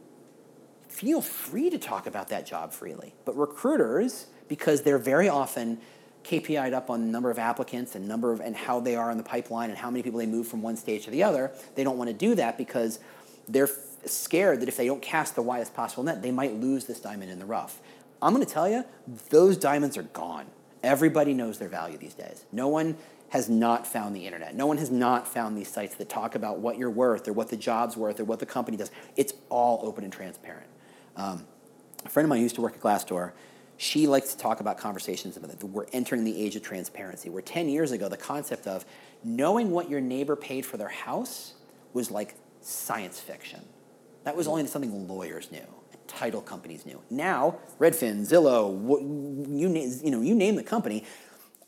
feel 0.94 1.20
free 1.20 1.70
to 1.70 1.78
talk 1.78 2.06
about 2.06 2.28
that 2.28 2.46
job 2.46 2.72
freely 2.72 3.14
but 3.24 3.36
recruiters 3.36 4.26
because 4.48 4.82
they're 4.82 4.98
very 4.98 5.28
often 5.28 5.78
KPI'd 6.22 6.72
up 6.72 6.88
on 6.88 7.00
the 7.00 7.06
number 7.06 7.30
of 7.30 7.38
applicants 7.38 7.94
and 7.94 8.08
number 8.08 8.32
of 8.32 8.40
and 8.40 8.56
how 8.56 8.80
they 8.80 8.96
are 8.96 9.10
in 9.10 9.18
the 9.18 9.24
pipeline 9.24 9.70
and 9.70 9.78
how 9.78 9.90
many 9.90 10.02
people 10.02 10.18
they 10.18 10.26
move 10.26 10.48
from 10.48 10.62
one 10.62 10.76
stage 10.76 11.04
to 11.04 11.10
the 11.10 11.22
other. 11.22 11.52
They 11.74 11.84
don't 11.84 11.98
want 11.98 12.08
to 12.08 12.14
do 12.14 12.34
that 12.36 12.56
because 12.56 12.98
they're 13.46 13.68
scared 14.06 14.60
that 14.60 14.68
if 14.68 14.76
they 14.76 14.86
don't 14.86 15.02
cast 15.02 15.34
the 15.34 15.42
widest 15.42 15.74
possible 15.74 16.02
net, 16.02 16.22
they 16.22 16.30
might 16.30 16.54
lose 16.54 16.86
this 16.86 17.00
diamond 17.00 17.30
in 17.30 17.38
the 17.38 17.44
rough. 17.44 17.80
I'm 18.22 18.32
going 18.32 18.44
to 18.44 18.50
tell 18.50 18.68
you, 18.68 18.84
those 19.30 19.56
diamonds 19.56 19.98
are 19.98 20.02
gone. 20.02 20.46
Everybody 20.82 21.34
knows 21.34 21.58
their 21.58 21.68
value 21.68 21.98
these 21.98 22.14
days. 22.14 22.44
No 22.52 22.68
one 22.68 22.96
has 23.30 23.48
not 23.48 23.86
found 23.86 24.14
the 24.14 24.26
internet. 24.26 24.54
No 24.54 24.66
one 24.66 24.78
has 24.78 24.90
not 24.90 25.26
found 25.26 25.56
these 25.56 25.68
sites 25.68 25.94
that 25.96 26.08
talk 26.08 26.34
about 26.34 26.60
what 26.60 26.78
you're 26.78 26.90
worth 26.90 27.26
or 27.26 27.32
what 27.32 27.48
the 27.48 27.56
job's 27.56 27.96
worth 27.96 28.20
or 28.20 28.24
what 28.24 28.38
the 28.38 28.46
company 28.46 28.76
does. 28.76 28.90
It's 29.16 29.34
all 29.50 29.80
open 29.82 30.04
and 30.04 30.12
transparent. 30.12 30.68
Um, 31.16 31.46
a 32.04 32.08
friend 32.08 32.24
of 32.24 32.30
mine 32.30 32.42
used 32.42 32.56
to 32.56 32.60
work 32.60 32.74
at 32.74 32.80
Glassdoor 32.80 33.32
she 33.76 34.06
likes 34.06 34.32
to 34.32 34.38
talk 34.38 34.60
about 34.60 34.78
conversations 34.78 35.36
about 35.36 35.50
that. 35.50 35.64
We're 35.64 35.86
entering 35.92 36.24
the 36.24 36.40
age 36.40 36.56
of 36.56 36.62
transparency, 36.62 37.28
where 37.28 37.42
10 37.42 37.68
years 37.68 37.92
ago, 37.92 38.08
the 38.08 38.16
concept 38.16 38.66
of 38.66 38.84
knowing 39.22 39.70
what 39.70 39.90
your 39.90 40.00
neighbor 40.00 40.36
paid 40.36 40.64
for 40.64 40.76
their 40.76 40.88
house 40.88 41.54
was 41.92 42.10
like 42.10 42.34
science 42.60 43.20
fiction. 43.20 43.60
That 44.24 44.36
was 44.36 44.46
only 44.46 44.66
something 44.66 45.08
lawyers 45.08 45.50
knew, 45.50 45.66
title 46.06 46.40
companies 46.40 46.86
knew. 46.86 47.00
Now, 47.10 47.58
Redfin, 47.78 48.20
Zillow, 48.20 48.72
you, 49.48 49.68
you, 50.02 50.10
know, 50.10 50.20
you 50.20 50.34
name 50.34 50.54
the 50.54 50.62
company, 50.62 51.04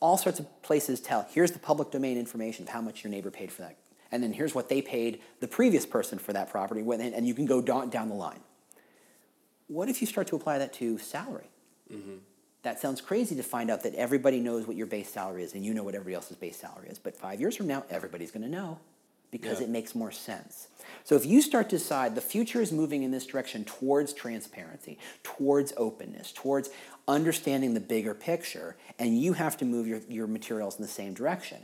all 0.01 0.16
sorts 0.16 0.38
of 0.38 0.62
places 0.62 1.01
tell 1.01 1.26
here's 1.30 1.53
the 1.53 1.59
public 1.59 1.90
domain 1.90 2.18
information 2.18 2.64
of 2.64 2.68
how 2.68 2.80
much 2.80 3.03
your 3.03 3.11
neighbor 3.11 3.30
paid 3.30 3.51
for 3.51 3.62
that. 3.62 3.76
And 4.12 4.22
then 4.22 4.32
here's 4.32 4.55
what 4.55 4.68
they 4.68 4.80
paid 4.80 5.20
the 5.40 5.49
previous 5.49 5.84
person 5.84 6.18
for 6.18 6.32
that 6.32 6.51
property, 6.51 6.80
and 6.80 7.26
you 7.26 7.34
can 7.34 7.47
go 7.47 7.61
down 7.61 8.09
the 8.09 8.14
line. 8.14 8.40
What 9.69 9.89
if 9.89 10.01
you 10.01 10.07
start 10.07 10.29
to 10.29 10.37
apply 10.37 10.59
that 10.59 10.73
to 10.75 10.99
salary? 10.99 11.51
Mm-hmm. 11.93 12.17
That 12.62 12.81
sounds 12.81 13.01
crazy 13.01 13.37
to 13.37 13.43
find 13.43 13.71
out 13.71 13.83
that 13.85 13.95
everybody 13.95 14.41
knows 14.41 14.67
what 14.67 14.77
your 14.77 14.87
base 14.87 15.09
salary 15.09 15.45
is 15.45 15.55
and 15.55 15.64
you 15.64 15.73
know 15.73 15.85
what 15.85 15.95
everybody 15.95 16.14
else's 16.14 16.37
base 16.37 16.57
salary 16.57 16.89
is. 16.89 16.99
But 16.99 17.17
five 17.17 17.41
years 17.41 17.57
from 17.57 17.69
now, 17.69 17.85
everybody's 17.91 18.31
going 18.31 18.43
to 18.43 18.49
know 18.49 18.79
because 19.31 19.61
yeah. 19.61 19.67
it 19.67 19.71
makes 19.71 19.95
more 19.95 20.11
sense. 20.11 20.69
So 21.05 21.14
if 21.14 21.27
you 21.27 21.43
start 21.43 21.69
to 21.71 21.79
decide 21.79 22.14
the 22.14 22.21
future 22.21 22.61
is 22.61 22.73
moving 22.73 23.03
in 23.03 23.11
this 23.11 23.27
direction 23.27 23.64
towards 23.64 24.12
transparency, 24.12 24.99
towards 25.23 25.73
openness, 25.77 26.33
towards 26.33 26.71
understanding 27.07 27.75
the 27.75 27.81
bigger 27.81 28.14
picture, 28.14 28.77
and 28.99 29.21
you 29.21 29.35
have 29.35 29.57
to 29.59 29.64
move 29.64 29.87
your, 29.87 30.01
your 30.09 30.27
materials 30.27 30.77
in 30.77 30.83
the 30.83 30.89
same 30.89 31.14
direction. 31.14 31.59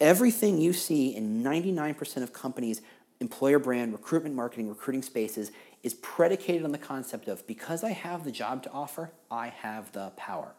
Everything 0.00 0.60
you 0.60 0.72
see 0.72 1.14
in 1.14 1.42
99% 1.44 2.22
of 2.22 2.32
companies' 2.32 2.80
employer 3.22 3.58
brand, 3.58 3.92
recruitment 3.92 4.34
marketing, 4.34 4.68
recruiting 4.68 5.02
spaces 5.02 5.50
is 5.82 5.94
predicated 5.94 6.64
on 6.64 6.72
the 6.72 6.78
concept 6.78 7.28
of 7.28 7.46
because 7.46 7.82
I 7.82 7.92
have 7.92 8.24
the 8.24 8.30
job 8.30 8.62
to 8.64 8.70
offer, 8.70 9.10
I 9.30 9.48
have 9.48 9.92
the 9.92 10.10
power. 10.16 10.52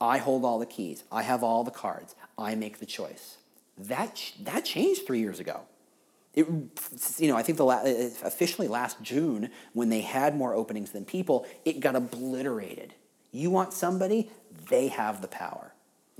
I 0.00 0.18
hold 0.18 0.44
all 0.44 0.58
the 0.58 0.66
keys. 0.66 1.02
I 1.10 1.22
have 1.22 1.42
all 1.42 1.64
the 1.64 1.70
cards. 1.70 2.14
I 2.38 2.54
make 2.54 2.78
the 2.78 2.86
choice. 2.86 3.38
That, 3.76 4.32
that 4.40 4.64
changed 4.64 5.06
three 5.06 5.20
years 5.20 5.40
ago. 5.40 5.62
It, 6.34 6.46
you 7.18 7.28
know, 7.28 7.36
I 7.36 7.42
think 7.42 7.58
the 7.58 7.64
la- 7.64 7.82
uh, 7.82 8.10
officially 8.24 8.68
last 8.68 9.02
June, 9.02 9.50
when 9.74 9.90
they 9.90 10.00
had 10.00 10.36
more 10.36 10.54
openings 10.54 10.90
than 10.90 11.04
people, 11.04 11.46
it 11.64 11.80
got 11.80 11.94
obliterated. 11.94 12.94
You 13.32 13.50
want 13.50 13.72
somebody, 13.72 14.30
they 14.68 14.88
have 14.88 15.20
the 15.20 15.28
power 15.28 15.71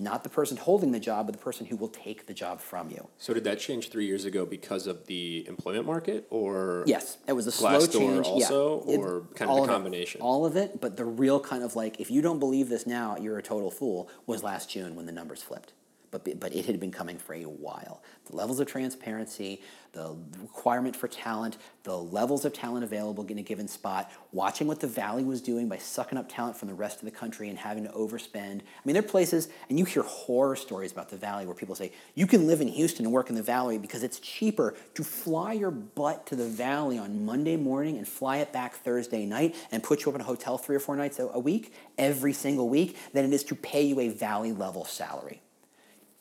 not 0.02 0.24
the 0.24 0.28
person 0.28 0.56
holding 0.56 0.92
the 0.92 1.00
job, 1.00 1.26
but 1.26 1.32
the 1.32 1.42
person 1.42 1.66
who 1.66 1.76
will 1.76 1.88
take 1.88 2.26
the 2.26 2.34
job 2.34 2.60
from 2.60 2.90
you. 2.90 3.08
So 3.18 3.34
did 3.34 3.44
that 3.44 3.58
change 3.58 3.90
three 3.90 4.06
years 4.06 4.24
ago 4.24 4.44
because 4.44 4.86
of 4.86 5.06
the 5.06 5.46
employment 5.48 5.86
market, 5.86 6.26
or 6.30 6.84
yes, 6.86 7.18
it 7.26 7.32
was 7.32 7.46
a 7.46 7.52
slow 7.52 7.86
change. 7.86 8.26
Also, 8.26 8.84
yeah. 8.86 8.96
or 8.96 9.22
kind 9.34 9.50
of 9.50 9.64
a 9.64 9.66
combination. 9.66 10.20
Of 10.20 10.26
all 10.26 10.44
of 10.46 10.56
it, 10.56 10.80
but 10.80 10.96
the 10.96 11.04
real 11.04 11.40
kind 11.40 11.62
of 11.62 11.76
like, 11.76 12.00
if 12.00 12.10
you 12.10 12.22
don't 12.22 12.38
believe 12.38 12.68
this 12.68 12.86
now, 12.86 13.16
you're 13.16 13.38
a 13.38 13.42
total 13.42 13.70
fool. 13.70 14.08
Was 14.26 14.42
last 14.42 14.70
June 14.70 14.94
when 14.94 15.06
the 15.06 15.12
numbers 15.12 15.42
flipped 15.42 15.72
but, 16.12 16.38
but 16.38 16.54
it 16.54 16.66
had 16.66 16.78
been 16.78 16.92
coming 16.92 17.18
for 17.18 17.34
a 17.34 17.44
while. 17.44 18.02
The 18.26 18.36
levels 18.36 18.60
of 18.60 18.68
transparency, 18.68 19.62
the 19.92 20.14
requirement 20.40 20.94
for 20.94 21.08
talent, 21.08 21.56
the 21.84 21.96
levels 21.96 22.44
of 22.44 22.52
talent 22.52 22.84
available 22.84 23.24
in 23.24 23.38
a 23.38 23.42
given 23.42 23.66
spot, 23.66 24.12
watching 24.30 24.66
what 24.66 24.80
the 24.80 24.86
Valley 24.86 25.24
was 25.24 25.40
doing 25.40 25.68
by 25.68 25.78
sucking 25.78 26.18
up 26.18 26.30
talent 26.30 26.56
from 26.56 26.68
the 26.68 26.74
rest 26.74 26.98
of 26.98 27.06
the 27.06 27.10
country 27.10 27.48
and 27.48 27.58
having 27.58 27.84
to 27.84 27.90
overspend. 27.90 28.60
I 28.60 28.80
mean, 28.84 28.92
there 28.92 29.02
are 29.02 29.06
places, 29.06 29.48
and 29.70 29.78
you 29.78 29.86
hear 29.86 30.02
horror 30.02 30.54
stories 30.54 30.92
about 30.92 31.08
the 31.08 31.16
Valley 31.16 31.46
where 31.46 31.54
people 31.54 31.74
say, 31.74 31.92
you 32.14 32.26
can 32.26 32.46
live 32.46 32.60
in 32.60 32.68
Houston 32.68 33.06
and 33.06 33.12
work 33.12 33.30
in 33.30 33.34
the 33.34 33.42
Valley 33.42 33.78
because 33.78 34.02
it's 34.02 34.20
cheaper 34.20 34.74
to 34.94 35.02
fly 35.02 35.54
your 35.54 35.70
butt 35.70 36.26
to 36.26 36.36
the 36.36 36.46
Valley 36.46 36.98
on 36.98 37.24
Monday 37.24 37.56
morning 37.56 37.96
and 37.96 38.06
fly 38.06 38.38
it 38.38 38.52
back 38.52 38.74
Thursday 38.74 39.24
night 39.24 39.56
and 39.70 39.82
put 39.82 40.04
you 40.04 40.10
up 40.10 40.14
in 40.14 40.20
a 40.20 40.24
hotel 40.24 40.58
three 40.58 40.76
or 40.76 40.80
four 40.80 40.94
nights 40.94 41.18
a 41.18 41.38
week, 41.38 41.72
every 41.96 42.34
single 42.34 42.68
week, 42.68 42.98
than 43.14 43.24
it 43.24 43.32
is 43.32 43.44
to 43.44 43.54
pay 43.54 43.82
you 43.82 43.98
a 43.98 44.10
Valley 44.10 44.52
level 44.52 44.84
salary 44.84 45.40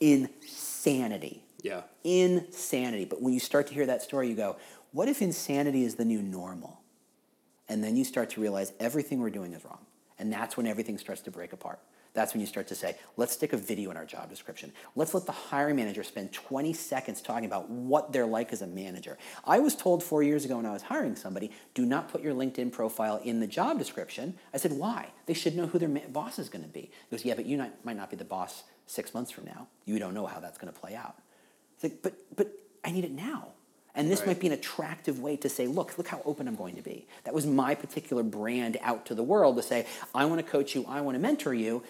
insanity. 0.01 1.43
Yeah. 1.61 1.83
Insanity. 2.03 3.05
But 3.05 3.21
when 3.21 3.33
you 3.33 3.39
start 3.39 3.67
to 3.67 3.73
hear 3.73 3.85
that 3.85 4.01
story, 4.01 4.27
you 4.27 4.35
go, 4.35 4.57
what 4.91 5.07
if 5.07 5.21
insanity 5.21 5.85
is 5.85 5.95
the 5.95 6.05
new 6.05 6.21
normal? 6.21 6.81
And 7.69 7.81
then 7.81 7.95
you 7.95 8.03
start 8.03 8.31
to 8.31 8.41
realize 8.41 8.73
everything 8.79 9.19
we're 9.21 9.29
doing 9.29 9.53
is 9.53 9.63
wrong. 9.63 9.85
And 10.19 10.33
that's 10.33 10.57
when 10.57 10.67
everything 10.67 10.97
starts 10.97 11.21
to 11.21 11.31
break 11.31 11.53
apart. 11.53 11.79
That's 12.13 12.33
when 12.33 12.41
you 12.41 12.47
start 12.47 12.67
to 12.67 12.75
say, 12.75 12.97
let's 13.15 13.31
stick 13.31 13.53
a 13.53 13.57
video 13.57 13.89
in 13.89 13.95
our 13.95 14.03
job 14.03 14.29
description. 14.29 14.73
Let's 14.97 15.13
let 15.13 15.25
the 15.25 15.31
hiring 15.31 15.77
manager 15.77 16.03
spend 16.03 16.33
20 16.33 16.73
seconds 16.73 17.21
talking 17.21 17.45
about 17.45 17.69
what 17.69 18.11
they're 18.11 18.25
like 18.25 18.51
as 18.51 18.61
a 18.61 18.67
manager. 18.67 19.17
I 19.45 19.59
was 19.59 19.77
told 19.77 20.03
four 20.03 20.21
years 20.21 20.43
ago 20.43 20.57
when 20.57 20.65
I 20.65 20.73
was 20.73 20.81
hiring 20.81 21.15
somebody, 21.15 21.51
do 21.73 21.85
not 21.85 22.09
put 22.09 22.21
your 22.21 22.33
LinkedIn 22.33 22.73
profile 22.73 23.21
in 23.23 23.39
the 23.39 23.47
job 23.47 23.79
description. 23.79 24.35
I 24.53 24.57
said, 24.57 24.73
why? 24.73 25.11
They 25.25 25.33
should 25.33 25.55
know 25.55 25.67
who 25.67 25.79
their 25.79 25.87
boss 25.87 26.37
is 26.37 26.49
going 26.49 26.63
to 26.65 26.69
be. 26.69 26.81
He 26.81 27.15
goes, 27.15 27.23
yeah, 27.23 27.35
but 27.35 27.45
you 27.45 27.55
not, 27.55 27.85
might 27.85 27.95
not 27.95 28.09
be 28.09 28.17
the 28.17 28.25
boss 28.25 28.63
six 28.91 29.13
months 29.13 29.31
from 29.31 29.45
now. 29.45 29.67
You 29.85 29.99
don't 29.99 30.13
know 30.13 30.25
how 30.25 30.39
that's 30.39 30.57
going 30.57 30.71
to 30.71 30.77
play 30.77 30.95
out. 30.95 31.15
It's 31.75 31.83
like, 31.83 32.01
but, 32.01 32.13
but 32.35 32.51
I 32.83 32.91
need 32.91 33.05
it 33.05 33.11
now. 33.11 33.49
And 33.95 34.09
this 34.09 34.19
right. 34.19 34.27
might 34.27 34.39
be 34.39 34.47
an 34.47 34.53
attractive 34.53 35.19
way 35.19 35.35
to 35.37 35.49
say, 35.49 35.67
look, 35.67 35.97
look 35.97 36.07
how 36.07 36.21
open 36.23 36.47
I'm 36.47 36.55
going 36.55 36.75
to 36.75 36.81
be. 36.81 37.07
That 37.25 37.33
was 37.33 37.45
my 37.45 37.75
particular 37.75 38.23
brand 38.23 38.77
out 38.81 39.05
to 39.07 39.15
the 39.15 39.23
world 39.23 39.57
to 39.57 39.63
say, 39.63 39.85
I 40.15 40.25
want 40.25 40.45
to 40.45 40.49
coach 40.49 40.75
you, 40.75 40.85
I 40.87 41.01
want 41.01 41.15
to 41.15 41.19
mentor 41.19 41.53
you. 41.53 41.83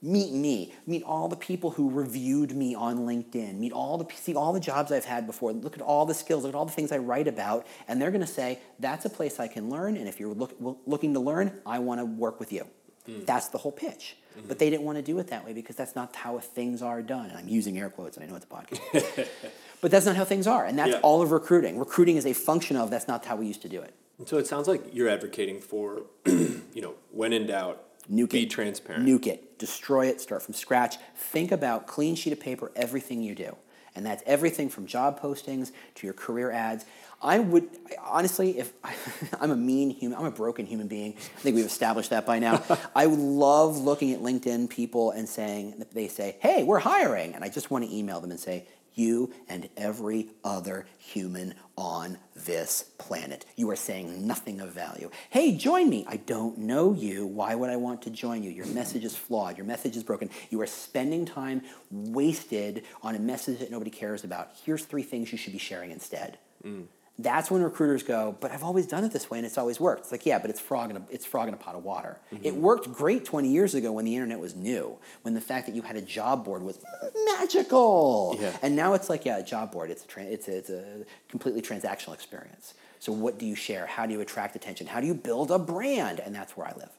Meet 0.00 0.32
me. 0.32 0.72
Meet 0.86 1.02
all 1.02 1.26
the 1.26 1.36
people 1.36 1.72
who 1.72 1.90
reviewed 1.90 2.54
me 2.54 2.72
on 2.72 2.98
LinkedIn. 2.98 3.58
Meet 3.58 3.72
all 3.72 3.98
the 3.98 4.06
see 4.14 4.32
all 4.36 4.52
the 4.52 4.60
jobs 4.60 4.92
I've 4.92 5.04
had 5.04 5.26
before. 5.26 5.52
Look 5.52 5.74
at 5.74 5.82
all 5.82 6.06
the 6.06 6.14
skills. 6.14 6.44
Look 6.44 6.54
at 6.54 6.56
all 6.56 6.66
the 6.66 6.72
things 6.72 6.92
I 6.92 6.98
write 6.98 7.26
about, 7.26 7.66
and 7.88 8.00
they're 8.00 8.12
going 8.12 8.20
to 8.20 8.26
say 8.26 8.60
that's 8.78 9.06
a 9.06 9.10
place 9.10 9.40
I 9.40 9.48
can 9.48 9.70
learn. 9.70 9.96
And 9.96 10.06
if 10.06 10.20
you're 10.20 10.32
look, 10.32 10.54
looking 10.86 11.14
to 11.14 11.20
learn, 11.20 11.60
I 11.66 11.80
want 11.80 12.00
to 12.00 12.04
work 12.04 12.38
with 12.38 12.52
you. 12.52 12.64
Mm. 13.08 13.26
That's 13.26 13.48
the 13.48 13.58
whole 13.58 13.72
pitch. 13.72 14.16
Mm-hmm. 14.36 14.48
But 14.48 14.58
they 14.58 14.70
didn't 14.70 14.84
want 14.84 14.98
to 14.98 15.02
do 15.02 15.18
it 15.18 15.28
that 15.28 15.44
way 15.44 15.52
because 15.52 15.76
that's 15.76 15.96
not 15.96 16.14
how 16.14 16.38
things 16.38 16.82
are 16.82 17.02
done. 17.02 17.30
And 17.30 17.38
I'm 17.38 17.48
using 17.48 17.78
air 17.78 17.88
quotes, 17.88 18.16
and 18.16 18.24
I 18.24 18.28
know 18.28 18.36
it's 18.36 18.44
a 18.44 18.48
podcast. 18.48 19.28
but 19.80 19.90
that's 19.90 20.06
not 20.06 20.16
how 20.16 20.24
things 20.24 20.46
are. 20.46 20.64
And 20.64 20.78
that's 20.78 20.92
yeah. 20.92 21.00
all 21.00 21.22
of 21.22 21.32
recruiting. 21.32 21.78
Recruiting 21.78 22.16
is 22.16 22.26
a 22.26 22.34
function 22.34 22.76
of 22.76 22.90
that's 22.90 23.08
not 23.08 23.24
how 23.24 23.36
we 23.36 23.46
used 23.46 23.62
to 23.62 23.68
do 23.68 23.80
it. 23.80 23.94
So 24.26 24.38
it 24.38 24.46
sounds 24.46 24.66
like 24.66 24.82
you're 24.92 25.08
advocating 25.08 25.60
for, 25.60 26.02
you 26.26 26.82
know, 26.82 26.94
when 27.10 27.32
in 27.32 27.46
doubt, 27.46 27.84
Nuke 28.10 28.30
be 28.30 28.42
it. 28.44 28.50
transparent. 28.50 29.06
Nuke 29.06 29.26
it. 29.26 29.58
Destroy 29.58 30.06
it. 30.06 30.20
Start 30.20 30.42
from 30.42 30.54
scratch. 30.54 30.96
Think 31.16 31.52
about 31.52 31.86
clean 31.86 32.14
sheet 32.14 32.32
of 32.32 32.40
paper, 32.40 32.72
everything 32.74 33.22
you 33.22 33.34
do. 33.34 33.56
And 33.94 34.06
that's 34.06 34.22
everything 34.26 34.68
from 34.68 34.86
job 34.86 35.20
postings 35.20 35.72
to 35.96 36.06
your 36.06 36.14
career 36.14 36.50
ads. 36.50 36.84
I 37.20 37.38
would 37.38 37.68
honestly, 38.04 38.58
if 38.58 38.72
I, 38.84 38.94
am 39.40 39.50
a 39.50 39.56
mean 39.56 39.90
human, 39.90 40.18
I'm 40.18 40.26
a 40.26 40.30
broken 40.30 40.66
human 40.66 40.88
being. 40.88 41.14
I 41.16 41.40
think 41.40 41.56
we've 41.56 41.66
established 41.66 42.10
that 42.10 42.26
by 42.26 42.38
now. 42.38 42.62
I 42.94 43.06
love 43.06 43.78
looking 43.78 44.12
at 44.12 44.20
LinkedIn 44.20 44.70
people 44.70 45.10
and 45.10 45.28
saying 45.28 45.84
they 45.92 46.08
say, 46.08 46.36
"Hey, 46.40 46.62
we're 46.62 46.78
hiring," 46.78 47.34
and 47.34 47.44
I 47.44 47.48
just 47.48 47.70
want 47.70 47.84
to 47.84 47.94
email 47.94 48.20
them 48.20 48.30
and 48.30 48.38
say, 48.38 48.66
"You 48.94 49.32
and 49.48 49.68
every 49.76 50.28
other 50.44 50.86
human 50.98 51.54
on 51.76 52.18
this 52.36 52.84
planet. 52.98 53.44
You 53.56 53.68
are 53.70 53.76
saying 53.76 54.24
nothing 54.24 54.60
of 54.60 54.70
value. 54.70 55.10
Hey, 55.30 55.56
join 55.56 55.90
me. 55.90 56.04
I 56.08 56.18
don't 56.18 56.58
know 56.58 56.92
you. 56.92 57.26
Why 57.26 57.56
would 57.56 57.70
I 57.70 57.76
want 57.76 58.02
to 58.02 58.10
join 58.10 58.44
you? 58.44 58.50
Your 58.50 58.66
message 58.66 59.04
is 59.04 59.16
flawed. 59.16 59.56
Your 59.56 59.66
message 59.66 59.96
is 59.96 60.04
broken. 60.04 60.30
You 60.50 60.60
are 60.60 60.66
spending 60.66 61.26
time 61.26 61.62
wasted 61.90 62.84
on 63.02 63.16
a 63.16 63.20
message 63.20 63.58
that 63.58 63.72
nobody 63.72 63.90
cares 63.90 64.22
about. 64.22 64.50
Here's 64.64 64.84
three 64.84 65.02
things 65.02 65.32
you 65.32 65.38
should 65.38 65.52
be 65.52 65.58
sharing 65.58 65.90
instead." 65.90 66.38
Mm 66.64 66.86
that's 67.20 67.50
when 67.50 67.62
recruiters 67.62 68.04
go, 68.04 68.36
but 68.38 68.52
I've 68.52 68.62
always 68.62 68.86
done 68.86 69.02
it 69.02 69.12
this 69.12 69.28
way 69.28 69.38
and 69.38 69.46
it's 69.46 69.58
always 69.58 69.80
worked. 69.80 70.02
It's 70.02 70.12
like, 70.12 70.24
yeah, 70.24 70.38
but 70.38 70.50
it's 70.50 70.60
frog 70.60 70.90
in 70.90 70.96
a, 70.98 71.02
it's 71.10 71.26
frog 71.26 71.48
in 71.48 71.54
a 71.54 71.56
pot 71.56 71.74
of 71.74 71.82
water. 71.82 72.16
Mm-hmm. 72.32 72.46
It 72.46 72.54
worked 72.54 72.92
great 72.92 73.24
20 73.24 73.48
years 73.48 73.74
ago 73.74 73.90
when 73.90 74.04
the 74.04 74.14
internet 74.14 74.38
was 74.38 74.54
new, 74.54 74.96
when 75.22 75.34
the 75.34 75.40
fact 75.40 75.66
that 75.66 75.74
you 75.74 75.82
had 75.82 75.96
a 75.96 76.02
job 76.02 76.44
board 76.44 76.62
was 76.62 76.78
magical. 77.26 78.36
Yeah. 78.40 78.56
And 78.62 78.76
now 78.76 78.94
it's 78.94 79.10
like, 79.10 79.24
yeah, 79.24 79.38
a 79.38 79.42
job 79.42 79.72
board, 79.72 79.90
it's 79.90 80.04
a, 80.04 80.06
tra- 80.06 80.22
it's, 80.22 80.46
a, 80.46 80.58
it's 80.58 80.70
a 80.70 81.04
completely 81.28 81.60
transactional 81.60 82.14
experience. 82.14 82.74
So 83.00 83.10
what 83.10 83.36
do 83.36 83.46
you 83.46 83.56
share? 83.56 83.86
How 83.86 84.06
do 84.06 84.12
you 84.12 84.20
attract 84.20 84.54
attention? 84.54 84.86
How 84.86 85.00
do 85.00 85.06
you 85.08 85.14
build 85.14 85.50
a 85.50 85.58
brand? 85.58 86.20
And 86.20 86.32
that's 86.32 86.56
where 86.56 86.68
I 86.68 86.72
live. 86.76 86.90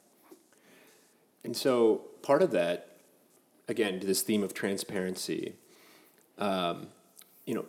And 1.44 1.56
so 1.56 2.02
part 2.22 2.42
of 2.42 2.50
that, 2.50 2.98
again, 3.68 4.00
to 4.00 4.06
this 4.06 4.20
theme 4.20 4.42
of 4.42 4.52
transparency, 4.52 5.54
um, 6.36 6.88
you 7.46 7.54
know, 7.54 7.64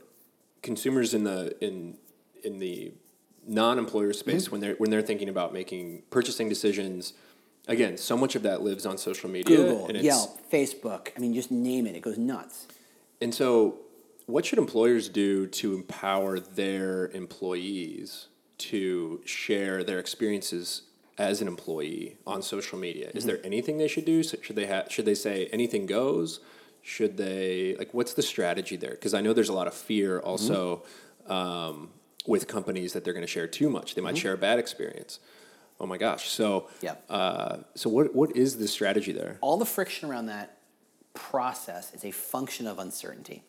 consumers 0.61 1.13
in 1.13 1.23
the 1.23 1.55
in 1.63 1.97
in 2.43 2.59
the 2.59 2.93
non-employer 3.47 4.13
space 4.13 4.43
mm-hmm. 4.43 4.51
when 4.51 4.61
they're 4.61 4.75
when 4.75 4.89
they're 4.89 5.01
thinking 5.01 5.29
about 5.29 5.53
making 5.53 6.03
purchasing 6.09 6.47
decisions 6.47 7.13
again 7.67 7.97
so 7.97 8.15
much 8.15 8.35
of 8.35 8.43
that 8.43 8.61
lives 8.61 8.85
on 8.85 8.97
social 8.97 9.29
media 9.29 9.57
google 9.57 9.91
yelp 9.97 10.49
facebook 10.51 11.09
i 11.15 11.19
mean 11.19 11.33
just 11.33 11.51
name 11.51 11.87
it 11.87 11.95
it 11.95 12.01
goes 12.01 12.17
nuts 12.17 12.67
and 13.19 13.33
so 13.33 13.77
what 14.27 14.45
should 14.45 14.59
employers 14.59 15.09
do 15.09 15.47
to 15.47 15.73
empower 15.73 16.39
their 16.39 17.07
employees 17.09 18.27
to 18.57 19.21
share 19.25 19.83
their 19.83 19.99
experiences 19.99 20.83
as 21.17 21.41
an 21.41 21.47
employee 21.47 22.17
on 22.27 22.41
social 22.41 22.77
media 22.77 23.07
mm-hmm. 23.07 23.17
is 23.17 23.25
there 23.25 23.39
anything 23.43 23.77
they 23.79 23.87
should 23.87 24.05
do 24.05 24.21
should 24.23 24.55
they 24.55 24.67
have 24.67 24.91
should 24.91 25.05
they 25.05 25.15
say 25.15 25.47
anything 25.47 25.87
goes 25.87 26.39
should 26.83 27.17
they 27.17 27.75
like 27.79 27.91
what's 27.93 28.13
the 28.13 28.21
strategy 28.21 28.75
there 28.75 28.91
because 28.91 29.15
i 29.15 29.21
know 29.21 29.33
there's 29.33 29.49
a 29.49 29.53
lot 29.53 29.67
of 29.67 29.73
fear 29.73 30.19
also 30.19 30.83
mm-hmm. 31.27 31.31
um, 31.31 31.89
with 32.27 32.47
companies 32.47 32.93
that 32.93 33.03
they're 33.03 33.13
going 33.13 33.25
to 33.25 33.31
share 33.31 33.47
too 33.47 33.69
much. 33.69 33.95
They 33.95 34.01
might 34.01 34.15
mm-hmm. 34.15 34.21
share 34.21 34.33
a 34.33 34.37
bad 34.37 34.59
experience. 34.59 35.19
Oh 35.79 35.87
my 35.87 35.97
gosh! 35.97 36.29
So 36.29 36.69
yeah. 36.81 36.95
Uh, 37.09 37.57
so 37.75 37.89
what 37.89 38.13
what 38.13 38.35
is 38.35 38.57
the 38.57 38.67
strategy 38.67 39.11
there? 39.11 39.37
All 39.41 39.57
the 39.57 39.65
friction 39.65 40.09
around 40.09 40.27
that 40.27 40.57
process 41.13 41.93
is 41.93 42.05
a 42.05 42.11
function 42.11 42.67
of 42.67 42.79
uncertainty. 42.79 43.43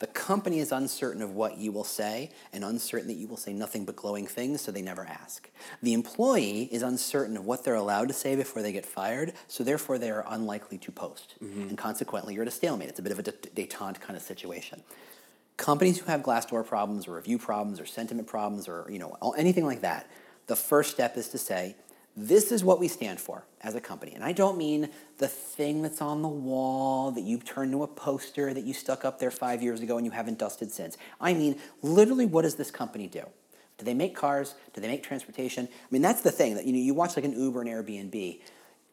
The 0.00 0.06
company 0.08 0.58
is 0.58 0.72
uncertain 0.72 1.22
of 1.22 1.34
what 1.34 1.56
you 1.56 1.70
will 1.70 1.84
say 1.84 2.30
and 2.52 2.64
uncertain 2.64 3.06
that 3.08 3.14
you 3.14 3.28
will 3.28 3.36
say 3.36 3.52
nothing 3.52 3.84
but 3.84 3.94
glowing 3.94 4.26
things, 4.26 4.60
so 4.60 4.72
they 4.72 4.82
never 4.82 5.04
ask. 5.04 5.48
The 5.82 5.92
employee 5.92 6.68
is 6.72 6.82
uncertain 6.82 7.36
of 7.36 7.46
what 7.46 7.64
they're 7.64 7.74
allowed 7.74 8.08
to 8.08 8.14
say 8.14 8.34
before 8.34 8.60
they 8.60 8.72
get 8.72 8.84
fired, 8.84 9.34
so 9.46 9.62
therefore 9.62 9.98
they 9.98 10.10
are 10.10 10.24
unlikely 10.28 10.78
to 10.78 10.92
post. 10.92 11.36
Mm-hmm. 11.42 11.68
And 11.68 11.78
consequently, 11.78 12.34
you're 12.34 12.42
at 12.42 12.48
a 12.48 12.50
stalemate. 12.50 12.88
It's 12.88 12.98
a 12.98 13.02
bit 13.02 13.12
of 13.12 13.18
a 13.18 13.22
detente 13.22 14.00
kind 14.00 14.16
of 14.16 14.22
situation 14.22 14.82
companies 15.56 15.98
who 15.98 16.06
have 16.06 16.22
Glassdoor 16.22 16.66
problems 16.66 17.06
or 17.06 17.14
review 17.14 17.38
problems 17.38 17.80
or 17.80 17.86
sentiment 17.86 18.28
problems 18.28 18.68
or 18.68 18.86
you 18.90 18.98
know 18.98 19.16
anything 19.36 19.64
like 19.64 19.82
that, 19.82 20.10
the 20.46 20.56
first 20.56 20.90
step 20.90 21.16
is 21.16 21.28
to 21.28 21.38
say, 21.38 21.76
this 22.16 22.52
is 22.52 22.62
what 22.62 22.78
we 22.78 22.86
stand 22.86 23.20
for 23.20 23.44
as 23.60 23.74
a 23.74 23.80
company. 23.80 24.12
And 24.12 24.22
I 24.22 24.32
don't 24.32 24.56
mean 24.56 24.90
the 25.18 25.26
thing 25.26 25.82
that's 25.82 26.00
on 26.00 26.22
the 26.22 26.28
wall 26.28 27.10
that 27.10 27.22
you've 27.22 27.44
turned 27.44 27.72
to 27.72 27.82
a 27.82 27.88
poster 27.88 28.54
that 28.54 28.64
you 28.64 28.72
stuck 28.72 29.04
up 29.04 29.18
there 29.18 29.32
five 29.32 29.62
years 29.62 29.80
ago 29.80 29.96
and 29.96 30.06
you 30.06 30.12
haven't 30.12 30.38
dusted 30.38 30.70
since. 30.70 30.96
I 31.20 31.34
mean, 31.34 31.56
literally, 31.82 32.26
what 32.26 32.42
does 32.42 32.54
this 32.54 32.70
company 32.70 33.08
do? 33.08 33.24
Do 33.78 33.84
they 33.84 33.94
make 33.94 34.14
cars? 34.14 34.54
Do 34.72 34.80
they 34.80 34.86
make 34.86 35.02
transportation? 35.02 35.66
I 35.66 35.86
mean, 35.90 36.02
that's 36.02 36.20
the 36.20 36.30
thing 36.30 36.54
that 36.54 36.64
you 36.64 36.72
know. 36.72 36.78
You 36.78 36.94
watch 36.94 37.16
like 37.16 37.24
an 37.24 37.32
Uber 37.32 37.62
and 37.62 37.70
Airbnb. 37.70 38.40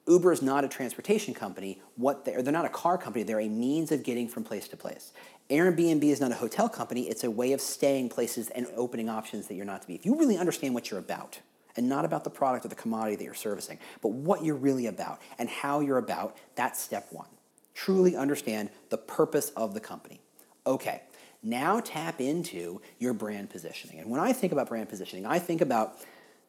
Uber 0.08 0.32
is 0.32 0.42
not 0.42 0.64
a 0.64 0.68
transportation 0.68 1.36
company. 1.36 1.80
What 1.96 2.26
they, 2.26 2.42
they're 2.42 2.52
not 2.52 2.66
a 2.66 2.70
car 2.70 2.98
company. 2.98 3.24
They're 3.24 3.40
a 3.40 3.50
means 3.50 3.92
of 3.92 4.02
getting 4.02 4.28
from 4.28 4.44
place 4.44 4.68
to 4.70 4.78
place. 4.78 5.12
Airbnb 5.52 6.04
is 6.04 6.22
not 6.22 6.32
a 6.32 6.36
hotel 6.36 6.70
company, 6.70 7.10
it's 7.10 7.24
a 7.24 7.30
way 7.30 7.52
of 7.52 7.62
staying 7.62 8.10
places 8.10 8.50
and 8.50 8.68
opening 8.76 9.10
options 9.10 9.48
that 9.48 9.56
you're 9.56 9.66
not 9.66 9.82
to 9.82 9.88
be. 9.88 9.96
If 9.96 10.06
you 10.06 10.18
really 10.18 10.38
understand 10.38 10.74
what 10.74 10.90
you're 10.90 11.00
about, 11.00 11.40
and 11.76 11.88
not 11.88 12.06
about 12.06 12.24
the 12.24 12.30
product 12.30 12.66
or 12.66 12.68
the 12.68 12.76
commodity 12.76 13.16
that 13.18 13.24
you're 13.24 13.34
servicing, 13.34 13.80
but 14.02 14.10
what 14.10 14.44
you're 14.44 14.56
really 14.56 14.88
about 14.88 15.22
and 15.38 15.50
how 15.50 15.80
you're 15.80 15.98
about, 15.98 16.38
that's 16.56 16.80
step 16.80 17.08
one. 17.12 17.28
Truly 17.74 18.16
understand 18.16 18.70
the 18.90 18.98
purpose 18.98 19.50
of 19.52 19.74
the 19.74 19.80
company. 19.80 20.22
Okay, 20.66 21.02
now 21.42 21.80
tap 21.80 22.22
into 22.22 22.82
your 23.00 23.14
brand 23.14 23.50
positioning. 23.50 24.00
And 24.00 24.10
when 24.10 24.20
I 24.20 24.34
think 24.34 24.54
about 24.54 24.68
brand 24.68 24.90
positioning, 24.90 25.26
I 25.26 25.40
think 25.40 25.62
about 25.62 25.98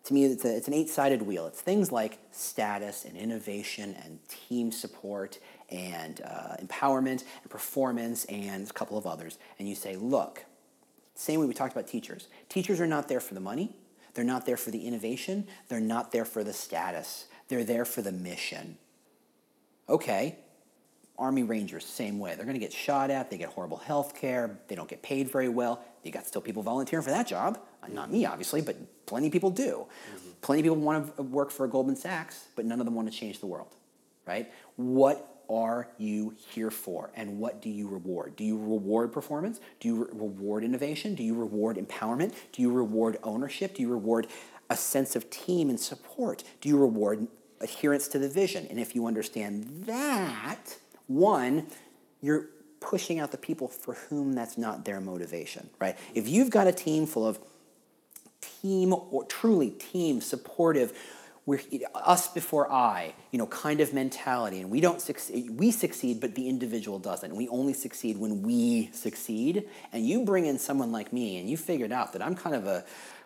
to 0.05 0.14
me, 0.14 0.24
it's, 0.24 0.44
a, 0.44 0.57
it's 0.57 0.68
an 0.68 0.74
eight 0.74 0.90
sided 0.90 1.22
wheel. 1.22 1.46
It's 1.46 1.61
things 1.61 1.92
like 1.92 2.18
status 2.32 3.05
and 3.05 3.16
innovation 3.16 3.96
and 4.05 4.18
team 4.28 4.72
support 4.72 5.38
and 5.70 6.20
uh, 6.24 6.57
empowerment 6.61 7.24
and 7.42 7.50
performance 7.50 8.24
and 8.26 8.68
a 8.68 8.72
couple 8.72 8.98
of 8.98 9.07
others. 9.07 9.38
And 9.59 9.68
you 9.68 9.74
say, 9.74 9.96
look, 9.96 10.44
same 11.14 11.40
way 11.40 11.46
we 11.46 11.55
talked 11.55 11.72
about 11.72 11.86
teachers. 11.86 12.28
Teachers 12.48 12.80
are 12.80 12.86
not 12.86 13.09
there 13.09 13.20
for 13.20 13.34
the 13.34 13.40
money, 13.40 13.76
they're 14.14 14.24
not 14.24 14.44
there 14.44 14.57
for 14.57 14.70
the 14.70 14.86
innovation, 14.86 15.46
they're 15.68 15.80
not 15.80 16.11
there 16.11 16.24
for 16.24 16.42
the 16.42 16.53
status, 16.53 17.26
they're 17.48 17.64
there 17.64 17.84
for 17.84 18.03
the 18.03 18.12
mission. 18.12 18.76
Okay, 19.88 20.36
Army 21.18 21.42
Rangers, 21.42 21.84
same 21.84 22.18
way. 22.18 22.34
They're 22.34 22.44
going 22.44 22.59
to 22.59 22.61
get 22.61 22.72
shot 22.72 23.11
at, 23.11 23.30
they 23.30 23.38
get 23.38 23.50
horrible 23.50 23.76
health 23.76 24.14
care, 24.14 24.59
they 24.68 24.74
don't 24.74 24.88
get 24.88 25.03
paid 25.03 25.30
very 25.30 25.48
well. 25.48 25.84
You 26.03 26.11
got 26.11 26.26
still 26.26 26.42
people 26.42 26.62
volunteering 26.62 27.05
for 27.05 27.11
that 27.11 27.28
job. 27.28 27.61
Not 27.89 28.11
me, 28.11 28.24
obviously, 28.26 28.61
but 28.61 28.76
plenty 29.07 29.26
of 29.26 29.33
people 29.33 29.51
do. 29.51 29.87
Mm-hmm. 29.87 30.30
Plenty 30.41 30.61
of 30.61 30.64
people 30.64 30.76
want 30.76 31.16
to 31.16 31.22
work 31.22 31.51
for 31.51 31.66
Goldman 31.66 31.97
Sachs, 31.97 32.47
but 32.57 32.64
none 32.64 32.80
of 32.80 32.87
them 32.87 32.95
want 32.95 33.11
to 33.11 33.16
change 33.16 33.41
the 33.41 33.47
world, 33.47 33.74
right? 34.26 34.51
What 34.76 35.28
are 35.51 35.89
you 35.99 36.35
here 36.51 36.70
for 36.70 37.11
and 37.14 37.39
what 37.39 37.61
do 37.61 37.68
you 37.68 37.89
reward? 37.89 38.37
Do 38.37 38.45
you 38.45 38.57
reward 38.57 39.12
performance? 39.12 39.61
Do 39.80 39.89
you 39.89 40.05
re- 40.05 40.11
reward 40.12 40.64
innovation? 40.64 41.14
Do 41.14 41.22
you 41.22 41.35
reward 41.35 41.76
empowerment? 41.76 42.35
Do 42.53 42.62
you 42.62 42.70
reward 42.70 43.18
ownership? 43.22 43.74
Do 43.74 43.83
you 43.83 43.91
reward 43.91 44.28
a 44.70 44.76
sense 44.76 45.14
of 45.14 45.28
team 45.28 45.68
and 45.68 45.78
support? 45.78 46.43
Do 46.61 46.68
you 46.68 46.78
reward 46.78 47.26
adherence 47.61 48.09
to 48.09 48.18
the 48.18 48.28
vision? 48.28 48.66
And 48.70 48.80
if 48.80 48.95
you 48.95 49.07
understand 49.07 49.85
that, 49.87 50.78
one, 51.07 51.66
you're 52.20 52.47
pushing 52.80 53.20
out 53.20 53.30
the 53.30 53.39
people 53.39 53.68
for 53.68 53.95
whom 53.95 54.33
that's 54.33 54.57
not 54.59 54.85
their 54.85 55.01
motivation, 55.01 55.70
right? 55.78 55.97
If 56.14 56.28
you've 56.28 56.51
got 56.51 56.66
a 56.66 56.72
team 56.72 57.07
full 57.07 57.26
of 57.26 57.39
team 58.62 58.94
or 58.94 59.24
truly 59.26 59.70
team 59.70 60.20
supportive 60.20 60.96
we're 61.44 61.60
us 61.94 62.28
before 62.28 62.70
I, 62.70 63.14
you 63.32 63.38
know, 63.38 63.46
kind 63.46 63.80
of 63.80 63.92
mentality, 63.92 64.60
and 64.60 64.70
we 64.70 64.80
don't 64.80 65.00
succeed. 65.00 65.50
We 65.50 65.72
succeed, 65.72 66.20
but 66.20 66.36
the 66.36 66.48
individual 66.48 67.00
doesn't. 67.00 67.34
We 67.34 67.48
only 67.48 67.72
succeed 67.72 68.16
when 68.16 68.42
we 68.42 68.90
succeed. 68.92 69.68
And 69.92 70.06
you 70.06 70.24
bring 70.24 70.46
in 70.46 70.58
someone 70.58 70.92
like 70.92 71.12
me, 71.12 71.38
and 71.38 71.50
you 71.50 71.56
figured 71.56 71.90
out 71.90 72.12
that 72.12 72.22
I'm 72.22 72.36
kind 72.36 72.54
of 72.54 72.66
a 72.66 72.84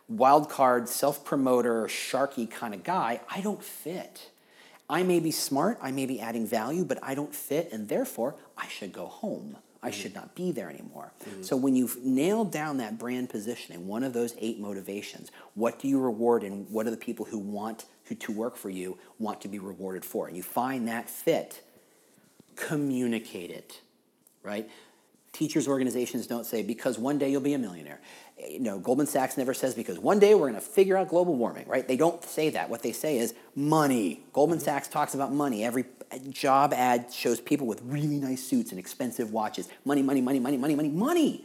wild 0.09 0.49
card, 0.49 0.89
self 0.89 1.24
promoter, 1.26 1.84
sharky 1.84 2.51
kind 2.51 2.72
of 2.72 2.84
guy. 2.84 3.20
I 3.28 3.43
don't 3.43 3.62
fit. 3.62 4.30
I 4.89 5.03
may 5.03 5.20
be 5.20 5.32
smart, 5.32 5.78
I 5.82 5.91
may 5.91 6.07
be 6.07 6.20
adding 6.20 6.47
value, 6.47 6.84
but 6.84 6.99
I 7.03 7.14
don't 7.14 7.34
fit, 7.34 7.70
and 7.72 7.89
therefore 7.89 8.37
I 8.57 8.68
should 8.68 8.93
go 8.93 9.07
home. 9.07 9.59
I 9.87 9.91
should 9.91 10.14
not 10.16 10.34
be 10.34 10.51
there 10.51 10.68
anymore. 10.68 11.12
Mm-hmm. 11.24 11.43
So 11.43 11.57
when 11.57 11.76
you've 11.76 12.05
nailed 12.05 12.51
down 12.51 12.78
that 12.78 12.99
brand 12.99 13.30
positioning, 13.30 13.87
one 13.87 14.03
of 14.03 14.12
those 14.12 14.34
eight 14.39 14.59
motivations, 14.59 15.30
what 15.55 15.78
do 15.78 15.87
you 15.87 16.01
reward 16.01 16.43
and 16.43 16.68
what 16.70 16.89
are 16.89 16.91
the 16.91 16.97
people 16.97 17.24
who 17.26 17.39
want 17.39 17.84
who 18.07 18.16
to 18.16 18.32
work 18.32 18.57
for 18.57 18.68
you 18.68 18.99
want 19.18 19.41
to 19.43 19.49
be 19.49 19.61
rewarded 19.61 20.05
for? 20.05 20.26
And 20.26 20.37
you 20.37 20.43
find 20.43 20.89
that 20.89 21.09
fit, 21.09 21.62
communicate 22.57 23.51
it, 23.51 23.80
right? 24.43 24.68
Teachers 25.32 25.68
organizations 25.68 26.26
don't 26.26 26.47
say 26.47 26.62
because 26.62 26.99
one 26.99 27.18
day 27.18 27.30
you'll 27.30 27.41
be 27.41 27.55
a 27.55 27.59
millionaire. 27.59 28.01
You 28.51 28.61
know, 28.61 28.78
Goldman 28.80 29.07
Sachs 29.07 29.37
never 29.37 29.55
says 29.55 29.74
because 29.74 29.99
one 29.99 30.18
day 30.18 30.34
we're 30.34 30.51
going 30.51 30.55
to 30.55 30.61
figure 30.61 30.97
out 30.97 31.09
global 31.09 31.37
warming, 31.37 31.68
right? 31.68 31.87
They 31.87 31.97
don't 31.97 32.24
say 32.24 32.51
that. 32.51 32.70
What 32.70 32.82
they 32.82 32.93
say 32.93 33.18
is 33.18 33.34
money. 33.55 34.24
Goldman 34.32 34.59
Sachs 34.61 34.89
talks 34.89 35.14
about 35.14 35.32
money. 35.32 35.64
Every 35.64 35.84
job 36.31 36.73
ad 36.73 37.13
shows 37.13 37.41
people 37.41 37.67
with 37.67 37.83
really 37.83 38.19
nice 38.19 38.43
suits 38.43 38.71
and 38.71 38.79
expensive 38.79 39.33
watches. 39.33 39.69
Money, 39.85 40.03
money, 40.03 40.21
money, 40.21 40.41
money, 40.41 40.57
money, 40.57 40.75
money, 40.75 40.89
money. 40.89 41.45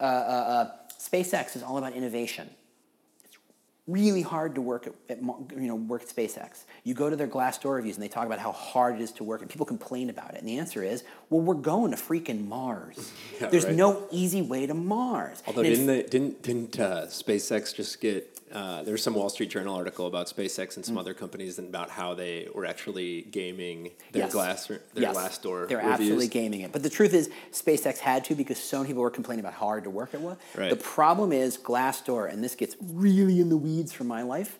Uh, 0.00 0.04
uh, 0.04 0.06
uh, 0.06 0.70
SpaceX 0.98 1.56
is 1.56 1.62
all 1.62 1.78
about 1.78 1.92
innovation. 1.92 2.48
It's 3.24 3.36
really 3.86 4.22
hard 4.22 4.54
to 4.56 4.60
work 4.60 4.86
at, 4.86 4.94
at 5.08 5.20
you 5.20 5.68
know 5.68 5.76
work 5.76 6.02
at 6.02 6.08
SpaceX. 6.08 6.64
You 6.84 6.94
go 6.94 7.10
to 7.10 7.16
their 7.16 7.28
Glassdoor 7.28 7.76
reviews 7.76 7.96
and 7.96 8.02
they 8.02 8.08
talk 8.08 8.26
about 8.26 8.38
how 8.38 8.52
hard 8.52 8.96
it 8.96 9.00
is 9.00 9.12
to 9.12 9.24
work, 9.24 9.42
and 9.42 9.50
people 9.50 9.66
complain 9.66 10.10
about 10.10 10.34
it. 10.34 10.40
And 10.40 10.48
the 10.48 10.58
answer 10.58 10.82
is, 10.82 11.04
well, 11.32 11.40
we're 11.40 11.54
going 11.54 11.90
to 11.92 11.96
freaking 11.96 12.46
Mars. 12.46 13.10
Yeah, 13.40 13.48
There's 13.48 13.64
right. 13.64 13.74
no 13.74 14.06
easy 14.12 14.40
way 14.40 14.66
to 14.66 14.74
Mars. 14.74 15.42
Although 15.48 15.62
And 15.62 15.70
didn't 15.70 15.86
they, 15.88 16.02
didn't 16.04 16.42
didn't 16.42 16.78
uh, 16.78 17.06
SpaceX 17.06 17.74
just 17.74 18.00
get? 18.00 18.28
Uh, 18.52 18.82
there 18.84 18.92
was 18.92 19.02
some 19.02 19.14
Wall 19.14 19.28
Street 19.30 19.50
Journal 19.50 19.74
article 19.74 20.06
about 20.06 20.26
SpaceX 20.28 20.76
and 20.76 20.84
some 20.84 20.96
other 20.98 21.12
companies 21.14 21.58
and 21.58 21.66
about 21.68 21.88
how 21.90 22.12
they 22.14 22.46
were 22.54 22.66
actually 22.66 23.22
gaming 23.22 23.90
their 24.12 24.24
Yes. 24.24 24.32
glass 24.32 24.66
their 24.68 24.80
Yes. 24.94 25.16
Glassdoor 25.16 25.66
They're 25.66 25.78
reviews. 25.78 25.92
absolutely 25.94 26.28
gaming 26.28 26.60
it. 26.60 26.70
But 26.70 26.82
the 26.84 26.90
truth 26.90 27.14
is, 27.14 27.30
SpaceX 27.50 27.98
had 27.98 28.24
to 28.26 28.34
because 28.36 28.58
so 28.58 28.76
many 28.78 28.88
people 28.88 29.02
were 29.02 29.10
complaining 29.10 29.40
about 29.44 29.54
how 29.54 29.66
hard 29.66 29.84
to 29.84 29.90
work 29.90 30.12
it 30.14 30.20
was. 30.20 30.36
Right. 30.56 30.68
The 30.70 30.76
problem 30.76 31.32
is 31.32 31.56
Glassdoor, 31.58 32.30
and 32.30 32.44
this 32.44 32.54
gets 32.54 32.76
really 32.80 33.40
in 33.40 33.48
the 33.48 33.56
weeds 33.56 33.92
for 33.92 34.04
my 34.04 34.22
life. 34.22 34.58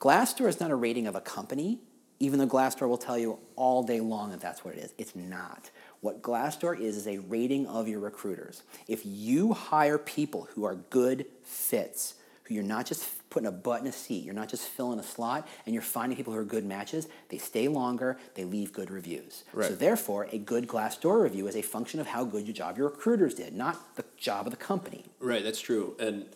Glassdoor 0.00 0.48
is 0.48 0.58
not 0.60 0.70
a 0.70 0.76
rating 0.76 1.06
of 1.06 1.14
a 1.16 1.20
company, 1.20 1.80
even 2.20 2.38
though 2.38 2.46
Glassdoor 2.46 2.88
will 2.88 2.96
tell 2.96 3.18
you 3.18 3.38
all 3.56 3.82
day 3.82 4.00
long 4.00 4.30
that 4.30 4.40
that's 4.40 4.64
what 4.64 4.74
it 4.74 4.78
is. 4.84 4.94
It's 4.96 5.14
not. 5.16 5.70
What 6.02 6.20
Glassdoor 6.20 6.78
is 6.78 6.96
is 6.96 7.06
a 7.06 7.18
rating 7.18 7.66
of 7.68 7.86
your 7.86 8.00
recruiters. 8.00 8.64
If 8.88 9.02
you 9.04 9.52
hire 9.52 9.98
people 9.98 10.48
who 10.52 10.64
are 10.64 10.74
good 10.74 11.26
fits, 11.44 12.14
who 12.42 12.54
you're 12.54 12.64
not 12.64 12.86
just 12.86 13.08
putting 13.30 13.46
a 13.46 13.52
butt 13.52 13.82
in 13.82 13.86
a 13.86 13.92
seat, 13.92 14.24
you're 14.24 14.34
not 14.34 14.48
just 14.48 14.66
filling 14.66 14.98
a 14.98 15.02
slot, 15.04 15.46
and 15.64 15.72
you're 15.72 15.80
finding 15.82 16.16
people 16.16 16.32
who 16.32 16.40
are 16.40 16.44
good 16.44 16.64
matches, 16.64 17.06
they 17.28 17.38
stay 17.38 17.68
longer, 17.68 18.18
they 18.34 18.42
leave 18.42 18.72
good 18.72 18.90
reviews. 18.90 19.44
So 19.54 19.76
therefore, 19.76 20.26
a 20.32 20.38
good 20.38 20.66
Glassdoor 20.66 21.22
review 21.22 21.46
is 21.46 21.54
a 21.54 21.62
function 21.62 22.00
of 22.00 22.08
how 22.08 22.24
good 22.24 22.48
your 22.48 22.54
job 22.54 22.76
your 22.76 22.88
recruiters 22.88 23.34
did, 23.34 23.54
not 23.54 23.94
the 23.94 24.04
job 24.16 24.48
of 24.48 24.50
the 24.50 24.56
company. 24.56 25.04
Right, 25.20 25.44
that's 25.44 25.60
true, 25.60 25.94
and 26.00 26.26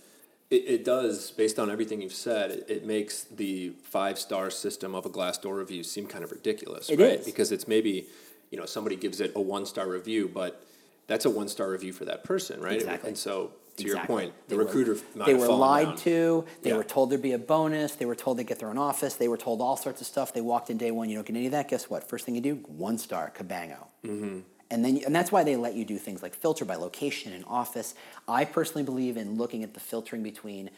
it, 0.48 0.62
it 0.64 0.84
does 0.84 1.32
based 1.32 1.58
on 1.58 1.72
everything 1.72 2.00
you've 2.02 2.12
said. 2.14 2.52
It, 2.52 2.66
it 2.68 2.86
makes 2.86 3.24
the 3.24 3.70
five 3.82 4.16
star 4.16 4.48
system 4.48 4.94
of 4.94 5.04
a 5.04 5.10
Glassdoor 5.10 5.58
review 5.58 5.82
seem 5.82 6.06
kind 6.06 6.22
of 6.22 6.30
ridiculous, 6.30 6.88
It 6.88 7.00
right? 7.00 7.18
is. 7.18 7.26
Because 7.26 7.50
it's 7.50 7.66
maybe 7.66 8.06
you 8.50 8.58
know 8.58 8.66
somebody 8.66 8.96
gives 8.96 9.20
it 9.20 9.32
a 9.34 9.40
one 9.40 9.66
star 9.66 9.88
review, 9.88 10.30
but 10.32 10.64
that's 11.06 11.24
a 11.24 11.30
one 11.30 11.48
star 11.48 11.70
review 11.70 11.92
for 11.92 12.04
that 12.04 12.24
person, 12.24 12.60
right? 12.60 12.74
Exactly. 12.74 13.08
And 13.08 13.18
so 13.18 13.52
to 13.76 13.84
your 13.84 13.98
point, 14.06 14.32
the 14.48 14.54
They 14.54 14.58
were- 14.58 14.64
recruiter 14.64 14.96
might 15.14 15.26
they 15.26 15.34
were 15.34 15.48
lied 15.48 15.86
down. 15.88 15.96
to. 15.98 16.44
They 16.62 16.70
Yeah. 16.70 16.76
were 16.76 16.84
told 16.84 17.10
there'd 17.10 17.20
be 17.22 17.32
a 17.32 17.38
bonus. 17.38 17.94
They 17.94 18.06
were 18.06 18.14
told 18.14 18.38
they'd 18.38 18.46
get 18.46 18.58
their 18.58 18.70
own 18.70 18.78
office. 18.78 19.14
They 19.14 19.28
were 19.28 19.36
told 19.36 19.60
all 19.60 19.76
sorts 19.76 20.00
of 20.00 20.06
stuff. 20.06 20.32
They 20.32 20.40
walked 20.40 20.70
in 20.70 20.78
day 20.78 20.90
one. 20.90 21.08
You 21.10 21.16
don't 21.16 21.26
get 21.26 21.36
any 21.36 21.46
of 21.46 21.52
that. 21.52 21.68
Guess 21.68 21.90
what? 21.90 22.08
First 22.08 22.24
thing 22.24 22.34
you 22.34 22.40
do, 22.40 22.54
one 22.66 22.96
star, 22.98 23.30
cabango. 23.36 23.86
Mm-hmm. 24.04 24.38
And 24.70 24.84
then, 24.84 25.00
and 25.06 25.14
that's 25.14 25.30
why 25.30 25.44
they 25.44 25.54
let 25.56 25.74
you 25.74 25.84
do 25.84 25.96
things 25.98 26.22
like 26.22 26.34
filter 26.34 26.64
by 26.64 26.74
location 26.74 27.32
and 27.32 27.44
office. 27.46 27.94
I 28.26 28.44
personally 28.46 28.82
believe 28.82 29.16
in 29.16 29.36
looking 29.36 29.62
at 29.62 29.74
the 29.74 29.80
filtering 29.80 30.22
between 30.24 30.70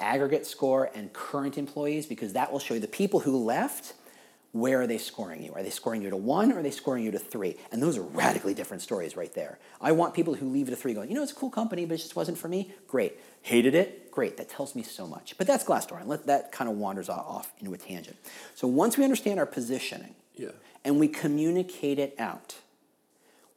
aggregate 0.00 0.46
score 0.46 0.90
and 0.94 1.12
current 1.12 1.58
employees 1.58 2.06
because 2.06 2.32
that 2.34 2.52
will 2.52 2.58
show 2.60 2.74
you 2.74 2.80
the 2.80 2.86
people 2.88 3.20
who 3.20 3.36
left. 3.36 3.92
Where 4.56 4.80
are 4.80 4.86
they 4.86 4.96
scoring 4.96 5.42
you? 5.42 5.52
Are 5.54 5.62
they 5.62 5.68
scoring 5.70 6.00
you 6.00 6.08
to 6.08 6.16
one 6.16 6.50
or 6.50 6.60
are 6.60 6.62
they 6.62 6.70
scoring 6.70 7.04
you 7.04 7.10
to 7.10 7.18
three? 7.18 7.56
And 7.70 7.82
those 7.82 7.98
are 7.98 8.02
radically 8.02 8.54
different 8.54 8.82
stories 8.82 9.14
right 9.14 9.32
there. 9.34 9.58
I 9.82 9.92
want 9.92 10.14
people 10.14 10.32
who 10.32 10.48
leave 10.48 10.68
it 10.68 10.72
a 10.72 10.76
three 10.76 10.94
going, 10.94 11.10
you 11.10 11.14
know, 11.14 11.22
it's 11.22 11.32
a 11.32 11.34
cool 11.34 11.50
company, 11.50 11.84
but 11.84 11.94
it 11.94 11.98
just 11.98 12.16
wasn't 12.16 12.38
for 12.38 12.48
me. 12.48 12.72
Great. 12.88 13.20
Hated 13.42 13.74
it? 13.74 14.10
Great. 14.10 14.38
That 14.38 14.48
tells 14.48 14.74
me 14.74 14.82
so 14.82 15.06
much. 15.06 15.36
But 15.36 15.46
that's 15.46 15.62
Glassdoor, 15.62 16.00
and 16.00 16.08
let, 16.08 16.26
that 16.26 16.52
kind 16.52 16.70
of 16.70 16.76
wanders 16.78 17.10
off, 17.10 17.26
off 17.26 17.52
into 17.58 17.74
a 17.74 17.76
tangent. 17.78 18.16
So 18.54 18.66
once 18.66 18.96
we 18.96 19.04
understand 19.04 19.38
our 19.38 19.44
positioning 19.44 20.14
Yeah. 20.36 20.52
and 20.86 20.98
we 20.98 21.08
communicate 21.08 21.98
it 21.98 22.14
out, 22.18 22.54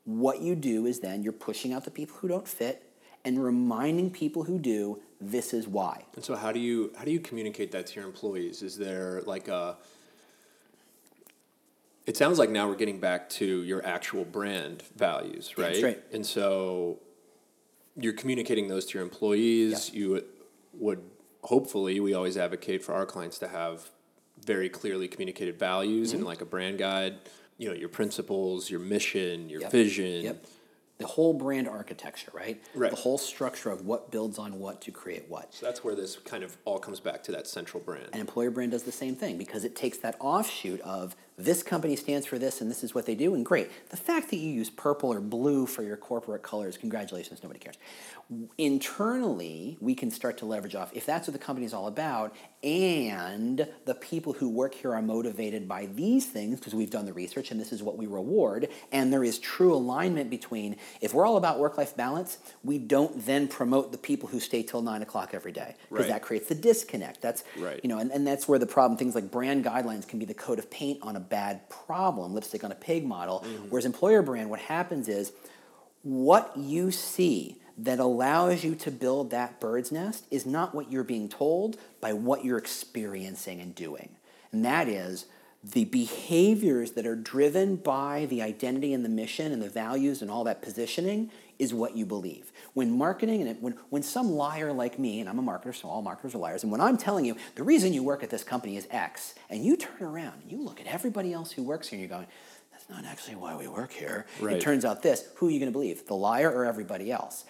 what 0.03 0.41
you 0.41 0.53
do 0.53 0.85
is 0.85 0.99
then 0.99 1.23
you're 1.23 1.31
pushing 1.31 1.71
out 1.71 1.85
the 1.85 1.91
people 1.91 2.17
who 2.17 2.27
don't 2.27 2.47
fit 2.47 2.91
and 3.23 3.41
reminding 3.41 4.11
people 4.11 4.43
who 4.43 4.59
do 4.59 4.99
this 5.21 5.53
is 5.53 5.65
why. 5.67 6.03
And 6.15 6.25
so, 6.25 6.35
how 6.35 6.51
do 6.51 6.59
you 6.59 6.91
how 6.97 7.03
do 7.03 7.11
you 7.11 7.19
communicate 7.19 7.71
that 7.71 7.87
to 7.87 7.95
your 7.99 8.05
employees? 8.05 8.61
Is 8.61 8.77
there 8.77 9.21
like 9.25 9.49
a 9.49 9.77
it 12.09 12.17
sounds 12.17 12.39
like 12.39 12.49
now 12.49 12.67
we're 12.67 12.75
getting 12.75 12.99
back 12.99 13.29
to 13.29 13.45
your 13.63 13.85
actual 13.85 14.25
brand 14.25 14.81
values, 14.95 15.53
Damn 15.55 15.83
right? 15.83 16.03
And 16.11 16.25
so 16.25 16.97
you're 17.95 18.13
communicating 18.13 18.67
those 18.67 18.85
to 18.87 18.95
your 18.97 19.03
employees. 19.03 19.93
You 19.93 20.23
would 20.73 21.03
hopefully 21.43 21.99
we 21.99 22.15
always 22.15 22.35
advocate 22.35 22.83
for 22.83 22.93
our 22.95 23.05
clients 23.05 23.37
to 23.39 23.47
have 23.47 23.91
very 24.43 24.69
clearly 24.69 25.07
communicated 25.07 25.59
values 25.59 26.09
Mm-hmm. 26.09 26.17
and 26.17 26.25
like 26.25 26.41
a 26.41 26.45
brand 26.45 26.79
guide. 26.79 27.17
You 27.59 27.67
know 27.69 27.75
your 27.75 27.89
principles, 27.89 28.71
your 28.71 28.79
mission, 28.79 29.47
your 29.47 29.61
Yep. 29.61 29.71
vision. 29.71 30.21
Yep. 30.23 30.45
The 30.97 31.07
whole 31.07 31.33
brand 31.33 31.67
architecture, 31.69 32.31
right? 32.33 32.61
Right. 32.73 32.89
The 32.89 32.97
whole 32.97 33.17
structure 33.17 33.69
of 33.69 33.85
what 33.85 34.11
builds 34.11 34.37
on 34.37 34.59
what 34.59 34.81
to 34.81 34.91
create 34.91 35.25
what. 35.29 35.53
So 35.53 35.65
that's 35.65 35.81
where 35.83 35.95
this 35.95 36.17
kind 36.17 36.43
of 36.43 36.57
all 36.65 36.79
comes 36.79 36.99
back 36.99 37.23
to 37.23 37.31
that 37.33 37.47
central 37.47 37.81
brand. 37.81 38.09
An 38.11 38.19
employer 38.19 38.49
brand 38.51 38.71
does 38.71 38.83
the 38.83 38.91
same 38.91 39.15
thing 39.15 39.37
because 39.37 39.63
it 39.63 39.75
takes 39.77 39.97
that 39.99 40.15
offshoot 40.19 40.81
of 40.81 41.15
this 41.39 41.63
company 41.63 41.95
stands 41.95 42.25
for 42.25 42.37
this 42.37 42.61
and 42.61 42.69
this 42.69 42.83
is 42.83 42.93
what 42.93 43.05
they 43.05 43.15
do, 43.15 43.33
and 43.33 43.45
great. 43.45 43.71
The 43.89 43.97
fact 43.97 44.29
that 44.29 44.37
you 44.37 44.51
use 44.51 44.69
purple 44.69 45.11
or 45.11 45.21
blue 45.21 45.65
for 45.65 45.83
your 45.83 45.97
corporate 45.97 46.43
colors, 46.43 46.77
congratulations, 46.77 47.41
nobody 47.41 47.59
cares. 47.59 47.77
Internally, 48.59 49.75
we 49.81 49.95
can 49.95 50.11
start 50.11 50.37
to 50.37 50.45
leverage 50.45 50.75
off 50.75 50.91
if 50.93 51.03
that's 51.03 51.27
what 51.27 51.33
the 51.33 51.43
company 51.43 51.65
is 51.65 51.73
all 51.73 51.87
about, 51.87 52.35
and 52.61 53.67
the 53.85 53.95
people 53.95 54.33
who 54.33 54.47
work 54.47 54.75
here 54.75 54.93
are 54.93 55.01
motivated 55.01 55.67
by 55.67 55.87
these 55.87 56.27
things 56.27 56.59
because 56.59 56.75
we've 56.75 56.91
done 56.91 57.07
the 57.07 57.13
research 57.13 57.49
and 57.49 57.59
this 57.59 57.71
is 57.71 57.81
what 57.81 57.97
we 57.97 58.05
reward, 58.05 58.67
and 58.91 59.11
there 59.11 59.23
is 59.23 59.39
true 59.39 59.73
alignment 59.73 60.29
between 60.29 60.75
if 61.01 61.11
we're 61.11 61.25
all 61.25 61.37
about 61.37 61.57
work 61.57 61.75
life 61.75 61.97
balance, 61.97 62.37
we 62.63 62.77
don't 62.77 63.25
then 63.25 63.47
promote 63.47 63.91
the 63.91 63.97
people 63.97 64.29
who 64.29 64.39
stay 64.39 64.61
till 64.61 64.83
nine 64.83 65.01
o'clock 65.01 65.31
every 65.33 65.51
day 65.51 65.75
because 65.89 66.03
Right. 66.05 66.09
that 66.09 66.21
creates 66.21 66.49
the 66.49 66.55
disconnect. 66.55 67.21
That's 67.21 67.43
Right. 67.57 67.79
you 67.81 67.89
know, 67.89 67.97
and, 67.97 68.11
and 68.11 68.27
that's 68.27 68.47
where 68.47 68.59
the 68.59 68.67
problem, 68.67 68.95
things 68.95 69.15
like 69.15 69.31
brand 69.31 69.65
guidelines 69.65 70.07
can 70.07 70.19
be 70.19 70.25
the 70.25 70.35
coat 70.35 70.59
of 70.59 70.69
paint 70.69 70.99
on 71.01 71.15
a 71.15 71.19
bad 71.19 71.67
problem, 71.69 72.35
lipstick 72.35 72.63
on 72.63 72.71
a 72.71 72.75
pig 72.75 73.05
model. 73.05 73.39
Mm-hmm. 73.39 73.69
Whereas 73.69 73.85
employer 73.85 74.21
brand, 74.21 74.51
what 74.51 74.59
happens 74.59 75.07
is 75.07 75.31
what 76.03 76.55
you 76.55 76.91
see 76.91 77.57
that 77.83 77.99
allows 77.99 78.63
you 78.63 78.75
to 78.75 78.91
build 78.91 79.31
that 79.31 79.59
bird's 79.59 79.91
nest 79.91 80.25
is 80.29 80.45
not 80.45 80.75
what 80.75 80.91
you're 80.91 81.03
being 81.03 81.29
told 81.29 81.77
by 82.01 82.13
what 82.13 82.43
you're 82.43 82.57
experiencing 82.57 83.61
and 83.61 83.73
doing. 83.73 84.09
And 84.51 84.65
that 84.65 84.87
is 84.87 85.25
the 85.63 85.85
behaviors 85.85 86.91
that 86.91 87.05
are 87.05 87.15
driven 87.15 87.75
by 87.75 88.25
the 88.29 88.41
identity 88.41 88.93
and 88.93 89.03
the 89.03 89.09
mission 89.09 89.51
and 89.51 89.61
the 89.61 89.69
values 89.69 90.21
and 90.21 90.31
all 90.31 90.43
that 90.45 90.61
positioning 90.61 91.31
is 91.57 91.73
what 91.73 91.95
you 91.95 92.05
believe. 92.05 92.51
When 92.73 92.97
marketing 92.97 93.45
and 93.45 93.61
when, 93.61 93.77
when 93.89 94.01
some 94.01 94.31
liar 94.31 94.71
like 94.71 94.97
me, 94.97 95.19
and 95.19 95.29
I'm 95.29 95.39
a 95.39 95.41
marketer, 95.41 95.75
so 95.75 95.89
all 95.89 96.01
marketers 96.01 96.33
are 96.33 96.37
liars, 96.37 96.63
and 96.63 96.71
when 96.71 96.79
I'm 96.79 96.97
telling 96.97 97.25
you 97.25 97.35
the 97.55 97.63
reason 97.63 97.93
you 97.93 98.03
work 98.03 98.23
at 98.23 98.29
this 98.29 98.43
company 98.43 98.77
is 98.77 98.87
X, 98.89 99.35
and 99.49 99.63
you 99.63 99.75
turn 99.75 100.01
around 100.01 100.41
and 100.41 100.51
you 100.51 100.63
look 100.63 100.79
at 100.79 100.87
everybody 100.87 101.33
else 101.33 101.51
who 101.51 101.63
works 101.63 101.89
here 101.89 101.99
and 101.99 102.09
you're 102.09 102.17
going, 102.17 102.27
that's 102.71 102.89
not 102.89 103.03
actually 103.03 103.35
why 103.35 103.57
we 103.57 103.67
work 103.67 103.91
here. 103.91 104.25
Right. 104.39 104.55
It 104.55 104.61
turns 104.61 104.85
out 104.85 105.03
this, 105.03 105.25
who 105.35 105.47
are 105.47 105.51
you 105.51 105.59
going 105.59 105.71
to 105.71 105.73
believe? 105.73 106.07
The 106.07 106.15
liar 106.15 106.49
or 106.49 106.65
everybody 106.65 107.11
else? 107.11 107.43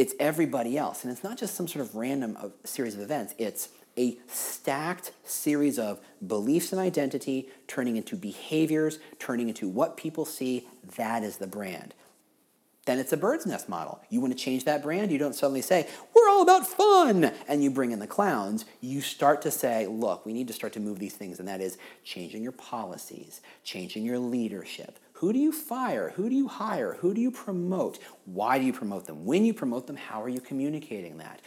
It's 0.00 0.14
everybody 0.18 0.78
else. 0.78 1.04
And 1.04 1.12
it's 1.12 1.22
not 1.22 1.36
just 1.36 1.54
some 1.54 1.68
sort 1.68 1.84
of 1.84 1.94
random 1.94 2.34
uh, 2.40 2.48
series 2.64 2.94
of 2.94 3.02
events, 3.02 3.34
it's 3.36 3.68
a 3.98 4.16
stacked 4.28 5.12
series 5.24 5.78
of 5.78 6.00
beliefs 6.26 6.72
and 6.72 6.80
identity 6.80 7.50
turning 7.66 7.98
into 7.98 8.16
behaviors, 8.16 8.98
turning 9.18 9.50
into 9.50 9.68
what 9.68 9.98
people 9.98 10.24
see. 10.24 10.66
That 10.96 11.22
is 11.22 11.36
the 11.36 11.46
brand. 11.46 11.92
Then 12.86 12.98
it's 12.98 13.12
a 13.12 13.16
bird's 13.18 13.44
nest 13.44 13.68
model. 13.68 14.00
You 14.08 14.22
want 14.22 14.32
to 14.32 14.38
change 14.42 14.64
that 14.64 14.82
brand, 14.82 15.12
you 15.12 15.18
don't 15.18 15.34
suddenly 15.34 15.60
say, 15.60 15.86
we're 16.14 16.30
all 16.30 16.40
about 16.40 16.66
fun, 16.66 17.32
and 17.46 17.62
you 17.62 17.70
bring 17.70 17.90
in 17.90 17.98
the 17.98 18.06
clowns. 18.06 18.64
You 18.80 19.02
start 19.02 19.42
to 19.42 19.50
say, 19.50 19.86
look, 19.86 20.24
we 20.24 20.32
need 20.32 20.48
to 20.48 20.54
start 20.54 20.72
to 20.72 20.80
move 20.80 20.98
these 20.98 21.12
things, 21.12 21.38
and 21.38 21.46
that 21.46 21.60
is 21.60 21.76
changing 22.04 22.42
your 22.42 22.52
policies, 22.52 23.42
changing 23.64 24.06
your 24.06 24.18
leadership. 24.18 24.98
Who 25.20 25.34
do 25.34 25.38
you 25.38 25.52
fire? 25.52 26.14
Who 26.16 26.30
do 26.30 26.34
you 26.34 26.48
hire? 26.48 26.96
Who 27.00 27.12
do 27.12 27.20
you 27.20 27.30
promote? 27.30 27.98
Why 28.24 28.58
do 28.58 28.64
you 28.64 28.72
promote 28.72 29.04
them? 29.06 29.26
When 29.26 29.44
you 29.44 29.52
promote 29.52 29.86
them, 29.86 29.96
how 29.96 30.22
are 30.22 30.30
you 30.30 30.40
communicating 30.40 31.18
that? 31.18 31.42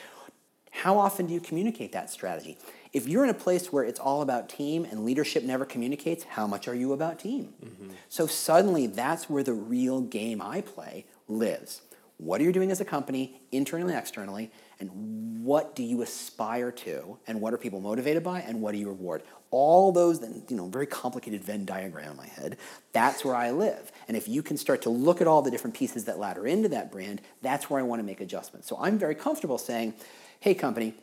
How 0.69 0.99
often 0.99 1.25
do 1.25 1.33
you 1.33 1.39
communicate 1.39 1.91
that 1.93 2.11
strategy? 2.11 2.59
If 2.91 3.07
you're 3.07 3.23
in 3.23 3.31
a 3.31 3.33
place 3.33 3.73
where 3.73 3.83
it's 3.83 3.99
all 3.99 4.21
about 4.21 4.47
team 4.47 4.85
and 4.85 5.03
leadership 5.03 5.43
never 5.43 5.65
communicates, 5.65 6.23
how 6.23 6.45
much 6.45 6.67
are 6.67 6.75
you 6.75 6.93
about 6.93 7.17
team? 7.17 7.55
Mm-hmm. 7.65 7.89
So 8.09 8.27
suddenly 8.27 8.85
that's 8.85 9.27
where 9.27 9.41
the 9.41 9.53
real 9.53 10.01
game 10.01 10.39
I 10.39 10.61
play 10.61 11.05
lives. 11.27 11.81
What 12.17 12.41
are 12.41 12.43
you 12.43 12.51
doing 12.51 12.69
as 12.69 12.79
a 12.79 12.85
company, 12.85 13.41
internally 13.51 13.93
and 13.93 13.99
externally, 13.99 14.51
and 14.89 15.45
what 15.45 15.75
do 15.75 15.83
you 15.83 16.01
aspire 16.01 16.71
to, 16.71 17.17
and 17.27 17.39
what 17.39 17.53
are 17.53 17.57
people 17.57 17.79
motivated 17.79 18.23
by, 18.23 18.41
and 18.41 18.61
what 18.61 18.73
do 18.73 18.77
you 18.77 18.87
reward? 18.87 19.23
All 19.49 19.91
those, 19.91 20.21
you 20.49 20.57
know, 20.57 20.67
very 20.67 20.85
complicated 20.85 21.43
Venn 21.43 21.63
diagram 21.65 22.11
in 22.11 22.17
my 22.17 22.27
head, 22.27 22.57
that's 22.91 23.23
where 23.23 23.35
I 23.35 23.51
live. 23.51 23.91
And 24.07 24.17
if 24.17 24.27
you 24.27 24.41
can 24.43 24.57
start 24.57 24.81
to 24.83 24.89
look 24.89 25.21
at 25.21 25.27
all 25.27 25.41
the 25.41 25.51
different 25.51 25.75
pieces 25.75 26.05
that 26.05 26.19
ladder 26.19 26.45
into 26.47 26.69
that 26.69 26.91
brand, 26.91 27.21
that's 27.41 27.69
where 27.69 27.79
I 27.79 27.83
want 27.83 27.99
to 27.99 28.03
make 28.03 28.19
adjustments. 28.19 28.67
So 28.67 28.77
I'm 28.79 28.97
very 28.97 29.15
comfortable 29.15 29.57
saying, 29.57 29.93
hey, 30.39 30.53
company, 30.53 30.95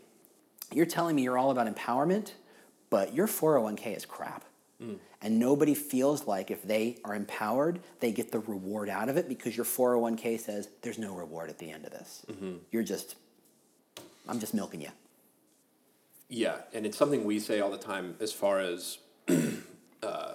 you're 0.72 0.86
telling 0.86 1.16
me 1.16 1.22
you're 1.22 1.38
all 1.38 1.50
about 1.50 1.72
empowerment, 1.74 2.32
but 2.90 3.14
your 3.14 3.26
401k 3.26 3.96
is 3.96 4.04
crap. 4.04 4.44
Mm. 4.82 4.98
And 5.22 5.38
nobody 5.38 5.74
feels 5.74 6.26
like 6.26 6.50
if 6.50 6.62
they 6.62 6.98
are 7.04 7.14
empowered, 7.14 7.80
they 8.00 8.12
get 8.12 8.32
the 8.32 8.40
reward 8.40 8.88
out 8.88 9.08
of 9.08 9.16
it 9.16 9.28
because 9.28 9.56
your 9.56 9.66
401k 9.66 10.40
says 10.40 10.68
there's 10.82 10.98
no 10.98 11.14
reward 11.14 11.50
at 11.50 11.58
the 11.58 11.70
end 11.70 11.84
of 11.84 11.92
this. 11.92 12.24
Mm-hmm. 12.30 12.56
You're 12.72 12.82
just, 12.82 13.16
I'm 14.30 14.38
just 14.40 14.54
milking 14.54 14.80
you. 14.80 14.90
Yeah, 16.28 16.58
and 16.72 16.86
it's 16.86 16.96
something 16.96 17.24
we 17.24 17.40
say 17.40 17.60
all 17.60 17.70
the 17.70 17.76
time 17.76 18.14
as 18.20 18.32
far 18.32 18.60
as 18.60 18.98
uh, 20.02 20.34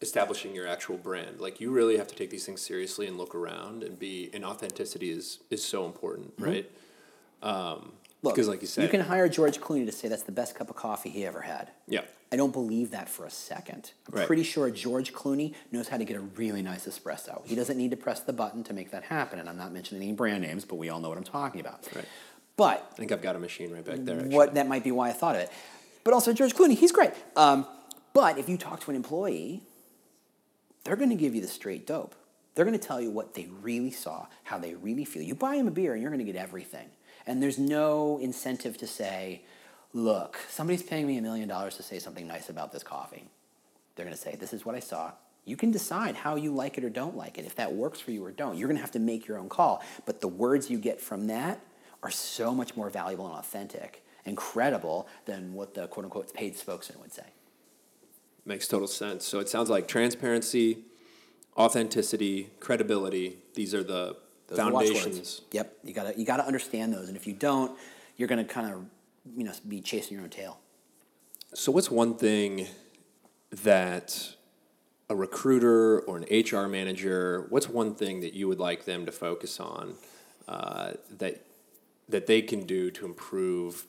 establishing 0.00 0.54
your 0.54 0.66
actual 0.66 0.96
brand. 0.96 1.40
Like 1.40 1.60
you 1.60 1.70
really 1.70 1.98
have 1.98 2.06
to 2.08 2.14
take 2.14 2.30
these 2.30 2.46
things 2.46 2.62
seriously 2.62 3.06
and 3.06 3.18
look 3.18 3.34
around 3.34 3.82
and 3.82 3.98
be. 3.98 4.30
And 4.32 4.44
authenticity 4.44 5.10
is 5.10 5.40
is 5.50 5.62
so 5.62 5.84
important, 5.84 6.32
right? 6.38 6.70
Um, 7.42 7.92
Look, 8.22 8.34
because, 8.34 8.48
like 8.48 8.62
you 8.62 8.66
said, 8.66 8.82
you 8.82 8.88
can 8.88 9.02
hire 9.02 9.28
George 9.28 9.60
Clooney 9.60 9.84
to 9.84 9.92
say 9.92 10.08
that's 10.08 10.22
the 10.22 10.32
best 10.32 10.54
cup 10.54 10.70
of 10.70 10.74
coffee 10.76 11.10
he 11.10 11.26
ever 11.26 11.42
had. 11.42 11.70
yeah, 11.86 12.00
I 12.32 12.36
don't 12.36 12.50
believe 12.52 12.90
that 12.92 13.08
for 13.10 13.24
a 13.26 13.30
second. 13.30 13.92
I'm 14.08 14.18
Right. 14.18 14.26
pretty 14.26 14.42
sure 14.42 14.68
George 14.70 15.12
Clooney 15.12 15.54
knows 15.70 15.88
how 15.88 15.98
to 15.98 16.04
get 16.04 16.16
a 16.16 16.20
really 16.20 16.62
nice 16.62 16.86
espresso. 16.86 17.44
He 17.46 17.54
doesn't 17.54 17.76
need 17.76 17.90
to 17.90 17.96
press 17.96 18.20
the 18.20 18.32
button 18.32 18.64
to 18.64 18.72
make 18.72 18.90
that 18.90 19.04
happen. 19.04 19.38
And 19.38 19.48
I'm 19.50 19.58
not 19.58 19.70
mentioning 19.70 20.02
any 20.02 20.12
brand 20.12 20.42
names, 20.42 20.64
but 20.64 20.76
we 20.76 20.88
all 20.88 20.98
know 20.98 21.10
what 21.10 21.18
I'm 21.18 21.24
talking 21.24 21.60
about. 21.60 21.86
Right. 21.94 22.06
But 22.56 22.88
I 22.92 22.96
think 22.96 23.12
I've 23.12 23.22
got 23.22 23.36
a 23.36 23.38
machine 23.38 23.70
right 23.70 23.84
back 23.84 23.98
there. 24.00 24.16
Actually. 24.16 24.34
what 24.34 24.54
that 24.54 24.66
might 24.66 24.82
be 24.82 24.90
why 24.90 25.10
I 25.10 25.12
thought 25.12 25.36
of 25.36 25.42
it. 25.42 25.52
But 26.04 26.14
also 26.14 26.32
George 26.32 26.54
Clooney, 26.54 26.76
he's 26.76 26.92
great. 26.92 27.10
Um, 27.36 27.66
but 28.14 28.38
if 28.38 28.48
you 28.48 28.56
talk 28.56 28.80
to 28.80 28.90
an 28.90 28.96
employee, 28.96 29.62
they're 30.84 30.96
going 30.96 31.10
to 31.10 31.16
give 31.16 31.34
you 31.34 31.40
the 31.40 31.48
straight 31.48 31.86
dope. 31.86 32.14
They're 32.54 32.64
going 32.64 32.78
to 32.78 32.86
tell 32.86 33.00
you 33.00 33.10
what 33.10 33.34
they 33.34 33.48
really 33.60 33.90
saw, 33.90 34.26
how 34.44 34.56
they 34.56 34.74
really 34.74 35.04
feel. 35.04 35.22
You 35.22 35.34
buy 35.34 35.56
them 35.56 35.68
a 35.68 35.70
beer 35.70 35.92
and 35.92 36.00
you're 36.00 36.10
going 36.10 36.24
to 36.24 36.32
get 36.32 36.40
everything. 36.40 36.88
And 37.26 37.42
there's 37.42 37.58
no 37.58 38.18
incentive 38.18 38.78
to 38.78 38.86
say, 38.86 39.42
look, 39.92 40.38
somebody's 40.48 40.82
paying 40.82 41.06
me 41.06 41.18
a 41.18 41.22
million 41.22 41.48
dollars 41.48 41.76
to 41.76 41.82
say 41.82 41.98
something 41.98 42.26
nice 42.26 42.48
about 42.48 42.72
this 42.72 42.82
coffee. 42.82 43.28
They're 43.94 44.06
going 44.06 44.16
to 44.16 44.22
say, 44.22 44.36
this 44.36 44.52
is 44.52 44.64
what 44.64 44.74
I 44.74 44.80
saw. 44.80 45.12
You 45.44 45.56
can 45.56 45.70
decide 45.70 46.14
how 46.16 46.36
you 46.36 46.54
like 46.54 46.78
it 46.78 46.84
or 46.84 46.90
don't 46.90 47.16
like 47.16 47.36
it, 47.36 47.44
if 47.44 47.56
that 47.56 47.74
works 47.74 48.00
for 48.00 48.12
you 48.12 48.24
or 48.24 48.30
don't. 48.30 48.56
You're 48.56 48.68
going 48.68 48.78
to 48.78 48.82
have 48.82 48.92
to 48.92 48.98
make 48.98 49.26
your 49.26 49.38
own 49.38 49.48
call. 49.48 49.82
But 50.06 50.20
the 50.20 50.28
words 50.28 50.70
you 50.70 50.78
get 50.78 51.00
from 51.00 51.26
that 51.26 51.60
are 52.02 52.10
so 52.10 52.54
much 52.54 52.76
more 52.76 52.90
valuable 52.90 53.26
and 53.26 53.36
authentic 53.36 54.04
and 54.24 54.36
credible 54.36 55.06
than 55.24 55.54
what 55.54 55.74
the 55.74 55.86
quote 55.88 56.04
unquote 56.04 56.34
paid 56.34 56.56
spokesman 56.56 57.00
would 57.00 57.12
say. 57.12 57.24
Makes 58.44 58.68
total 58.68 58.88
sense. 58.88 59.24
So 59.24 59.40
it 59.40 59.48
sounds 59.48 59.70
like 59.70 59.88
transparency, 59.88 60.84
authenticity, 61.56 62.50
credibility. 62.60 63.38
These 63.54 63.74
are 63.74 63.82
the 63.82 64.16
Those 64.48 64.58
are 64.58 64.70
the 64.70 64.70
foundations. 64.70 65.42
Yep, 65.52 65.78
you 65.84 65.92
gotta 65.92 66.18
you 66.18 66.24
gotta 66.24 66.46
understand 66.46 66.92
those, 66.92 67.08
and 67.08 67.16
if 67.16 67.26
you 67.26 67.32
don't, 67.32 67.76
you're 68.16 68.28
gonna 68.28 68.44
kind 68.44 68.72
of 68.72 68.84
you 69.36 69.44
know 69.44 69.52
be 69.66 69.80
chasing 69.80 70.14
your 70.14 70.24
own 70.24 70.30
tail. 70.30 70.58
So, 71.54 71.72
what's 71.72 71.90
one 71.90 72.14
thing 72.14 72.66
that 73.50 74.36
a 75.08 75.16
recruiter 75.16 76.00
or 76.00 76.18
an 76.18 76.24
HR 76.30 76.66
manager, 76.66 77.46
what's 77.48 77.68
one 77.68 77.94
thing 77.94 78.20
that 78.20 78.34
you 78.34 78.48
would 78.48 78.58
like 78.58 78.84
them 78.84 79.06
to 79.06 79.12
focus 79.12 79.60
on 79.60 79.94
uh, 80.48 80.92
that 81.18 81.45
that 82.08 82.26
they 82.26 82.42
can 82.42 82.64
do 82.66 82.90
to 82.92 83.04
improve 83.04 83.86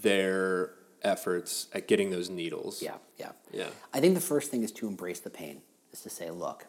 their 0.00 0.74
efforts 1.02 1.68
at 1.72 1.88
getting 1.88 2.10
those 2.10 2.28
needles? 2.28 2.82
Yeah, 2.82 2.96
yeah, 3.18 3.32
Yeah. 3.52 3.68
I 3.92 4.00
think 4.00 4.14
the 4.14 4.20
first 4.20 4.50
thing 4.50 4.62
is 4.62 4.72
to 4.72 4.88
embrace 4.88 5.20
the 5.20 5.30
pain. 5.30 5.62
Is 5.92 6.00
to 6.02 6.10
say, 6.10 6.30
look, 6.30 6.66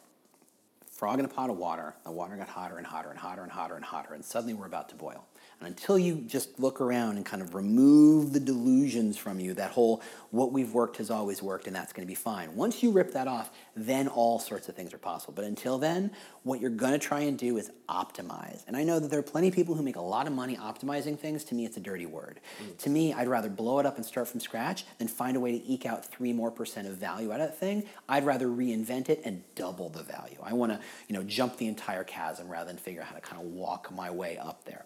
frog 0.91 1.19
in 1.19 1.25
a 1.25 1.29
pot 1.29 1.49
of 1.49 1.57
water. 1.57 1.95
The 2.03 2.11
water 2.11 2.35
got 2.35 2.49
hotter 2.49 2.77
and 2.77 2.85
hotter 2.85 3.09
and 3.09 3.17
hotter 3.17 3.41
and 3.41 3.51
hotter 3.51 3.75
and 3.75 3.85
hotter, 3.85 4.13
and 4.13 4.23
suddenly 4.25 4.53
we're 4.53 4.65
about 4.65 4.89
to 4.89 4.95
boil. 4.95 5.25
And 5.59 5.67
until 5.67 5.97
you 5.97 6.15
just 6.15 6.59
look 6.59 6.81
around 6.81 7.17
and 7.17 7.25
kind 7.25 7.41
of 7.41 7.55
remove 7.55 8.33
the 8.33 8.39
delusions 8.39 9.17
from 9.17 9.39
you, 9.39 9.53
that 9.53 9.71
whole 9.71 10.01
what 10.31 10.51
we've 10.51 10.73
worked 10.73 10.97
has 10.97 11.11
always 11.11 11.43
worked 11.43 11.67
and 11.67 11.75
that's 11.75 11.93
going 11.93 12.05
to 12.05 12.11
be 12.11 12.15
fine. 12.15 12.55
Once 12.55 12.81
you 12.81 12.91
rip 12.91 13.13
that 13.13 13.27
off, 13.27 13.51
then 13.75 14.07
all 14.07 14.39
sorts 14.39 14.67
of 14.67 14.75
things 14.75 14.93
are 14.93 14.97
possible. 14.97 15.33
But 15.33 15.45
until 15.45 15.77
then, 15.77 16.11
what 16.43 16.59
you're 16.59 16.69
going 16.69 16.93
to 16.93 16.99
try 16.99 17.21
and 17.21 17.37
do 17.37 17.57
is 17.57 17.71
optimize. 17.87 18.63
And 18.67 18.75
I 18.75 18.83
know 18.83 18.99
that 18.99 19.09
there 19.09 19.19
are 19.19 19.23
plenty 19.23 19.47
of 19.47 19.53
people 19.53 19.75
who 19.75 19.83
make 19.83 19.95
a 19.95 20.01
lot 20.01 20.27
of 20.27 20.33
money 20.33 20.57
optimizing 20.57 21.17
things. 21.17 21.43
To 21.45 21.55
me, 21.55 21.65
it's 21.65 21.77
a 21.77 21.79
dirty 21.79 22.05
word. 22.05 22.39
Mm. 22.63 22.77
To 22.79 22.89
me, 22.89 23.13
I'd 23.13 23.27
rather 23.27 23.49
blow 23.49 23.79
it 23.79 23.85
up 23.85 23.97
and 23.97 24.05
start 24.05 24.27
from 24.27 24.39
scratch 24.39 24.85
than 24.97 25.07
find 25.07 25.37
a 25.37 25.39
way 25.39 25.59
to 25.59 25.65
eke 25.65 25.85
out 25.85 26.05
three 26.05 26.33
more 26.33 26.51
percent 26.51 26.87
of 26.87 26.95
value 26.95 27.31
out 27.31 27.39
of 27.39 27.47
that 27.47 27.59
thing. 27.59 27.83
I'd 28.09 28.25
rather 28.25 28.47
reinvent 28.47 29.09
it 29.09 29.21
and 29.25 29.43
double 29.55 29.89
the 29.89 30.03
value. 30.03 30.37
I 30.43 30.53
want 30.53 30.71
to, 30.71 30.79
you 31.07 31.15
know, 31.15 31.23
jump 31.23 31.57
the 31.57 31.67
entire 31.67 32.03
chasm 32.03 32.49
rather 32.49 32.67
than 32.67 32.77
figure 32.77 33.01
out 33.01 33.07
how 33.07 33.15
to 33.15 33.21
kind 33.21 33.41
of 33.41 33.47
walk 33.49 33.91
my 33.91 34.09
way 34.09 34.37
up 34.37 34.65
there. 34.65 34.85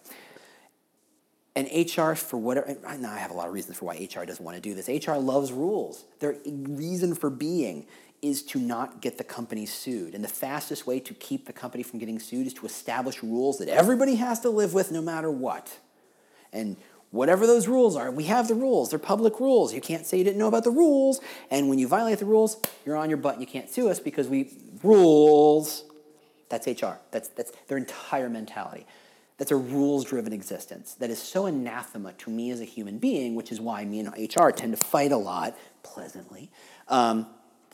And 1.58 1.66
HR, 1.74 2.14
for 2.14 2.36
whatever, 2.36 2.68
and 2.86 3.02
now 3.02 3.12
I 3.12 3.18
have 3.18 3.32
a 3.32 3.34
lot 3.34 3.48
of 3.48 3.52
reasons 3.52 3.78
for 3.78 3.86
why 3.86 3.94
HR 3.94 4.24
doesn't 4.24 4.44
want 4.44 4.56
to 4.56 4.60
do 4.60 4.74
this. 4.76 4.86
HR 4.86 5.14
loves 5.14 5.50
rules. 5.50 6.04
Their 6.20 6.36
reason 6.46 7.16
for 7.16 7.30
being 7.30 7.84
is 8.22 8.44
to 8.44 8.60
not 8.60 9.00
get 9.00 9.18
the 9.18 9.24
company 9.24 9.66
sued. 9.66 10.14
And 10.14 10.22
the 10.22 10.28
fastest 10.28 10.86
way 10.86 11.00
to 11.00 11.12
keep 11.14 11.46
the 11.46 11.52
company 11.52 11.82
from 11.82 11.98
getting 11.98 12.20
sued 12.20 12.46
is 12.46 12.54
to 12.54 12.66
establish 12.66 13.24
rules 13.24 13.58
that 13.58 13.66
everybody 13.66 14.14
has 14.14 14.38
to 14.42 14.50
live 14.50 14.72
with 14.72 14.92
no 14.92 15.02
matter 15.02 15.32
what. 15.32 15.80
And 16.52 16.76
whatever 17.10 17.44
those 17.44 17.66
rules 17.66 17.96
are, 17.96 18.12
we 18.12 18.24
have 18.24 18.46
the 18.46 18.54
rules. 18.54 18.90
They're 18.90 19.00
public 19.00 19.40
rules. 19.40 19.74
You 19.74 19.80
can't 19.80 20.06
say 20.06 20.18
you 20.18 20.22
didn't 20.22 20.38
know 20.38 20.46
about 20.46 20.62
the 20.62 20.70
rules. 20.70 21.20
And 21.50 21.68
when 21.68 21.80
you 21.80 21.88
violate 21.88 22.20
the 22.20 22.26
rules, 22.26 22.56
you're 22.86 22.94
on 22.94 23.10
your 23.10 23.18
butt 23.18 23.32
and 23.32 23.40
you 23.40 23.48
can't 23.48 23.68
sue 23.68 23.88
us 23.88 23.98
because 23.98 24.28
we 24.28 24.52
rules. 24.84 25.82
That's 26.50 26.68
HR. 26.68 27.00
That's, 27.10 27.26
that's 27.30 27.50
their 27.66 27.78
entire 27.78 28.28
mentality. 28.28 28.86
That's 29.38 29.52
a 29.52 29.56
rules 29.56 30.04
driven 30.04 30.32
existence 30.32 30.94
that 30.94 31.10
is 31.10 31.22
so 31.22 31.46
anathema 31.46 32.12
to 32.14 32.30
me 32.30 32.50
as 32.50 32.60
a 32.60 32.64
human 32.64 32.98
being, 32.98 33.36
which 33.36 33.52
is 33.52 33.60
why 33.60 33.84
me 33.84 34.00
and 34.00 34.08
HR 34.12 34.50
tend 34.50 34.76
to 34.76 34.84
fight 34.84 35.12
a 35.12 35.16
lot, 35.16 35.56
pleasantly. 35.84 36.50
Um, 36.88 37.28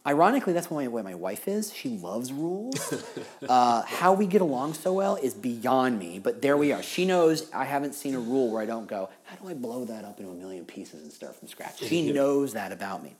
ironically, 0.06 0.52
that's 0.52 0.70
why 0.70 0.86
my, 0.86 1.00
my 1.00 1.14
wife 1.14 1.48
is. 1.48 1.72
She 1.72 1.88
loves 1.88 2.34
rules. 2.34 2.92
uh, 3.48 3.80
how 3.86 4.12
we 4.12 4.26
get 4.26 4.42
along 4.42 4.74
so 4.74 4.92
well 4.92 5.16
is 5.16 5.32
beyond 5.32 5.98
me, 5.98 6.18
but 6.18 6.42
there 6.42 6.58
we 6.58 6.70
are. 6.70 6.82
She 6.82 7.06
knows 7.06 7.50
I 7.50 7.64
haven't 7.64 7.94
seen 7.94 8.14
a 8.14 8.20
rule 8.20 8.50
where 8.52 8.60
I 8.60 8.66
don't 8.66 8.86
go, 8.86 9.08
how 9.22 9.36
do 9.36 9.48
I 9.48 9.54
blow 9.54 9.86
that 9.86 10.04
up 10.04 10.20
into 10.20 10.32
a 10.32 10.34
million 10.34 10.66
pieces 10.66 11.02
and 11.02 11.10
start 11.10 11.34
from 11.34 11.48
scratch? 11.48 11.82
She 11.82 12.12
knows 12.12 12.52
that 12.52 12.72
about 12.72 13.02
me. 13.02 13.16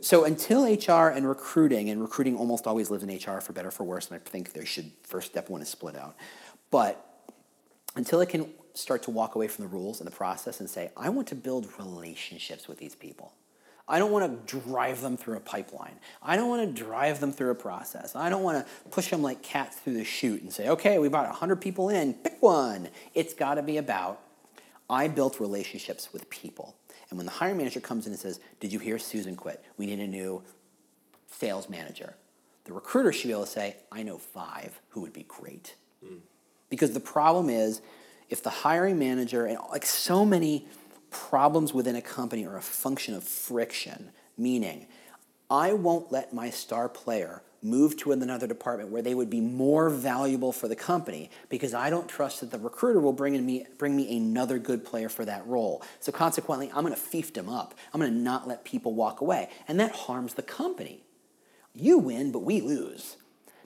So 0.00 0.24
until 0.24 0.64
HR 0.64 1.08
and 1.08 1.28
recruiting, 1.28 1.90
and 1.90 2.00
recruiting 2.00 2.34
almost 2.38 2.66
always 2.66 2.90
lives 2.90 3.04
in 3.04 3.14
HR 3.14 3.42
for 3.42 3.52
better 3.52 3.68
or 3.68 3.72
for 3.72 3.84
worse, 3.84 4.10
and 4.10 4.18
I 4.18 4.20
think 4.26 4.54
they 4.54 4.64
should, 4.64 4.90
first 5.02 5.26
step 5.26 5.50
one 5.50 5.60
is 5.60 5.68
split 5.68 5.96
out. 5.96 6.16
But 6.70 7.10
until 7.96 8.20
it 8.20 8.28
can 8.28 8.48
start 8.74 9.02
to 9.04 9.10
walk 9.10 9.34
away 9.34 9.48
from 9.48 9.64
the 9.64 9.68
rules 9.68 10.00
and 10.00 10.06
the 10.06 10.14
process 10.14 10.60
and 10.60 10.68
say, 10.68 10.90
I 10.96 11.08
want 11.10 11.28
to 11.28 11.34
build 11.34 11.68
relationships 11.78 12.68
with 12.68 12.78
these 12.78 12.94
people. 12.94 13.32
I 13.88 13.98
don't 13.98 14.12
want 14.12 14.46
to 14.46 14.60
drive 14.60 15.02
them 15.02 15.16
through 15.16 15.36
a 15.36 15.40
pipeline. 15.40 15.98
I 16.22 16.36
don't 16.36 16.48
want 16.48 16.74
to 16.74 16.82
drive 16.82 17.20
them 17.20 17.32
through 17.32 17.50
a 17.50 17.54
process. 17.54 18.14
I 18.14 18.30
don't 18.30 18.42
want 18.42 18.64
to 18.64 18.88
push 18.90 19.10
them 19.10 19.22
like 19.22 19.42
cats 19.42 19.76
through 19.76 19.94
the 19.94 20.04
chute 20.04 20.42
and 20.42 20.52
say, 20.52 20.68
okay, 20.68 20.98
we 20.98 21.08
brought 21.08 21.26
100 21.26 21.56
people 21.60 21.88
in, 21.88 22.14
pick 22.14 22.40
one. 22.40 22.88
It's 23.14 23.34
got 23.34 23.54
to 23.54 23.62
be 23.62 23.76
about, 23.76 24.20
I 24.88 25.08
built 25.08 25.40
relationships 25.40 26.12
with 26.12 26.30
people. 26.30 26.76
And 27.10 27.18
when 27.18 27.26
the 27.26 27.32
hiring 27.32 27.58
manager 27.58 27.80
comes 27.80 28.06
in 28.06 28.12
and 28.12 28.20
says, 28.20 28.40
Did 28.58 28.72
you 28.72 28.78
hear 28.78 28.98
Susan 28.98 29.36
quit? 29.36 29.62
We 29.76 29.84
need 29.84 30.00
a 30.00 30.06
new 30.06 30.42
sales 31.30 31.68
manager. 31.68 32.14
The 32.64 32.72
recruiter 32.72 33.12
should 33.12 33.26
be 33.26 33.32
able 33.32 33.44
to 33.44 33.50
say, 33.50 33.76
I 33.90 34.02
know 34.02 34.16
five 34.16 34.80
who 34.90 35.02
would 35.02 35.12
be 35.12 35.24
great. 35.24 35.74
Hmm. 36.02 36.18
Because 36.72 36.92
the 36.92 37.00
problem 37.00 37.50
is, 37.50 37.82
if 38.30 38.42
the 38.42 38.48
hiring 38.48 38.98
manager, 38.98 39.44
and 39.44 39.58
like 39.68 39.84
so 39.84 40.24
many 40.24 40.66
problems 41.10 41.74
within 41.74 41.96
a 41.96 42.00
company 42.00 42.46
are 42.46 42.56
a 42.56 42.62
function 42.62 43.12
of 43.12 43.24
friction, 43.24 44.10
meaning 44.38 44.86
I 45.50 45.74
won't 45.74 46.10
let 46.10 46.32
my 46.32 46.48
star 46.48 46.88
player 46.88 47.42
move 47.60 47.98
to 47.98 48.12
another 48.12 48.46
department 48.46 48.88
where 48.88 49.02
they 49.02 49.14
would 49.14 49.28
be 49.28 49.42
more 49.42 49.90
valuable 49.90 50.50
for 50.50 50.66
the 50.66 50.74
company 50.74 51.30
because 51.50 51.74
I 51.74 51.90
don't 51.90 52.08
trust 52.08 52.40
that 52.40 52.50
the 52.50 52.58
recruiter 52.58 53.00
will 53.00 53.12
bring, 53.12 53.34
in 53.34 53.44
me, 53.44 53.66
bring 53.76 53.94
me 53.94 54.16
another 54.16 54.58
good 54.58 54.82
player 54.82 55.10
for 55.10 55.26
that 55.26 55.46
role. 55.46 55.82
So 56.00 56.10
consequently, 56.10 56.70
I'm 56.74 56.84
going 56.84 56.94
to 56.94 56.98
fief 56.98 57.34
them 57.34 57.50
up. 57.50 57.74
I'm 57.92 58.00
going 58.00 58.10
to 58.10 58.18
not 58.18 58.48
let 58.48 58.64
people 58.64 58.94
walk 58.94 59.20
away. 59.20 59.50
And 59.68 59.78
that 59.78 59.94
harms 59.94 60.32
the 60.32 60.42
company. 60.42 61.02
You 61.74 61.98
win, 61.98 62.32
but 62.32 62.44
we 62.44 62.62
lose. 62.62 63.18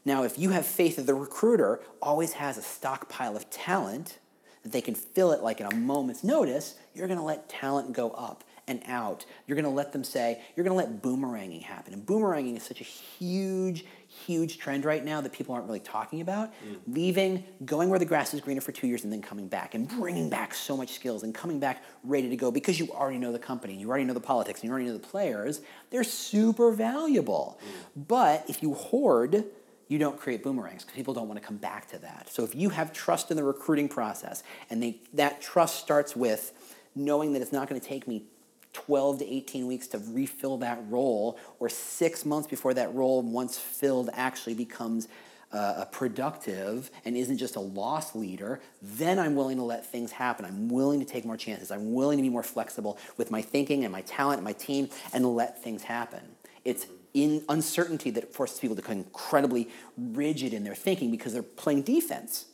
Now, 0.07 0.23
if 0.23 0.39
you 0.39 0.51
have 0.51 0.65
faith 0.65 0.97
that 0.97 1.07
the 1.07 1.15
recruiter 1.15 1.81
always 2.01 2.35
has 2.35 2.57
a 2.57 2.63
stockpile 2.63 3.37
of 3.37 3.51
talent, 3.51 4.19
that 4.63 4.73
they 4.73 4.81
can 4.81 4.95
fill 4.95 5.33
it 5.33 5.43
like 5.43 5.61
at 5.61 5.71
a 5.71 5.77
moment's 5.77 6.23
notice, 6.25 6.77
you're 6.95 7.09
going 7.09 7.19
to 7.19 7.25
let 7.25 7.49
talent 7.49 7.93
go 7.93 8.13
up 8.13 8.45
and 8.69 8.83
out. 8.87 9.25
You're 9.47 9.57
going 9.57 9.65
to 9.65 9.71
let 9.71 9.93
them 9.93 10.03
say, 10.05 10.43
you're 10.55 10.65
going 10.65 10.77
to 10.77 10.91
let 10.91 11.03
boomeranging 11.03 11.63
happen. 11.63 11.93
And 11.93 12.05
boomeranging 12.05 12.57
is 12.57 12.63
such 12.65 12.81
a 12.81 12.85
huge, 12.85 13.85
huge 14.09 14.59
trend 14.59 14.85
right 14.85 15.05
now 15.05 15.21
that 15.21 15.33
people 15.33 15.55
aren't 15.55 15.67
really 15.67 15.81
talking 15.81 16.21
about. 16.21 16.53
Mm. 16.53 16.79
Leaving, 16.89 17.45
going 17.65 17.91
where 17.91 17.99
the 17.99 18.05
grass 18.05 18.35
is 18.35 18.41
greener 18.41 18.61
for 18.61 18.73
two 18.73 18.87
years, 18.87 19.05
and 19.05 19.13
then 19.13 19.23
coming 19.23 19.47
back 19.47 19.75
and 19.75 19.89
bringing 19.89 20.31
back 20.31 20.55
so 20.55 20.77
much 20.77 20.93
skills 20.93 21.23
and 21.23 21.35
coming 21.35 21.61
back 21.61 21.85
ready 22.03 22.29
to 22.29 22.37
go 22.37 22.51
because 22.51 22.79
you 22.79 22.89
already 22.91 23.19
know 23.19 23.33
the 23.33 23.39
company, 23.39 23.73
and 23.75 23.81
you 23.81 23.89
already 23.89 24.05
know 24.05 24.15
the 24.15 24.21
politics, 24.21 24.61
and 24.61 24.69
you 24.69 24.73
already 24.73 24.87
know 24.87 24.95
the 24.95 24.99
players. 24.99 25.61
They're 25.91 26.05
super 26.05 26.73
valuable. 26.73 27.61
Mm. 27.61 28.07
But 28.09 28.45
if 28.49 28.63
you 28.63 28.75
hoard, 28.75 29.45
you 29.89 29.99
don't 29.99 30.19
create 30.19 30.43
boomerangs 30.43 30.83
because 30.83 30.97
people 30.97 31.15
don't 31.15 31.29
want 31.29 31.41
to 31.41 31.47
come 31.47 31.57
back 31.57 31.89
to 31.89 31.99
that. 31.99 32.29
So 32.31 32.43
if 32.45 32.55
you 32.55 32.71
have 32.71 32.93
trust 32.93 33.31
in 33.31 33.37
the 33.37 33.45
recruiting 33.45 33.89
process 33.89 34.43
and 34.69 34.83
they, 34.83 35.01
that 35.15 35.41
trust 35.41 35.79
starts 35.79 36.17
with 36.17 36.53
knowing 36.95 37.33
that 37.35 37.43
it's 37.43 37.53
not 37.53 37.69
going 37.69 37.81
to 37.81 37.87
take 37.87 38.09
me 38.09 38.25
12 38.73 39.21
to 39.21 39.27
18 39.27 39.67
weeks 39.67 39.87
to 39.89 39.99
refill 40.09 40.59
that 40.59 40.79
role 40.89 41.39
or 41.61 41.69
six 41.69 42.27
months 42.27 42.49
before 42.49 42.75
that 42.75 42.95
role 42.95 43.23
once 43.23 43.59
filled 43.59 44.11
actually 44.13 44.55
becomes 44.55 45.09
uh, 45.53 45.75
a 45.79 45.87
productive 45.87 46.91
and 47.05 47.17
isn't 47.17 47.39
just 47.39 47.57
a 47.57 47.61
loss 47.61 48.15
leader, 48.15 48.61
then 48.83 49.19
I'm 49.19 49.35
willing 49.35 49.57
to 49.57 49.63
let 49.63 49.87
things 49.87 50.13
happen. 50.13 50.45
I'm 50.45 50.69
willing 50.69 51.01
to 51.01 51.07
take 51.07 51.25
more 51.25 51.37
chances. 51.37 51.71
I'm 51.71 51.95
willing 51.95 52.19
to 52.19 52.23
be 52.23 52.29
more 52.29 52.43
flexible 52.43 52.99
with 53.17 53.31
my 53.31 53.41
thinking 53.41 53.85
and 53.85 53.93
my 53.93 54.03
talent 54.03 54.39
and 54.39 54.45
my 54.45 54.53
team 54.53 54.89
and 55.15 55.25
let 55.35 55.63
things 55.63 55.83
happen. 55.83 56.21
It's 56.65 56.87
in 57.17 57.43
uncertainty 57.49 58.11
that 58.11 58.33
forces 58.35 58.61
people 58.61 58.77
to 58.77 58.83
become 58.83 58.99
incredibly 58.99 59.69
rigid 59.97 60.53
in 60.53 60.65
their 60.65 60.75
thinking 60.75 61.11
because 61.11 61.33
they're 61.33 61.43
playing 61.43 61.83
defense 61.83 62.47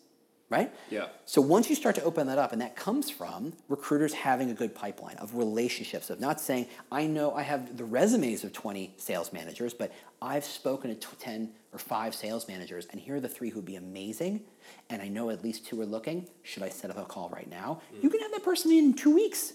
right? 0.53 0.71
Yeah. 0.91 1.07
So 1.25 1.41
once 1.41 1.71
you 1.71 1.75
start 1.75 1.95
to 1.95 2.05
open 2.05 2.27
that 2.27 2.37
up, 2.37 2.53
and 2.53 2.61
that 2.61 2.77
comes 2.77 3.09
from 3.09 3.55
recruiters 3.71 4.13
having 4.13 4.51
a 4.51 4.55
good 4.55 4.75
pipeline 4.75 5.17
of 5.17 5.35
relationships, 5.35 6.11
of 6.11 6.21
not 6.21 6.43
saying, 6.43 6.67
I 6.93 7.07
know 7.07 7.33
I 7.33 7.41
have 7.41 7.79
the 7.79 7.85
resumes 7.85 8.45
of 8.45 8.53
20 8.53 8.95
sales 8.99 9.33
managers, 9.33 9.73
but 9.73 9.95
I've 10.21 10.45
spoken 10.45 10.95
to 10.95 11.17
10 11.17 11.51
or 11.73 11.79
five 11.79 12.15
sales 12.15 12.49
managers, 12.49 12.87
and 12.93 13.01
here 13.01 13.17
are 13.17 13.21
the 13.21 13.31
three 13.31 13.49
who'd 13.49 13.65
be 13.65 13.77
amazing, 13.77 14.43
and 14.91 15.01
I 15.01 15.09
know 15.09 15.31
at 15.31 15.43
least 15.43 15.67
two 15.67 15.81
are 15.81 15.87
looking. 15.87 16.29
Should 16.43 16.63
I 16.63 16.69
set 16.69 16.91
up 16.91 16.99
a 16.99 17.05
call 17.07 17.31
right 17.31 17.49
now? 17.49 17.81
Mm. 17.97 18.03
You 18.03 18.11
can 18.11 18.21
have 18.21 18.33
that 18.33 18.45
person 18.45 18.73
in 18.73 18.93
two 18.93 19.15
weeks. 19.15 19.55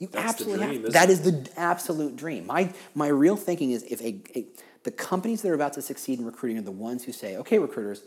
You 0.00 0.08
That's 0.08 0.30
absolutely 0.30 0.66
dream, 0.66 0.82
have. 0.82 0.92
That 0.94 1.10
is 1.10 1.20
the 1.20 1.48
absolute 1.56 2.16
dream. 2.16 2.46
My, 2.46 2.72
my 2.94 3.08
real 3.08 3.36
thinking 3.36 3.70
is 3.70 3.84
if 3.84 4.00
a, 4.00 4.18
a 4.34 4.46
the 4.82 4.90
companies 4.90 5.42
that 5.42 5.50
are 5.50 5.54
about 5.54 5.74
to 5.74 5.82
succeed 5.82 6.18
in 6.18 6.24
recruiting 6.24 6.58
are 6.58 6.62
the 6.62 6.70
ones 6.70 7.04
who 7.04 7.12
say, 7.12 7.36
okay, 7.36 7.58
recruiters, 7.58 8.02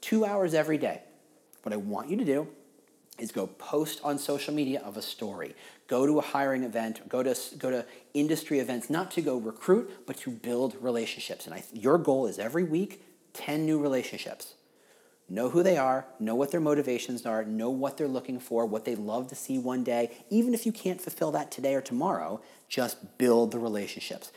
two 0.00 0.24
hours 0.24 0.54
every 0.54 0.78
day. 0.78 1.02
What 1.64 1.72
I 1.72 1.76
want 1.76 2.10
you 2.10 2.16
to 2.16 2.24
do 2.24 2.46
is 3.18 3.32
go 3.32 3.46
post 3.46 4.00
on 4.04 4.18
social 4.18 4.54
media 4.54 4.80
of 4.84 4.96
a 4.96 5.02
story. 5.02 5.54
Go 5.88 6.06
to 6.06 6.18
a 6.18 6.22
hiring 6.22 6.62
event, 6.62 7.08
go 7.08 7.22
to, 7.22 7.36
go 7.58 7.70
to 7.70 7.84
industry 8.14 8.60
events, 8.60 8.88
not 8.88 9.10
to 9.12 9.20
go 9.20 9.36
recruit, 9.36 10.06
but 10.06 10.16
to 10.18 10.30
build 10.30 10.76
relationships. 10.80 11.46
And 11.46 11.54
I, 11.54 11.64
your 11.72 11.98
goal 11.98 12.26
is 12.26 12.38
every 12.38 12.64
week, 12.64 13.02
10 13.34 13.66
new 13.66 13.80
relationships. 13.80 14.54
Know 15.32 15.48
who 15.48 15.62
they 15.62 15.78
are, 15.78 16.04
know 16.20 16.34
what 16.34 16.50
their 16.50 16.60
motivations 16.60 17.24
are, 17.24 17.42
know 17.42 17.70
what 17.70 17.96
they're 17.96 18.06
looking 18.06 18.38
for, 18.38 18.66
what 18.66 18.84
they'd 18.84 18.98
love 18.98 19.28
to 19.28 19.34
see 19.34 19.56
one 19.56 19.82
day. 19.82 20.10
Even 20.28 20.52
if 20.52 20.66
you 20.66 20.72
can't 20.72 21.00
fulfill 21.00 21.32
that 21.32 21.50
today 21.50 21.74
or 21.74 21.80
tomorrow, 21.80 22.42
just 22.68 23.16
build 23.16 23.50
the 23.50 23.58
relationships. 23.58 24.30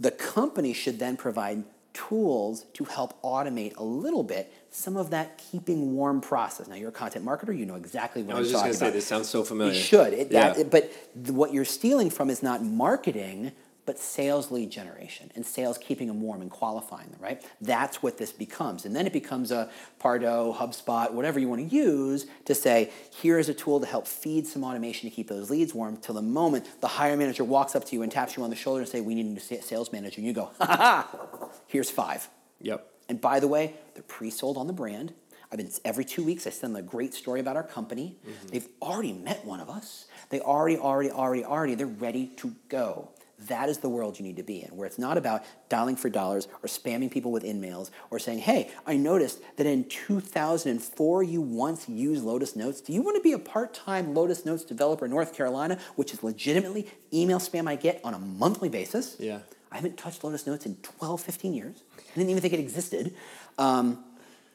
The 0.00 0.10
company 0.10 0.72
should 0.72 0.98
then 0.98 1.18
provide 1.18 1.64
tools 1.92 2.64
to 2.72 2.84
help 2.84 3.20
automate 3.20 3.76
a 3.76 3.82
little 3.82 4.22
bit 4.22 4.50
some 4.70 4.96
of 4.96 5.10
that 5.10 5.36
keeping 5.36 5.94
warm 5.94 6.22
process. 6.22 6.68
Now, 6.68 6.76
you're 6.76 6.88
a 6.88 6.92
content 6.92 7.26
marketer, 7.26 7.54
you 7.54 7.66
know 7.66 7.74
exactly 7.74 8.22
what 8.22 8.34
I 8.34 8.38
was 8.38 8.48
I'm 8.48 8.52
just 8.52 8.62
going 8.64 8.72
to 8.72 8.78
say, 8.78 8.90
this 8.90 9.06
sounds 9.06 9.28
so 9.28 9.44
familiar. 9.44 9.74
It 9.74 9.76
should. 9.76 10.14
It, 10.14 10.32
yeah. 10.32 10.54
That, 10.54 10.70
but 10.70 10.90
what 11.34 11.52
you're 11.52 11.66
stealing 11.66 12.08
from 12.08 12.30
is 12.30 12.42
not 12.42 12.62
marketing, 12.62 13.52
but 13.88 13.98
sales 13.98 14.50
lead 14.50 14.70
generation 14.70 15.32
and 15.34 15.46
sales 15.46 15.78
keeping 15.78 16.08
them 16.08 16.20
warm 16.20 16.42
and 16.42 16.50
qualifying 16.50 17.08
them, 17.08 17.18
right? 17.22 17.42
That's 17.62 18.02
what 18.02 18.18
this 18.18 18.30
becomes. 18.30 18.84
And 18.84 18.94
then 18.94 19.06
it 19.06 19.14
becomes 19.14 19.50
a 19.50 19.70
Pardot, 19.98 20.58
HubSpot, 20.58 21.10
whatever 21.10 21.40
you 21.40 21.48
want 21.48 21.66
to 21.66 21.74
use 21.74 22.26
to 22.44 22.54
say, 22.54 22.90
here 23.10 23.38
is 23.38 23.48
a 23.48 23.54
tool 23.54 23.80
to 23.80 23.86
help 23.86 24.06
feed 24.06 24.46
some 24.46 24.62
automation 24.62 25.08
to 25.08 25.16
keep 25.16 25.28
those 25.28 25.48
leads 25.48 25.72
warm 25.72 25.96
till 25.96 26.14
the 26.14 26.20
moment 26.20 26.68
the 26.82 26.86
hire 26.86 27.16
manager 27.16 27.44
walks 27.44 27.74
up 27.74 27.86
to 27.86 27.96
you 27.96 28.02
and 28.02 28.12
taps 28.12 28.36
you 28.36 28.44
on 28.44 28.50
the 28.50 28.56
shoulder 28.56 28.80
and 28.80 28.88
say, 28.90 29.00
we 29.00 29.14
need 29.14 29.24
a 29.24 29.28
new 29.30 29.40
sales 29.62 29.90
manager. 29.90 30.16
And 30.18 30.26
you 30.26 30.34
go, 30.34 30.50
ha 30.58 30.66
ha 30.66 30.76
ha, 30.76 31.48
here's 31.66 31.90
five. 31.90 32.28
Yep. 32.60 32.86
And 33.08 33.22
by 33.22 33.40
the 33.40 33.48
way, 33.48 33.72
they're 33.94 34.02
pre-sold 34.02 34.58
on 34.58 34.66
the 34.66 34.74
brand. 34.74 35.14
I've 35.50 35.56
been 35.56 35.70
every 35.82 36.04
two 36.04 36.22
weeks. 36.22 36.46
I 36.46 36.50
send 36.50 36.74
them 36.74 36.84
a 36.84 36.86
great 36.86 37.14
story 37.14 37.40
about 37.40 37.56
our 37.56 37.62
company. 37.62 38.18
Mm-hmm. 38.20 38.48
They've 38.48 38.68
already 38.82 39.14
met 39.14 39.46
one 39.46 39.60
of 39.60 39.70
us. 39.70 40.04
They 40.28 40.40
already, 40.40 40.76
already, 40.76 41.10
already, 41.10 41.42
already. 41.42 41.74
They're 41.74 41.86
ready 41.86 42.26
to 42.36 42.54
go. 42.68 43.12
That 43.46 43.68
is 43.68 43.78
the 43.78 43.88
world 43.88 44.18
you 44.18 44.24
need 44.24 44.36
to 44.36 44.42
be 44.42 44.62
in, 44.62 44.76
where 44.76 44.86
it's 44.86 44.98
not 44.98 45.16
about 45.16 45.44
dialing 45.68 45.94
for 45.94 46.10
dollars 46.10 46.48
or 46.62 46.68
spamming 46.68 47.10
people 47.10 47.30
with 47.30 47.44
in-mails 47.44 47.92
or 48.10 48.18
saying, 48.18 48.40
hey, 48.40 48.70
I 48.84 48.96
noticed 48.96 49.40
that 49.56 49.66
in 49.66 49.84
2004 49.84 51.22
you 51.22 51.40
once 51.40 51.88
used 51.88 52.24
Lotus 52.24 52.56
Notes. 52.56 52.80
Do 52.80 52.92
you 52.92 53.00
want 53.00 53.16
to 53.16 53.22
be 53.22 53.32
a 53.32 53.38
part-time 53.38 54.12
Lotus 54.12 54.44
Notes 54.44 54.64
developer 54.64 55.04
in 55.04 55.12
North 55.12 55.34
Carolina, 55.34 55.78
which 55.94 56.12
is 56.12 56.24
legitimately 56.24 56.88
email 57.12 57.38
spam 57.38 57.68
I 57.68 57.76
get 57.76 58.00
on 58.02 58.12
a 58.12 58.18
monthly 58.18 58.68
basis? 58.68 59.16
Yeah. 59.20 59.38
I 59.70 59.76
haven't 59.76 59.96
touched 59.96 60.24
Lotus 60.24 60.46
Notes 60.46 60.66
in 60.66 60.76
12, 60.76 61.20
15 61.20 61.54
years. 61.54 61.84
I 61.96 62.14
didn't 62.16 62.30
even 62.30 62.42
think 62.42 62.54
it 62.54 62.60
existed. 62.60 63.14
Um, 63.56 64.04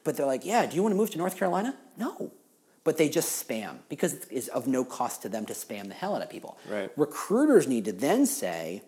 but 0.02 0.16
they're 0.16 0.26
like, 0.26 0.44
yeah, 0.44 0.66
do 0.66 0.76
you 0.76 0.82
want 0.82 0.92
to 0.92 0.96
move 0.96 1.10
to 1.12 1.18
North 1.18 1.38
Carolina? 1.38 1.74
No 1.96 2.32
but 2.84 2.98
they 2.98 3.08
just 3.08 3.46
spam 3.46 3.78
because 3.88 4.26
it's 4.30 4.48
of 4.48 4.66
no 4.66 4.84
cost 4.84 5.22
to 5.22 5.28
them 5.28 5.46
to 5.46 5.54
spam 5.54 5.88
the 5.88 5.94
hell 5.94 6.14
out 6.14 6.22
of 6.22 6.30
people. 6.30 6.58
Right. 6.68 6.90
Recruiters 6.96 7.66
need 7.66 7.86
to 7.86 7.92
then 7.92 8.26
say, 8.26 8.82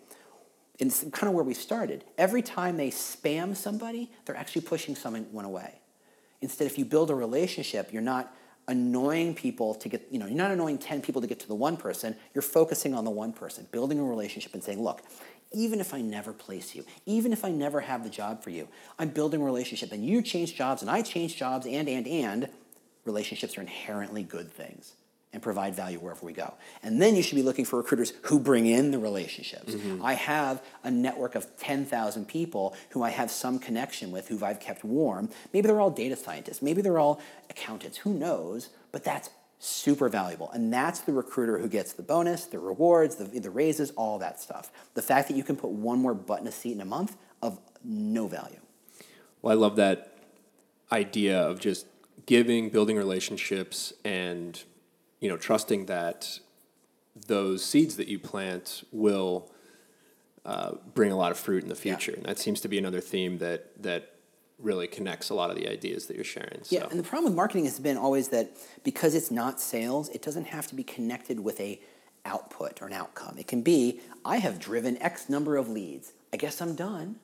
and 0.79 0.91
it's 0.91 1.01
kind 1.11 1.27
of 1.27 1.33
where 1.33 1.43
we 1.43 1.55
started. 1.55 2.03
Every 2.17 2.43
time 2.43 2.77
they 2.77 2.91
spam 2.91 3.55
somebody, 3.55 4.11
they're 4.25 4.37
actually 4.37 4.61
pushing 4.61 4.95
someone 4.95 5.45
away. 5.45 5.73
Instead, 6.41 6.67
if 6.67 6.77
you 6.77 6.85
build 6.85 7.09
a 7.09 7.15
relationship, 7.15 7.91
you're 7.91 8.03
not 8.03 8.31
annoying 8.67 9.33
people 9.33 9.73
to 9.73 9.89
get, 9.89 10.07
you 10.11 10.19
know, 10.19 10.27
you're 10.27 10.35
not 10.35 10.51
annoying 10.51 10.77
10 10.77 11.01
people 11.01 11.21
to 11.21 11.27
get 11.27 11.39
to 11.39 11.47
the 11.47 11.55
one 11.55 11.77
person, 11.77 12.15
you're 12.35 12.41
focusing 12.41 12.93
on 12.93 13.05
the 13.05 13.11
one 13.11 13.33
person, 13.33 13.65
building 13.71 13.97
a 13.97 14.03
relationship 14.03 14.53
and 14.53 14.63
saying, 14.63 14.81
look, 14.81 15.01
even 15.53 15.79
if 15.79 15.93
I 15.93 16.01
never 16.01 16.33
place 16.33 16.75
you, 16.75 16.83
even 17.05 17.31
if 17.31 17.45
I 17.45 17.49
never 17.49 17.79
have 17.79 18.03
the 18.03 18.09
job 18.09 18.43
for 18.43 18.49
you, 18.49 18.67
I'm 18.99 19.09
building 19.09 19.41
a 19.41 19.45
relationship 19.45 19.93
and 19.93 20.05
you 20.05 20.21
change 20.21 20.55
jobs 20.55 20.81
and 20.81 20.91
I 20.91 21.01
change 21.01 21.37
jobs 21.37 21.65
and, 21.65 21.87
and, 21.87 22.05
and, 22.05 22.49
relationships 23.07 23.57
are 23.57 23.61
inherently 23.61 24.23
good 24.23 24.51
things 24.51 24.93
and 25.33 25.43
provide 25.43 25.75
value 25.75 25.99
wherever 25.99 26.25
we 26.25 26.33
go. 26.33 26.53
And 26.81 27.01
then 27.01 27.15
you 27.15 27.21
should 27.21 27.35
be 27.35 27.43
looking 27.43 27.65
for 27.65 27.77
recruiters 27.77 28.13
who 28.23 28.39
bring 28.39 28.65
in 28.65 28.91
the 28.91 28.99
relationships. 28.99 29.73
Mm-hmm. 29.73 30.03
I 30.03 30.13
have 30.13 30.63
a 30.83 30.91
network 30.91 31.35
of 31.35 31.57
10,000 31.57 32.27
people 32.27 32.75
who 32.91 33.03
I 33.03 33.09
have 33.09 33.29
some 33.29 33.59
connection 33.59 34.11
with, 34.11 34.29
who 34.29 34.43
I've 34.43 34.59
kept 34.59 34.83
warm. 34.83 35.29
Maybe 35.53 35.67
they're 35.67 35.81
all 35.81 35.91
data 35.91 36.15
scientists, 36.15 36.61
maybe 36.61 36.81
they're 36.81 36.99
all 36.99 37.21
accountants, 37.49 37.97
who 37.97 38.13
knows? 38.13 38.69
But 38.91 39.03
that's 39.03 39.29
super 39.59 40.07
valuable. 40.07 40.49
And 40.51 40.71
that's 40.71 41.01
the 41.01 41.13
recruiter 41.13 41.57
who 41.57 41.67
gets 41.67 41.93
the 41.93 42.03
bonus, 42.03 42.45
the 42.45 42.59
rewards, 42.59 43.15
the, 43.15 43.25
the 43.25 43.49
raises, 43.49 43.91
all 43.91 44.19
that 44.19 44.39
stuff. 44.39 44.71
The 44.93 45.01
fact 45.01 45.27
that 45.27 45.35
you 45.35 45.43
can 45.43 45.55
put 45.55 45.71
one 45.71 45.99
more 45.99 46.13
button 46.13 46.47
a 46.47 46.51
seat 46.51 46.73
in 46.73 46.81
a 46.81 46.85
month 46.85 47.17
of 47.41 47.59
no 47.83 48.27
value. 48.27 48.59
Well, 49.41 49.51
I 49.51 49.59
love 49.59 49.75
that 49.75 50.17
idea 50.91 51.39
of 51.39 51.59
just 51.59 51.85
giving, 52.27 52.69
building 52.69 52.95
relationships, 52.95 53.93
and 54.05 54.63
you 55.19 55.27
know, 55.27 55.37
trusting 55.37 55.87
that 55.87 56.39
those 57.25 57.65
seeds 57.65 57.97
that 57.97 58.07
you 58.07 58.19
plant 58.19 58.83
will 58.91 59.51
uh, 60.45 60.73
bring 60.93 61.11
a 61.11 61.17
lot 61.17 61.31
of 61.31 61.39
fruit 61.39 61.63
in 61.63 61.69
the 61.69 61.75
future. 61.75 62.11
Yeah. 62.11 62.17
And 62.17 62.25
that 62.27 62.37
seems 62.37 62.61
to 62.61 62.67
be 62.67 62.77
another 62.77 63.01
theme 63.01 63.39
that 63.39 63.81
that 63.81 64.13
really 64.59 64.87
connects 64.87 65.29
a 65.29 65.33
lot 65.35 65.49
of 65.49 65.55
the 65.55 65.67
ideas 65.67 66.07
that 66.07 66.15
you're 66.15 66.25
sharing. 66.25 66.61
Yeah, 66.69 66.87
and 66.89 66.99
the 66.99 67.03
problem 67.03 67.25
with 67.25 67.35
marketing 67.35 67.65
has 67.65 67.79
been 67.79 67.97
always 67.97 68.29
that 68.29 68.51
because 68.83 69.13
it's 69.13 69.29
not 69.29 69.61
sales, 69.61 70.09
it 70.09 70.21
doesn't 70.21 70.45
have 70.45 70.67
to 70.67 70.75
be 70.75 70.83
connected 70.83 71.39
with 71.39 71.59
a 71.59 71.79
output 72.25 72.81
or 72.81 72.87
an 72.87 72.93
outcome. 72.93 73.37
It 73.37 73.47
can 73.47 73.61
be, 73.61 74.01
I 74.25 74.37
have 74.37 74.59
driven 74.59 75.01
X 75.01 75.29
number 75.29 75.57
of 75.57 75.69
leads. 75.69 76.13
I 76.33 76.37
guess 76.37 76.59
I'm 76.59 76.75
done. 76.75 77.17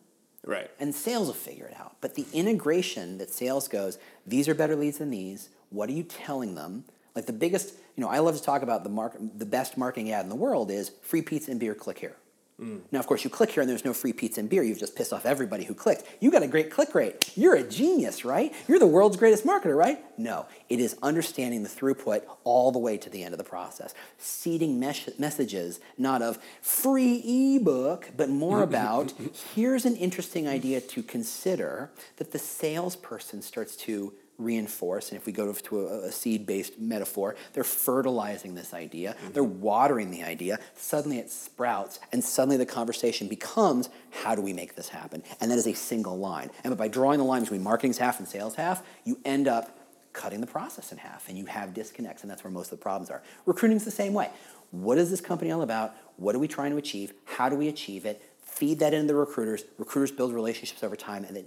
Right. 0.46 0.70
And 0.80 0.94
sales 0.94 1.28
will 1.28 1.34
figure 1.34 1.66
it 1.66 1.76
out. 1.80 1.96
But 2.02 2.16
the 2.16 2.26
integration 2.34 3.18
that 3.18 3.30
sales 3.30 3.68
goes, 3.68 3.98
these 4.28 4.50
are 4.50 4.56
better 4.56 4.76
leads 4.76 4.98
than 4.98 5.10
these. 5.10 5.50
What 5.70 5.90
are 5.90 5.94
you 5.94 6.04
telling 6.04 6.56
them? 6.56 6.86
Like 7.16 7.26
the 7.28 7.34
biggest, 7.34 7.76
you 7.96 8.04
know, 8.04 8.10
I 8.10 8.20
love 8.20 8.36
to 8.36 8.44
talk 8.44 8.62
about 8.62 8.84
the 8.84 8.90
mark, 8.90 9.16
the 9.20 9.46
best 9.46 9.78
marketing 9.78 10.12
ad 10.12 10.24
in 10.24 10.30
the 10.30 10.36
world 10.36 10.70
is 10.72 10.92
free 11.02 11.22
pizza 11.22 11.52
and 11.52 11.60
beer. 11.60 11.76
Click 11.76 12.00
here. 12.00 12.16
Mm. 12.62 12.82
Now, 12.92 13.00
of 13.00 13.08
course, 13.08 13.24
you 13.24 13.30
click 13.30 13.52
here 13.52 13.62
and 13.62 13.70
there's 13.70 13.84
no 13.84 13.94
free 13.94 14.14
pizza 14.14 14.40
and 14.40 14.50
beer. 14.50 14.62
You've 14.62 14.80
just 14.80 14.96
pissed 14.96 15.12
off 15.12 15.26
everybody 15.26 15.64
who 15.64 15.74
clicked. 15.74 16.04
You 16.20 16.30
got 16.30 16.44
a 16.44 16.48
great 16.48 16.70
click 16.70 16.94
rate. 16.94 17.32
You're 17.36 17.56
a 17.56 17.64
genius, 17.64 18.24
right? 18.24 18.54
You're 18.68 18.80
the 18.80 18.88
world's 18.88 19.18
greatest 19.18 19.46
marketer, 19.46 19.76
right? 19.76 20.00
No, 20.20 20.46
it 20.70 20.80
is 20.80 20.96
understanding 21.02 21.64
the 21.64 21.70
throughput 21.70 22.24
all 22.44 22.72
the 22.72 22.80
way 22.80 22.98
to 22.98 23.10
the 23.10 23.24
end 23.24 23.34
of 23.34 23.40
the 23.40 23.44
process. 23.44 23.96
Seeding 24.20 24.80
mes- 24.80 25.18
messages, 25.18 25.80
not 25.98 26.22
of 26.22 26.38
free 26.62 27.56
ebook, 27.56 28.12
but 28.16 28.30
more 28.30 28.62
about 28.70 29.14
here's 29.56 29.86
an 29.86 29.96
interesting 29.96 30.48
idea 30.48 30.80
to 30.80 31.02
consider 31.02 31.92
that 32.18 32.32
the 32.32 32.40
salesperson 32.40 33.42
starts 33.42 33.76
to 33.76 34.14
reinforce. 34.38 35.10
And 35.10 35.18
if 35.18 35.26
we 35.26 35.32
go 35.32 35.52
to 35.52 35.88
a, 35.88 36.08
a 36.08 36.12
seed 36.12 36.46
based 36.46 36.80
metaphor, 36.80 37.36
they're 37.54 37.64
fertilizing 37.64 38.56
this 38.56 38.74
idea, 38.74 39.14
mm-hmm. 39.14 39.34
they're 39.34 39.44
watering 39.44 40.12
the 40.12 40.24
idea. 40.24 40.60
Suddenly 40.76 41.20
it 41.20 41.30
sprouts, 41.30 42.00
and 42.12 42.24
suddenly 42.24 42.58
the 42.58 42.66
conversation 42.66 43.28
becomes 43.28 43.90
how 44.24 44.36
do 44.36 44.42
we 44.42 44.54
make 44.54 44.76
this 44.76 44.90
happen? 44.90 45.24
And 45.40 45.52
that 45.52 45.58
is 45.58 45.68
a 45.68 45.74
single 45.74 46.18
line. 46.18 46.50
And 46.64 46.76
by 46.78 46.88
drawing 46.88 47.20
the 47.20 47.26
line 47.26 47.42
between 47.42 47.64
marketing's 47.64 47.98
half 47.98 48.20
and 48.20 48.28
sales 48.28 48.56
half, 48.56 48.84
you 49.04 49.20
end 49.26 49.48
up 49.48 49.80
cutting 50.14 50.42
the 50.42 50.48
process 50.48 50.92
in 50.92 51.00
half 51.00 51.28
and 51.28 51.38
you 51.38 51.46
have 51.46 51.74
disconnects, 51.74 52.22
and 52.22 52.32
that's 52.32 52.44
where 52.44 52.52
most 52.52 52.72
of 52.72 52.80
the 52.80 52.84
problems 52.84 53.10
are. 53.10 53.22
Recruiting's 53.46 53.86
the 53.86 53.92
same 53.92 54.14
way. 54.14 54.30
What 54.72 54.98
is 54.98 55.10
this 55.10 55.22
company 55.22 55.52
all 55.52 55.62
about? 55.62 55.94
What 56.18 56.36
are 56.36 56.40
we 56.40 56.48
trying 56.48 56.72
to 56.72 56.78
achieve? 56.78 57.14
How 57.26 57.50
do 57.50 57.56
we 57.56 57.68
achieve 57.68 58.06
it? 58.06 58.22
Feed 58.42 58.80
that 58.80 58.94
into 58.94 59.08
the 59.08 59.16
recruiters. 59.16 59.64
Recruiters 59.78 60.12
build 60.12 60.34
relationships 60.34 60.84
over 60.84 60.96
time, 60.96 61.26
and 61.26 61.46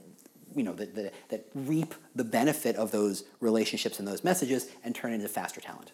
you 0.57 0.62
know, 0.62 0.72
that, 0.72 0.94
that, 0.94 1.14
that 1.28 1.46
reap 1.54 1.94
the 2.14 2.24
benefit 2.24 2.74
of 2.76 2.90
those 2.90 3.24
relationships 3.40 3.98
and 3.98 4.09
those 4.09 4.24
messages 4.24 4.68
and 4.82 4.94
turn 4.94 5.12
into 5.12 5.28
faster 5.28 5.61
talent. 5.61 5.92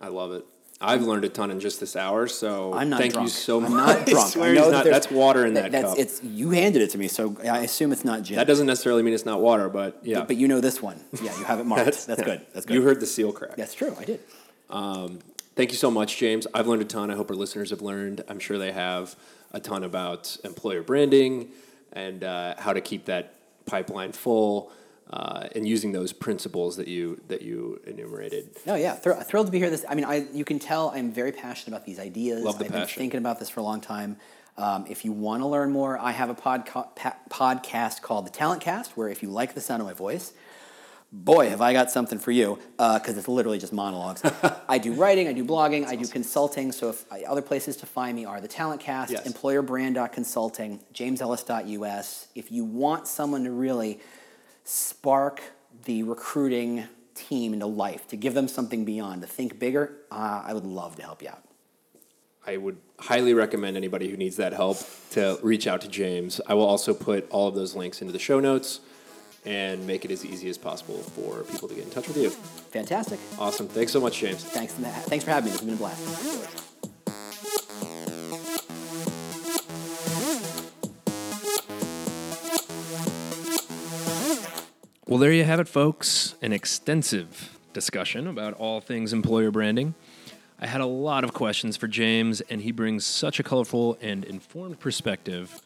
I 0.00 0.08
love 0.08 0.32
it. 0.32 0.44
I've 0.84 1.02
learned 1.02 1.24
a 1.24 1.28
ton 1.28 1.52
in 1.52 1.60
just 1.60 1.78
this 1.78 1.94
hour, 1.94 2.26
so 2.26 2.74
I'm 2.74 2.90
not 2.90 2.98
thank 3.00 3.12
drunk. 3.12 3.26
you 3.26 3.30
so 3.30 3.58
I'm 3.64 3.72
much. 3.72 3.72
not 3.98 4.06
drunk. 4.06 4.26
I 4.26 4.28
swear 4.30 4.50
I 4.50 4.54
know 4.54 4.70
that 4.70 4.72
not- 4.72 4.84
that's 4.86 5.10
water 5.10 5.46
in 5.46 5.54
that, 5.54 5.70
that's 5.70 5.90
cup. 5.90 5.98
it's 5.98 6.22
you 6.24 6.50
handed 6.50 6.82
it 6.82 6.90
to 6.90 6.98
me, 6.98 7.06
so 7.06 7.36
I 7.44 7.60
assume 7.60 7.92
it's 7.92 8.04
not 8.04 8.24
gin. 8.24 8.36
that 8.36 8.48
doesn't 8.48 8.66
necessarily 8.66 9.04
mean 9.04 9.14
it's 9.14 9.24
not 9.24 9.40
water, 9.40 9.68
but 9.68 10.00
yeah. 10.02 10.24
But 10.24 10.36
you 10.36 10.48
know 10.48 10.60
this 10.60 10.82
one. 10.82 11.00
Yeah, 11.22 11.38
you 11.38 11.44
have 11.44 11.60
it 11.60 11.66
marked. 11.66 11.84
That's, 12.06 12.22
good. 12.22 12.44
That's 12.52 12.66
good. 12.66 12.74
You 12.74 12.82
heard 12.82 12.98
the 12.98 13.06
seal 13.06 13.32
crack. 13.32 13.54
That's 13.56 13.74
true. 13.74 13.94
I 13.98 14.04
did. 14.04 14.20
Um, 14.70 15.20
thank 15.54 15.70
you 15.70 15.76
so 15.76 15.90
much, 15.90 16.16
James. 16.16 16.48
I've 16.52 16.66
learned 16.66 16.82
a 16.82 16.86
ton. 16.86 17.10
I 17.12 17.14
hope 17.14 17.30
our 17.30 17.36
listeners 17.36 17.70
have 17.70 17.80
learned. 17.82 18.24
I'm 18.28 18.40
sure 18.40 18.58
they 18.58 18.72
have 18.72 19.14
a 19.52 19.60
ton 19.60 19.84
about 19.84 20.36
employer 20.42 20.82
branding 20.82 21.50
and 21.92 22.24
uh, 22.24 22.54
how 22.58 22.72
to 22.72 22.80
keep 22.80 23.04
that 23.06 23.34
pipeline 23.66 24.12
full 24.12 24.72
uh, 25.10 25.48
and 25.54 25.66
using 25.68 25.92
those 25.92 26.12
principles 26.12 26.76
that 26.76 26.88
you 26.88 27.20
that 27.28 27.42
you 27.42 27.80
enumerated. 27.86 28.48
No, 28.66 28.74
yeah, 28.74 28.94
thr- 28.94 29.12
thrilled 29.12 29.46
to 29.46 29.52
be 29.52 29.58
here. 29.58 29.70
This, 29.70 29.84
I 29.88 29.94
mean, 29.94 30.04
I 30.04 30.26
you 30.32 30.44
can 30.44 30.58
tell 30.58 30.90
I'm 30.90 31.12
very 31.12 31.32
passionate 31.32 31.76
about 31.76 31.86
these 31.86 31.98
ideas. 31.98 32.42
Love 32.42 32.58
the 32.58 32.64
I've 32.64 32.70
passion. 32.70 32.86
been 32.86 32.96
thinking 32.96 33.18
about 33.18 33.38
this 33.38 33.50
for 33.50 33.60
a 33.60 33.62
long 33.62 33.80
time. 33.80 34.16
Um, 34.56 34.84
if 34.88 35.04
you 35.04 35.12
want 35.12 35.42
to 35.42 35.46
learn 35.46 35.70
more, 35.70 35.98
I 35.98 36.10
have 36.10 36.28
a 36.28 36.34
podca- 36.34 36.94
pa- 36.94 37.16
podcast 37.30 38.02
called 38.02 38.26
The 38.26 38.30
Talent 38.30 38.60
Cast, 38.60 38.96
where 38.96 39.08
if 39.08 39.22
you 39.22 39.30
like 39.30 39.54
the 39.54 39.62
sound 39.62 39.80
of 39.80 39.86
my 39.86 39.94
voice, 39.94 40.34
boy, 41.12 41.50
have 41.50 41.60
I 41.60 41.72
got 41.74 41.90
something 41.90 42.18
for 42.18 42.30
you, 42.30 42.58
because 42.78 43.18
it's 43.18 43.28
literally 43.28 43.58
just 43.58 43.72
monologues. 43.72 44.22
I 44.68 44.78
do 44.78 44.94
writing, 44.94 45.28
I 45.28 45.32
do 45.32 45.44
blogging, 45.44 45.86
I 45.86 45.94
do 45.94 46.06
consulting. 46.06 46.72
So 46.72 46.88
if 46.88 47.04
I, 47.12 47.22
other 47.24 47.42
places 47.42 47.76
to 47.78 47.86
find 47.86 48.16
me 48.16 48.24
are 48.24 48.40
The 48.40 48.48
Talent 48.48 48.80
Cast, 48.80 49.12
Yes. 49.12 49.28
employerbrand.consulting, 49.30 50.80
jamesellis.us. 50.94 52.28
If 52.34 52.50
you 52.50 52.64
want 52.64 53.06
someone 53.06 53.44
to 53.44 53.50
really 53.50 54.00
spark 54.64 55.42
the 55.84 56.02
recruiting 56.02 56.84
team 57.14 57.52
into 57.52 57.66
life, 57.66 58.06
to 58.08 58.16
give 58.16 58.32
them 58.32 58.48
something 58.48 58.84
beyond, 58.84 59.20
to 59.20 59.28
think 59.28 59.58
bigger, 59.58 59.92
uh, 60.10 60.42
I 60.46 60.54
would 60.54 60.64
love 60.66 60.96
to 60.96 61.02
help 61.02 61.22
you 61.22 61.28
out. 61.28 61.44
I 62.46 62.56
would 62.56 62.78
highly 62.98 63.34
recommend 63.34 63.76
anybody 63.76 64.10
who 64.10 64.16
needs 64.16 64.36
that 64.36 64.52
help 64.52 64.78
to 65.10 65.38
reach 65.42 65.66
out 65.66 65.80
to 65.82 65.88
James. 65.88 66.40
I 66.46 66.54
will 66.54 66.64
also 66.64 66.92
put 66.94 67.28
all 67.30 67.46
of 67.48 67.54
those 67.54 67.76
links 67.76 68.00
into 68.00 68.12
the 68.12 68.18
show 68.18 68.40
notes 68.40 68.80
and 69.44 69.86
make 69.86 70.04
it 70.04 70.10
as 70.10 70.24
easy 70.24 70.48
as 70.48 70.56
possible 70.56 70.98
for 70.98 71.42
people 71.44 71.68
to 71.68 71.74
get 71.74 71.84
in 71.84 71.90
touch 71.90 72.08
with 72.08 72.16
you. 72.16 72.30
Fantastic. 72.30 73.18
Awesome. 73.38 73.68
Thanks 73.68 73.92
so 73.92 74.00
much, 74.00 74.18
James. 74.18 74.44
Thanks, 74.44 74.74
thanks 74.74 75.24
for 75.24 75.30
having 75.30 75.46
me. 75.46 75.50
This 75.50 75.60
has 75.60 75.66
been 75.66 75.74
a 75.74 75.78
blast. 75.78 76.68
Well, 85.06 85.18
there 85.18 85.32
you 85.32 85.44
have 85.44 85.60
it, 85.60 85.68
folks. 85.68 86.36
An 86.40 86.54
extensive 86.54 87.58
discussion 87.74 88.26
about 88.26 88.54
all 88.54 88.80
things 88.80 89.12
employer 89.12 89.50
branding. 89.50 89.94
I 90.58 90.66
had 90.66 90.80
a 90.80 90.86
lot 90.86 91.24
of 91.24 91.34
questions 91.34 91.76
for 91.76 91.86
James, 91.88 92.40
and 92.42 92.62
he 92.62 92.72
brings 92.72 93.04
such 93.04 93.38
a 93.38 93.42
colorful 93.42 93.98
and 94.00 94.24
informed 94.24 94.80
perspective 94.80 95.60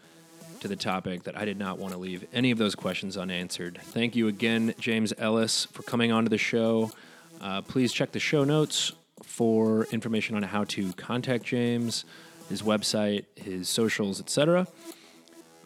to 0.67 0.75
the 0.75 0.83
topic 0.83 1.23
that 1.23 1.39
I 1.39 1.45
did 1.45 1.59
not 1.59 1.79
want 1.79 1.93
to 1.93 1.99
leave 1.99 2.27
any 2.33 2.51
of 2.51 2.59
those 2.59 2.75
questions 2.75 3.17
unanswered. 3.17 3.79
Thank 3.81 4.17
you 4.17 4.27
again, 4.27 4.75
James 4.81 5.13
Ellis, 5.17 5.67
for 5.67 5.85
coming 5.85 6.11
onto 6.11 6.29
the 6.29 6.39
show. 6.39 6.91
Uh, 7.41 7.63
please 7.63 7.93
check 7.93 8.11
the 8.11 8.19
show 8.19 8.43
notes 8.43 8.93
for 9.23 9.85
information 9.93 10.35
on 10.35 10.43
how 10.43 10.65
to 10.65 10.93
contact 10.95 11.45
James, 11.45 12.05
his 12.49 12.63
website, 12.63 13.27
his 13.37 13.69
socials, 13.69 14.21
etc. 14.21 14.67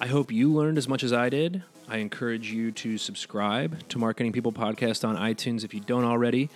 I 0.01 0.07
hope 0.07 0.30
you 0.30 0.53
learned 0.53 0.76
as 0.76 0.86
much 0.86 1.03
as 1.03 1.14
I 1.14 1.30
did. 1.30 1.62
I 1.88 1.96
encourage 1.96 2.53
you 2.53 2.70
to 2.72 2.98
subscribe 2.98 3.88
to 3.88 3.98
Marketing 3.98 4.32
People 4.32 4.53
Podcast 4.53 5.09
on 5.09 5.16
iTunes 5.16 5.64
if 5.64 5.72
you 5.72 5.80
don't 5.80 6.05
already, 6.05 6.51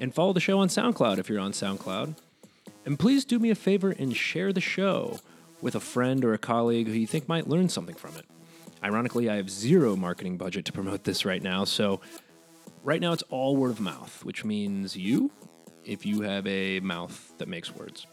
and 0.00 0.14
follow 0.14 0.32
the 0.32 0.40
show 0.40 0.60
on 0.60 0.68
SoundCloud 0.68 1.18
if 1.18 1.28
you're 1.28 1.40
on 1.40 1.52
SoundCloud. 1.52 2.14
And 2.86 2.98
please 2.98 3.26
do 3.26 3.38
me 3.38 3.50
a 3.50 3.54
favor 3.54 3.90
and 3.90 4.16
share 4.16 4.52
the 4.52 4.62
show 4.62 5.20
with 5.62 5.74
a 5.74 5.80
friend 5.80 6.24
or 6.24 6.34
a 6.34 6.38
colleague 6.38 6.88
who 6.88 6.92
you 6.92 7.06
think 7.06 7.28
might 7.28 7.48
learn 7.48 7.70
something 7.70 7.94
from 7.94 8.14
it. 8.16 8.26
Ironically, 8.84 9.30
I 9.30 9.36
have 9.36 9.48
zero 9.48 9.96
marketing 9.96 10.36
budget 10.36 10.64
to 10.66 10.72
promote 10.72 11.04
this 11.04 11.24
right 11.24 11.42
now, 11.42 11.64
so 11.64 12.00
right 12.82 13.00
now 13.00 13.12
it's 13.12 13.22
all 13.30 13.56
word 13.56 13.70
of 13.70 13.80
mouth, 13.80 14.24
which 14.24 14.44
means 14.44 14.96
you 14.96 15.30
if 15.84 16.04
you 16.04 16.22
have 16.22 16.46
a 16.46 16.80
mouth 16.80 17.32
that 17.38 17.48
makes 17.48 17.74
words. 17.74 18.06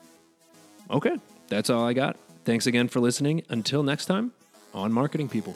Okay, 0.89 1.17
that's 1.47 1.69
all 1.69 1.85
I 1.85 1.93
got. 1.93 2.17
Thanks 2.45 2.67
again 2.67 2.87
for 2.87 2.99
listening. 2.99 3.43
Until 3.49 3.83
next 3.83 4.05
time, 4.05 4.31
on 4.73 4.93
Marketing 4.93 5.27
People. 5.27 5.55